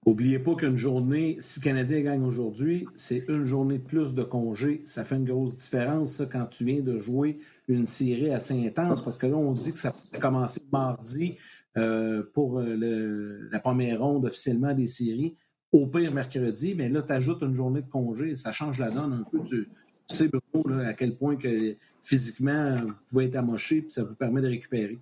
N'oubliez 0.05 0.39
pas 0.39 0.55
qu'une 0.55 0.77
journée, 0.77 1.35
si 1.41 1.59
le 1.59 1.63
Canadien 1.65 1.99
gagne 1.99 2.23
aujourd'hui, 2.23 2.87
c'est 2.95 3.25
une 3.27 3.43
journée 3.43 3.77
de 3.77 3.83
plus 3.83 4.15
de 4.15 4.23
congé. 4.23 4.81
Ça 4.85 5.03
fait 5.03 5.17
une 5.17 5.25
grosse 5.25 5.57
différence, 5.57 6.13
ça, 6.13 6.25
quand 6.25 6.45
tu 6.45 6.63
viens 6.63 6.79
de 6.79 6.97
jouer 6.97 7.39
une 7.67 7.85
série 7.85 8.31
assez 8.31 8.53
intense, 8.65 9.03
parce 9.03 9.17
que 9.17 9.27
là, 9.27 9.35
on 9.35 9.51
dit 9.51 9.73
que 9.73 9.77
ça 9.77 9.93
va 10.13 10.19
commencer 10.19 10.61
mardi 10.71 11.35
euh, 11.75 12.23
pour 12.33 12.59
euh, 12.59 13.49
la 13.51 13.59
première 13.59 13.99
ronde 13.99 14.25
officiellement 14.25 14.73
des 14.73 14.87
séries 14.87 15.35
au 15.71 15.85
pire 15.85 16.13
mercredi, 16.13 16.75
mais 16.75 16.89
là, 16.89 17.01
tu 17.01 17.11
ajoutes 17.11 17.41
une 17.41 17.55
journée 17.55 17.81
de 17.81 17.89
congé, 17.89 18.35
ça 18.35 18.51
change 18.51 18.79
la 18.79 18.89
donne 18.89 19.13
un 19.13 19.23
peu. 19.23 19.41
Tu, 19.43 19.67
sais, 20.07 20.29
Bruno, 20.53 20.79
à 20.79 20.93
quel 20.93 21.15
point 21.15 21.35
que 21.35 21.75
physiquement, 22.01 22.77
vous 22.77 22.93
pouvez 23.09 23.25
être 23.25 23.35
amoché, 23.35 23.81
puis 23.81 23.91
ça 23.91 24.03
vous 24.03 24.15
permet 24.15 24.41
de 24.41 24.47
récupérer. 24.47 24.97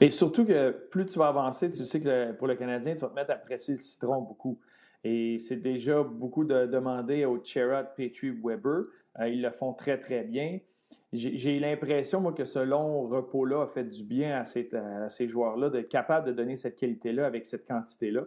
Et 0.00 0.10
surtout 0.10 0.44
que 0.44 0.70
plus 0.90 1.06
tu 1.06 1.18
vas 1.18 1.28
avancer, 1.28 1.70
tu 1.70 1.84
sais 1.86 2.00
que 2.00 2.32
pour 2.32 2.46
le 2.46 2.56
Canadien, 2.56 2.94
tu 2.94 3.00
vas 3.00 3.08
te 3.08 3.14
mettre 3.14 3.30
à 3.30 3.36
presser 3.36 3.72
le 3.72 3.78
citron 3.78 4.20
beaucoup. 4.20 4.58
Et 5.04 5.38
c'est 5.38 5.56
déjà 5.56 6.02
beaucoup 6.02 6.44
de 6.44 6.66
demander 6.66 7.24
aux 7.24 7.42
Cherrod, 7.42 7.86
Petrie, 7.96 8.30
Weber. 8.30 8.84
Euh, 9.18 9.28
ils 9.28 9.42
le 9.42 9.50
font 9.50 9.72
très, 9.72 9.98
très 9.98 10.22
bien. 10.22 10.60
J'ai 11.12 11.58
l'impression, 11.58 12.20
moi, 12.20 12.32
que 12.32 12.46
ce 12.46 12.58
long 12.58 13.06
repos-là 13.08 13.64
a 13.64 13.66
fait 13.66 13.84
du 13.84 14.02
bien 14.02 14.40
à 14.40 15.08
ces 15.08 15.28
joueurs-là, 15.28 15.68
d'être 15.68 15.90
capable 15.90 16.26
de 16.26 16.32
donner 16.32 16.56
cette 16.56 16.76
qualité-là 16.76 17.26
avec 17.26 17.44
cette 17.44 17.66
quantité-là. 17.66 18.22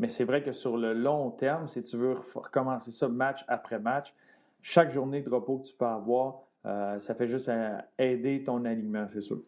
Mais 0.00 0.08
c'est 0.08 0.24
vrai 0.24 0.42
que 0.42 0.52
sur 0.52 0.78
le 0.78 0.94
long 0.94 1.30
terme, 1.30 1.68
si 1.68 1.82
tu 1.82 1.98
veux 1.98 2.16
recommencer 2.34 2.90
ça 2.90 3.06
match 3.06 3.44
après 3.48 3.78
match, 3.78 4.14
chaque 4.62 4.92
journée 4.92 5.20
de 5.20 5.28
repos 5.28 5.58
que 5.58 5.66
tu 5.66 5.74
peux 5.74 5.84
avoir, 5.84 6.40
euh, 6.64 6.98
ça 6.98 7.14
fait 7.14 7.28
juste 7.28 7.50
euh, 7.50 7.76
aider 7.98 8.42
ton 8.42 8.64
alignement, 8.64 9.06
c'est 9.08 9.20
sûr. 9.20 9.40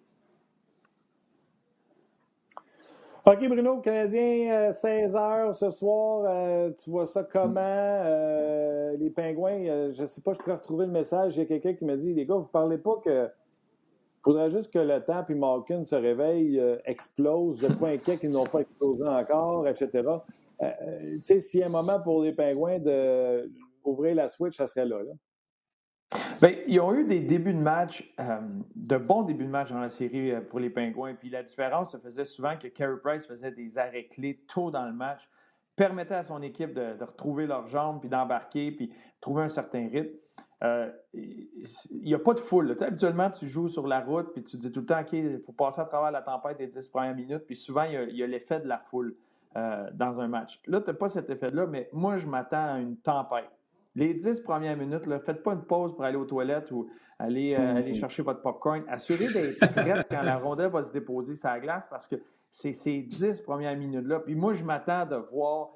OK, 3.25 3.49
Bruno, 3.49 3.79
Canadien, 3.81 4.73
16 4.73 5.17
euh, 5.17 5.53
ce 5.55 5.71
soir. 5.71 6.75
tu 6.77 6.91
vois 6.91 7.07
ça 7.07 7.23
comment? 7.25 8.03
les 8.99 9.09
Pingouins, 9.09 9.93
je 9.93 10.03
ne 10.03 10.07
sais 10.07 10.21
pas, 10.21 10.35
je 10.35 10.39
pourrais 10.39 10.57
retrouver 10.57 10.85
le 10.85 10.93
message. 10.93 11.35
Il 11.35 11.39
y 11.39 11.43
a 11.43 11.47
quelqu'un 11.47 11.73
qui 11.73 11.87
m'a 11.87 11.97
dit 11.97 12.13
Les 12.13 12.27
gars, 12.27 12.35
vous 12.35 12.43
ne 12.43 12.47
parlez 12.47 12.77
pas 12.77 12.97
que. 13.03 13.31
Faudrait 14.23 14.51
juste 14.51 14.71
que 14.71 14.79
le 14.79 15.03
temps 15.03 15.25
puis 15.25 15.35
Malkin 15.35 15.87
se 15.87 15.97
réveille, 15.97 16.63
explose. 16.85 17.63
N'êtes 17.63 17.79
pas 17.79 17.89
inquiet 17.89 18.19
qu'ils 18.19 18.31
n'ont 18.31 18.45
pas 18.45 18.61
explosé 18.61 19.05
encore, 19.05 19.67
etc. 19.67 20.03
Euh, 20.63 20.71
euh, 20.83 21.17
tu 21.17 21.23
sais, 21.23 21.41
s'il 21.41 21.61
y 21.61 21.63
a 21.63 21.67
un 21.67 21.71
moment 21.71 22.01
pour 22.01 22.23
les 22.23 22.33
Pingouins 22.33 22.79
d'ouvrir 22.79 24.15
la 24.15 24.29
switch, 24.29 24.57
ça 24.57 24.67
serait 24.67 24.87
là. 24.87 24.99
Bien, 26.41 26.55
ils 26.67 26.81
ont 26.81 26.95
eu 26.95 27.05
des 27.05 27.21
débuts 27.21 27.55
de 27.55 27.59
match, 27.59 28.13
euh, 28.21 28.41
de 28.77 28.97
bons 28.97 29.23
débuts 29.23 29.47
de 29.47 29.51
match 29.51 29.71
dans 29.71 29.81
la 29.81 29.89
série 29.89 30.33
pour 30.51 30.61
les 30.61 30.71
Pingouins. 30.71 31.15
Puis 31.15 31.31
la 31.31 31.43
différence 31.43 31.93
se 31.93 31.97
faisait 31.97 32.25
souvent 32.25 32.57
que 32.57 32.69
Carey 32.69 32.99
Price 33.03 33.27
faisait 33.27 33.53
des 33.53 33.79
arrêts 33.79 34.07
clés 34.07 34.41
tôt 34.47 34.71
dans 34.71 34.85
le 34.85 34.93
match, 34.93 35.21
permettait 35.75 36.15
à 36.15 36.25
son 36.25 36.43
équipe 36.43 36.75
de, 36.75 37.03
retrouver 37.03 37.47
leurs 37.47 37.69
jambes, 37.69 38.01
puis 38.01 38.09
d'embarquer, 38.09 38.73
puis 38.73 38.93
trouver 39.21 39.45
un 39.45 39.49
certain 39.49 39.89
rythme. 39.89 40.17
il 41.15 42.03
n'y 42.03 42.15
a 42.15 42.19
pas 42.19 42.35
de 42.35 42.41
foule. 42.41 42.77
Habituellement, 42.81 43.31
tu 43.31 43.49
joues 43.49 43.69
sur 43.69 43.87
la 43.87 44.01
route, 44.01 44.33
puis 44.33 44.45
tu 44.45 44.57
dis 44.59 44.71
tout 44.71 44.81
le 44.81 44.87
temps, 44.87 45.01
OK, 45.01 45.13
il 45.13 45.41
faut 45.41 45.53
passer 45.53 45.81
à 45.81 45.87
travers 45.87 46.11
la 46.11 46.23
tempête 46.23 46.59
des 46.59 46.67
10 46.67 46.89
premières 46.89 47.15
minutes, 47.15 47.47
puis 47.47 47.57
souvent, 47.57 47.85
il 47.85 48.17
y 48.17 48.23
a 48.23 48.27
l'effet 48.27 48.61
de 48.61 48.69
la 48.69 48.79
foule. 48.79 49.17
Euh, 49.55 49.91
dans 49.93 50.19
un 50.19 50.29
match. 50.29 50.59
Là, 50.67 50.81
tu 50.81 50.87
n'as 50.87 50.95
pas 50.95 51.11
cet 51.11 51.29
effet-là, 51.29 51.67
mais 51.67 51.87
moi, 51.93 52.17
je 52.17 52.27
m'attends 52.27 52.73
à 52.73 52.79
une 52.79 52.97
tempête. 52.97 53.51
Les 53.95 54.15
dix 54.15 54.41
premières 54.41 54.79
minutes, 54.79 55.07
ne 55.07 55.19
faites 55.19 55.43
pas 55.43 55.53
une 55.53 55.65
pause 55.65 55.93
pour 55.93 56.05
aller 56.05 56.17
aux 56.17 56.25
toilettes 56.25 56.71
ou 56.71 56.89
aller, 57.19 57.55
euh, 57.55 57.77
aller 57.77 57.93
chercher 57.93 58.23
votre 58.23 58.41
popcorn. 58.41 58.83
Assurez 58.89 59.31
d'être 59.31 59.59
prête 59.75 60.07
quand 60.11 60.23
la 60.23 60.39
rondelle 60.39 60.71
va 60.71 60.83
se 60.83 60.91
déposer 60.91 61.35
sur 61.35 61.51
la 61.51 61.61
glace 61.61 61.87
parce 61.91 62.07
que 62.07 62.17
c'est 62.51 62.73
ces 62.73 63.03
dix 63.03 63.43
premières 63.43 63.77
minutes-là. 63.77 64.21
Puis 64.21 64.35
moi, 64.35 64.55
je 64.55 64.65
m'attends 64.65 65.05
de 65.05 65.17
voir 65.17 65.73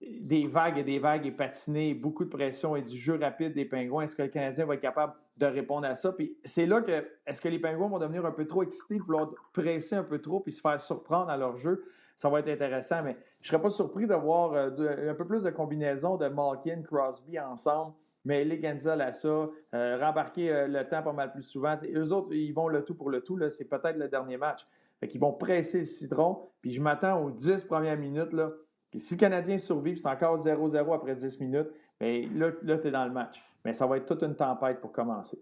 des 0.00 0.46
vagues 0.46 0.78
et 0.78 0.84
des 0.84 1.00
vagues 1.00 1.26
et 1.26 1.32
patiner, 1.32 1.94
beaucoup 1.94 2.24
de 2.24 2.30
pression 2.30 2.76
et 2.76 2.82
du 2.82 2.96
jeu 2.96 3.18
rapide 3.20 3.54
des 3.54 3.64
Pingouins. 3.64 4.04
Est-ce 4.04 4.14
que 4.14 4.22
le 4.22 4.28
Canadien 4.28 4.66
va 4.66 4.74
être 4.74 4.80
capable 4.80 5.14
de 5.36 5.46
répondre 5.46 5.84
à 5.84 5.96
ça? 5.96 6.12
Puis 6.12 6.36
c'est 6.44 6.66
là 6.66 6.80
que, 6.80 7.04
est-ce 7.26 7.40
que 7.40 7.48
les 7.48 7.58
Pingouins 7.58 7.88
vont 7.88 7.98
devenir 7.98 8.24
un 8.24 8.30
peu 8.30 8.46
trop 8.46 8.62
excités, 8.62 8.98
vouloir 8.98 9.30
presser 9.52 9.96
un 9.96 10.04
peu 10.04 10.20
trop 10.20 10.38
puis 10.38 10.52
se 10.52 10.60
faire 10.60 10.80
surprendre 10.80 11.28
à 11.28 11.36
leur 11.36 11.56
jeu? 11.56 11.84
Ça 12.20 12.28
va 12.28 12.40
être 12.40 12.50
intéressant. 12.50 13.02
Mais 13.02 13.16
je 13.40 13.46
ne 13.46 13.48
serais 13.48 13.62
pas 13.62 13.70
surpris 13.70 14.06
de 14.06 14.12
voir 14.12 14.52
euh, 14.52 15.10
un 15.10 15.14
peu 15.14 15.26
plus 15.26 15.42
de 15.42 15.48
combinaisons 15.48 16.18
de 16.18 16.28
Malkin, 16.28 16.82
Crosby 16.82 17.40
ensemble, 17.40 17.94
mais 18.26 18.44
les 18.44 18.60
Genzel 18.60 19.00
à 19.00 19.12
ça, 19.12 19.48
euh, 19.74 19.98
rembarquer 19.98 20.52
euh, 20.52 20.66
le 20.66 20.86
temps 20.86 21.02
pas 21.02 21.14
mal 21.14 21.32
plus 21.32 21.44
souvent. 21.44 21.78
eux 21.82 22.12
autres, 22.12 22.34
ils 22.34 22.52
vont 22.52 22.68
le 22.68 22.84
tout 22.84 22.94
pour 22.94 23.08
le 23.08 23.22
tout. 23.22 23.40
C'est 23.48 23.64
peut-être 23.64 23.96
le 23.96 24.08
dernier 24.08 24.36
match. 24.36 24.66
Fait 25.00 25.08
qu'ils 25.08 25.22
vont 25.22 25.32
presser 25.32 25.78
le 25.78 25.84
citron. 25.86 26.42
Puis 26.60 26.72
je 26.72 26.82
m'attends 26.82 27.24
aux 27.24 27.30
10 27.30 27.64
premières 27.64 27.96
minutes. 27.96 28.34
Là, 28.34 28.50
si 28.98 29.14
le 29.14 29.18
Canadien 29.18 29.56
survit, 29.56 29.96
c'est 29.96 30.06
encore 30.06 30.36
0-0 30.36 30.94
après 30.94 31.16
10 31.16 31.40
minutes, 31.40 31.68
bien, 31.98 32.28
là, 32.34 32.50
là 32.60 32.76
tu 32.76 32.88
es 32.88 32.90
dans 32.90 33.06
le 33.06 33.12
match. 33.12 33.42
Mais 33.64 33.72
ça 33.72 33.86
va 33.86 33.96
être 33.96 34.04
toute 34.04 34.22
une 34.22 34.36
tempête 34.36 34.82
pour 34.82 34.92
commencer. 34.92 35.38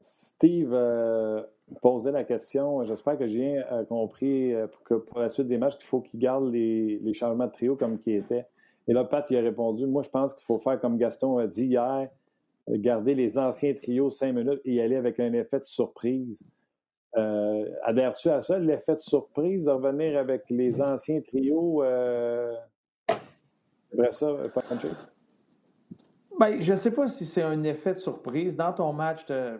Steve, 0.00 0.74
posait 1.80 2.12
la 2.12 2.24
question. 2.24 2.84
J'espère 2.84 3.18
que 3.18 3.26
j'ai 3.26 3.38
bien 3.38 3.64
euh, 3.72 3.84
compris 3.84 4.54
euh, 4.54 4.66
que 4.84 4.94
pour 4.94 5.20
la 5.20 5.28
suite 5.28 5.48
des 5.48 5.58
matchs, 5.58 5.76
qu'il 5.76 5.86
faut 5.86 6.00
qu'il 6.00 6.20
garde 6.20 6.50
les, 6.50 7.00
changements 7.14 7.46
de 7.46 7.52
trio 7.52 7.76
comme 7.76 7.98
qui 7.98 8.12
étaient. 8.12 8.46
Et 8.86 8.92
là, 8.92 9.04
Pat 9.04 9.28
lui 9.28 9.36
a 9.36 9.40
répondu 9.40 9.86
Moi, 9.86 10.02
je 10.02 10.08
pense 10.08 10.34
qu'il 10.34 10.44
faut 10.44 10.58
faire 10.58 10.80
comme 10.80 10.98
Gaston 10.98 11.38
a 11.38 11.46
dit 11.46 11.66
hier, 11.66 12.08
euh, 12.68 12.76
garder 12.76 13.14
les 13.14 13.38
anciens 13.38 13.74
trios 13.74 14.10
cinq 14.10 14.32
minutes 14.32 14.60
et 14.64 14.74
y 14.74 14.80
aller 14.80 14.96
avec 14.96 15.20
un 15.20 15.32
effet 15.32 15.58
de 15.58 15.64
surprise. 15.64 16.42
Adhères-tu 17.82 18.28
à 18.28 18.42
ça, 18.42 18.60
l'effet 18.60 18.94
de 18.94 19.00
surprise 19.00 19.64
de 19.64 19.70
revenir 19.70 20.16
avec 20.16 20.44
les 20.50 20.80
anciens 20.80 21.20
trios? 21.20 21.82
Euh... 21.82 22.54
ça, 24.12 24.36
Ben, 26.38 26.60
je 26.60 26.72
ne 26.72 26.78
sais 26.78 26.92
pas 26.92 27.08
si 27.08 27.26
c'est 27.26 27.42
un 27.42 27.64
effet 27.64 27.94
de 27.94 27.98
surprise. 27.98 28.54
Dans 28.54 28.72
ton 28.72 28.92
match, 28.92 29.26
tu 29.26 29.32
as, 29.32 29.58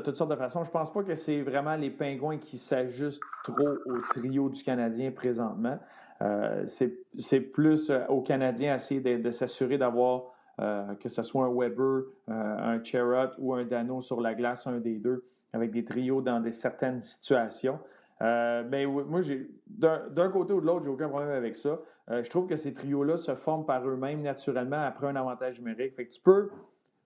toutes 0.00 0.16
sortes 0.16 0.30
de 0.30 0.36
façons. 0.36 0.64
Je 0.64 0.70
pense 0.70 0.90
pas 0.92 1.02
que 1.02 1.14
c'est 1.14 1.42
vraiment 1.42 1.76
les 1.76 1.90
Pingouins 1.90 2.38
qui 2.38 2.56
s'ajustent 2.56 3.20
trop 3.44 3.68
au 3.84 3.98
trio 4.08 4.48
du 4.48 4.62
Canadien 4.62 5.10
présentement. 5.10 5.78
Euh, 6.22 6.64
c'est 6.66 7.40
plus 7.40 7.90
euh, 7.90 8.06
aux 8.08 8.22
Canadiens 8.22 8.74
essayer 8.74 9.00
de, 9.00 9.30
s'assurer 9.30 9.78
d'avoir, 9.78 10.24
euh, 10.60 10.94
que 10.96 11.08
ce 11.08 11.22
soit 11.22 11.44
un 11.46 11.54
Weber, 11.54 12.02
un 12.28 12.82
Cherrott 12.82 13.34
ou 13.38 13.54
un 13.54 13.64
Dano 13.64 14.00
sur 14.00 14.20
la 14.20 14.34
glace, 14.34 14.66
un 14.66 14.78
des 14.78 14.98
deux, 14.98 15.24
avec 15.52 15.70
des 15.70 15.84
trios 15.84 16.22
dans 16.22 16.40
des, 16.40 16.52
certaines 16.52 17.00
situations. 17.00 17.78
mais 18.20 18.86
moi, 18.86 19.20
d'un 19.68 20.28
côté 20.30 20.52
ou 20.54 20.60
de 20.60 20.66
l'autre, 20.66 20.84
j'ai 20.84 20.90
aucun 20.90 21.08
problème 21.08 21.30
avec 21.30 21.56
ça. 21.56 21.78
Je 22.10 22.28
trouve 22.28 22.48
que 22.48 22.56
ces 22.56 22.74
trios-là 22.74 23.16
se 23.16 23.34
forment 23.36 23.64
par 23.64 23.86
eux-mêmes 23.88 24.22
naturellement 24.22 24.82
après 24.82 25.06
un 25.06 25.16
avantage 25.16 25.58
numérique. 25.60 25.94
Fait 25.94 26.06
que 26.06 26.12
tu 26.12 26.20
peux, 26.20 26.50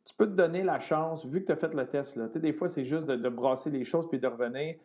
tu 0.04 0.14
peux 0.14 0.26
te 0.26 0.32
donner 0.32 0.62
la 0.62 0.80
chance, 0.80 1.26
vu 1.26 1.42
que 1.42 1.46
tu 1.46 1.52
as 1.52 1.56
fait 1.56 1.74
le 1.74 1.86
test, 1.86 2.16
là, 2.16 2.28
des 2.28 2.52
fois, 2.52 2.68
c'est 2.68 2.84
juste 2.84 3.06
de, 3.06 3.28
brasser 3.28 3.70
les 3.70 3.84
choses 3.84 4.08
puis 4.08 4.18
de 4.18 4.26
revenir. 4.26 4.76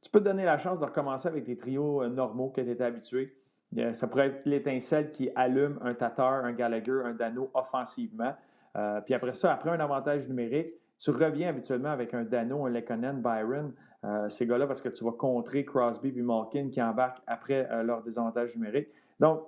Tu 0.00 0.10
peux 0.10 0.20
te 0.20 0.24
donner 0.24 0.44
la 0.44 0.58
chance 0.58 0.78
de 0.78 0.84
recommencer 0.84 1.28
avec 1.28 1.44
des 1.44 1.56
trios 1.56 2.06
normaux 2.08 2.50
que 2.50 2.60
tu 2.60 2.70
étais 2.70 2.84
habitué. 2.84 3.34
Euh, 3.78 3.92
ça 3.92 4.06
pourrait 4.06 4.28
être 4.28 4.46
l'étincelle 4.46 5.10
qui 5.10 5.30
allume 5.34 5.78
un 5.82 5.94
Tatar, 5.94 6.44
un 6.44 6.52
Gallagher, 6.52 7.00
un 7.04 7.12
Dano 7.12 7.50
offensivement. 7.54 8.34
Euh, 8.76 9.00
puis 9.00 9.14
après 9.14 9.34
ça, 9.34 9.52
après 9.52 9.70
un 9.70 9.80
avantage 9.80 10.28
numérique, 10.28 10.74
tu 10.98 11.10
reviens 11.10 11.48
habituellement 11.48 11.90
avec 11.90 12.14
un 12.14 12.24
Dano, 12.24 12.66
un 12.66 12.70
Lekonen, 12.70 13.20
Byron, 13.20 13.72
euh, 14.04 14.28
ces 14.28 14.46
gars-là, 14.46 14.66
parce 14.66 14.80
que 14.80 14.88
tu 14.88 15.04
vas 15.04 15.12
contrer 15.12 15.64
Crosby 15.64 16.12
et 16.16 16.22
Malkin 16.22 16.70
qui 16.70 16.80
embarquent 16.80 17.22
après 17.26 17.68
leur 17.84 18.02
désavantage 18.02 18.54
numérique. 18.54 18.88
Donc, 19.20 19.42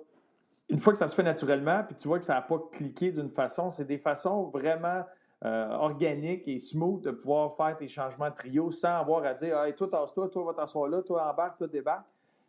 une 0.69 0.79
fois 0.79 0.93
que 0.93 0.99
ça 0.99 1.07
se 1.07 1.15
fait 1.15 1.23
naturellement, 1.23 1.83
puis 1.83 1.95
tu 1.95 2.07
vois 2.07 2.19
que 2.19 2.25
ça 2.25 2.35
n'a 2.35 2.41
pas 2.41 2.59
cliqué 2.71 3.11
d'une 3.11 3.29
façon, 3.29 3.71
c'est 3.71 3.85
des 3.85 3.97
façons 3.97 4.45
vraiment 4.45 5.03
organiques 5.43 6.47
et 6.47 6.57
smooth 6.57 7.01
de 7.03 7.11
pouvoir 7.11 7.55
faire 7.55 7.77
tes 7.77 7.87
changements 7.87 8.29
de 8.29 8.35
trio 8.35 8.71
sans 8.71 8.99
avoir 8.99 9.23
à 9.23 9.35
dire 9.35 9.61
hey, 9.61 9.75
toi, 9.75 9.87
tasse-toi, 9.87 10.29
toi, 10.29 10.45
va 10.45 10.53
t'asseoir 10.53 10.89
là, 10.89 11.03
toi, 11.03 11.29
embarque, 11.31 11.59
toi, 11.59 11.67
débarque 11.67 12.07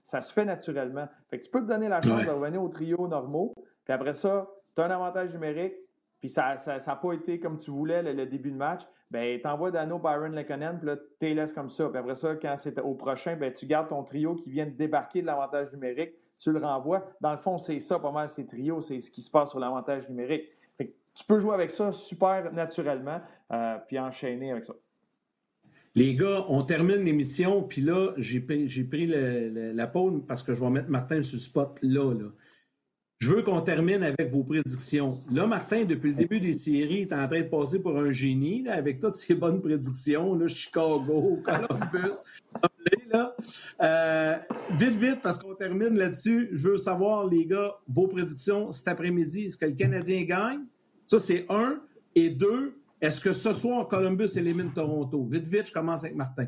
ça 0.08 0.22
se 0.22 0.32
fait 0.32 0.46
naturellement. 0.46 1.06
Fait 1.28 1.38
que 1.38 1.44
tu 1.44 1.50
peux 1.50 1.60
te 1.60 1.66
donner 1.66 1.86
la 1.86 2.00
chance 2.00 2.24
de 2.24 2.30
revenir 2.30 2.62
au 2.62 2.68
trio 2.70 3.06
normaux, 3.08 3.52
puis 3.84 3.92
après 3.92 4.14
ça, 4.14 4.48
tu 4.74 4.80
as 4.80 4.86
un 4.86 4.90
avantage 4.90 5.34
numérique, 5.34 5.74
puis 6.20 6.30
ça 6.30 6.56
n'a 6.66 6.78
ça, 6.78 6.96
pas 6.96 7.12
été 7.12 7.38
comme 7.38 7.58
tu 7.58 7.70
voulais 7.70 8.02
le, 8.02 8.24
début 8.24 8.50
de 8.50 8.56
match, 8.56 8.80
ben 9.10 9.38
t'envoies 9.38 9.70
Dano, 9.70 9.98
Byron, 9.98 10.34
Lekonen, 10.34 10.78
puis 10.78 10.86
là, 10.86 10.96
tu 11.20 11.34
laisses 11.34 11.52
comme 11.52 11.68
ça. 11.68 11.90
Puis 11.90 11.98
après 11.98 12.14
ça, 12.14 12.36
quand 12.36 12.54
c'est 12.56 12.78
au 12.80 12.94
prochain, 12.94 13.36
ben 13.36 13.52
tu 13.52 13.66
gardes 13.66 13.88
ton 13.88 14.02
trio 14.02 14.34
qui 14.36 14.48
vient 14.48 14.64
de 14.64 14.70
débarquer 14.70 15.20
de 15.20 15.26
l'avantage 15.26 15.70
numérique, 15.72 16.14
tu 16.38 16.52
le 16.52 16.58
renvoies. 16.58 17.04
Dans 17.20 17.32
le 17.32 17.38
fond, 17.38 17.58
c'est 17.58 17.80
ça, 17.80 17.98
pas 17.98 18.12
mal, 18.12 18.28
ces 18.28 18.46
trios, 18.46 18.80
c'est 18.80 19.00
ce 19.00 19.10
qui 19.10 19.22
se 19.22 19.30
passe 19.30 19.50
sur 19.50 19.58
l'avantage 19.58 20.08
numérique. 20.08 20.44
Fait 20.76 20.86
que 20.86 20.92
tu 21.14 21.24
peux 21.24 21.40
jouer 21.40 21.54
avec 21.54 21.70
ça 21.70 21.92
super 21.92 22.52
naturellement, 22.52 23.20
euh, 23.52 23.76
puis 23.86 23.98
enchaîner 23.98 24.52
avec 24.52 24.64
ça. 24.64 24.74
Les 25.94 26.14
gars, 26.14 26.44
on 26.48 26.62
termine 26.62 27.04
l'émission, 27.04 27.62
puis 27.62 27.80
là, 27.80 28.12
j'ai 28.18 28.40
pris, 28.40 29.06
la 29.06 29.86
pause 29.86 30.22
parce 30.28 30.42
que 30.42 30.54
je 30.54 30.60
vais 30.60 30.70
mettre 30.70 30.90
Martin 30.90 31.22
sur 31.22 31.36
le 31.36 31.40
spot 31.40 31.78
là. 31.82 32.14
Je 33.18 33.32
veux 33.32 33.42
qu'on 33.42 33.60
termine 33.62 34.04
avec 34.04 34.30
vos 34.30 34.44
prédictions. 34.44 35.24
Là, 35.32 35.44
Martin, 35.44 35.84
depuis 35.84 36.10
le 36.10 36.14
début 36.14 36.38
des 36.38 36.52
séries, 36.52 37.00
est 37.00 37.12
en 37.12 37.26
train 37.26 37.40
de 37.40 37.48
passer 37.48 37.80
pour 37.80 37.98
un 37.98 38.12
génie 38.12 38.62
là, 38.62 38.74
avec 38.74 39.00
toutes 39.00 39.16
ses 39.16 39.34
bonnes 39.34 39.60
prédictions. 39.60 40.38
Chicago, 40.46 41.42
Columbus. 41.44 42.18
Euh, 43.14 44.36
vite, 44.72 44.96
vite, 44.96 45.22
parce 45.22 45.42
qu'on 45.42 45.54
termine 45.54 45.96
là-dessus. 45.96 46.50
Je 46.52 46.68
veux 46.68 46.76
savoir, 46.76 47.26
les 47.26 47.44
gars, 47.46 47.76
vos 47.88 48.06
prédictions 48.06 48.72
cet 48.72 48.88
après-midi. 48.88 49.46
Est-ce 49.46 49.56
que 49.56 49.66
le 49.66 49.72
Canadien 49.72 50.24
gagne? 50.24 50.64
Ça, 51.06 51.18
c'est 51.18 51.46
un. 51.48 51.80
Et 52.14 52.30
deux, 52.30 52.74
est-ce 53.00 53.20
que 53.20 53.32
ce 53.32 53.52
soir, 53.52 53.86
Columbus 53.88 54.30
élimine 54.36 54.72
Toronto? 54.72 55.24
Vite, 55.24 55.46
vite, 55.46 55.68
je 55.68 55.72
commence 55.72 56.04
avec 56.04 56.16
Martin. 56.16 56.46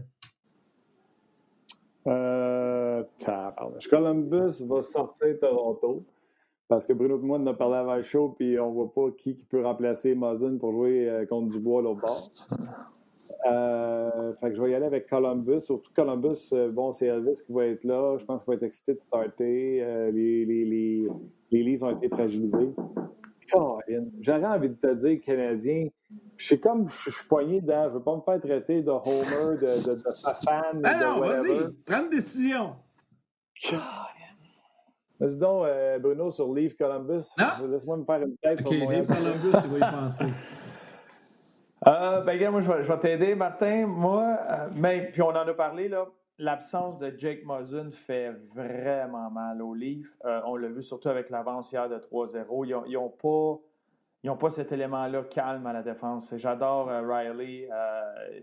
Euh, 2.07 3.05
Columbus 3.91 4.65
va 4.65 4.83
sortir 4.83 5.39
Toronto 5.39 6.05
parce 6.71 6.87
que 6.87 6.93
Bruno 6.93 7.19
et 7.19 7.23
moi, 7.23 7.39
on 7.41 7.47
a 7.49 7.53
parlé 7.53 7.77
avant 7.77 7.97
le 7.97 8.05
show, 8.05 8.29
puis 8.39 8.59
on 8.61 8.71
voit 8.71 8.95
pas 8.95 9.11
qui, 9.19 9.35
peut 9.35 9.61
remplacer 9.61 10.15
Mazun 10.15 10.57
pour 10.57 10.71
jouer 10.71 11.11
euh, 11.11 11.27
contre 11.27 11.51
Dubois 11.51 11.83
l'autre 11.83 12.01
bord. 12.01 12.31
Euh, 13.47 14.35
fait 14.41 14.51
que 14.51 14.57
je 14.57 14.63
vais 14.63 14.71
y 14.73 14.75
aller 14.75 14.87
avec 14.87 15.09
Columbus. 15.09 15.63
Surtout 15.63 15.91
Columbus, 15.95 16.51
euh, 16.53 16.71
bon, 16.71 16.93
c'est 16.93 17.07
Elvis 17.07 17.43
qui 17.47 17.53
va 17.53 17.67
être 17.67 17.85
là. 17.85 18.17
Je 18.19 18.25
pense 18.25 18.43
qu'il 18.43 18.49
va 18.49 18.55
être 18.57 18.63
excité 18.65 18.95
de 18.95 19.01
starter. 19.01 19.83
Euh, 19.83 20.11
les, 20.11 20.45
les, 20.45 20.65
les, 20.65 21.09
les 21.51 21.63
Leafs 21.63 21.83
ont 21.83 21.97
été 21.97 22.09
fragilisés. 22.09 22.71
J'aurais 24.21 24.45
envie 24.45 24.69
de 24.69 24.75
te 24.75 24.95
dire, 24.95 25.21
Canadien, 25.25 25.89
je 26.37 26.45
suis 26.45 26.61
comme, 26.61 26.89
je 26.89 27.11
suis 27.11 27.27
poigné 27.27 27.61
dedans. 27.61 27.85
Je 27.85 27.89
ne 27.89 27.95
veux 27.95 28.03
pas 28.03 28.17
me 28.17 28.21
faire 28.21 28.41
traiter 28.41 28.83
de 28.83 28.91
Homer, 28.91 29.57
de, 29.61 29.83
de, 29.89 29.95
de 29.97 30.03
fan. 30.45 30.81
Ah 30.85 30.99
non, 31.01 31.21
vas-y, 31.21 31.69
prends 31.85 32.05
une 32.05 32.11
décision. 32.11 32.77
Vas-y 35.19 35.37
donc, 35.37 35.67
euh, 35.67 35.99
Bruno, 35.99 36.31
sur 36.31 36.55
Leave 36.55 36.77
Columbus. 36.77 37.25
Laisse-moi 37.69 37.97
me 37.99 38.05
faire 38.05 38.23
une 38.23 38.37
tête 38.39 38.61
sur 38.61 38.73
mon 38.73 38.89
Leave 38.89 39.07
Columbus, 39.07 39.59
il 39.65 39.79
va 39.79 39.89
y 39.89 39.91
penser. 39.91 40.25
Euh, 41.87 42.21
ben, 42.23 42.39
gars, 42.39 42.51
moi, 42.51 42.61
je 42.61 42.71
vais, 42.71 42.99
t'aider, 42.99 43.35
Martin. 43.35 43.87
Moi, 43.87 44.39
euh, 44.51 44.69
mais, 44.75 45.11
puis 45.13 45.23
on 45.23 45.29
en 45.29 45.35
a 45.35 45.55
parlé, 45.55 45.89
là. 45.89 46.07
L'absence 46.39 46.99
de 46.99 47.13
Jake 47.19 47.43
Muzzin 47.45 47.91
fait 48.07 48.33
vraiment 48.55 49.31
mal 49.31 49.61
au 49.61 49.75
Leaf. 49.75 50.07
Euh, 50.25 50.41
on 50.47 50.57
l'a 50.57 50.69
vu 50.69 50.83
surtout 50.83 51.09
avec 51.09 51.29
l'avance 51.29 51.71
hier 51.71 51.89
de 51.89 51.97
3-0. 51.99 52.87
Ils 52.87 52.93
n'ont 52.95 53.11
pas 53.11 53.61
ils 54.23 54.27
n'ont 54.27 54.37
pas 54.37 54.51
cet 54.51 54.73
élément-là 54.73 55.25
calme 55.25 55.67
à 55.67 55.73
la 55.73 55.83
défense. 55.83 56.35
J'adore 56.37 56.91
euh, 56.91 57.03
Riley, 57.03 57.69
euh, 57.73 58.41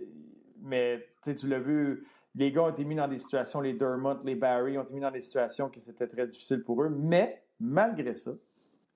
mais 0.61 1.07
tu 1.23 1.47
l'as 1.47 1.59
vu, 1.59 2.07
les 2.35 2.51
gars 2.51 2.63
ont 2.63 2.69
été 2.69 2.83
mis 2.83 2.95
dans 2.95 3.07
des 3.07 3.19
situations, 3.19 3.61
les 3.61 3.73
Dermott, 3.73 4.19
les 4.23 4.35
Barry 4.35 4.77
ont 4.77 4.83
été 4.83 4.93
mis 4.93 5.01
dans 5.01 5.11
des 5.11 5.21
situations 5.21 5.69
qui 5.69 5.79
c'était 5.79 6.07
très 6.07 6.25
difficile 6.25 6.63
pour 6.63 6.81
eux. 6.83 6.89
Mais 6.89 7.43
malgré 7.59 8.15
ça, 8.15 8.31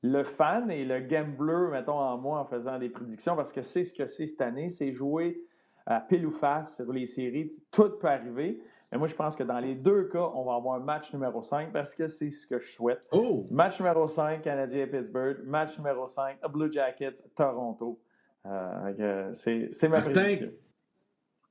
le 0.03 0.23
fan 0.23 0.71
et 0.71 0.83
le 0.83 0.99
gambler, 0.99 1.69
mettons 1.71 1.99
en 1.99 2.17
moi, 2.17 2.39
en 2.39 2.45
faisant 2.45 2.79
des 2.79 2.89
prédictions, 2.89 3.35
parce 3.35 3.51
que 3.51 3.61
c'est 3.61 3.83
ce 3.83 3.93
que 3.93 4.07
c'est 4.07 4.25
cette 4.25 4.41
année, 4.41 4.69
c'est 4.69 4.91
jouer 4.91 5.41
à 5.85 5.99
pile 5.99 6.25
ou 6.25 6.31
face 6.31 6.77
sur 6.77 6.91
les 6.91 7.05
séries. 7.05 7.51
Tout 7.71 7.89
peut 7.99 8.07
arriver. 8.07 8.61
Mais 8.91 8.97
moi, 8.97 9.07
je 9.07 9.15
pense 9.15 9.35
que 9.35 9.43
dans 9.43 9.59
les 9.59 9.75
deux 9.75 10.05
cas, 10.05 10.31
on 10.33 10.43
va 10.43 10.55
avoir 10.55 10.75
un 10.75 10.83
match 10.83 11.13
numéro 11.13 11.41
5 11.41 11.71
parce 11.71 11.93
que 11.93 12.07
c'est 12.07 12.29
ce 12.29 12.45
que 12.45 12.59
je 12.59 12.71
souhaite. 12.71 13.01
Oh! 13.11 13.45
Match 13.49 13.79
numéro 13.79 14.07
5, 14.07 14.41
Canadien-Pittsburgh. 14.41 15.37
Match 15.45 15.77
numéro 15.77 16.07
5, 16.07 16.37
Blue 16.51 16.71
Jackets, 16.71 17.23
Toronto. 17.35 17.99
Euh, 18.45 19.29
c'est 19.31 19.87
ma 19.87 20.01
prédiction. 20.01 20.49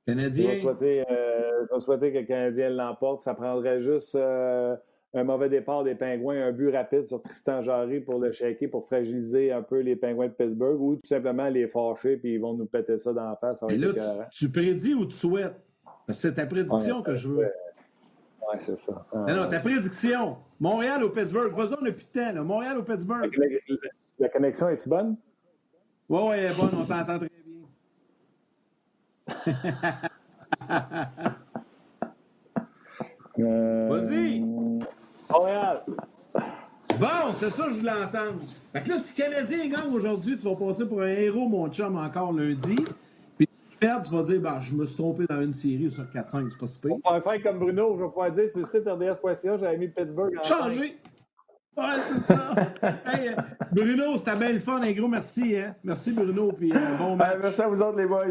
Canadien? 0.07 0.55
Je 0.57 0.68
vais, 0.68 1.07
euh, 1.11 1.78
souhaiter, 1.78 2.12
que 2.12 2.18
le 2.18 2.24
Canadien 2.24 2.70
l'emporte. 2.70 3.22
Ça 3.22 3.34
prendrait 3.34 3.80
juste 3.80 4.14
euh, 4.16 4.76
un 5.12 5.24
mauvais 5.24 5.48
départ 5.48 5.82
des 5.82 5.94
Pingouins, 5.94 6.46
un 6.46 6.52
but 6.52 6.70
rapide 6.70 7.06
sur 7.06 7.20
Tristan 7.20 7.62
Jarry 7.62 8.00
pour 8.00 8.20
le 8.20 8.30
shaker, 8.30 8.70
pour 8.70 8.86
fragiliser 8.86 9.50
un 9.50 9.62
peu 9.62 9.80
les 9.80 9.96
Pingouins 9.96 10.28
de 10.28 10.32
Pittsburgh 10.32 10.80
ou 10.80 10.96
tout 10.96 11.06
simplement 11.06 11.48
les 11.48 11.66
fâcher 11.66 12.16
puis 12.16 12.34
ils 12.34 12.40
vont 12.40 12.54
nous 12.54 12.66
péter 12.66 12.98
ça 12.98 13.12
dans 13.12 13.28
la 13.28 13.36
face. 13.36 13.61
Et 13.68 13.76
là, 13.76 13.88
tu 14.30 14.50
prédis 14.50 14.94
ou 14.94 15.06
tu 15.06 15.16
souhaites? 15.16 15.56
C'est 16.11 16.34
ta 16.34 16.46
prédiction 16.46 17.02
que 17.02 17.14
je 17.14 17.28
veux. 17.28 17.52
Oui, 18.52 18.58
c'est 18.61 18.78
ça. 18.78 19.06
non, 19.12 19.48
ta 19.48 19.61
prédiction. 19.61 20.38
Montréal 20.58 21.02
au 21.04 21.11
Pittsburgh. 21.11 21.52
Vas-y, 21.54 21.74
on 21.80 21.84
n'a 21.84 21.92
plus 21.92 22.04
de 22.04 22.11
temps. 22.20 22.32
Là. 22.32 22.42
Montréal 22.42 22.78
au 22.78 22.82
Pittsburgh. 22.82 23.30
La, 24.18 24.28
connexion 24.28 24.68
est-tu 24.68 24.88
bonne? 24.88 25.16
Oui, 26.08 26.20
oui, 26.22 26.36
elle 26.36 26.52
est 26.52 26.56
bonne. 26.56 26.70
On 26.74 26.84
t'entend 26.84 27.18
très 27.18 27.28
bien. 27.28 27.28
euh... 33.38 33.88
Vas-y. 33.88 34.44
Montréal. 35.30 35.82
Bon, 36.98 37.32
c'est 37.38 37.50
ça 37.50 37.64
que 37.64 37.70
je 37.70 37.78
voulais 37.78 37.92
entendre. 37.92 38.40
Fait 38.72 38.82
que 38.82 38.88
là, 38.90 38.98
si 38.98 39.20
le 39.20 39.24
Canadien 39.24 39.68
gagne 39.68 39.92
aujourd'hui, 39.92 40.36
tu 40.36 40.44
vas 40.48 40.54
passer 40.54 40.86
pour 40.86 41.00
un 41.02 41.08
héros, 41.08 41.48
mon 41.48 41.68
chum, 41.68 41.96
encore 41.96 42.32
lundi 42.32 42.76
tu 43.80 44.14
vas 44.14 44.22
dire, 44.22 44.40
bah, 44.40 44.58
je 44.60 44.74
me 44.74 44.84
suis 44.84 44.96
trompé 44.96 45.24
dans 45.28 45.40
une 45.40 45.52
série 45.52 45.90
sur 45.90 46.04
4-5, 46.04 46.50
c'est 46.50 46.58
pas 46.58 46.66
si 46.66 46.80
pire. 46.80 46.96
On 47.04 47.12
va 47.12 47.20
faire 47.22 47.42
comme 47.42 47.58
Bruno, 47.58 47.96
je 47.96 48.02
vais 48.02 48.08
pouvoir 48.08 48.32
dire 48.32 48.50
sur 48.50 48.60
le 48.60 48.66
site 48.66 48.86
RDS.ca, 48.86 49.56
j'avais 49.58 49.78
mis 49.78 49.88
Pittsburgh 49.88 50.36
en 50.38 50.42
Changé! 50.42 50.98
Ouais, 51.76 51.84
c'est 52.06 52.34
ça. 52.34 52.54
hey, 53.06 53.34
Bruno, 53.72 54.16
c'était 54.16 54.36
bien 54.36 54.52
le 54.52 54.58
fun. 54.58 54.82
Un 54.82 54.92
gros 54.92 55.08
merci. 55.08 55.56
Hein? 55.56 55.74
Merci, 55.84 56.12
Bruno. 56.12 56.52
Puis, 56.52 56.72
euh, 56.74 56.96
bon 56.98 57.16
match. 57.16 57.38
merci 57.40 57.62
à 57.62 57.68
vous 57.68 57.80
autres, 57.80 57.96
les 57.96 58.06
boys. 58.06 58.26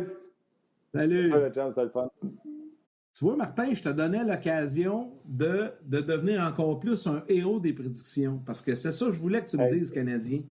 Salut. 0.93 1.29
Salut, 1.29 1.51
le 1.77 1.89
fun. 1.89 2.09
Tu 3.20 3.26
vois, 3.26 3.36
Martin, 3.36 3.74
je 3.74 3.84
te 3.84 3.89
donnais 3.89 4.24
l'occasion 4.24 5.11
de, 5.26 5.74
de 5.82 5.99
devenir 5.99 6.41
encore 6.41 6.80
plus 6.80 7.05
un 7.05 7.22
héros 7.28 7.59
des 7.59 7.74
prédictions. 7.74 8.41
Parce 8.45 8.61
que 8.61 8.76
c'est 8.76 8.93
ça 8.93 9.07
que 9.07 9.11
je 9.11 9.20
voulais 9.20 9.41
que 9.41 9.49
tu 9.49 9.57
me 9.57 9.67
dises, 9.67 9.91
Canadien. 9.91 10.43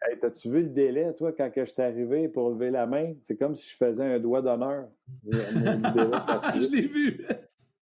Hey, 0.00 0.18
T'as-tu 0.18 0.50
vu 0.50 0.62
le 0.62 0.70
délai, 0.70 1.14
toi, 1.18 1.32
quand 1.36 1.50
je 1.54 1.64
suis 1.66 1.82
arrivé 1.82 2.28
pour 2.28 2.48
lever 2.48 2.70
la 2.70 2.86
main? 2.86 3.12
C'est 3.24 3.36
comme 3.36 3.54
si 3.54 3.68
je 3.68 3.76
faisais 3.76 4.02
un 4.02 4.18
doigt 4.18 4.40
d'honneur. 4.40 4.88
je 5.30 6.70
l'ai 6.72 6.86
vu! 6.86 7.26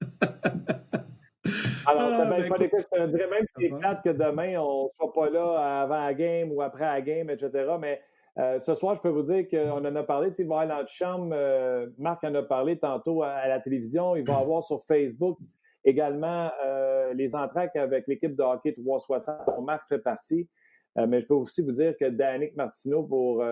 Alors, 1.86 2.10
ah, 2.14 2.26
ben, 2.26 2.70
que 2.70 2.82
je 2.82 2.88
te 2.88 3.08
dirais, 3.12 3.30
même 3.30 3.46
si 3.46 3.54
c'est 3.60 3.78
plate 3.78 4.04
que 4.04 4.10
demain, 4.10 4.60
on 4.60 4.86
ne 4.86 4.90
soit 4.98 5.14
pas 5.14 5.30
là 5.30 5.82
avant 5.84 6.04
la 6.04 6.16
game 6.16 6.52
ou 6.52 6.64
après 6.64 6.86
la 6.86 7.00
game, 7.02 7.30
etc. 7.30 7.52
Mais 7.80 8.02
Euh, 8.40 8.60
ce 8.60 8.74
soir, 8.74 8.96
je 8.96 9.02
peux 9.02 9.10
vous 9.10 9.22
dire 9.22 9.48
qu'on 9.48 9.86
en 9.86 9.96
a 9.96 10.04
parlé. 10.04 10.32
Il 10.38 10.48
va 10.48 10.56
y 10.56 10.58
avoir 10.64 10.68
dans 10.68 10.78
notre 10.78 10.90
chambre, 10.90 11.34
euh, 11.34 11.88
Marc 11.98 12.24
en 12.24 12.34
a 12.34 12.42
parlé 12.42 12.78
tantôt 12.78 13.22
à, 13.22 13.48
la 13.48 13.60
télévision. 13.60 14.16
Il 14.16 14.26
va 14.26 14.38
avoir 14.38 14.64
sur 14.64 14.84
Facebook 14.84 15.38
également 15.86 16.50
euh, 16.66 17.14
les 17.14 17.36
entraques 17.36 17.76
avec 17.76 18.08
l'équipe 18.08 18.36
de 18.36 18.42
hockey 18.42 18.74
360 18.74 19.38
dont 19.48 19.62
Marc 19.62 19.88
fait 19.88 20.00
partie. 20.00 20.48
mais 20.96 21.22
je 21.22 21.28
peux 21.28 21.36
aussi 21.36 21.62
vous 21.62 21.74
dire 21.74 21.96
que 22.00 22.06
Danick 22.06 22.56
Martineau, 22.56 23.04
pour 23.04 23.44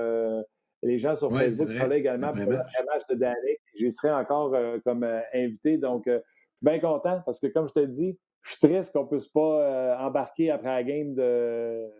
les 0.83 0.97
gens 0.97 1.15
sur 1.15 1.31
Facebook, 1.31 1.69
sera 1.69 1.87
là 1.87 1.97
également 1.97 2.31
pour 2.31 2.51
le 2.51 2.57
match 2.57 3.05
de 3.09 3.15
Danick. 3.15 3.59
J'y 3.75 3.91
serai 3.91 4.11
encore 4.11 4.55
comme 4.83 5.03
invité. 5.33 5.77
Donc, 5.77 6.03
je 6.07 6.13
suis 6.13 6.21
bien 6.61 6.79
content 6.79 7.21
parce 7.25 7.39
que, 7.39 7.47
comme 7.47 7.67
je 7.67 7.73
te 7.73 7.79
le 7.79 7.87
dis, 7.87 8.17
je 8.41 8.53
suis 8.53 8.67
triste 8.67 8.91
qu'on 8.93 9.03
ne 9.03 9.07
puisse 9.09 9.27
pas 9.27 9.97
embarquer 9.99 10.49
après 10.49 10.69
la 10.69 10.83
game 10.83 11.13
de 11.13 11.91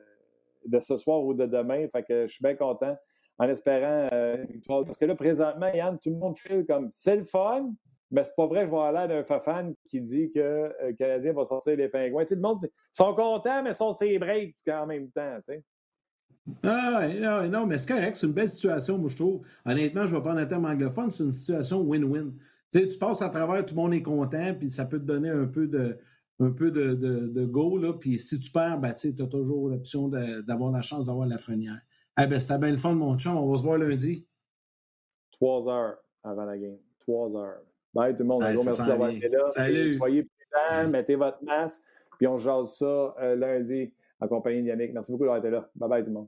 de 0.66 0.80
ce 0.80 0.97
soir 0.97 1.24
ou 1.24 1.34
de 1.34 1.45
demain. 1.45 1.88
Fait 1.91 2.03
que 2.03 2.28
je 2.28 2.34
suis 2.34 2.43
bien 2.43 2.55
content 2.55 2.97
en 3.38 3.49
espérant 3.49 4.07
euh, 4.14 4.38
une 4.38 4.53
victoire. 4.53 4.86
Parce 4.86 4.97
que 4.97 5.05
là, 5.05 5.16
présentement, 5.16 5.74
Yann, 5.74 5.97
tout 5.97 6.09
le 6.09 6.18
monde 6.18 6.38
file 6.38 6.66
comme 6.68 6.89
c'est 6.91 7.16
le 7.16 7.24
fun, 7.24 7.72
mais 8.12 8.24
c'est 8.24 8.36
pas 8.36 8.45
vrai, 8.45 8.66
je 8.66 8.72
vais 8.72 8.78
aller 8.78 9.24
d'un 9.24 9.39
fan 9.39 9.74
qui 9.89 10.01
dit 10.01 10.32
que 10.32 10.39
euh, 10.39 10.70
le 10.88 10.93
Canadien 10.93 11.34
va 11.34 11.45
sortir 11.45 11.76
les 11.76 11.88
pingouins. 11.88 12.24
Tu 12.24 12.30
sais, 12.30 12.36
le 12.36 12.41
monde 12.41 12.70
sont 12.91 13.16
contents, 13.16 13.64
mais 13.64 13.74
sont 13.74 13.93
ses 13.93 14.20
breaks 14.20 14.55
en 14.70 14.86
même 14.86 15.09
temps. 15.09 15.38
Tu 15.38 15.53
sais. 15.53 15.64
Ah, 16.64 17.07
ah 17.24 17.47
non, 17.47 17.66
mais 17.66 17.78
c'est 17.78 17.93
correct, 17.93 18.16
c'est 18.18 18.28
une 18.28 18.34
belle 18.34 18.49
situation, 18.49 18.97
moi, 18.97 19.09
je 19.09 19.16
trouve. 19.16 19.41
Honnêtement, 19.66 20.05
je 20.05 20.16
vais 20.16 20.22
prendre 20.22 20.39
un 20.39 20.45
terme 20.45 20.66
anglophone, 20.66 21.12
c'est 21.12 21.24
une 21.24 21.32
situation 21.32 21.82
win-win. 21.84 22.34
Tu 22.72 22.88
tu 22.88 22.97
passes 22.97 23.22
à 23.22 23.30
travers, 23.30 23.66
tout 23.66 23.76
le 23.76 23.82
monde 23.82 23.93
est 23.93 24.01
content, 24.01 24.53
puis 24.57 24.70
ça 24.70 24.86
peut 24.86 24.99
te 24.99 25.05
donner 25.05 25.30
un 25.30 25.45
peu 25.45 25.68
de, 25.68 25.97
un 26.42 26.52
peu 26.52 26.72
de, 26.72 26.94
de, 26.96 27.46
go, 27.46 27.78
là, 27.78 27.94
puis 27.94 28.18
si 28.18 28.39
tu 28.39 28.52
perds, 28.52 28.80
ben, 28.80 28.94
tu 28.94 29.14
as 29.20 29.28
toujours 29.28 29.70
l'option 29.70 30.08
d'avoir 30.08 30.72
la 30.72 30.82
chance 30.82 31.06
d'avoir 31.06 31.28
la 31.28 31.38
frenière. 31.38 31.80
Eh 32.22 32.28
ben, 32.28 32.39
c'était 32.39 32.58
bien 32.58 32.72
le 32.72 32.78
fun, 32.78 32.94
mon 32.94 33.18
chum. 33.18 33.38
On 33.38 33.52
va 33.52 33.58
se 33.58 33.64
voir 33.64 33.78
lundi. 33.78 34.28
Trois 35.32 35.68
heures 35.72 35.98
avant 36.24 36.46
la 36.46 36.58
game. 36.58 36.78
Trois 37.00 37.36
heures. 37.36 37.62
Bye 37.94 38.14
tout 38.14 38.24
le 38.24 38.26
monde. 38.26 38.44
merci 38.44 38.86
d'avoir 38.86 39.10
été 39.10 39.28
là. 39.30 39.48
Salut. 39.50 39.94
Soyez 39.94 40.24
prudents, 40.24 40.89
mettez 40.89 41.16
votre 41.16 41.44
masque, 41.44 41.82
puis 42.18 42.28
on 42.28 42.38
jase 42.38 42.76
ça 42.76 43.16
euh, 43.22 43.36
lundi 43.36 43.94
en 44.20 44.28
compagnie 44.28 44.62
de 44.62 44.68
Yannick. 44.68 44.94
Merci 44.94 45.12
beaucoup 45.12 45.24
d'avoir 45.24 45.39
été 45.39 45.50
là. 45.50 45.70
Bye 45.76 45.89
bye 45.89 46.04
tout 46.04 46.10
le 46.10 46.14
monde. 46.14 46.28